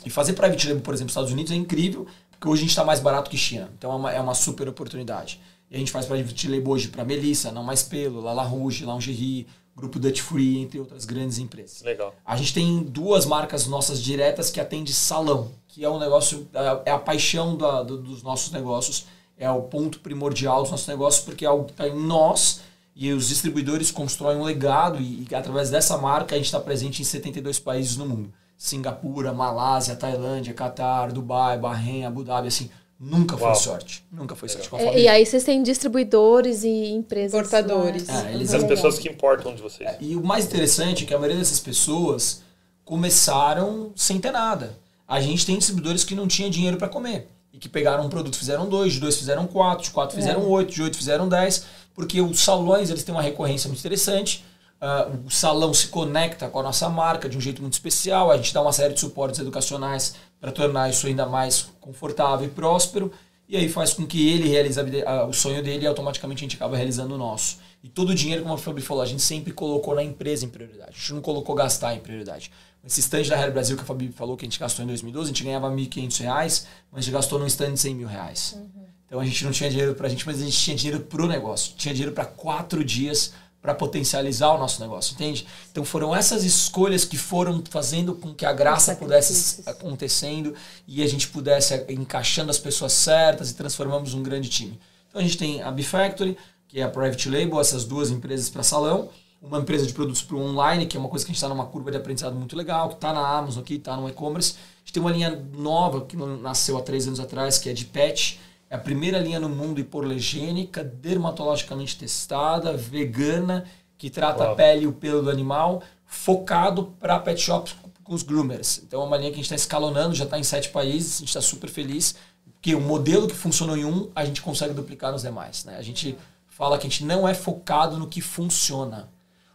E 0.05 0.11
fazer 0.11 0.33
private 0.33 0.67
label, 0.69 0.83
por 0.83 0.95
exemplo, 0.95 1.07
nos 1.07 1.13
Estados 1.13 1.33
Unidos 1.33 1.53
é 1.53 1.55
incrível, 1.55 2.07
porque 2.31 2.49
hoje 2.49 2.61
a 2.61 2.63
gente 2.63 2.71
está 2.71 2.85
mais 2.85 3.01
barato 3.01 3.31
que 3.31 3.37
China. 3.37 3.71
Então 3.77 3.93
é 3.93 3.95
uma, 3.95 4.13
é 4.13 4.21
uma 4.21 4.35
super 4.35 4.69
oportunidade. 4.69 5.41
E 5.71 5.77
a 5.77 5.79
gente 5.79 5.93
faz 5.93 6.07
private 6.07 6.49
label 6.49 6.71
hoje 6.71 6.89
para 6.89 7.05
Melissa, 7.05 7.53
Não 7.53 7.63
Mais 7.63 7.83
Pelo, 7.83 8.21
Lala 8.21 8.43
Rouge, 8.43 8.87
Lingerie, 8.87 9.47
Grupo 9.79 9.99
Dutch 9.99 10.21
Free, 10.21 10.59
entre 10.59 10.81
outras 10.81 11.05
grandes 11.05 11.39
empresas. 11.39 11.83
Legal. 11.83 12.13
A 12.25 12.37
gente 12.37 12.53
tem 12.53 12.83
duas 12.83 13.25
marcas 13.25 13.67
nossas 13.69 14.03
diretas 14.03 14.51
que 14.51 14.61
atendem 14.61 14.93
salão, 14.93 15.53
que 15.69 15.85
é 15.85 15.89
um 15.89 15.99
negócio, 15.99 16.49
é, 16.53 16.91
é 16.91 16.93
a 16.93 16.99
paixão 16.99 17.57
da, 17.57 17.85
do, 17.85 17.97
dos 17.97 18.23
nossos 18.23 18.53
negócios, 18.53 19.07
é 19.39 19.49
o 19.49 19.63
ponto 19.63 20.01
primordial 20.01 20.63
dos 20.63 20.73
nossos 20.73 20.89
negócios, 20.89 21.25
porque 21.25 21.45
é 21.45 21.49
algo 21.49 21.65
que 21.65 21.71
está 21.71 21.87
em 21.87 21.97
nós 21.97 22.61
e 22.95 23.13
os 23.13 23.29
distribuidores 23.29 23.93
constroem 23.93 24.39
um 24.39 24.43
legado 24.43 25.01
e, 25.01 25.25
e 25.31 25.35
através 25.35 25.71
dessa 25.71 25.97
marca 25.97 26.35
a 26.35 26.39
gente 26.39 26.47
está 26.47 26.59
presente 26.59 27.01
em 27.01 27.05
72 27.05 27.61
países 27.61 27.97
no 27.97 28.05
mundo. 28.05 28.33
Singapura, 28.57 29.33
Malásia, 29.33 29.95
Tailândia, 29.95 30.53
Catar, 30.53 31.13
Dubai, 31.13 31.57
Bahrein, 31.57 32.05
Abu 32.05 32.25
Dhabi, 32.25 32.49
assim, 32.49 32.69
nunca 32.99 33.37
Uau. 33.37 33.55
foi 33.55 33.63
sorte. 33.63 34.05
Nunca 34.11 34.35
foi 34.35 34.49
sorte. 34.49 34.75
É, 34.75 35.01
e 35.01 35.09
aí 35.09 35.25
vocês 35.25 35.45
têm 35.45 35.63
distribuidores 35.63 36.65
e 36.65 36.87
empresas. 36.91 37.33
Importadores. 37.33 38.09
É, 38.09 38.35
eles 38.35 38.53
As 38.53 38.65
pessoas 38.65 38.99
que 38.99 39.09
importam 39.09 39.55
de 39.55 39.63
vocês. 39.63 39.89
É, 39.89 39.99
e 40.01 40.17
o 40.17 40.25
mais 40.25 40.47
interessante 40.47 41.05
é 41.05 41.07
que 41.07 41.15
a 41.15 41.19
maioria 41.19 41.39
dessas 41.39 41.61
pessoas 41.61 42.43
começaram 42.85 43.93
sem 43.95 44.19
ter 44.19 44.31
nada. 44.31 44.79
A 45.07 45.21
gente 45.21 45.47
tem 45.47 45.57
distribuidores 45.57 46.05
que 46.05 46.15
não 46.15 46.27
tinham 46.27 46.51
dinheiro 46.51 46.77
para 46.77 46.89
comer. 46.89 47.29
E 47.53 47.59
que 47.59 47.69
pegaram 47.69 48.05
um 48.05 48.09
produto, 48.09 48.37
fizeram 48.37 48.69
dois, 48.69 48.93
de 48.93 49.01
dois 49.01 49.17
fizeram 49.17 49.47
quatro, 49.47 49.85
de 49.85 49.91
quatro 49.91 50.15
fizeram 50.15 50.43
é. 50.43 50.45
oito, 50.45 50.73
de 50.73 50.83
oito 50.83 50.97
fizeram 50.97 51.29
dez, 51.29 51.65
porque 51.95 52.21
os 52.21 52.41
salões 52.41 52.91
eles 52.91 53.03
têm 53.03 53.15
uma 53.15 53.23
recorrência 53.23 53.69
muito 53.69 53.81
interessante 53.81 54.45
Uh, 54.81 55.27
o 55.27 55.31
salão 55.31 55.75
se 55.75 55.89
conecta 55.89 56.49
com 56.49 56.61
a 56.61 56.63
nossa 56.63 56.89
marca 56.89 57.29
de 57.29 57.37
um 57.37 57.41
jeito 57.41 57.61
muito 57.61 57.73
especial. 57.73 58.31
A 58.31 58.37
gente 58.37 58.55
dá 58.55 58.63
uma 58.63 58.73
série 58.73 58.95
de 58.95 59.01
suportes 59.01 59.41
educacionais 59.41 60.15
para 60.41 60.53
tornar 60.53 60.89
isso 60.89 61.07
ainda 61.07 61.27
mais 61.27 61.69
confortável 61.81 62.47
e 62.47 62.51
próspero. 62.51 63.13
E 63.49 63.57
aí 63.57 63.69
faz 63.69 63.95
com 63.95 64.07
que 64.07 64.29
ele 64.29 64.49
realize 64.49 64.79
a, 65.07 65.25
o 65.25 65.33
sonho 65.33 65.63
dele 65.63 65.85
e 65.85 65.87
automaticamente 65.87 66.41
a 66.41 66.45
gente 66.45 66.57
acaba 66.57 66.77
realizando 66.77 67.15
o 67.15 67.19
nosso. 67.19 67.59
E 67.83 67.89
todo 67.89 68.11
o 68.11 68.15
dinheiro, 68.15 68.43
como 68.43 68.55
a 68.55 68.59
Fabi 68.59 68.83
falou, 68.83 69.03
a 69.03 69.07
gente 69.07 69.23
sempre 69.23 69.53
colocou 69.53 69.95
na 69.95 70.03
empresa 70.03 70.45
em 70.45 70.49
prioridade. 70.49 70.91
A 70.91 70.99
gente 70.99 71.15
não 71.15 71.23
colocou 71.23 71.55
gastar 71.55 71.95
em 71.95 72.01
prioridade. 72.01 72.51
Esse 72.85 73.01
stand 73.01 73.25
da 73.25 73.37
Real 73.37 73.51
Brasil 73.51 73.77
que 73.77 73.83
a 73.83 73.87
Fabi 73.87 74.13
falou 74.13 74.37
que 74.37 74.45
a 74.45 74.49
gente 74.49 74.59
gastou 74.59 74.85
em 74.85 74.89
2012, 74.89 75.31
a 75.31 75.33
gente 75.33 75.45
ganhava 75.45 75.69
R$ 75.69 75.77
1.500, 75.77 76.19
mas 76.21 76.67
a 76.93 77.01
gente 77.01 77.11
gastou 77.13 77.39
num 77.39 77.47
stand 77.47 77.75
de 77.75 77.81
100 77.81 77.95
mil 77.95 78.09
reais. 78.09 78.55
Uhum. 78.57 78.85
Então 79.07 79.21
a 79.21 79.25
gente 79.25 79.45
não 79.45 79.53
tinha 79.53 79.71
dinheiro 79.71 79.95
para 79.95 80.07
a 80.07 80.11
gente, 80.11 80.27
mas 80.27 80.41
a 80.41 80.45
gente 80.45 80.57
tinha 80.57 80.77
dinheiro 80.77 81.01
para 81.05 81.23
o 81.23 81.27
negócio. 81.27 81.75
Tinha 81.77 81.95
dinheiro 81.95 82.15
para 82.15 82.27
quatro 82.27 82.85
dias 82.85 83.33
para 83.61 83.75
potencializar 83.75 84.55
o 84.55 84.59
nosso 84.59 84.81
negócio, 84.81 85.15
entende? 85.15 85.47
Então 85.71 85.85
foram 85.85 86.15
essas 86.15 86.45
escolhas 86.45 87.05
que 87.05 87.17
foram 87.17 87.63
fazendo 87.69 88.15
com 88.15 88.33
que 88.33 88.47
a 88.47 88.53
graça 88.53 88.95
pudesse 88.95 89.63
acontecendo 89.67 90.55
e 90.87 91.03
a 91.03 91.07
gente 91.07 91.29
pudesse 91.29 91.75
encaixando 91.89 92.51
as 92.51 92.59
pessoas 92.59 92.93
certas 92.93 93.51
e 93.51 93.55
transformamos 93.55 94.15
um 94.15 94.23
grande 94.23 94.49
time. 94.49 94.79
Então 95.09 95.21
a 95.21 95.25
gente 95.25 95.37
tem 95.37 95.63
a 95.63 95.71
Bifactory, 95.71 96.37
que 96.69 96.81
é 96.81 96.85
a 96.85 96.89
Private 96.89 97.29
Label, 97.29 97.61
essas 97.61 97.85
duas 97.85 98.11
empresas 98.11 98.49
para 98.49 98.63
salão, 98.63 99.11
uma 99.41 99.59
empresa 99.59 99.87
de 99.87 99.93
produtos 99.93 100.23
para 100.23 100.37
o 100.37 100.41
online, 100.41 100.87
que 100.87 100.97
é 100.97 101.01
uma 101.01 101.09
coisa 101.09 101.25
que 101.25 101.31
a 101.31 101.33
gente 101.33 101.39
está 101.39 101.49
numa 101.49 101.67
curva 101.67 101.91
de 101.91 101.97
aprendizado 101.97 102.35
muito 102.35 102.57
legal, 102.57 102.89
que 102.89 102.95
está 102.95 103.13
na 103.13 103.27
Amazon 103.27 103.63
aqui, 103.63 103.75
está 103.75 103.97
no 103.97 104.09
e-commerce. 104.09 104.55
A 104.55 104.81
gente 104.81 104.93
tem 104.93 105.01
uma 105.01 105.13
linha 105.13 105.31
nova 105.53 106.05
que 106.05 106.17
nasceu 106.17 106.77
há 106.77 106.83
três 106.83 107.07
anos 107.07 107.21
atrás, 107.21 107.59
que 107.59 107.69
é 107.69 107.73
de 107.73 107.85
pet, 107.85 108.41
é 108.71 108.77
a 108.77 108.79
primeira 108.79 109.19
linha 109.19 109.41
no 109.41 109.49
mundo 109.49 109.81
hipoalergênica, 109.81 110.85
dermatologicamente 110.85 111.97
testada, 111.97 112.77
vegana, 112.77 113.65
que 113.97 114.11
trata 114.11 114.45
Uau. 114.45 114.53
a 114.53 114.57
pele 114.57 114.85
e 114.85 114.87
o 114.87 114.93
pelo 114.93 115.23
do 115.23 115.31
animal, 115.31 115.83
focado 116.05 116.95
para 117.01 117.19
pet 117.19 117.41
shops 117.41 117.75
com 118.05 118.15
os 118.15 118.23
groomers. 118.23 118.83
Então 118.87 119.03
é 119.03 119.05
uma 119.05 119.17
linha 119.17 119.31
que 119.31 119.35
a 119.35 119.39
gente 119.39 119.47
está 119.47 119.57
escalonando, 119.57 120.15
já 120.15 120.25
está 120.25 120.39
em 120.39 120.43
sete 120.43 120.69
países, 120.69 121.17
a 121.17 121.19
gente 121.21 121.29
está 121.29 121.41
super 121.41 121.69
feliz, 121.69 122.15
porque 122.53 122.75
o 122.75 122.81
modelo 122.81 123.27
que 123.27 123.35
funcionou 123.35 123.77
em 123.77 123.85
um, 123.85 124.11
a 124.15 124.25
gente 124.25 124.43
consegue 124.43 124.75
duplicar 124.75 125.13
nos 125.13 125.23
demais. 125.23 125.65
Né? 125.65 125.77
A 125.79 125.83
gente 125.83 126.17
fala 126.47 126.77
que 126.79 126.87
a 126.87 126.91
gente 126.91 127.05
não 127.05 127.27
é 127.27 127.33
focado 127.33 127.99
no 127.99 128.07
que 128.07 128.21
funciona. 128.21 129.09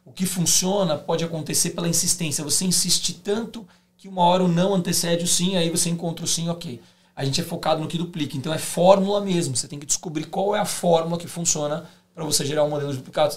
O 0.05 0.11
que 0.11 0.25
funciona 0.25 0.97
pode 0.97 1.23
acontecer 1.23 1.71
pela 1.71 1.87
insistência. 1.87 2.43
Você 2.43 2.65
insiste 2.65 3.13
tanto 3.13 3.65
que 3.95 4.07
uma 4.07 4.23
hora 4.23 4.43
o 4.43 4.47
não 4.47 4.73
antecede 4.73 5.23
o 5.23 5.27
sim, 5.27 5.55
aí 5.55 5.69
você 5.69 5.89
encontra 5.89 6.25
o 6.25 6.27
sim, 6.27 6.49
ok 6.49 6.81
a 7.15 7.23
gente 7.23 7.39
é 7.39 7.43
focado 7.43 7.81
no 7.81 7.87
que 7.87 7.97
duplica. 7.97 8.35
Então 8.35 8.53
é 8.53 8.57
fórmula 8.57 9.21
mesmo. 9.21 9.55
Você 9.55 9.67
tem 9.67 9.79
que 9.79 9.85
descobrir 9.85 10.25
qual 10.25 10.55
é 10.55 10.59
a 10.59 10.65
fórmula 10.65 11.19
que 11.19 11.27
funciona 11.27 11.85
para 12.13 12.23
você 12.23 12.45
gerar 12.45 12.63
um 12.63 12.69
modelo 12.69 12.93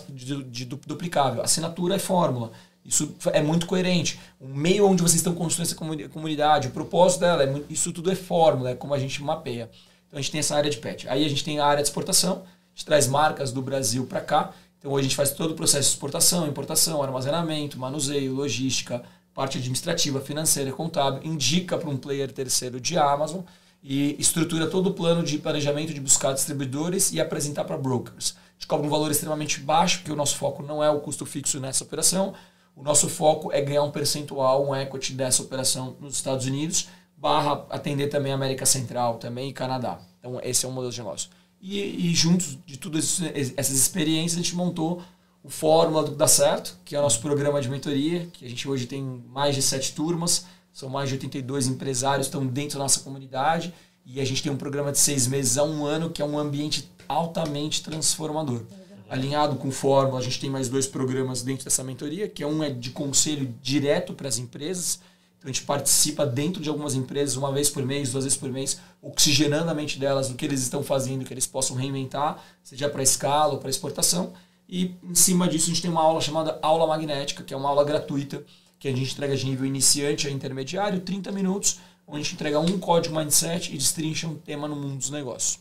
de, 0.09 0.43
de, 0.45 0.65
duplicável. 0.65 1.43
Assinatura 1.43 1.97
é 1.97 1.99
fórmula. 1.99 2.53
Isso 2.85 3.15
é 3.33 3.43
muito 3.43 3.67
coerente. 3.67 4.21
O 4.41 4.47
meio 4.47 4.87
onde 4.87 5.03
vocês 5.03 5.17
estão 5.17 5.35
construindo 5.35 5.67
essa 5.67 6.09
comunidade, 6.09 6.69
o 6.69 6.71
propósito 6.71 7.21
dela, 7.21 7.43
é, 7.43 7.63
isso 7.69 7.93
tudo 7.93 8.11
é 8.11 8.15
fórmula, 8.15 8.71
é 8.71 8.75
como 8.75 8.95
a 8.95 8.99
gente 8.99 9.23
mapeia. 9.23 9.71
Então 10.07 10.19
a 10.19 10.23
gente 10.23 10.31
tem 10.31 10.39
essa 10.39 10.55
área 10.55 10.71
de 10.71 10.77
pet. 10.77 11.09
Aí 11.09 11.25
a 11.25 11.29
gente 11.29 11.43
tem 11.43 11.59
a 11.59 11.67
área 11.67 11.83
de 11.83 11.89
exportação, 11.89 12.45
a 12.45 12.77
gente 12.77 12.87
traz 12.87 13.09
marcas 13.09 13.51
do 13.51 13.61
Brasil 13.61 14.07
para 14.07 14.21
cá. 14.21 14.53
Então 14.79 14.93
hoje 14.93 15.01
a 15.01 15.09
gente 15.09 15.17
faz 15.17 15.33
todo 15.33 15.51
o 15.51 15.55
processo 15.55 15.89
de 15.89 15.95
exportação, 15.95 16.47
importação, 16.47 17.03
armazenamento, 17.03 17.79
manuseio, 17.79 18.33
logística, 18.33 19.03
parte 19.35 19.59
administrativa, 19.59 20.21
financeira, 20.21 20.71
contábil, 20.71 21.21
indica 21.25 21.77
para 21.77 21.91
um 21.91 21.97
player 21.97 22.31
terceiro 22.31 22.81
de 22.81 22.97
Amazon 22.97 23.41
e 23.89 24.17
estrutura 24.19 24.67
todo 24.67 24.89
o 24.89 24.93
plano 24.93 25.23
de 25.23 25.39
planejamento 25.39 25.95
de 25.95 26.01
buscar 26.01 26.33
distribuidores 26.33 27.13
e 27.13 27.21
apresentar 27.21 27.65
para 27.65 27.79
brokers. 27.79 28.35
A 28.37 28.53
gente 28.55 28.67
cobra 28.67 28.85
um 28.85 28.91
valor 28.91 29.13
extremamente 29.13 29.61
baixo, 29.61 29.99
porque 29.99 30.11
o 30.11 30.17
nosso 30.17 30.37
foco 30.37 30.61
não 30.61 30.83
é 30.83 30.91
o 30.91 30.99
custo 30.99 31.25
fixo 31.25 31.61
nessa 31.61 31.85
operação. 31.85 32.35
O 32.75 32.83
nosso 32.83 33.09
foco 33.09 33.53
é 33.53 33.61
ganhar 33.61 33.85
um 33.85 33.93
percentual, 33.93 34.67
um 34.67 34.75
equity 34.75 35.13
dessa 35.13 35.41
operação 35.41 35.97
nos 36.01 36.15
Estados 36.15 36.47
Unidos, 36.47 36.89
barra 37.17 37.65
atender 37.71 38.09
também 38.09 38.33
a 38.33 38.35
América 38.35 38.67
Central 38.67 39.19
também 39.19 39.51
e 39.51 39.53
Canadá. 39.53 40.01
Então 40.19 40.41
esse 40.43 40.67
é 40.67 40.69
um 40.69 40.73
modelo 40.73 40.93
de 40.93 40.99
negócio. 40.99 41.31
E, 41.61 42.11
e 42.11 42.13
juntos 42.13 42.59
de 42.67 42.77
todas 42.77 43.21
essas 43.57 43.77
experiências, 43.77 44.41
a 44.41 44.43
gente 44.43 44.57
montou 44.57 45.01
o 45.45 45.49
Fórmula 45.49 46.03
do 46.03 46.11
Dá 46.11 46.27
Certo, 46.27 46.77
que 46.85 46.97
é 46.97 46.99
o 46.99 47.03
nosso 47.03 47.21
programa 47.21 47.63
de 47.63 47.69
mentoria, 47.69 48.27
que 48.33 48.45
a 48.45 48.49
gente 48.49 48.69
hoje 48.69 48.87
tem 48.87 49.23
mais 49.29 49.55
de 49.55 49.63
sete 49.63 49.95
turmas, 49.95 50.45
são 50.77 50.91
mais 50.91 51.09
de 51.09 51.15
82 51.15 51.69
empresários 51.69 52.27
estão 52.27 52.47
dentro 52.47 52.77
da 52.77 52.85
nossa 52.85 53.01
comunidade 53.01 53.73
e 54.05 54.21
a 54.21 54.25
gente 54.27 54.43
tem 54.43 54.53
um 54.53 54.59
programa 54.59 54.93
de 54.93 54.99
seis 54.99 55.27
meses 55.27 55.57
a 55.57 55.65
um 55.65 55.87
ano 55.87 56.11
que 56.11 56.21
é 56.21 56.25
um 56.25 56.39
ambiente 56.39 56.93
altamente 57.09 57.83
transformador. 57.83 58.61
Alinhado 59.09 59.57
com 59.57 59.71
Fórmula, 59.71 60.19
a 60.19 60.23
gente 60.23 60.39
tem 60.39 60.51
mais 60.51 60.69
dois 60.69 60.87
programas 60.87 61.41
dentro 61.41 61.65
dessa 61.65 61.83
mentoria, 61.83 62.29
que 62.29 62.43
é 62.43 62.47
um 62.47 62.63
é 62.63 62.69
de 62.69 62.91
conselho 62.91 63.55
direto 63.63 64.13
para 64.13 64.29
as 64.29 64.37
empresas. 64.37 65.01
Então 65.39 65.49
a 65.49 65.53
gente 65.53 65.63
participa 65.63 66.27
dentro 66.27 66.61
de 66.61 66.69
algumas 66.69 66.95
empresas 66.95 67.37
uma 67.37 67.51
vez 67.51 67.71
por 67.71 67.83
mês, 67.83 68.13
duas 68.13 68.25
vezes 68.25 68.39
por 68.39 68.51
mês, 68.51 68.79
oxigenando 69.01 69.71
a 69.71 69.75
mente 69.75 69.99
delas 69.99 70.29
do 70.29 70.35
que 70.35 70.45
eles 70.45 70.61
estão 70.61 70.83
fazendo, 70.83 71.25
que 71.25 71.33
eles 71.33 71.47
possam 71.47 71.75
reinventar, 71.75 72.39
seja 72.63 72.87
para 72.87 73.03
escala 73.03 73.55
ou 73.55 73.59
para 73.59 73.71
exportação. 73.71 74.35
E 74.69 74.95
em 75.03 75.15
cima 75.15 75.49
disso 75.49 75.65
a 75.65 75.69
gente 75.69 75.81
tem 75.81 75.91
uma 75.91 76.03
aula 76.03 76.21
chamada 76.21 76.59
aula 76.61 76.87
magnética, 76.87 77.43
que 77.43 77.55
é 77.55 77.57
uma 77.57 77.71
aula 77.71 77.83
gratuita 77.83 78.45
que 78.79 78.89
a 78.89 78.95
gente 78.95 79.13
entrega 79.13 79.37
de 79.37 79.47
nível 79.47 79.67
iniciante 79.67 80.29
a 80.29 80.31
intermediário, 80.31 81.01
30 81.01 81.33
minutos, 81.33 81.81
onde 82.07 82.21
a 82.21 82.23
gente 82.23 82.35
entrega 82.35 82.61
um 82.61 82.79
código 82.79 83.15
mindset 83.15 83.75
e 83.75 83.79
destrincha 83.79 84.29
um 84.29 84.37
tema 84.37 84.69
no 84.69 84.77
mundo 84.77 84.97
dos 84.97 85.11
negócios. 85.11 85.59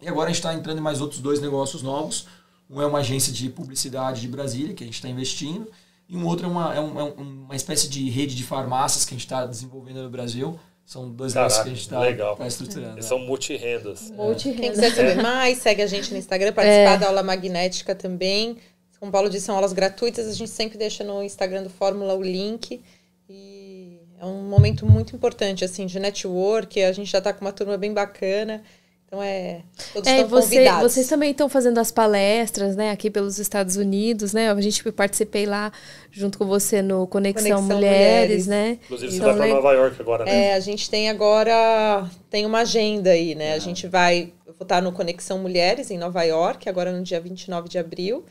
E 0.00 0.08
agora 0.08 0.26
a 0.26 0.28
gente 0.28 0.36
está 0.36 0.54
entrando 0.54 0.78
em 0.78 0.82
mais 0.82 1.00
outros 1.00 1.20
dois 1.20 1.40
negócios 1.40 1.82
novos. 1.82 2.26
Um 2.68 2.80
é 2.80 2.86
uma 2.86 3.00
agência 3.00 3.32
de 3.32 3.48
publicidade 3.48 4.20
de 4.20 4.28
Brasília, 4.28 4.74
que 4.74 4.82
a 4.82 4.86
gente 4.86 4.94
está 4.94 5.08
investindo, 5.08 5.68
e 6.08 6.16
um 6.16 6.26
outro 6.26 6.46
é 6.46 6.48
uma, 6.48 6.74
é, 6.74 6.80
um, 6.80 7.00
é 7.00 7.02
uma 7.02 7.56
espécie 7.56 7.88
de 7.88 8.08
rede 8.10 8.34
de 8.34 8.42
farmácias 8.42 9.04
que 9.04 9.14
a 9.14 9.16
gente 9.16 9.26
está 9.26 9.46
desenvolvendo 9.46 10.02
no 10.02 10.10
Brasil. 10.10 10.58
São 10.84 11.08
dois 11.08 11.34
negócios 11.34 11.62
que 11.62 11.68
a 11.68 11.72
gente 11.72 11.82
está 11.82 12.34
tá 12.34 12.46
estruturando. 12.48 12.98
É. 12.98 13.02
São 13.02 13.18
multi-rendas. 13.20 14.10
Multi 14.10 14.52
Quem 14.54 14.70
quiser 14.70 14.92
saber 14.92 15.22
mais, 15.22 15.58
segue 15.58 15.82
a 15.82 15.86
gente 15.86 16.10
no 16.10 16.18
Instagram, 16.18 16.52
participar 16.52 16.94
é. 16.94 16.98
da 16.98 17.06
aula 17.06 17.22
magnética 17.22 17.94
também. 17.94 18.56
Como 19.00 19.08
o 19.08 19.12
Paulo 19.12 19.30
disse, 19.30 19.46
são 19.46 19.56
aulas 19.56 19.72
gratuitas, 19.72 20.28
a 20.28 20.32
gente 20.32 20.50
sempre 20.50 20.76
deixa 20.76 21.02
no 21.02 21.22
Instagram 21.22 21.62
do 21.62 21.70
Fórmula 21.70 22.14
o 22.14 22.22
link. 22.22 22.82
E 23.26 23.98
é 24.20 24.26
um 24.26 24.42
momento 24.42 24.84
muito 24.84 25.16
importante, 25.16 25.64
assim, 25.64 25.86
de 25.86 25.98
network. 25.98 26.82
A 26.82 26.92
gente 26.92 27.10
já 27.10 27.18
está 27.18 27.32
com 27.32 27.40
uma 27.40 27.52
turma 27.52 27.78
bem 27.78 27.94
bacana. 27.94 28.62
Então 29.06 29.22
é. 29.22 29.62
Todos 29.92 30.06
é, 30.06 30.16
estão 30.16 30.28
você, 30.28 30.56
convidados. 30.56 30.92
Vocês 30.92 31.08
também 31.08 31.30
estão 31.30 31.48
fazendo 31.48 31.78
as 31.78 31.90
palestras, 31.90 32.76
né, 32.76 32.90
aqui 32.92 33.10
pelos 33.10 33.38
Estados 33.38 33.76
Unidos, 33.76 34.32
né? 34.32 34.52
A 34.52 34.60
gente 34.60 34.92
participei 34.92 35.46
lá 35.46 35.72
junto 36.12 36.38
com 36.38 36.46
você 36.46 36.80
no 36.82 37.08
Conexão, 37.08 37.56
Conexão 37.56 37.62
Mulheres, 37.62 38.46
Mulheres, 38.46 38.46
né? 38.46 38.78
Inclusive, 38.84 39.16
então, 39.16 39.32
você 39.32 39.38
vai 39.38 39.48
para 39.48 39.56
Nova 39.56 39.72
York 39.72 40.00
agora, 40.00 40.24
né? 40.24 40.44
É, 40.44 40.54
a 40.54 40.60
gente 40.60 40.88
tem 40.88 41.08
agora. 41.08 42.08
Tem 42.28 42.46
uma 42.46 42.60
agenda 42.60 43.10
aí, 43.10 43.34
né? 43.34 43.48
É. 43.48 43.54
A 43.54 43.58
gente 43.58 43.88
vai. 43.88 44.32
Eu 44.46 44.52
vou 44.52 44.64
estar 44.64 44.80
no 44.80 44.92
Conexão 44.92 45.38
Mulheres 45.38 45.90
em 45.90 45.98
Nova 45.98 46.22
York, 46.22 46.68
agora 46.68 46.92
no 46.92 47.02
dia 47.02 47.20
29 47.20 47.68
de 47.68 47.78
abril. 47.78 48.24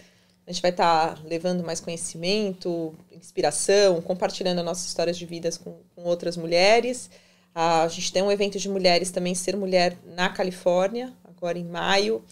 A 0.50 0.52
gente 0.52 0.64
vai 0.64 0.72
estar 0.72 1.14
tá 1.14 1.22
levando 1.30 1.64
mais 1.64 1.80
conhecimento, 1.80 2.96
inspiração, 3.12 4.02
compartilhando 4.02 4.64
nossas 4.64 4.88
histórias 4.88 5.16
de 5.16 5.24
vidas 5.24 5.60
com, 5.60 5.76
com 5.96 6.02
outras 6.06 6.36
mulheres. 6.36 7.08
a 7.54 7.88
gente 7.88 8.12
tem 8.12 8.24
um 8.24 8.32
evento 8.32 8.58
de 8.58 8.68
mulheres 8.68 9.12
também, 9.12 9.36
Ser 9.36 9.56
Mulher 9.56 9.96
na 10.16 10.28
Califórnia, 10.28 11.14
agora 11.24 11.60
em 11.60 11.64
maio. 11.64 12.24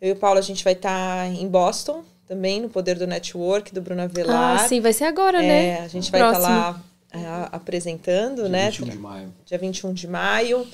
Eu 0.00 0.08
e 0.08 0.12
o 0.12 0.16
Paulo, 0.16 0.40
a 0.40 0.42
gente 0.42 0.64
vai 0.64 0.72
estar 0.72 0.90
tá 0.90 1.28
em 1.28 1.46
Boston, 1.46 2.02
também, 2.26 2.60
no 2.60 2.68
Poder 2.68 2.98
do 2.98 3.06
Network, 3.06 3.72
do 3.72 3.80
Bruno 3.80 4.02
Avelar. 4.02 4.64
Ah, 4.64 4.68
sim, 4.68 4.80
vai 4.80 4.92
ser 4.92 5.04
agora, 5.04 5.40
é, 5.40 5.46
né? 5.46 5.80
A 5.82 5.88
gente 5.88 6.10
vai 6.10 6.22
estar 6.22 6.32
tá 6.32 6.38
lá 6.40 6.84
é, 7.12 7.48
apresentando, 7.52 8.42
Dia 8.42 8.48
né? 8.48 8.70
21 8.70 8.88
de 8.88 8.98
maio. 8.98 9.34
Dia 9.46 9.58
21 9.58 9.92
de 9.92 10.08
maio. 10.08 10.66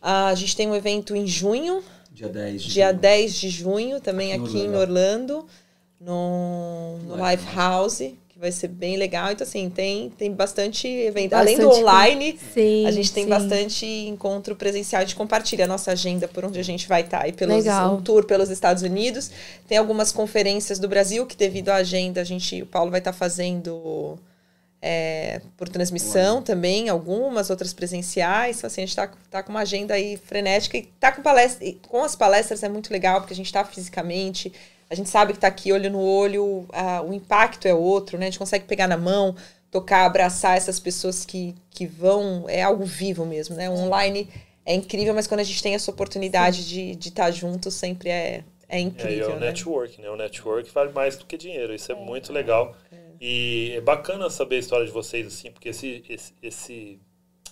a 0.00 0.34
gente 0.34 0.56
tem 0.56 0.66
um 0.66 0.74
evento 0.74 1.14
em 1.14 1.26
junho. 1.26 1.84
Dia 2.10 2.28
10 2.30 2.62
de 2.62 2.72
Dia 2.72 2.88
junho. 2.88 3.00
10 3.00 3.34
de 3.34 3.50
junho, 3.50 4.00
também 4.00 4.32
aqui, 4.32 4.44
aqui 4.44 4.58
em 4.60 4.74
Orlando 4.74 5.34
no, 5.34 5.46
no 6.00 7.16
Live 7.16 7.44
House, 7.54 7.98
que 8.38 8.38
vai 8.38 8.52
ser 8.52 8.68
bem 8.68 8.96
legal. 8.96 9.32
Então, 9.32 9.44
assim, 9.44 9.68
tem, 9.68 10.10
tem 10.10 10.32
bastante 10.32 10.86
evento. 10.86 11.30
Bastante 11.30 11.60
Além 11.60 11.68
do 11.68 11.74
online, 11.74 12.38
sim, 12.54 12.86
a 12.86 12.90
gente 12.92 13.12
tem 13.12 13.24
sim. 13.24 13.30
bastante 13.30 13.84
encontro 13.84 14.54
presencial. 14.54 15.02
A 15.02 15.04
gente 15.04 15.16
compartilha 15.16 15.64
a 15.64 15.68
nossa 15.68 15.90
agenda 15.90 16.28
por 16.28 16.44
onde 16.44 16.58
a 16.58 16.62
gente 16.62 16.86
vai 16.86 17.02
estar. 17.02 17.20
Tá, 17.20 17.28
e 17.28 17.32
pelos, 17.32 17.56
legal. 17.56 17.96
um 17.96 18.02
tour 18.02 18.24
pelos 18.24 18.48
Estados 18.48 18.82
Unidos. 18.82 19.30
Tem 19.66 19.76
algumas 19.76 20.12
conferências 20.12 20.78
do 20.78 20.88
Brasil 20.88 21.26
que, 21.26 21.36
devido 21.36 21.70
à 21.70 21.76
agenda, 21.76 22.20
a 22.20 22.24
gente, 22.24 22.62
o 22.62 22.66
Paulo 22.66 22.90
vai 22.90 23.00
estar 23.00 23.12
tá 23.12 23.18
fazendo... 23.18 24.18
É, 24.80 25.40
por 25.56 25.68
transmissão 25.68 26.34
Uau. 26.34 26.42
também, 26.44 26.88
algumas 26.88 27.50
outras 27.50 27.72
presenciais. 27.72 28.58
Então, 28.58 28.68
assim, 28.68 28.82
a 28.82 28.86
gente 28.86 28.90
está 28.90 29.10
tá 29.28 29.42
com 29.42 29.50
uma 29.50 29.62
agenda 29.62 29.94
aí 29.94 30.16
frenética 30.16 30.78
e 30.78 30.82
tá 31.00 31.10
com 31.10 31.20
palestra, 31.20 31.66
com 31.88 32.04
as 32.04 32.14
palestras 32.14 32.62
é 32.62 32.68
muito 32.68 32.92
legal, 32.92 33.20
porque 33.20 33.32
a 33.32 33.36
gente 33.36 33.46
está 33.46 33.64
fisicamente, 33.64 34.52
a 34.90 34.94
gente 34.94 35.08
sabe 35.08 35.32
que 35.32 35.38
está 35.38 35.48
aqui 35.48 35.72
olho 35.72 35.90
no 35.90 36.00
olho, 36.00 36.66
a, 36.72 37.02
o 37.02 37.12
impacto 37.12 37.66
é 37.66 37.74
outro, 37.74 38.16
né? 38.16 38.26
A 38.26 38.30
gente 38.30 38.38
consegue 38.38 38.64
pegar 38.64 38.88
na 38.88 38.96
mão, 38.96 39.36
tocar, 39.70 40.04
abraçar 40.04 40.56
essas 40.56 40.80
pessoas 40.80 41.24
que, 41.24 41.54
que 41.70 41.86
vão. 41.86 42.46
É 42.48 42.62
algo 42.62 42.84
vivo 42.84 43.26
mesmo, 43.26 43.54
né? 43.54 43.68
O 43.68 43.74
online 43.74 44.28
é 44.64 44.74
incrível, 44.74 45.14
mas 45.14 45.26
quando 45.26 45.40
a 45.40 45.44
gente 45.44 45.62
tem 45.62 45.74
essa 45.74 45.90
oportunidade 45.90 46.62
Sim. 46.62 46.96
de 46.96 47.08
estar 47.08 47.24
tá 47.24 47.30
junto, 47.30 47.70
sempre 47.70 48.08
é, 48.08 48.44
é 48.68 48.80
incrível. 48.80 49.28
É, 49.28 49.32
é 49.32 49.36
o 49.36 49.40
né? 49.40 49.46
network, 49.46 50.00
né? 50.00 50.10
O 50.10 50.16
network 50.16 50.70
vale 50.70 50.92
mais 50.92 51.16
do 51.16 51.26
que 51.26 51.36
dinheiro. 51.36 51.74
Isso 51.74 51.92
é, 51.92 51.94
é 51.94 51.98
muito 51.98 52.32
legal. 52.32 52.74
É. 52.90 52.96
E 53.20 53.72
é 53.76 53.80
bacana 53.80 54.30
saber 54.30 54.56
a 54.56 54.60
história 54.60 54.86
de 54.86 54.92
vocês, 54.92 55.26
assim, 55.26 55.50
porque 55.50 55.70
esse, 55.70 56.04
esse, 56.08 56.34
esse, 56.42 57.00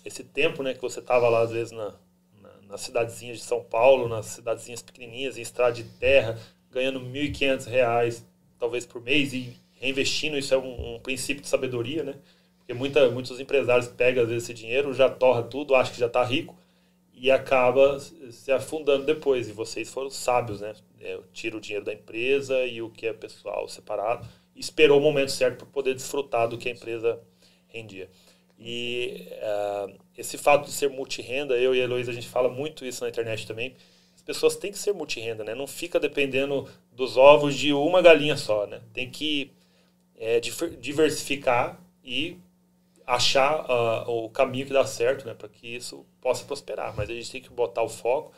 esse 0.05 0.25
tempo, 0.25 0.63
né, 0.63 0.73
que 0.73 0.81
você 0.81 1.03
tava 1.03 1.29
lá, 1.29 1.41
às 1.41 1.51
vezes, 1.51 1.73
na, 1.73 1.95
na, 2.41 2.51
nas 2.69 2.81
cidadezinhas 2.83 3.39
de 3.39 3.45
São 3.45 3.63
Paulo, 3.63 4.09
nas 4.09 4.27
cidadezinhas 4.27 4.81
pequenininhas, 4.81 5.37
em 5.37 5.43
estrada 5.43 5.73
de 5.73 5.85
terra, 5.85 6.39
ganhando 6.71 6.99
R$ 6.99 7.31
1.500, 7.31 8.23
talvez 8.59 8.87
por 8.87 9.03
mês, 9.03 9.33
e 9.33 9.57
reinvestindo, 9.79 10.39
isso 10.39 10.55
é 10.55 10.59
um, 10.59 10.97
um, 10.97 11.01
princípio 11.01 11.43
de 11.43 11.49
sabedoria, 11.49 12.03
né? 12.03 12.15
Porque 12.59 12.75
muita, 12.75 13.09
muitos 13.11 13.39
empresários 13.39 13.89
pegam, 13.89 14.23
às 14.23 14.29
vezes, 14.29 14.45
esse 14.45 14.55
dinheiro, 14.55 14.93
já 14.93 15.09
torra 15.09 15.43
tudo, 15.43 15.75
acha 15.75 15.93
que 15.93 16.01
já 16.01 16.07
está 16.07 16.23
rico, 16.25 16.57
e 17.13 17.31
acaba 17.31 17.99
se 17.99 18.53
afundando 18.53 19.05
depois. 19.05 19.49
E 19.49 19.53
vocês 19.53 19.91
foram 19.91 20.11
sábios, 20.11 20.61
né? 20.61 20.75
É, 21.01 21.19
tira 21.33 21.57
o 21.57 21.61
dinheiro 21.61 21.85
da 21.85 21.93
empresa 21.93 22.65
e 22.67 22.83
o 22.83 22.91
que 22.91 23.07
é 23.07 23.13
pessoal 23.13 23.69
separado. 23.69 24.27
Esperou 24.55 24.99
o 24.99 25.03
momento 25.03 25.31
certo 25.31 25.59
para 25.59 25.67
poder 25.67 25.95
desfrutar 25.95 26.49
do 26.49 26.59
que 26.59 26.69
a 26.69 26.73
empresa 26.73 27.21
rendia. 27.69 28.09
E 28.59 29.29
uh, 29.33 29.95
esse 30.17 30.39
fato 30.39 30.67
de 30.67 30.73
ser 30.73 30.89
multirrenda, 30.89 31.57
eu 31.57 31.75
e 31.75 31.81
a 31.81 31.85
Heloísa, 31.85 32.11
a 32.11 32.15
gente 32.15 32.29
fala 32.29 32.49
muito 32.49 32.85
isso 32.85 33.03
na 33.05 33.11
internet 33.11 33.47
também, 33.47 33.75
pessoas 34.27 34.57
têm 34.57 34.73
que 34.73 34.79
ser 34.79 34.93
multirrenda, 34.93 35.45
né? 35.45 35.55
Não 35.55 35.67
fica 35.67 36.01
dependendo 36.01 36.69
dos 36.93 37.17
ovos 37.17 37.55
de 37.55 37.73
uma 37.73 38.03
galinha 38.03 38.37
só, 38.37 38.67
né? 38.67 38.81
Tem 38.93 39.09
que 39.09 39.53
é, 40.17 40.41
diversificar 40.41 41.81
e 42.05 42.37
achar 43.07 43.65
uh, 43.65 44.11
o 44.11 44.29
caminho 44.29 44.67
que 44.67 44.73
dá 44.73 44.85
certo, 44.85 45.27
né? 45.27 45.33
Para 45.33 45.49
que 45.49 45.77
isso 45.77 46.05
possa 46.21 46.45
prosperar. 46.45 46.93
Mas 46.97 47.09
a 47.09 47.15
gente 47.15 47.31
tem 47.31 47.41
que 47.41 47.51
botar 47.51 47.83
o 47.83 47.89
foco. 47.89 48.33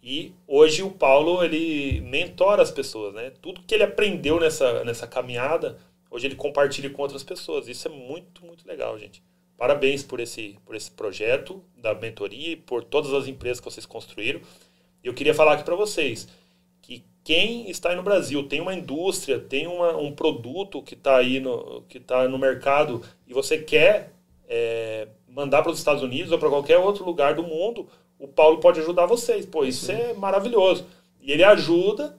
E 0.00 0.32
hoje 0.46 0.82
o 0.82 0.90
Paulo, 0.90 1.44
ele 1.44 2.00
mentora 2.02 2.62
as 2.62 2.70
pessoas, 2.70 3.12
né? 3.14 3.32
Tudo 3.42 3.62
que 3.62 3.74
ele 3.74 3.84
aprendeu 3.84 4.38
nessa, 4.38 4.84
nessa 4.84 5.06
caminhada, 5.06 5.78
hoje 6.08 6.26
ele 6.28 6.36
compartilha 6.36 6.88
com 6.90 7.02
outras 7.02 7.24
pessoas. 7.24 7.66
Isso 7.66 7.88
é 7.88 7.90
muito, 7.90 8.46
muito 8.46 8.66
legal, 8.66 8.96
gente. 8.96 9.22
Parabéns 9.56 10.02
por 10.02 10.20
esse, 10.20 10.58
por 10.64 10.74
esse 10.74 10.90
projeto 10.90 11.62
da 11.76 11.94
mentoria 11.94 12.52
e 12.52 12.56
por 12.56 12.82
todas 12.84 13.12
as 13.12 13.26
empresas 13.26 13.60
que 13.60 13.64
vocês 13.64 13.86
construíram. 13.86 14.40
Eu 15.02 15.14
queria 15.14 15.34
falar 15.34 15.54
aqui 15.54 15.64
para 15.64 15.74
vocês 15.74 16.28
que 16.80 17.04
quem 17.24 17.70
está 17.70 17.90
aí 17.90 17.96
no 17.96 18.02
Brasil 18.02 18.46
tem 18.48 18.60
uma 18.60 18.74
indústria, 18.74 19.38
tem 19.38 19.66
uma, 19.66 19.96
um 19.96 20.12
produto 20.12 20.82
que 20.82 20.94
está 20.94 21.16
aí 21.16 21.40
no, 21.40 21.82
que 21.88 22.00
tá 22.00 22.28
no 22.28 22.38
mercado 22.38 23.02
e 23.26 23.32
você 23.32 23.58
quer 23.58 24.12
é, 24.48 25.08
mandar 25.28 25.62
para 25.62 25.72
os 25.72 25.78
Estados 25.78 26.02
Unidos 26.02 26.30
ou 26.30 26.38
para 26.38 26.48
qualquer 26.48 26.78
outro 26.78 27.04
lugar 27.04 27.34
do 27.34 27.42
mundo, 27.42 27.88
o 28.18 28.28
Paulo 28.28 28.58
pode 28.58 28.80
ajudar 28.80 29.06
vocês. 29.06 29.46
Pô, 29.46 29.64
isso 29.64 29.86
Sim. 29.86 29.92
é 29.92 30.14
maravilhoso. 30.14 30.86
E 31.20 31.32
ele 31.32 31.42
ajuda, 31.42 32.16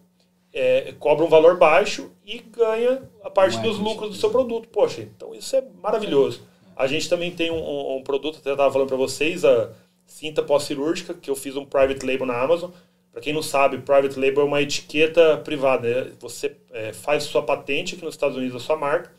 é, 0.51 0.93
cobra 0.99 1.25
um 1.25 1.29
valor 1.29 1.57
baixo 1.57 2.11
e 2.25 2.39
ganha 2.39 3.01
a 3.23 3.29
parte 3.29 3.59
dos 3.59 3.77
lucros 3.77 4.09
do 4.09 4.15
seu 4.15 4.29
produto. 4.29 4.67
Poxa, 4.69 5.01
então 5.01 5.33
isso 5.33 5.55
é 5.55 5.63
maravilhoso. 5.81 6.41
A 6.75 6.87
gente 6.87 7.07
também 7.07 7.31
tem 7.31 7.51
um, 7.51 7.97
um 7.97 8.01
produto, 8.01 8.39
até 8.39 8.51
estava 8.51 8.71
falando 8.71 8.87
para 8.87 8.97
vocês, 8.97 9.45
a, 9.45 9.69
cinta 10.13 10.43
pós-cirúrgica, 10.43 11.13
que 11.15 11.29
eu 11.29 11.35
fiz 11.35 11.55
um 11.55 11.65
private 11.65 12.05
label 12.05 12.27
na 12.27 12.39
Amazon. 12.39 12.69
Para 13.11 13.21
quem 13.21 13.33
não 13.33 13.41
sabe, 13.41 13.79
private 13.79 14.19
label 14.19 14.43
é 14.43 14.45
uma 14.45 14.61
etiqueta 14.61 15.37
privada. 15.37 16.05
Né? 16.05 16.11
Você 16.19 16.55
é, 16.71 16.93
faz 16.93 17.23
sua 17.23 17.41
patente 17.41 17.95
aqui 17.95 18.05
nos 18.05 18.13
Estados 18.13 18.37
Unidos, 18.37 18.61
a 18.61 18.65
sua 18.65 18.77
marca, 18.77 19.11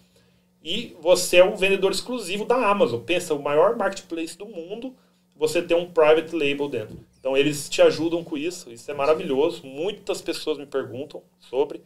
e 0.62 0.96
você 1.00 1.38
é 1.38 1.44
um 1.44 1.56
vendedor 1.56 1.90
exclusivo 1.90 2.44
da 2.44 2.56
Amazon. 2.70 3.00
Pensa, 3.00 3.34
o 3.34 3.42
maior 3.42 3.76
marketplace 3.76 4.38
do 4.38 4.46
mundo, 4.46 4.94
você 5.36 5.60
tem 5.60 5.76
um 5.76 5.90
private 5.90 6.34
label 6.34 6.68
dentro. 6.68 6.96
Então 7.18 7.36
eles 7.36 7.68
te 7.68 7.82
ajudam 7.82 8.22
com 8.22 8.36
isso, 8.36 8.70
isso 8.70 8.88
é 8.88 8.94
maravilhoso. 8.94 9.66
Muitas 9.66 10.22
pessoas 10.22 10.58
me 10.58 10.66
perguntam 10.66 11.22
sobre. 11.40 11.82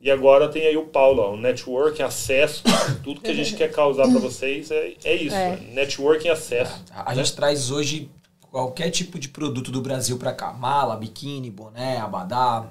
E 0.00 0.10
agora 0.10 0.48
tem 0.48 0.66
aí 0.66 0.76
o 0.76 0.86
Paulo, 0.86 1.20
ó, 1.20 1.32
o 1.32 1.36
networking, 1.36 2.02
acesso, 2.02 2.62
tudo 3.04 3.20
que 3.20 3.30
a 3.30 3.34
gente 3.34 3.54
quer 3.54 3.70
causar 3.70 4.08
para 4.08 4.18
vocês 4.20 4.70
é, 4.70 4.94
é 5.04 5.14
isso, 5.14 5.34
é. 5.34 5.58
networking 5.72 6.28
acesso. 6.28 6.82
A 6.92 7.14
gente 7.14 7.34
traz 7.34 7.70
hoje 7.70 8.10
qualquer 8.52 8.90
tipo 8.90 9.18
de 9.18 9.30
produto 9.30 9.72
do 9.72 9.80
Brasil 9.80 10.18
para 10.18 10.34
cá. 10.34 10.52
Mala, 10.52 10.94
biquíni, 10.94 11.50
boné, 11.50 11.96
abadá, 11.96 12.68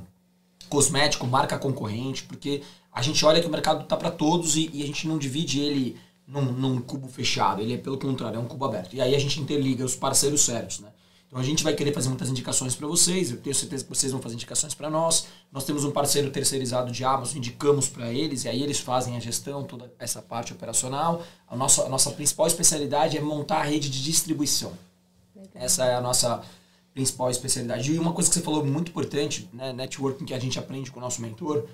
cosmético, 0.70 1.26
marca 1.26 1.58
concorrente, 1.58 2.24
porque 2.24 2.62
a 2.94 3.02
gente 3.02 3.26
olha 3.26 3.42
que 3.42 3.48
o 3.48 3.50
mercado 3.50 3.84
tá 3.86 3.98
para 3.98 4.12
todos 4.12 4.56
e, 4.56 4.70
e, 4.72 4.84
a 4.84 4.86
gente 4.86 5.08
não 5.08 5.18
divide 5.18 5.60
ele 5.60 5.98
num, 6.28 6.44
num, 6.44 6.80
cubo 6.80 7.08
fechado, 7.08 7.62
ele 7.62 7.74
é 7.74 7.78
pelo 7.78 7.98
contrário, 7.98 8.38
é 8.38 8.40
um 8.40 8.46
cubo 8.46 8.64
aberto. 8.64 8.94
E 8.94 9.02
aí 9.02 9.16
a 9.16 9.20
gente 9.20 9.42
interliga 9.42 9.84
os 9.84 9.96
parceiros 9.96 10.42
certos, 10.42 10.80
né? 10.82 10.90
Então 11.28 11.40
a 11.40 11.44
gente 11.44 11.64
vai 11.64 11.74
querer 11.74 11.94
fazer 11.94 12.10
muitas 12.10 12.30
indicações 12.30 12.76
para 12.76 12.88
vocês, 12.88 13.32
eu 13.32 13.38
tenho 13.38 13.56
certeza 13.56 13.84
que 13.84 13.90
vocês 13.90 14.12
vão 14.12 14.22
fazer 14.22 14.36
indicações 14.36 14.76
para 14.76 14.90
nós. 14.90 15.28
Nós 15.52 15.64
temos 15.64 15.84
um 15.84 15.90
parceiro 15.90 16.30
terceirizado 16.30 16.92
de 16.92 17.04
Amazon, 17.04 17.38
indicamos 17.38 17.88
para 17.88 18.12
eles, 18.12 18.44
e 18.44 18.50
aí 18.50 18.62
eles 18.62 18.80
fazem 18.80 19.18
a 19.18 19.20
gestão, 19.20 19.64
toda 19.64 19.92
essa 19.98 20.22
parte 20.22 20.54
operacional. 20.54 21.24
A 21.48 21.56
nossa, 21.56 21.86
a 21.86 21.90
nossa 21.90 22.12
principal 22.12 22.46
especialidade 22.46 23.18
é 23.18 23.22
montar 23.22 23.62
a 23.62 23.64
rede 23.64 23.90
de 23.90 24.04
distribuição. 24.04 24.74
Essa 25.54 25.86
é 25.86 25.96
a 25.96 26.02
nossa 26.02 26.42
principal 26.94 27.30
especialidade. 27.30 27.92
E 27.92 28.00
uma 28.00 28.14
coisa 28.14 28.30
que 28.30 28.36
você 28.36 28.42
falou 28.42 28.66
muito 28.66 28.90
importante, 28.90 29.50
né, 29.54 29.72
networking 29.74 30.26
que 30.26 30.34
a 30.34 30.40
gente 30.40 30.60
aprende 30.60 30.92
com 30.92 31.00
o 31.00 31.02
nosso 31.02 31.22
mentor, 31.22 31.66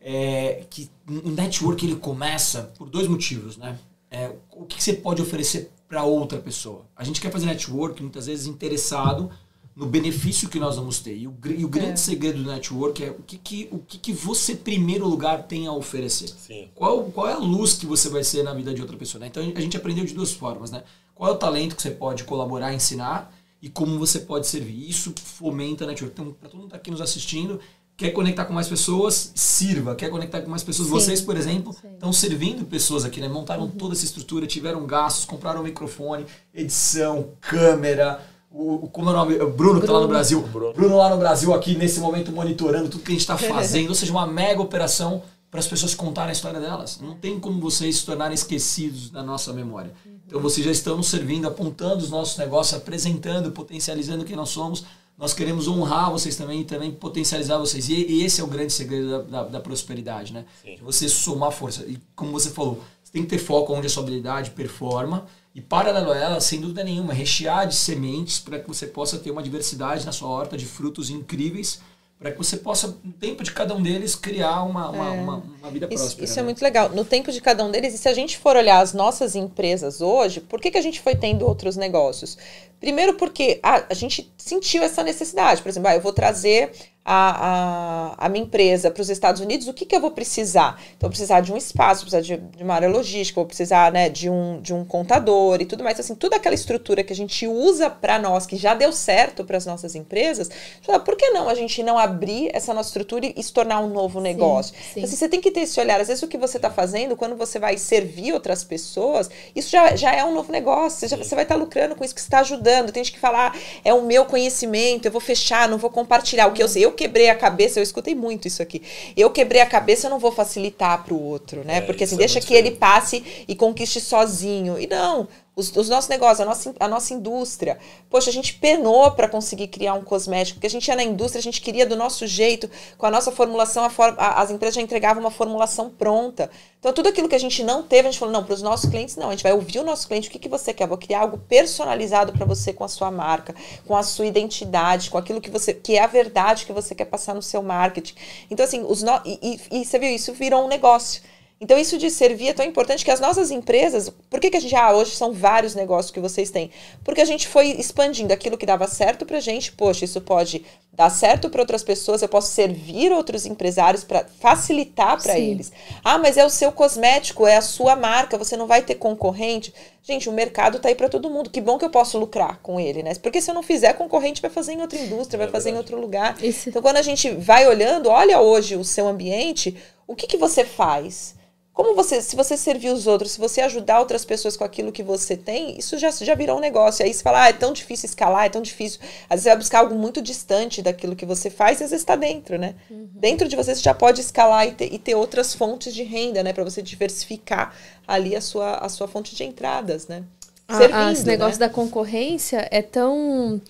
é 0.00 0.64
que 0.70 0.90
o 1.08 1.30
network 1.30 1.84
ele 1.84 1.96
começa 1.96 2.72
por 2.76 2.88
dois 2.88 3.08
motivos, 3.08 3.56
né? 3.56 3.78
é, 4.10 4.32
o 4.52 4.64
que, 4.64 4.82
você 4.82 4.94
pode 4.94 5.20
oferecer 5.20 5.70
para 5.88 6.04
outra 6.04 6.38
pessoa. 6.38 6.84
A 6.96 7.04
gente 7.04 7.20
quer 7.20 7.30
fazer 7.30 7.46
network 7.46 8.02
muitas 8.02 8.26
vezes 8.26 8.46
interessado 8.46 9.30
no 9.74 9.86
benefício 9.86 10.48
que 10.48 10.58
nós 10.58 10.76
vamos 10.76 11.00
ter. 11.00 11.16
E 11.16 11.28
o, 11.28 11.36
e 11.44 11.64
o 11.64 11.68
grande 11.68 11.92
é. 11.92 11.96
segredo 11.96 12.42
do 12.42 12.50
network 12.50 13.04
é 13.04 13.10
o 13.10 13.22
que, 13.22 13.36
que, 13.36 13.68
o 13.70 13.78
que, 13.78 13.98
que 13.98 14.12
você, 14.12 14.52
em 14.52 14.56
primeiro 14.56 15.06
lugar, 15.06 15.42
tem 15.42 15.66
a 15.66 15.72
oferecer. 15.72 16.28
Sim. 16.28 16.68
Qual, 16.74 17.04
qual 17.04 17.28
é 17.28 17.34
a 17.34 17.38
luz 17.38 17.74
que 17.74 17.84
você 17.84 18.08
vai 18.08 18.24
ser 18.24 18.42
na 18.42 18.54
vida 18.54 18.72
de 18.72 18.80
outra 18.80 18.96
pessoa. 18.96 19.20
Né? 19.20 19.26
Então 19.26 19.42
a 19.42 19.60
gente 19.60 19.76
aprendeu 19.76 20.04
de 20.04 20.14
duas 20.14 20.32
formas. 20.32 20.70
Né? 20.70 20.82
Qual 21.16 21.30
é 21.30 21.32
o 21.32 21.36
talento 21.36 21.74
que 21.74 21.82
você 21.82 21.90
pode 21.90 22.24
colaborar, 22.24 22.72
ensinar 22.74 23.32
e 23.60 23.68
como 23.70 23.98
você 23.98 24.20
pode 24.20 24.46
servir. 24.46 24.88
Isso 24.88 25.12
fomenta 25.16 25.84
a 25.84 25.86
network. 25.88 26.12
Então, 26.12 26.32
para 26.32 26.48
todo 26.48 26.58
mundo 26.58 26.68
que 26.68 26.76
está 26.76 26.76
aqui 26.76 26.90
nos 26.90 27.00
assistindo, 27.00 27.58
quer 27.96 28.10
conectar 28.10 28.44
com 28.44 28.52
mais 28.52 28.68
pessoas, 28.68 29.32
sirva. 29.34 29.94
Quer 29.94 30.10
conectar 30.10 30.42
com 30.42 30.50
mais 30.50 30.62
pessoas. 30.62 30.88
Sim. 30.88 30.94
Vocês, 30.94 31.20
por 31.22 31.36
exemplo, 31.36 31.74
estão 31.94 32.12
servindo 32.12 32.64
pessoas 32.66 33.04
aqui, 33.04 33.20
né? 33.20 33.28
Montaram 33.28 33.62
uhum. 33.62 33.70
toda 33.70 33.94
essa 33.94 34.04
estrutura, 34.04 34.46
tiveram 34.46 34.86
gastos, 34.86 35.24
compraram 35.24 35.62
um 35.62 35.64
microfone, 35.64 36.26
edição, 36.54 37.30
câmera. 37.40 38.20
O, 38.50 38.88
como 38.88 39.08
é 39.08 39.12
o 39.12 39.16
nome? 39.16 39.34
O 39.36 39.50
Bruno, 39.50 39.80
que 39.80 39.86
está 39.86 39.94
lá 39.94 40.00
no 40.00 40.08
Brasil. 40.08 40.42
Bruno. 40.42 40.72
Bruno 40.74 40.96
lá 40.98 41.10
no 41.10 41.16
Brasil, 41.16 41.52
aqui 41.54 41.76
nesse 41.76 41.98
momento, 41.98 42.30
monitorando 42.30 42.88
tudo 42.88 43.02
que 43.02 43.10
a 43.10 43.14
gente 43.14 43.22
está 43.22 43.36
fazendo. 43.38 43.88
Ou 43.88 43.94
seja, 43.94 44.12
uma 44.12 44.26
mega 44.26 44.60
operação 44.60 45.22
para 45.50 45.60
as 45.60 45.66
pessoas 45.66 45.94
contarem 45.94 46.30
a 46.30 46.32
história 46.32 46.60
delas. 46.60 47.00
Não 47.00 47.14
tem 47.14 47.40
como 47.40 47.60
vocês 47.60 47.96
se 47.96 48.06
tornarem 48.06 48.34
esquecidos 48.34 49.10
da 49.10 49.22
nossa 49.22 49.52
memória. 49.52 49.92
Então, 50.26 50.40
vocês 50.40 50.64
já 50.64 50.72
estão 50.72 50.96
nos 50.96 51.08
servindo, 51.08 51.46
apontando 51.46 51.98
os 51.98 52.10
nossos 52.10 52.36
negócios, 52.36 52.76
apresentando, 52.76 53.52
potencializando 53.52 54.24
quem 54.24 54.34
nós 54.34 54.48
somos 54.48 54.84
nós 55.18 55.32
queremos 55.32 55.66
honrar 55.66 56.10
vocês 56.10 56.36
também 56.36 56.60
e 56.60 56.64
também 56.64 56.92
potencializar 56.92 57.56
vocês. 57.58 57.88
E, 57.88 57.94
e 57.94 58.24
esse 58.24 58.40
é 58.40 58.44
o 58.44 58.46
grande 58.46 58.72
segredo 58.72 59.08
da, 59.08 59.22
da, 59.22 59.48
da 59.48 59.60
prosperidade, 59.60 60.32
né? 60.32 60.44
Sim. 60.62 60.76
Você 60.82 61.08
somar 61.08 61.52
força. 61.52 61.84
E 61.86 61.98
como 62.14 62.32
você 62.32 62.50
falou, 62.50 62.84
você 63.02 63.12
tem 63.12 63.22
que 63.22 63.28
ter 63.28 63.38
foco 63.38 63.72
onde 63.72 63.86
a 63.86 63.90
sua 63.90 64.02
habilidade 64.02 64.50
performa. 64.50 65.26
E 65.54 65.60
paralelo 65.60 66.10
a 66.10 66.16
ela, 66.16 66.40
sem 66.40 66.60
dúvida 66.60 66.84
nenhuma, 66.84 67.14
rechear 67.14 67.66
de 67.66 67.74
sementes 67.74 68.38
para 68.38 68.58
que 68.58 68.68
você 68.68 68.86
possa 68.86 69.18
ter 69.18 69.30
uma 69.30 69.42
diversidade 69.42 70.04
na 70.04 70.12
sua 70.12 70.28
horta 70.28 70.54
de 70.54 70.66
frutos 70.66 71.08
incríveis 71.08 71.80
para 72.18 72.32
que 72.32 72.38
você 72.38 72.56
possa, 72.56 72.96
no 73.04 73.12
tempo 73.12 73.42
de 73.42 73.52
cada 73.52 73.74
um 73.74 73.82
deles, 73.82 74.14
criar 74.14 74.62
uma, 74.62 74.88
uma, 74.88 75.14
é. 75.14 75.20
uma, 75.20 75.36
uma, 75.36 75.70
vida 75.70 75.86
isso, 75.90 76.04
próspera. 76.04 76.24
Isso 76.24 76.32
é 76.32 76.36
né? 76.36 76.40
é 76.40 76.44
muito 76.44 76.62
legal. 76.62 76.88
No 76.88 77.04
tempo 77.04 77.30
de 77.30 77.40
cada 77.42 77.62
um 77.62 77.70
deles, 77.70 77.94
e 77.94 77.98
se 77.98 78.08
a 78.08 78.14
gente 78.14 78.38
for 78.38 78.56
olhar 78.56 78.80
as 78.80 78.94
nossas 78.94 79.36
empresas 79.36 80.00
hoje, 80.00 80.40
por 80.40 80.58
que, 80.58 80.70
que 80.70 80.78
a 80.78 80.82
gente 80.82 81.00
foi 81.00 81.14
tendo 81.14 81.46
outros 81.46 81.76
negócios? 81.76 82.38
Primeiro 82.80 83.14
porque 83.14 83.58
a, 83.62 83.84
a 83.90 83.94
gente 83.94 84.32
sentiu 84.36 84.82
essa 84.82 85.02
necessidade. 85.02 85.62
Por 85.62 85.68
exemplo, 85.68 85.88
ah, 85.88 85.94
eu 85.94 86.00
vou 86.00 86.12
trazer 86.12 86.72
a, 87.08 88.16
a, 88.18 88.26
a 88.26 88.28
minha 88.28 88.44
empresa 88.44 88.90
para 88.90 89.00
os 89.00 89.08
Estados 89.08 89.40
Unidos, 89.40 89.68
o 89.68 89.72
que, 89.72 89.86
que 89.86 89.94
eu 89.94 90.00
vou 90.00 90.10
precisar? 90.10 90.76
Então, 90.96 91.06
eu 91.06 91.08
vou 91.08 91.10
precisar 91.10 91.40
de 91.40 91.52
um 91.52 91.56
espaço, 91.56 92.00
vou 92.00 92.10
precisar 92.10 92.36
de, 92.36 92.56
de, 92.56 92.64
uma 92.64 92.74
área 92.74 92.88
logística, 92.88 93.40
vou 93.40 93.46
precisar 93.46 93.92
né, 93.92 94.08
de, 94.08 94.28
um, 94.28 94.60
de 94.60 94.74
um 94.74 94.84
contador 94.84 95.60
e 95.60 95.64
tudo 95.64 95.84
mais. 95.84 96.00
Assim, 96.00 96.16
toda 96.16 96.34
aquela 96.34 96.56
estrutura 96.56 97.04
que 97.04 97.12
a 97.12 97.16
gente 97.16 97.46
usa 97.46 97.88
para 97.88 98.18
nós, 98.18 98.44
que 98.44 98.56
já 98.56 98.74
deu 98.74 98.92
certo 98.92 99.44
para 99.44 99.56
as 99.56 99.64
nossas 99.64 99.94
empresas, 99.94 100.50
fala, 100.82 100.98
por 100.98 101.14
que 101.14 101.30
não 101.30 101.48
a 101.48 101.54
gente 101.54 101.80
não 101.80 101.96
abrir 101.96 102.50
essa 102.52 102.74
nossa 102.74 102.88
estrutura 102.88 103.32
e 103.36 103.40
se 103.40 103.52
tornar 103.52 103.78
um 103.78 103.88
novo 103.88 104.20
negócio? 104.20 104.74
Sim, 104.74 104.82
sim. 104.82 104.90
Então, 104.90 105.04
assim, 105.04 105.16
você 105.16 105.28
tem 105.28 105.40
que 105.40 105.52
ter 105.52 105.60
esse 105.60 105.78
olhar. 105.78 106.00
Às 106.00 106.08
vezes, 106.08 106.24
o 106.24 106.28
que 106.28 106.36
você 106.36 106.56
está 106.56 106.70
fazendo, 106.70 107.16
quando 107.16 107.36
você 107.36 107.60
vai 107.60 107.78
servir 107.78 108.32
outras 108.32 108.64
pessoas, 108.64 109.30
isso 109.54 109.70
já, 109.70 109.94
já 109.94 110.12
é 110.12 110.24
um 110.24 110.34
novo 110.34 110.50
negócio. 110.50 110.98
Você, 110.98 111.06
já, 111.06 111.16
você 111.16 111.36
vai 111.36 111.44
estar 111.44 111.54
tá 111.54 111.60
lucrando 111.60 111.94
com 111.94 112.04
isso 112.04 112.12
que 112.12 112.20
você 112.20 112.26
está 112.26 112.40
ajudando. 112.40 112.65
Tem 112.92 113.04
gente 113.04 113.12
que 113.12 113.20
fala, 113.20 113.48
ah, 113.48 113.58
é 113.84 113.92
o 113.92 114.02
meu 114.02 114.24
conhecimento, 114.24 115.06
eu 115.06 115.12
vou 115.12 115.20
fechar, 115.20 115.68
não 115.68 115.78
vou 115.78 115.90
compartilhar. 115.90 116.46
O 116.46 116.52
que 116.52 116.62
eu 116.62 116.68
sei, 116.68 116.84
eu 116.84 116.92
quebrei 116.92 117.30
a 117.30 117.34
cabeça, 117.34 117.78
eu 117.78 117.82
escutei 117.82 118.14
muito 118.14 118.46
isso 118.48 118.62
aqui. 118.62 118.82
Eu 119.16 119.30
quebrei 119.30 119.60
a 119.60 119.66
cabeça, 119.66 120.06
eu 120.06 120.10
não 120.10 120.18
vou 120.18 120.32
facilitar 120.32 121.04
para 121.04 121.14
o 121.14 121.22
outro, 121.22 121.64
né? 121.64 121.78
É, 121.78 121.80
Porque 121.80 122.04
assim, 122.04 122.16
é 122.16 122.18
deixa 122.18 122.38
é 122.38 122.42
que 122.42 122.54
ele 122.54 122.72
passe 122.72 123.24
e 123.46 123.54
conquiste 123.54 124.00
sozinho. 124.00 124.78
E 124.78 124.86
não, 124.86 125.28
os, 125.58 125.74
os, 125.74 125.88
nossos 125.88 126.10
negócios, 126.10 126.40
a 126.40 126.44
nossa, 126.44 126.74
a 126.78 126.86
nossa 126.86 127.14
indústria. 127.14 127.78
Poxa, 128.10 128.28
a 128.28 128.32
gente 128.32 128.52
penou 128.54 129.10
para 129.12 129.26
conseguir 129.26 129.68
criar 129.68 129.94
um 129.94 130.04
cosmético, 130.04 130.56
porque 130.56 130.66
a 130.66 130.70
gente 130.70 130.86
ia 130.86 130.94
na 130.94 131.02
indústria, 131.02 131.40
a 131.40 131.42
gente 131.42 131.62
queria 131.62 131.86
do 131.86 131.96
nosso 131.96 132.26
jeito, 132.26 132.70
com 132.98 133.06
a 133.06 133.10
nossa 133.10 133.32
formulação, 133.32 133.82
a 133.82 133.88
for, 133.88 134.14
a, 134.18 134.42
as 134.42 134.50
empresas 134.50 134.74
já 134.74 134.82
entregavam 134.82 135.22
uma 135.22 135.30
formulação 135.30 135.88
pronta. 135.88 136.50
Então, 136.78 136.92
tudo 136.92 137.08
aquilo 137.08 137.26
que 137.26 137.34
a 137.34 137.40
gente 137.40 137.64
não 137.64 137.82
teve, 137.82 138.06
a 138.06 138.10
gente 138.10 138.20
falou, 138.20 138.34
não, 138.34 138.44
para 138.44 138.52
os 138.52 138.60
nossos 138.60 138.90
clientes, 138.90 139.16
não, 139.16 139.28
a 139.28 139.30
gente 139.30 139.42
vai 139.42 139.54
ouvir 139.54 139.78
o 139.78 139.82
nosso 139.82 140.06
cliente, 140.06 140.28
o 140.28 140.30
que, 140.30 140.38
que 140.38 140.48
você 140.48 140.74
quer? 140.74 140.86
Vou 140.86 140.98
criar 140.98 141.20
algo 141.20 141.38
personalizado 141.38 142.34
para 142.34 142.44
você 142.44 142.74
com 142.74 142.84
a 142.84 142.88
sua 142.88 143.10
marca, 143.10 143.54
com 143.86 143.96
a 143.96 144.02
sua 144.02 144.26
identidade, 144.26 145.08
com 145.08 145.16
aquilo 145.16 145.40
que 145.40 145.50
você, 145.50 145.72
que 145.72 145.96
é 145.96 146.02
a 146.02 146.06
verdade 146.06 146.66
que 146.66 146.72
você 146.72 146.94
quer 146.94 147.06
passar 147.06 147.34
no 147.34 147.40
seu 147.40 147.62
marketing. 147.62 148.14
Então, 148.50 148.62
assim, 148.62 148.84
os 148.86 149.02
no, 149.02 149.22
e, 149.24 149.58
e, 149.70 149.80
e 149.80 149.84
você 149.86 149.98
viu, 149.98 150.10
isso 150.10 150.34
virou 150.34 150.66
um 150.66 150.68
negócio. 150.68 151.22
Então, 151.58 151.78
isso 151.78 151.96
de 151.96 152.10
servir 152.10 152.48
é 152.48 152.52
tão 152.52 152.66
importante 152.66 153.04
que 153.04 153.10
as 153.10 153.18
nossas 153.18 153.50
empresas. 153.50 154.10
Por 154.28 154.38
que, 154.40 154.50
que 154.50 154.58
a 154.58 154.60
gente. 154.60 154.76
Ah, 154.76 154.94
hoje 154.94 155.16
são 155.16 155.32
vários 155.32 155.74
negócios 155.74 156.10
que 156.10 156.20
vocês 156.20 156.50
têm? 156.50 156.70
Porque 157.02 157.20
a 157.20 157.24
gente 157.24 157.48
foi 157.48 157.68
expandindo 157.68 158.32
aquilo 158.32 158.58
que 158.58 158.66
dava 158.66 158.86
certo 158.86 159.24
pra 159.24 159.40
gente. 159.40 159.72
Poxa, 159.72 160.04
isso 160.04 160.20
pode 160.20 160.64
dar 160.92 161.10
certo 161.10 161.50
para 161.50 161.60
outras 161.60 161.82
pessoas, 161.82 162.22
eu 162.22 162.28
posso 162.28 162.52
servir 162.52 163.12
outros 163.12 163.44
empresários 163.44 164.02
para 164.02 164.24
facilitar 164.40 165.22
para 165.22 165.38
eles. 165.38 165.70
Ah, 166.02 166.16
mas 166.16 166.38
é 166.38 166.44
o 166.44 166.48
seu 166.48 166.72
cosmético, 166.72 167.46
é 167.46 167.56
a 167.56 167.60
sua 167.60 167.94
marca, 167.94 168.38
você 168.38 168.56
não 168.56 168.66
vai 168.66 168.80
ter 168.80 168.94
concorrente. 168.94 169.74
Gente, 170.02 170.28
o 170.28 170.32
mercado 170.32 170.78
tá 170.78 170.88
aí 170.88 170.94
para 170.94 171.08
todo 171.08 171.28
mundo. 171.28 171.50
Que 171.50 171.60
bom 171.60 171.76
que 171.76 171.84
eu 171.84 171.90
posso 171.90 172.18
lucrar 172.18 172.60
com 172.62 172.80
ele, 172.80 173.02
né? 173.02 173.12
Porque 173.16 173.42
se 173.42 173.50
eu 173.50 173.54
não 173.54 173.62
fizer, 173.62 173.92
concorrente 173.92 174.40
vai 174.40 174.50
fazer 174.50 174.72
em 174.72 174.80
outra 174.80 174.98
indústria, 174.98 175.36
vai 175.36 175.48
é 175.48 175.50
fazer 175.50 175.70
em 175.70 175.76
outro 175.76 176.00
lugar. 176.00 176.42
Isso. 176.42 176.68
Então, 176.68 176.80
quando 176.80 176.96
a 176.96 177.02
gente 177.02 177.30
vai 177.30 177.66
olhando, 177.66 178.08
olha 178.08 178.40
hoje 178.40 178.76
o 178.76 178.84
seu 178.84 179.06
ambiente, 179.06 179.76
o 180.06 180.14
que, 180.14 180.26
que 180.26 180.36
você 180.36 180.64
faz? 180.64 181.34
Como 181.76 181.94
você, 181.94 182.22
se 182.22 182.34
você 182.34 182.56
servir 182.56 182.88
os 182.88 183.06
outros, 183.06 183.32
se 183.32 183.38
você 183.38 183.60
ajudar 183.60 184.00
outras 184.00 184.24
pessoas 184.24 184.56
com 184.56 184.64
aquilo 184.64 184.90
que 184.90 185.02
você 185.02 185.36
tem, 185.36 185.76
isso 185.78 185.98
já, 185.98 186.10
já 186.10 186.34
virou 186.34 186.56
um 186.56 186.60
negócio. 186.60 187.04
Aí 187.04 187.12
você 187.12 187.22
fala, 187.22 187.42
ah, 187.42 187.48
é 187.50 187.52
tão 187.52 187.70
difícil 187.70 188.06
escalar, 188.06 188.46
é 188.46 188.48
tão 188.48 188.62
difícil. 188.62 188.98
Às 189.28 189.28
vezes 189.28 189.42
você 189.42 189.48
vai 189.50 189.58
buscar 189.58 189.78
algo 189.80 189.94
muito 189.94 190.22
distante 190.22 190.80
daquilo 190.80 191.14
que 191.14 191.26
você 191.26 191.50
faz 191.50 191.80
e 191.80 191.84
às 191.84 191.90
vezes 191.90 192.00
está 192.02 192.16
dentro, 192.16 192.58
né? 192.58 192.74
Uhum. 192.90 193.10
Dentro 193.12 193.46
de 193.46 193.54
você 193.56 193.74
você 193.74 193.82
já 193.82 193.92
pode 193.92 194.22
escalar 194.22 194.66
e 194.66 194.72
ter, 194.72 194.90
e 194.90 194.98
ter 194.98 195.16
outras 195.16 195.54
fontes 195.54 195.94
de 195.94 196.02
renda, 196.02 196.42
né? 196.42 196.54
Para 196.54 196.64
você 196.64 196.80
diversificar 196.80 197.74
ali 198.08 198.34
a 198.34 198.40
sua, 198.40 198.76
a 198.78 198.88
sua 198.88 199.06
fonte 199.06 199.36
de 199.36 199.44
entradas, 199.44 200.08
né? 200.08 200.24
Servindo, 200.70 200.96
ah, 200.96 201.12
esse 201.12 201.26
negócio 201.26 201.60
né? 201.60 201.66
da 201.66 201.72
concorrência 201.72 202.66
é 202.70 202.80
tão. 202.80 203.60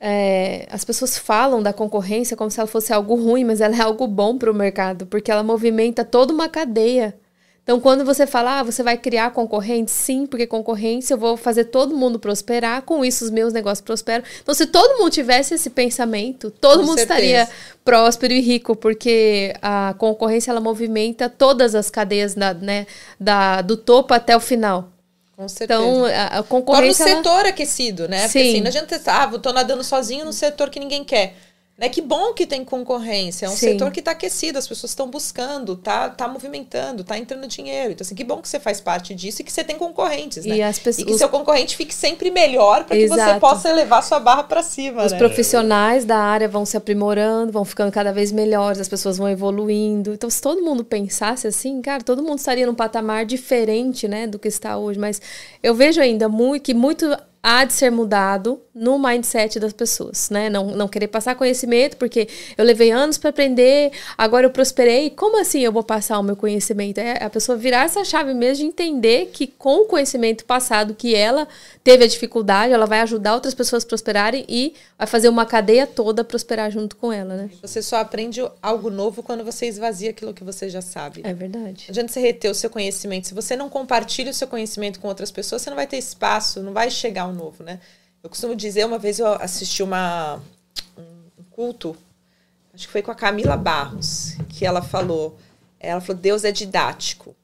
É, 0.00 0.66
as 0.70 0.84
pessoas 0.84 1.18
falam 1.18 1.62
da 1.62 1.72
concorrência 1.72 2.36
como 2.36 2.50
se 2.50 2.58
ela 2.58 2.66
fosse 2.66 2.92
algo 2.92 3.14
ruim, 3.14 3.44
mas 3.44 3.60
ela 3.60 3.76
é 3.76 3.80
algo 3.82 4.06
bom 4.06 4.38
para 4.38 4.50
o 4.50 4.54
mercado, 4.54 5.06
porque 5.06 5.30
ela 5.30 5.42
movimenta 5.42 6.04
toda 6.04 6.32
uma 6.32 6.48
cadeia 6.48 7.14
então, 7.70 7.78
quando 7.78 8.04
você 8.04 8.26
fala, 8.26 8.58
ah, 8.58 8.62
você 8.64 8.82
vai 8.82 8.96
criar 8.96 9.30
concorrentes, 9.30 9.94
sim, 9.94 10.26
porque 10.26 10.44
concorrência 10.44 11.14
eu 11.14 11.18
vou 11.18 11.36
fazer 11.36 11.66
todo 11.66 11.96
mundo 11.96 12.18
prosperar, 12.18 12.82
com 12.82 13.04
isso 13.04 13.24
os 13.24 13.30
meus 13.30 13.52
negócios 13.52 13.80
prosperam. 13.80 14.24
Então, 14.42 14.52
se 14.52 14.66
todo 14.66 14.98
mundo 14.98 15.10
tivesse 15.10 15.54
esse 15.54 15.70
pensamento, 15.70 16.50
todo 16.50 16.80
com 16.80 16.86
mundo 16.86 16.98
certeza. 16.98 17.20
estaria 17.20 17.48
próspero 17.84 18.32
e 18.32 18.40
rico, 18.40 18.74
porque 18.74 19.54
a 19.62 19.94
concorrência 19.98 20.50
ela 20.50 20.60
movimenta 20.60 21.28
todas 21.28 21.76
as 21.76 21.88
cadeias 21.90 22.34
da, 22.34 22.52
né, 22.54 22.88
da, 23.20 23.62
do 23.62 23.76
topo 23.76 24.14
até 24.14 24.36
o 24.36 24.40
final. 24.40 24.90
Com 25.40 25.48
certeza. 25.48 25.80
Então, 25.80 26.04
a, 26.04 26.40
a 26.40 26.42
concorrência. 26.42 27.06
Torna 27.06 27.18
o 27.18 27.22
setor 27.22 27.40
ela... 27.40 27.48
aquecido, 27.48 28.06
né? 28.06 28.18
Sim. 28.18 28.24
Porque 28.28 28.38
assim, 28.40 28.60
não 28.60 28.66
adianta, 28.66 29.00
ah, 29.06 29.38
tô 29.38 29.52
nadando 29.54 29.82
sozinho 29.82 30.26
no 30.26 30.34
setor 30.34 30.68
que 30.68 30.78
ninguém 30.78 31.02
quer. 31.02 31.34
Né? 31.80 31.88
Que 31.88 32.02
bom 32.02 32.34
que 32.34 32.46
tem 32.46 32.62
concorrência. 32.62 33.46
É 33.46 33.48
um 33.48 33.52
Sim. 33.52 33.70
setor 33.70 33.90
que 33.90 34.00
está 34.00 34.10
aquecido, 34.10 34.58
as 34.58 34.68
pessoas 34.68 34.90
estão 34.90 35.08
buscando, 35.08 35.74
tá, 35.74 36.10
tá 36.10 36.28
movimentando, 36.28 37.02
tá 37.02 37.16
entrando 37.16 37.46
dinheiro. 37.46 37.92
Então, 37.92 38.04
assim, 38.04 38.14
que 38.14 38.22
bom 38.22 38.42
que 38.42 38.48
você 38.50 38.60
faz 38.60 38.82
parte 38.82 39.14
disso 39.14 39.40
e 39.40 39.44
que 39.44 39.50
você 39.50 39.64
tem 39.64 39.78
concorrentes, 39.78 40.44
né? 40.44 40.56
E, 40.56 40.62
as 40.62 40.78
pessoas, 40.78 40.98
e 40.98 41.06
que 41.06 41.12
os... 41.12 41.18
seu 41.18 41.30
concorrente 41.30 41.74
fique 41.74 41.94
sempre 41.94 42.30
melhor 42.30 42.84
para 42.84 42.94
que 42.94 43.08
você 43.08 43.40
possa 43.40 43.70
elevar 43.70 44.02
sua 44.02 44.20
barra 44.20 44.42
para 44.42 44.62
cima. 44.62 45.06
Os 45.06 45.12
né? 45.12 45.16
profissionais 45.18 46.04
da 46.04 46.18
área 46.18 46.46
vão 46.46 46.66
se 46.66 46.76
aprimorando, 46.76 47.50
vão 47.50 47.64
ficando 47.64 47.90
cada 47.90 48.12
vez 48.12 48.30
melhores, 48.30 48.78
as 48.78 48.88
pessoas 48.88 49.16
vão 49.16 49.30
evoluindo. 49.30 50.12
Então, 50.12 50.28
se 50.28 50.42
todo 50.42 50.60
mundo 50.60 50.84
pensasse 50.84 51.46
assim, 51.46 51.80
cara, 51.80 52.04
todo 52.04 52.22
mundo 52.22 52.40
estaria 52.40 52.66
num 52.66 52.74
patamar 52.74 53.24
diferente, 53.24 54.06
né, 54.06 54.26
do 54.26 54.38
que 54.38 54.48
está 54.48 54.76
hoje. 54.76 54.98
Mas 54.98 55.22
eu 55.62 55.74
vejo 55.74 55.98
ainda 55.98 56.28
muito 56.28 56.62
que 56.62 56.74
muito 56.74 57.06
há 57.42 57.64
de 57.64 57.72
ser 57.72 57.90
mudado 57.90 58.60
no 58.74 58.98
mindset 58.98 59.58
das 59.58 59.72
pessoas, 59.72 60.30
né? 60.30 60.48
Não, 60.48 60.68
não 60.68 60.88
querer 60.88 61.08
passar 61.08 61.34
conhecimento, 61.34 61.96
porque 61.96 62.28
eu 62.56 62.64
levei 62.64 62.90
anos 62.90 63.18
para 63.18 63.30
aprender, 63.30 63.92
agora 64.16 64.46
eu 64.46 64.50
prosperei. 64.50 65.10
Como 65.10 65.40
assim 65.40 65.60
eu 65.60 65.72
vou 65.72 65.82
passar 65.82 66.18
o 66.18 66.22
meu 66.22 66.36
conhecimento? 66.36 66.98
É 66.98 67.22
a 67.22 67.30
pessoa 67.30 67.56
virar 67.56 67.84
essa 67.84 68.04
chave 68.04 68.34
mesmo 68.34 68.64
de 68.64 68.64
entender 68.64 69.30
que 69.32 69.46
com 69.46 69.82
o 69.82 69.84
conhecimento 69.86 70.44
passado 70.44 70.94
que 70.94 71.14
ela 71.14 71.48
teve 71.82 72.04
a 72.04 72.06
dificuldade, 72.06 72.72
ela 72.72 72.86
vai 72.86 73.00
ajudar 73.00 73.34
outras 73.34 73.54
pessoas 73.54 73.84
a 73.84 73.86
prosperarem 73.86 74.44
e 74.48 74.74
vai 74.98 75.06
fazer 75.06 75.28
uma 75.28 75.46
cadeia 75.46 75.86
toda 75.86 76.22
prosperar 76.22 76.70
junto 76.70 76.96
com 76.96 77.12
ela, 77.12 77.36
né? 77.36 77.50
Você 77.62 77.82
só 77.82 77.96
aprende 77.96 78.40
algo 78.62 78.90
novo 78.90 79.22
quando 79.22 79.44
você 79.44 79.66
esvazia 79.66 80.10
aquilo 80.10 80.34
que 80.34 80.44
você 80.44 80.68
já 80.68 80.82
sabe. 80.82 81.22
É 81.24 81.32
verdade. 81.32 81.84
Não 81.88 81.92
adianta 81.92 82.12
você 82.12 82.20
reter 82.20 82.50
o 82.50 82.54
seu 82.54 82.70
conhecimento. 82.70 83.28
Se 83.28 83.34
você 83.34 83.56
não 83.56 83.68
compartilha 83.68 84.30
o 84.30 84.34
seu 84.34 84.46
conhecimento 84.46 85.00
com 85.00 85.08
outras 85.08 85.30
pessoas, 85.30 85.62
você 85.62 85.70
não 85.70 85.76
vai 85.76 85.86
ter 85.86 85.96
espaço, 85.96 86.62
não 86.62 86.72
vai 86.72 86.90
chegar 86.90 87.29
ao 87.30 87.36
novo, 87.36 87.64
né? 87.64 87.80
Eu 88.22 88.28
costumo 88.28 88.54
dizer, 88.54 88.84
uma 88.84 88.98
vez 88.98 89.18
eu 89.18 89.26
assisti 89.26 89.82
uma, 89.82 90.42
um 90.96 91.42
culto, 91.50 91.96
acho 92.74 92.86
que 92.86 92.92
foi 92.92 93.02
com 93.02 93.10
a 93.10 93.14
Camila 93.14 93.56
Barros, 93.56 94.36
que 94.48 94.66
ela 94.66 94.82
falou, 94.82 95.38
ela 95.78 96.00
falou, 96.00 96.20
Deus 96.20 96.44
é 96.44 96.52
didático. 96.52 97.34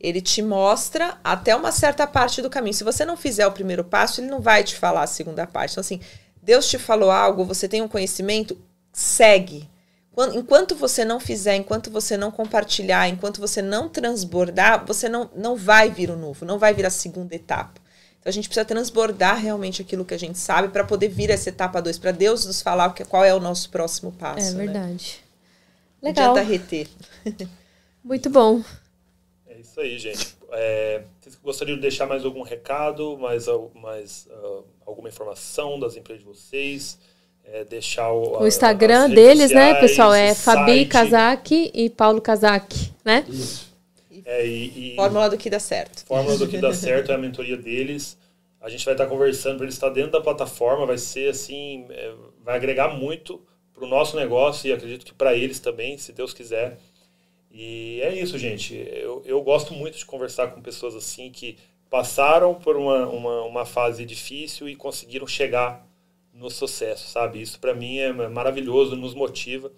Ele 0.00 0.20
te 0.20 0.42
mostra 0.42 1.18
até 1.24 1.54
uma 1.54 1.72
certa 1.72 2.06
parte 2.06 2.40
do 2.40 2.50
caminho. 2.50 2.74
Se 2.74 2.84
você 2.84 3.04
não 3.04 3.16
fizer 3.16 3.46
o 3.46 3.52
primeiro 3.52 3.84
passo, 3.84 4.20
ele 4.20 4.28
não 4.28 4.40
vai 4.40 4.62
te 4.62 4.76
falar 4.76 5.02
a 5.02 5.08
segunda 5.08 5.46
parte. 5.46 5.72
Então, 5.72 5.80
assim, 5.80 6.00
Deus 6.42 6.68
te 6.68 6.78
falou 6.78 7.10
algo, 7.10 7.44
você 7.44 7.68
tem 7.68 7.82
um 7.82 7.88
conhecimento, 7.88 8.56
segue. 8.92 9.68
Enquanto 10.34 10.74
você 10.74 11.04
não 11.04 11.20
fizer, 11.20 11.54
enquanto 11.54 11.90
você 11.90 12.16
não 12.16 12.30
compartilhar, 12.30 13.08
enquanto 13.08 13.40
você 13.40 13.62
não 13.62 13.88
transbordar, 13.88 14.84
você 14.84 15.08
não, 15.08 15.30
não 15.34 15.54
vai 15.54 15.90
vir 15.90 16.10
o 16.10 16.16
novo, 16.16 16.44
não 16.44 16.58
vai 16.58 16.74
vir 16.74 16.86
a 16.86 16.90
segunda 16.90 17.36
etapa. 17.36 17.80
Então 18.20 18.30
a 18.30 18.32
gente 18.32 18.48
precisa 18.48 18.64
transbordar 18.64 19.40
realmente 19.40 19.82
aquilo 19.82 20.04
que 20.04 20.14
a 20.14 20.18
gente 20.18 20.38
sabe 20.38 20.68
para 20.68 20.84
poder 20.84 21.08
vir 21.08 21.30
essa 21.30 21.48
etapa 21.48 21.80
2, 21.80 21.98
para 21.98 22.12
Deus 22.12 22.44
nos 22.44 22.60
falar 22.60 22.94
qual 23.08 23.24
é 23.24 23.34
o 23.34 23.40
nosso 23.40 23.70
próximo 23.70 24.12
passo. 24.12 24.48
É 24.48 24.52
né? 24.52 24.64
verdade. 24.64 25.20
Né? 26.02 26.08
Legal. 26.10 26.24
Não 26.24 26.32
adianta 26.32 26.50
reter. 26.50 26.88
Muito 28.02 28.30
bom. 28.30 28.62
É 29.46 29.58
isso 29.60 29.80
aí, 29.80 29.98
gente. 29.98 30.36
É, 30.50 31.02
vocês 31.20 31.36
gostariam 31.36 31.76
de 31.76 31.82
deixar 31.82 32.06
mais 32.06 32.24
algum 32.24 32.42
recado, 32.42 33.18
mais, 33.18 33.46
mais 33.74 34.26
uh, 34.30 34.64
alguma 34.86 35.08
informação 35.08 35.78
das 35.78 35.96
empresas 35.96 36.24
de 36.24 36.28
vocês? 36.28 36.98
É, 37.44 37.64
deixar 37.64 38.12
o, 38.12 38.42
o 38.42 38.46
Instagram 38.46 39.08
deles, 39.08 39.50
né, 39.50 39.70
sociais, 39.70 39.74
né, 39.74 39.80
pessoal? 39.80 40.14
É 40.14 40.34
Fabi 40.34 40.86
Kazak 40.86 41.70
e 41.72 41.88
Paulo 41.88 42.20
Kazak, 42.20 42.92
né? 43.02 43.24
Isso. 43.26 43.67
É, 44.28 44.46
e, 44.46 44.92
e, 44.92 44.94
Fórmula 44.94 45.30
do 45.30 45.38
que 45.38 45.48
dá 45.48 45.58
certo. 45.58 46.04
Fórmula 46.04 46.36
do 46.36 46.46
que 46.46 46.58
dá 46.58 46.70
certo 46.74 47.10
é 47.10 47.14
a 47.14 47.18
mentoria 47.18 47.56
deles. 47.56 48.18
A 48.60 48.68
gente 48.68 48.84
vai 48.84 48.92
estar 48.92 49.06
conversando 49.06 49.56
para 49.56 49.64
eles 49.64 49.74
estar 49.74 49.88
dentro 49.88 50.12
da 50.12 50.20
plataforma, 50.20 50.84
vai 50.84 50.98
ser 50.98 51.30
assim, 51.30 51.86
é, 51.88 52.12
vai 52.44 52.56
agregar 52.56 52.88
muito 52.88 53.40
para 53.72 53.84
o 53.84 53.88
nosso 53.88 54.16
negócio 54.16 54.68
e 54.68 54.72
acredito 54.72 55.06
que 55.06 55.14
para 55.14 55.34
eles 55.34 55.60
também, 55.60 55.96
se 55.96 56.12
Deus 56.12 56.34
quiser. 56.34 56.78
E 57.50 58.02
é 58.02 58.14
isso, 58.14 58.36
gente. 58.36 58.74
Eu, 58.74 59.22
eu 59.24 59.40
gosto 59.42 59.72
muito 59.72 59.96
de 59.96 60.04
conversar 60.04 60.48
com 60.48 60.60
pessoas 60.60 60.94
assim 60.94 61.30
que 61.30 61.56
passaram 61.88 62.54
por 62.54 62.76
uma, 62.76 63.06
uma, 63.06 63.42
uma 63.44 63.64
fase 63.64 64.04
difícil 64.04 64.68
e 64.68 64.76
conseguiram 64.76 65.26
chegar 65.26 65.88
no 66.34 66.50
sucesso, 66.50 67.08
sabe? 67.08 67.40
Isso 67.40 67.58
para 67.58 67.72
mim 67.72 67.96
é 67.96 68.12
maravilhoso, 68.28 68.94
nos 68.94 69.14
motiva, 69.14 69.72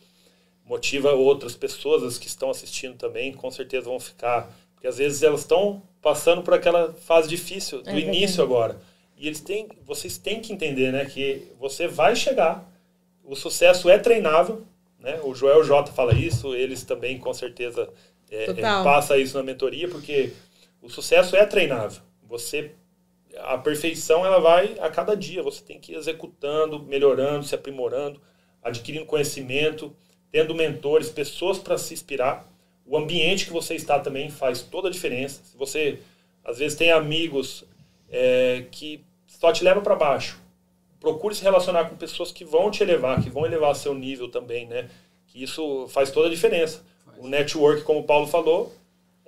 motiva 0.70 1.12
outras 1.12 1.56
pessoas 1.56 2.04
as 2.04 2.16
que 2.16 2.28
estão 2.28 2.48
assistindo 2.48 2.94
também, 2.94 3.32
com 3.32 3.50
certeza 3.50 3.86
vão 3.86 3.98
ficar, 3.98 4.48
porque 4.72 4.86
às 4.86 4.98
vezes 4.98 5.20
elas 5.20 5.40
estão 5.40 5.82
passando 6.00 6.42
por 6.42 6.54
aquela 6.54 6.92
fase 6.92 7.28
difícil 7.28 7.82
do 7.82 7.90
é 7.90 7.98
início 7.98 8.40
agora. 8.40 8.80
E 9.16 9.26
eles 9.26 9.40
têm, 9.40 9.68
vocês 9.84 10.16
têm 10.16 10.40
que 10.40 10.52
entender, 10.52 10.92
né, 10.92 11.04
que 11.06 11.48
você 11.58 11.88
vai 11.88 12.14
chegar. 12.14 12.72
O 13.24 13.34
sucesso 13.34 13.90
é 13.90 13.98
treinável, 13.98 14.64
né? 14.98 15.20
O 15.24 15.34
Joel 15.34 15.64
J 15.64 15.90
fala 15.92 16.14
isso, 16.14 16.54
eles 16.54 16.84
também 16.84 17.18
com 17.18 17.34
certeza 17.34 17.88
é, 18.30 18.44
é, 18.44 18.54
passa 18.62 19.18
isso 19.18 19.36
na 19.36 19.42
mentoria, 19.42 19.88
porque 19.88 20.32
o 20.80 20.88
sucesso 20.88 21.34
é 21.34 21.44
treinável. 21.44 22.00
Você 22.28 22.70
a 23.38 23.56
perfeição 23.58 24.24
ela 24.24 24.40
vai 24.40 24.76
a 24.80 24.88
cada 24.88 25.16
dia. 25.16 25.42
Você 25.42 25.62
tem 25.62 25.78
que 25.78 25.92
ir 25.92 25.96
executando, 25.96 26.82
melhorando, 26.82 27.44
se 27.44 27.54
aprimorando, 27.54 28.20
adquirindo 28.62 29.06
conhecimento, 29.06 29.94
tendo 30.30 30.54
mentores, 30.54 31.08
pessoas 31.08 31.58
para 31.58 31.78
se 31.78 31.94
inspirar. 31.94 32.48
O 32.86 32.96
ambiente 32.96 33.46
que 33.46 33.52
você 33.52 33.74
está 33.74 33.98
também 33.98 34.30
faz 34.30 34.62
toda 34.62 34.88
a 34.88 34.90
diferença. 34.90 35.42
Se 35.44 35.56
você 35.56 35.98
às 36.44 36.58
vezes 36.58 36.76
tem 36.76 36.90
amigos 36.90 37.64
é, 38.10 38.64
que 38.70 39.04
só 39.26 39.52
te 39.52 39.62
levam 39.62 39.82
para 39.82 39.94
baixo, 39.94 40.40
procure 40.98 41.34
se 41.34 41.42
relacionar 41.42 41.88
com 41.88 41.96
pessoas 41.96 42.32
que 42.32 42.44
vão 42.44 42.70
te 42.70 42.82
elevar, 42.82 43.22
que 43.22 43.30
vão 43.30 43.46
elevar 43.46 43.74
seu 43.74 43.94
nível 43.94 44.28
também, 44.28 44.66
né? 44.66 44.90
Que 45.28 45.42
isso 45.42 45.86
faz 45.88 46.10
toda 46.10 46.28
a 46.28 46.30
diferença. 46.30 46.82
O 47.18 47.28
network, 47.28 47.82
como 47.82 48.00
o 48.00 48.04
Paulo 48.04 48.26
falou, 48.26 48.74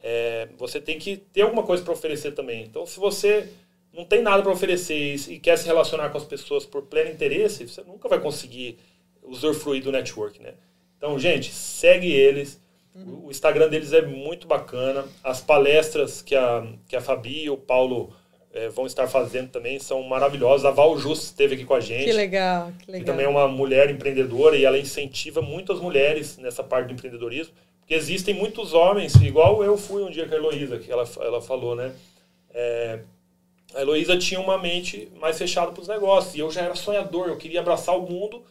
é, 0.02 0.48
você 0.58 0.80
tem 0.80 0.98
que 0.98 1.16
ter 1.16 1.42
alguma 1.42 1.62
coisa 1.62 1.82
para 1.82 1.92
oferecer 1.92 2.32
também. 2.32 2.64
Então, 2.64 2.84
se 2.84 2.98
você 2.98 3.48
não 3.92 4.04
tem 4.04 4.22
nada 4.22 4.42
para 4.42 4.50
oferecer 4.50 5.14
e 5.30 5.38
quer 5.38 5.56
se 5.56 5.66
relacionar 5.66 6.10
com 6.10 6.18
as 6.18 6.24
pessoas 6.24 6.66
por 6.66 6.82
pleno 6.82 7.10
interesse, 7.10 7.68
você 7.68 7.82
nunca 7.82 8.08
vai 8.08 8.18
conseguir 8.18 8.78
usufruir 9.22 9.82
do 9.82 9.92
network, 9.92 10.42
né? 10.42 10.54
Então, 11.02 11.18
gente, 11.18 11.52
segue 11.52 12.12
eles. 12.12 12.62
O 13.24 13.28
Instagram 13.28 13.68
deles 13.68 13.92
é 13.92 14.02
muito 14.02 14.46
bacana. 14.46 15.04
As 15.24 15.40
palestras 15.40 16.22
que 16.22 16.36
a, 16.36 16.64
que 16.86 16.94
a 16.94 17.00
Fabi 17.00 17.42
e 17.42 17.50
o 17.50 17.56
Paulo 17.56 18.14
é, 18.52 18.68
vão 18.68 18.86
estar 18.86 19.08
fazendo 19.08 19.50
também 19.50 19.80
são 19.80 20.00
maravilhosas. 20.04 20.64
A 20.64 20.70
Val 20.70 20.96
Justo 20.96 21.24
esteve 21.24 21.56
aqui 21.56 21.64
com 21.64 21.74
a 21.74 21.80
gente. 21.80 22.04
Que 22.04 22.12
legal, 22.12 22.70
que 22.78 22.88
legal. 22.88 23.00
Que 23.00 23.04
também 23.04 23.26
é 23.26 23.28
uma 23.28 23.48
mulher 23.48 23.90
empreendedora 23.90 24.56
e 24.56 24.64
ela 24.64 24.78
incentiva 24.78 25.42
muitas 25.42 25.80
mulheres 25.80 26.38
nessa 26.38 26.62
parte 26.62 26.86
do 26.86 26.92
empreendedorismo. 26.92 27.52
Porque 27.80 27.94
existem 27.94 28.32
muitos 28.32 28.72
homens, 28.72 29.16
igual 29.16 29.64
eu 29.64 29.76
fui 29.76 30.04
um 30.04 30.10
dia 30.10 30.28
com 30.28 30.34
a 30.36 30.38
Heloísa, 30.38 30.78
que 30.78 30.92
ela, 30.92 31.02
ela 31.20 31.42
falou, 31.42 31.74
né? 31.74 31.92
É, 32.54 33.00
a 33.74 33.80
Heloísa 33.80 34.16
tinha 34.16 34.38
uma 34.38 34.56
mente 34.56 35.10
mais 35.20 35.36
fechada 35.36 35.72
para 35.72 35.82
os 35.82 35.88
negócios. 35.88 36.36
E 36.36 36.38
eu 36.38 36.48
já 36.48 36.60
era 36.60 36.76
sonhador, 36.76 37.26
eu 37.26 37.36
queria 37.36 37.58
abraçar 37.58 37.98
o 37.98 38.08
mundo. 38.08 38.44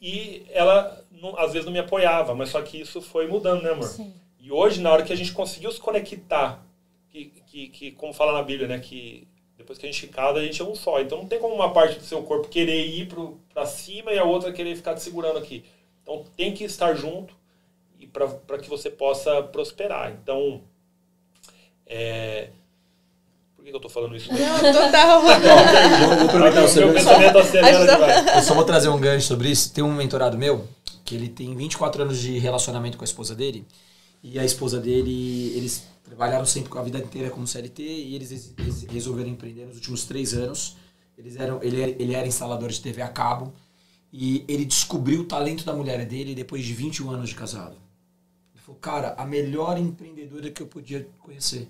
E 0.00 0.44
ela, 0.50 1.03
não, 1.20 1.38
às 1.38 1.52
vezes, 1.52 1.64
não 1.64 1.72
me 1.72 1.78
apoiava. 1.78 2.34
Mas 2.34 2.50
só 2.50 2.60
que 2.62 2.80
isso 2.80 3.00
foi 3.00 3.26
mudando, 3.26 3.62
né, 3.62 3.70
amor? 3.70 3.88
Sim. 3.88 4.12
E 4.38 4.52
hoje, 4.52 4.80
na 4.80 4.92
hora 4.92 5.02
que 5.02 5.12
a 5.12 5.16
gente 5.16 5.32
conseguiu 5.32 5.72
se 5.72 5.80
conectar, 5.80 6.62
que, 7.10 7.32
que, 7.46 7.68
que 7.68 7.90
como 7.92 8.12
fala 8.12 8.32
na 8.32 8.42
Bíblia, 8.42 8.68
né? 8.68 8.78
Que 8.78 9.26
depois 9.56 9.78
que 9.78 9.86
a 9.86 9.90
gente 9.90 10.06
casa, 10.08 10.38
a 10.38 10.42
gente 10.42 10.60
é 10.60 10.64
um 10.64 10.74
só. 10.74 11.00
Então 11.00 11.18
não 11.18 11.26
tem 11.26 11.38
como 11.38 11.54
uma 11.54 11.72
parte 11.72 11.98
do 11.98 12.04
seu 12.04 12.22
corpo 12.22 12.48
querer 12.48 12.86
ir 12.86 13.08
para 13.52 13.64
cima 13.64 14.12
e 14.12 14.18
a 14.18 14.24
outra 14.24 14.52
querer 14.52 14.76
ficar 14.76 14.94
te 14.94 15.02
segurando 15.02 15.38
aqui. 15.38 15.64
Então 16.02 16.24
tem 16.36 16.52
que 16.52 16.64
estar 16.64 16.94
junto 16.94 17.34
e 17.98 18.06
para 18.06 18.58
que 18.58 18.68
você 18.68 18.90
possa 18.90 19.42
prosperar. 19.42 20.12
Então, 20.12 20.60
é, 21.86 22.50
por 23.56 23.64
que 23.64 23.74
eu 23.74 23.80
tô 23.80 23.88
falando 23.88 24.14
isso? 24.14 24.30
Não, 24.30 24.72
total. 24.72 25.22
vou, 25.22 25.30
vou 25.30 26.26
aproveitar 26.26 26.64
o 26.64 26.68
seu 26.68 26.92
pensamento 26.92 27.38
Eu 28.36 28.42
só 28.42 28.54
vou 28.54 28.64
trazer 28.64 28.88
um 28.88 29.00
gancho 29.00 29.26
sobre 29.26 29.48
isso. 29.48 29.72
Tem 29.72 29.82
um 29.82 29.94
mentorado 29.94 30.36
meu 30.36 30.68
que 31.04 31.14
ele 31.14 31.28
tem 31.28 31.54
24 31.54 32.02
anos 32.02 32.18
de 32.18 32.38
relacionamento 32.38 32.96
com 32.96 33.04
a 33.04 33.06
esposa 33.06 33.34
dele. 33.34 33.66
E 34.22 34.38
a 34.38 34.44
esposa 34.44 34.80
dele, 34.80 35.52
eles 35.54 35.86
trabalharam 36.02 36.46
sempre 36.46 36.76
a 36.78 36.82
vida 36.82 36.98
inteira 36.98 37.30
como 37.30 37.46
CLT 37.46 37.82
e 37.82 38.14
eles, 38.14 38.54
eles 38.58 38.82
resolveram 38.84 39.30
empreender 39.30 39.66
nos 39.66 39.76
últimos 39.76 40.04
três 40.04 40.32
anos. 40.32 40.76
Eles 41.16 41.36
eram, 41.36 41.62
ele, 41.62 41.80
ele 41.98 42.14
era 42.14 42.26
instalador 42.26 42.70
de 42.70 42.80
TV 42.80 43.02
a 43.02 43.08
cabo 43.08 43.52
e 44.12 44.44
ele 44.48 44.64
descobriu 44.64 45.22
o 45.22 45.24
talento 45.24 45.64
da 45.64 45.74
mulher 45.74 46.06
dele 46.06 46.34
depois 46.34 46.64
de 46.64 46.72
21 46.72 47.10
anos 47.10 47.28
de 47.28 47.34
casado. 47.34 47.76
Ele 48.54 48.62
falou, 48.64 48.80
cara, 48.80 49.14
a 49.18 49.26
melhor 49.26 49.76
empreendedora 49.78 50.50
que 50.50 50.62
eu 50.62 50.66
podia 50.66 51.06
conhecer. 51.18 51.68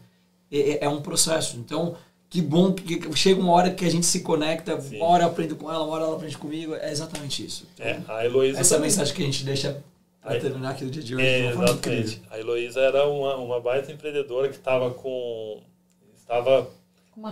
É, 0.50 0.58
é, 0.58 0.84
é, 0.84 0.88
um 0.88 1.00
processo. 1.00 1.56
Então, 1.56 1.96
que 2.34 2.42
bom 2.42 2.72
que 2.72 3.00
chega 3.14 3.40
uma 3.40 3.52
hora 3.52 3.70
que 3.70 3.84
a 3.84 3.88
gente 3.88 4.04
se 4.04 4.18
conecta, 4.18 4.80
Sim. 4.80 4.96
uma 4.96 5.06
hora 5.06 5.22
eu 5.22 5.28
aprendo 5.28 5.54
com 5.54 5.70
ela, 5.70 5.84
uma 5.84 5.94
hora 5.94 6.02
ela 6.02 6.16
aprende 6.16 6.36
comigo. 6.36 6.74
É 6.74 6.90
exatamente 6.90 7.46
isso. 7.46 7.64
É, 7.78 8.00
a 8.08 8.26
Heloísa 8.26 8.58
essa 8.58 8.74
também. 8.74 8.90
mensagem 8.90 9.14
que 9.14 9.22
a 9.22 9.24
gente 9.24 9.44
deixa 9.44 9.80
para 10.20 10.40
terminar 10.40 10.70
aqui 10.70 10.84
o 10.84 10.90
dia 10.90 11.00
de 11.00 11.14
hoje. 11.14 11.24
É, 11.24 11.50
exatamente. 11.50 12.22
A 12.28 12.36
Heloísa 12.36 12.80
era 12.80 13.08
uma, 13.08 13.36
uma 13.36 13.60
baita 13.60 13.92
empreendedora 13.92 14.48
que 14.48 14.56
estava 14.56 14.90
com. 14.90 15.62
estava 16.18 16.68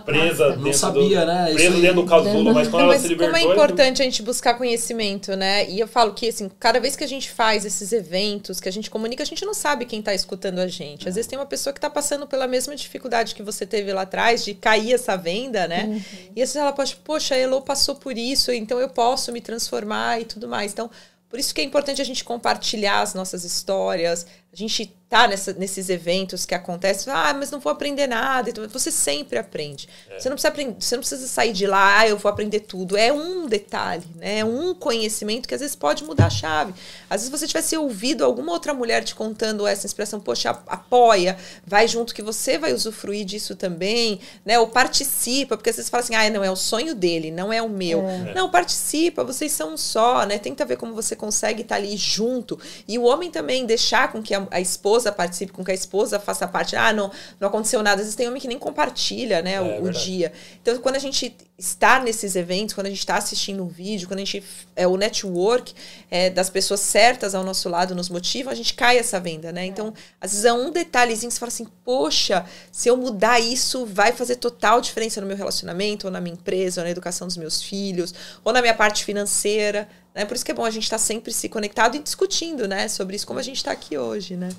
presa 0.05 0.49
dentro 0.49 0.61
não 0.61 0.73
sabia, 0.73 1.21
do, 1.21 1.25
né? 1.25 1.53
Presa 1.53 1.77
dentro 1.79 1.95
do 2.01 2.05
casulo, 2.05 2.53
mas 2.53 2.67
quando 2.67 2.85
mas 2.85 2.95
ela 2.95 2.99
se 2.99 3.07
libertou... 3.09 3.33
Como 3.33 3.49
é 3.49 3.53
importante 3.53 4.01
a 4.01 4.05
gente 4.05 4.21
buscar 4.21 4.53
conhecimento, 4.55 5.35
né? 5.35 5.69
E 5.69 5.79
eu 5.79 5.87
falo 5.87 6.13
que, 6.13 6.29
assim, 6.29 6.49
cada 6.59 6.79
vez 6.79 6.95
que 6.95 7.03
a 7.03 7.07
gente 7.07 7.29
faz 7.29 7.65
esses 7.65 7.91
eventos, 7.91 8.59
que 8.59 8.69
a 8.69 8.71
gente 8.71 8.89
comunica, 8.89 9.23
a 9.23 9.25
gente 9.25 9.45
não 9.45 9.53
sabe 9.53 9.85
quem 9.85 9.99
está 9.99 10.13
escutando 10.13 10.59
a 10.59 10.67
gente. 10.67 11.07
Às 11.07 11.15
vezes 11.15 11.27
tem 11.27 11.37
uma 11.37 11.45
pessoa 11.45 11.73
que 11.73 11.79
está 11.79 11.89
passando 11.89 12.25
pela 12.25 12.47
mesma 12.47 12.75
dificuldade 12.75 13.35
que 13.35 13.43
você 13.43 13.65
teve 13.65 13.91
lá 13.91 14.03
atrás, 14.03 14.43
de 14.43 14.53
cair 14.53 14.93
essa 14.93 15.15
venda, 15.15 15.67
né? 15.67 15.85
Uhum. 15.85 16.01
E 16.35 16.41
às 16.41 16.49
vezes 16.49 16.55
ela 16.55 16.71
pode, 16.71 16.95
poxa, 16.97 17.35
a 17.35 17.37
Elo 17.37 17.61
passou 17.61 17.95
por 17.95 18.17
isso, 18.17 18.51
então 18.51 18.79
eu 18.79 18.89
posso 18.89 19.31
me 19.31 19.41
transformar 19.41 20.21
e 20.21 20.25
tudo 20.25 20.47
mais. 20.47 20.71
Então, 20.71 20.89
por 21.29 21.39
isso 21.39 21.53
que 21.53 21.61
é 21.61 21.63
importante 21.63 21.99
a 22.01 22.05
gente 22.05 22.23
compartilhar 22.23 23.01
as 23.01 23.15
nossas 23.15 23.43
histórias, 23.43 24.27
a 24.53 24.55
gente 24.55 24.95
tá 25.09 25.27
nessa, 25.27 25.53
nesses 25.53 25.89
eventos 25.89 26.45
que 26.45 26.55
acontecem, 26.55 27.11
ah, 27.13 27.35
mas 27.37 27.51
não 27.51 27.59
vou 27.59 27.71
aprender 27.71 28.07
nada. 28.07 28.49
Então, 28.49 28.67
você 28.67 28.91
sempre 28.91 29.37
aprende. 29.37 29.87
É. 30.09 30.19
Você, 30.19 30.29
não 30.29 30.35
precisa 30.35 30.47
aprender, 30.47 30.75
você 30.79 30.95
não 30.95 31.01
precisa 31.01 31.27
sair 31.27 31.53
de 31.53 31.67
lá, 31.67 31.99
ah, 31.99 32.07
eu 32.07 32.17
vou 32.17 32.31
aprender 32.31 32.61
tudo. 32.61 32.97
É 32.97 33.11
um 33.11 33.47
detalhe, 33.47 34.03
né? 34.15 34.39
É 34.39 34.45
um 34.45 34.73
conhecimento 34.73 35.47
que 35.47 35.53
às 35.53 35.61
vezes 35.61 35.75
pode 35.75 36.03
mudar 36.03 36.27
a 36.27 36.29
chave. 36.31 36.73
Às 37.09 37.21
vezes 37.21 37.29
você 37.29 37.47
tivesse 37.47 37.77
ouvido 37.77 38.23
alguma 38.23 38.51
outra 38.51 38.73
mulher 38.73 39.03
te 39.03 39.13
contando 39.13 39.67
essa 39.67 39.85
expressão, 39.85 40.19
poxa, 40.19 40.49
apoia, 40.49 41.37
vai 41.65 41.87
junto 41.87 42.13
que 42.13 42.21
você 42.21 42.57
vai 42.57 42.73
usufruir 42.73 43.25
disso 43.25 43.55
também, 43.55 44.19
né? 44.45 44.59
Ou 44.59 44.67
participa, 44.67 45.57
porque 45.57 45.69
às 45.69 45.75
vezes 45.75 45.89
fala 45.89 46.03
assim, 46.03 46.15
ah, 46.15 46.29
não, 46.29 46.43
é 46.43 46.49
o 46.49 46.55
sonho 46.55 46.95
dele, 46.95 47.29
não 47.31 47.53
é 47.53 47.61
o 47.61 47.69
meu. 47.69 48.01
É. 48.01 48.33
Não, 48.33 48.49
participa, 48.49 49.23
vocês 49.23 49.51
são 49.51 49.73
um 49.73 49.77
só, 49.77 50.25
né? 50.25 50.37
Tenta 50.37 50.63
ver 50.63 50.77
como 50.77 50.93
você 50.93 51.15
consegue 51.15 51.61
estar 51.61 51.75
ali 51.75 51.95
junto. 51.97 52.59
E 52.87 52.97
o 52.99 53.03
homem 53.03 53.29
também 53.31 53.65
deixar 53.65 54.11
com 54.11 54.21
que 54.21 54.33
a 54.33 54.42
a, 54.51 54.57
a 54.57 54.61
esposa 54.61 55.11
participe, 55.11 55.51
com 55.51 55.63
que 55.63 55.71
a 55.71 55.73
esposa 55.73 56.19
faça 56.19 56.47
parte. 56.47 56.75
Ah, 56.75 56.93
não, 56.93 57.11
não 57.39 57.47
aconteceu 57.47 57.81
nada. 57.81 57.95
Às 57.95 58.07
vezes 58.07 58.15
tem 58.15 58.27
homem 58.27 58.41
que 58.41 58.47
nem 58.47 58.59
compartilha, 58.59 59.41
né, 59.41 59.55
É, 59.55 59.61
o, 59.61 59.85
o 59.85 59.91
dia. 59.91 60.31
Então, 60.61 60.77
quando 60.79 60.95
a 60.95 60.99
gente 60.99 61.35
está 61.57 61.99
nesses 61.99 62.35
eventos, 62.35 62.73
quando 62.73 62.87
a 62.87 62.89
gente 62.89 62.99
está 62.99 63.15
assistindo 63.15 63.63
um 63.63 63.67
vídeo, 63.67 64.07
quando 64.07 64.19
a 64.19 64.25
gente. 64.25 64.43
É, 64.75 64.87
o 64.87 64.97
network 64.97 65.73
é, 66.09 66.29
das 66.29 66.49
pessoas 66.49 66.79
certas 66.79 67.35
ao 67.35 67.43
nosso 67.43 67.69
lado 67.69 67.93
nos 67.93 68.09
motiva, 68.09 68.51
a 68.51 68.55
gente 68.55 68.73
cai 68.73 68.97
essa 68.97 69.19
venda, 69.19 69.51
né? 69.51 69.65
Então, 69.65 69.93
às 70.19 70.31
vezes 70.31 70.45
é 70.45 70.53
um 70.53 70.71
detalhezinho 70.71 71.29
que 71.29 71.33
você 71.33 71.39
fala 71.39 71.51
assim, 71.51 71.67
poxa, 71.85 72.45
se 72.71 72.89
eu 72.89 72.97
mudar 72.97 73.39
isso, 73.39 73.85
vai 73.85 74.11
fazer 74.11 74.37
total 74.37 74.81
diferença 74.81 75.21
no 75.21 75.27
meu 75.27 75.37
relacionamento, 75.37 76.07
ou 76.07 76.11
na 76.11 76.19
minha 76.19 76.33
empresa, 76.33 76.81
ou 76.81 76.85
na 76.85 76.91
educação 76.91 77.27
dos 77.27 77.37
meus 77.37 77.61
filhos, 77.61 78.13
ou 78.43 78.51
na 78.51 78.61
minha 78.61 78.73
parte 78.73 79.05
financeira. 79.05 79.87
Né? 80.15 80.25
Por 80.25 80.35
isso 80.35 80.45
que 80.45 80.51
é 80.51 80.55
bom 80.55 80.63
a 80.65 80.69
gente 80.69 80.83
estar 80.83 80.97
sempre 80.99 81.33
se 81.33 81.49
conectado 81.49 81.95
e 81.95 81.99
discutindo, 81.99 82.67
né? 82.67 82.87
Sobre 82.87 83.15
isso, 83.15 83.25
como 83.25 83.39
a 83.39 83.43
gente 83.43 83.57
está 83.57 83.71
aqui 83.71 83.97
hoje, 83.97 84.35
né? 84.35 84.49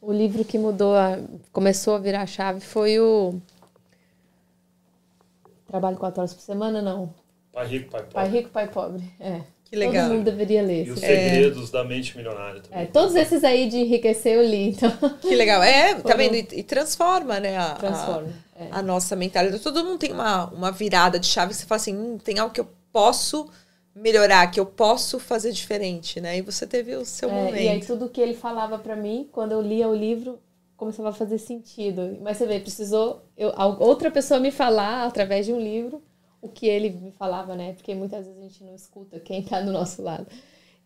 O 0.00 0.12
livro 0.12 0.44
que 0.44 0.58
mudou, 0.58 0.94
a- 0.94 1.18
começou 1.52 1.94
a 1.94 1.98
virar 1.98 2.22
a 2.22 2.26
chave 2.26 2.60
foi 2.60 2.98
o. 3.00 3.40
Trabalho 5.66 5.96
quatro 5.96 6.20
horas 6.20 6.34
por 6.34 6.42
semana, 6.42 6.80
não. 6.82 7.12
Pai 7.52 7.66
rico, 7.66 7.90
pai 7.90 8.02
Pai 8.02 8.24
pobre. 8.26 8.38
rico, 8.38 8.50
pai 8.50 8.68
pobre. 8.68 9.02
É. 9.18 9.40
Que 9.64 9.76
legal. 9.76 10.06
Todo 10.08 10.14
mundo 10.16 10.24
deveria 10.24 10.62
ler. 10.62 10.86
E 10.86 10.90
os 10.90 11.00
segredos 11.00 11.70
da 11.70 11.82
mente 11.82 12.16
milionária 12.16 12.60
também. 12.60 12.82
É, 12.82 12.86
todos 12.86 13.14
esses 13.16 13.42
aí 13.42 13.68
de 13.68 13.78
enriquecer 13.78 14.34
eu 14.36 14.42
li, 14.46 14.70
então 14.70 14.90
Que 15.20 15.34
legal. 15.34 15.62
É, 15.62 15.94
tá 16.02 16.14
vendo? 16.14 16.34
E, 16.36 16.46
e 16.52 16.62
transforma, 16.62 17.40
né? 17.40 17.56
A, 17.56 17.72
a- 17.72 17.74
transforma. 17.76 18.28
É. 18.56 18.68
a 18.70 18.82
nossa 18.82 19.16
mentalidade. 19.16 19.62
Todo 19.62 19.82
mundo 19.84 19.98
tem 19.98 20.12
uma, 20.12 20.46
uma 20.50 20.70
virada 20.70 21.18
de 21.18 21.26
chave 21.26 21.52
que 21.52 21.56
você 21.58 21.66
fala 21.66 21.80
assim, 21.80 21.96
hum, 21.96 22.18
tem 22.18 22.38
algo 22.38 22.52
que 22.54 22.60
eu 22.60 22.68
posso 22.92 23.48
melhorar, 23.94 24.50
que 24.50 24.58
eu 24.58 24.66
posso 24.66 25.18
fazer 25.18 25.52
diferente, 25.52 26.20
né? 26.20 26.38
E 26.38 26.42
você 26.42 26.66
teve 26.66 26.94
o 26.96 27.04
seu 27.04 27.28
É, 27.30 27.32
momento. 27.32 27.62
e 27.62 27.68
aí 27.68 27.80
tudo 27.84 28.08
que 28.08 28.20
ele 28.20 28.34
falava 28.34 28.78
pra 28.78 28.96
mim, 28.96 29.28
quando 29.32 29.52
eu 29.52 29.60
lia 29.60 29.88
o 29.88 29.94
livro, 29.94 30.38
começava 30.76 31.10
a 31.10 31.12
fazer 31.12 31.38
sentido. 31.38 32.18
Mas 32.20 32.36
você 32.36 32.46
vê, 32.46 32.58
precisou 32.60 33.22
eu, 33.36 33.52
outra 33.78 34.10
pessoa 34.10 34.40
me 34.40 34.50
falar 34.50 35.06
através 35.06 35.46
de 35.46 35.52
um 35.52 35.60
livro 35.60 36.02
o 36.42 36.48
que 36.48 36.66
ele 36.66 36.90
me 36.90 37.10
falava, 37.10 37.56
né? 37.56 37.72
Porque 37.72 37.94
muitas 37.94 38.26
vezes 38.26 38.38
a 38.38 38.42
gente 38.42 38.64
não 38.64 38.74
escuta 38.74 39.18
quem 39.18 39.42
tá 39.42 39.60
do 39.62 39.72
nosso 39.72 40.02
lado. 40.02 40.26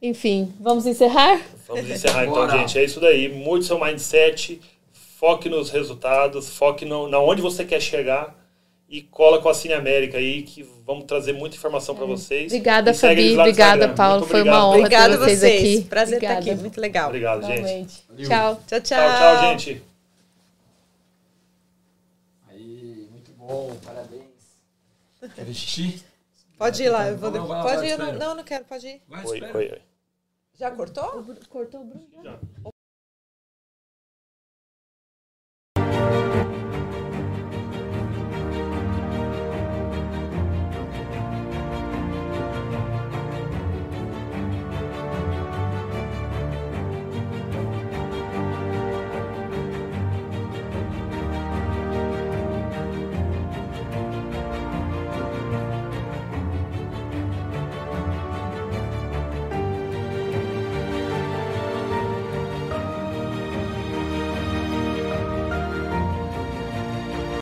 Enfim, 0.00 0.52
vamos 0.60 0.86
encerrar? 0.86 1.40
Vamos 1.66 1.90
encerrar 1.90 2.22
então, 2.22 2.34
Bora. 2.34 2.58
gente. 2.58 2.78
É 2.78 2.84
isso 2.84 3.00
daí. 3.00 3.28
Mude 3.28 3.64
seu 3.64 3.80
mindset, 3.84 4.60
foque 4.92 5.48
nos 5.48 5.70
resultados, 5.70 6.50
foque 6.50 6.84
no, 6.84 7.08
na 7.08 7.18
onde 7.18 7.42
você 7.42 7.64
quer 7.64 7.80
chegar 7.80 8.37
e 8.88 9.02
cola 9.02 9.42
com 9.42 9.48
a 9.50 9.54
Cine 9.54 9.74
América 9.74 10.16
aí, 10.16 10.42
que 10.42 10.62
vamos 10.86 11.04
trazer 11.04 11.34
muita 11.34 11.56
informação 11.56 11.94
para 11.94 12.06
vocês. 12.06 12.46
Obrigada, 12.50 12.92
E 12.92 12.94
Fabi. 12.94 13.38
Obrigada. 13.38 13.88
Paulo. 13.90 14.26
Foi 14.26 14.42
uma 14.42 14.66
honra 14.66 14.78
Obrigada 14.78 15.16
ter 15.16 15.22
a 15.22 15.24
vocês 15.26 15.40
vocês. 15.40 15.78
aqui. 15.78 15.88
Prazer 15.88 16.16
Obrigada. 16.16 16.40
estar 16.40 16.52
aqui. 16.52 16.60
Muito 16.62 16.80
legal. 16.80 17.08
Obrigado, 17.08 17.42
gente. 17.46 17.60
Realmente. 17.60 18.04
Tchau. 18.26 18.62
Tchau, 18.66 18.80
tchau. 18.80 18.80
Tchau, 18.80 19.18
tchau, 19.18 19.50
gente. 19.50 19.82
Aí, 22.48 23.08
muito 23.10 23.30
bom, 23.32 23.76
parabéns. 23.84 24.22
Quer 25.34 25.44
vestir? 25.44 26.02
Pode 26.56 26.82
ir 26.82 26.88
lá. 26.88 27.08
Eu 27.08 27.18
vou 27.18 27.30
Não, 27.30 27.46
lá, 27.46 27.62
Pode 27.62 27.76
vai, 27.76 27.90
ir. 27.90 27.98
Não, 27.98 28.12
não, 28.14 28.34
não 28.36 28.42
quero. 28.44 28.64
Pode 28.64 28.86
ir. 28.86 29.02
Vai, 29.06 29.24
Oi, 29.26 29.42
oi, 29.42 29.70
oi. 29.72 29.82
Já 30.58 30.70
cortou? 30.70 31.24
Cortou 31.50 31.82
o 31.82 31.84
Bruno? 31.84 32.06
Já. 32.24 32.38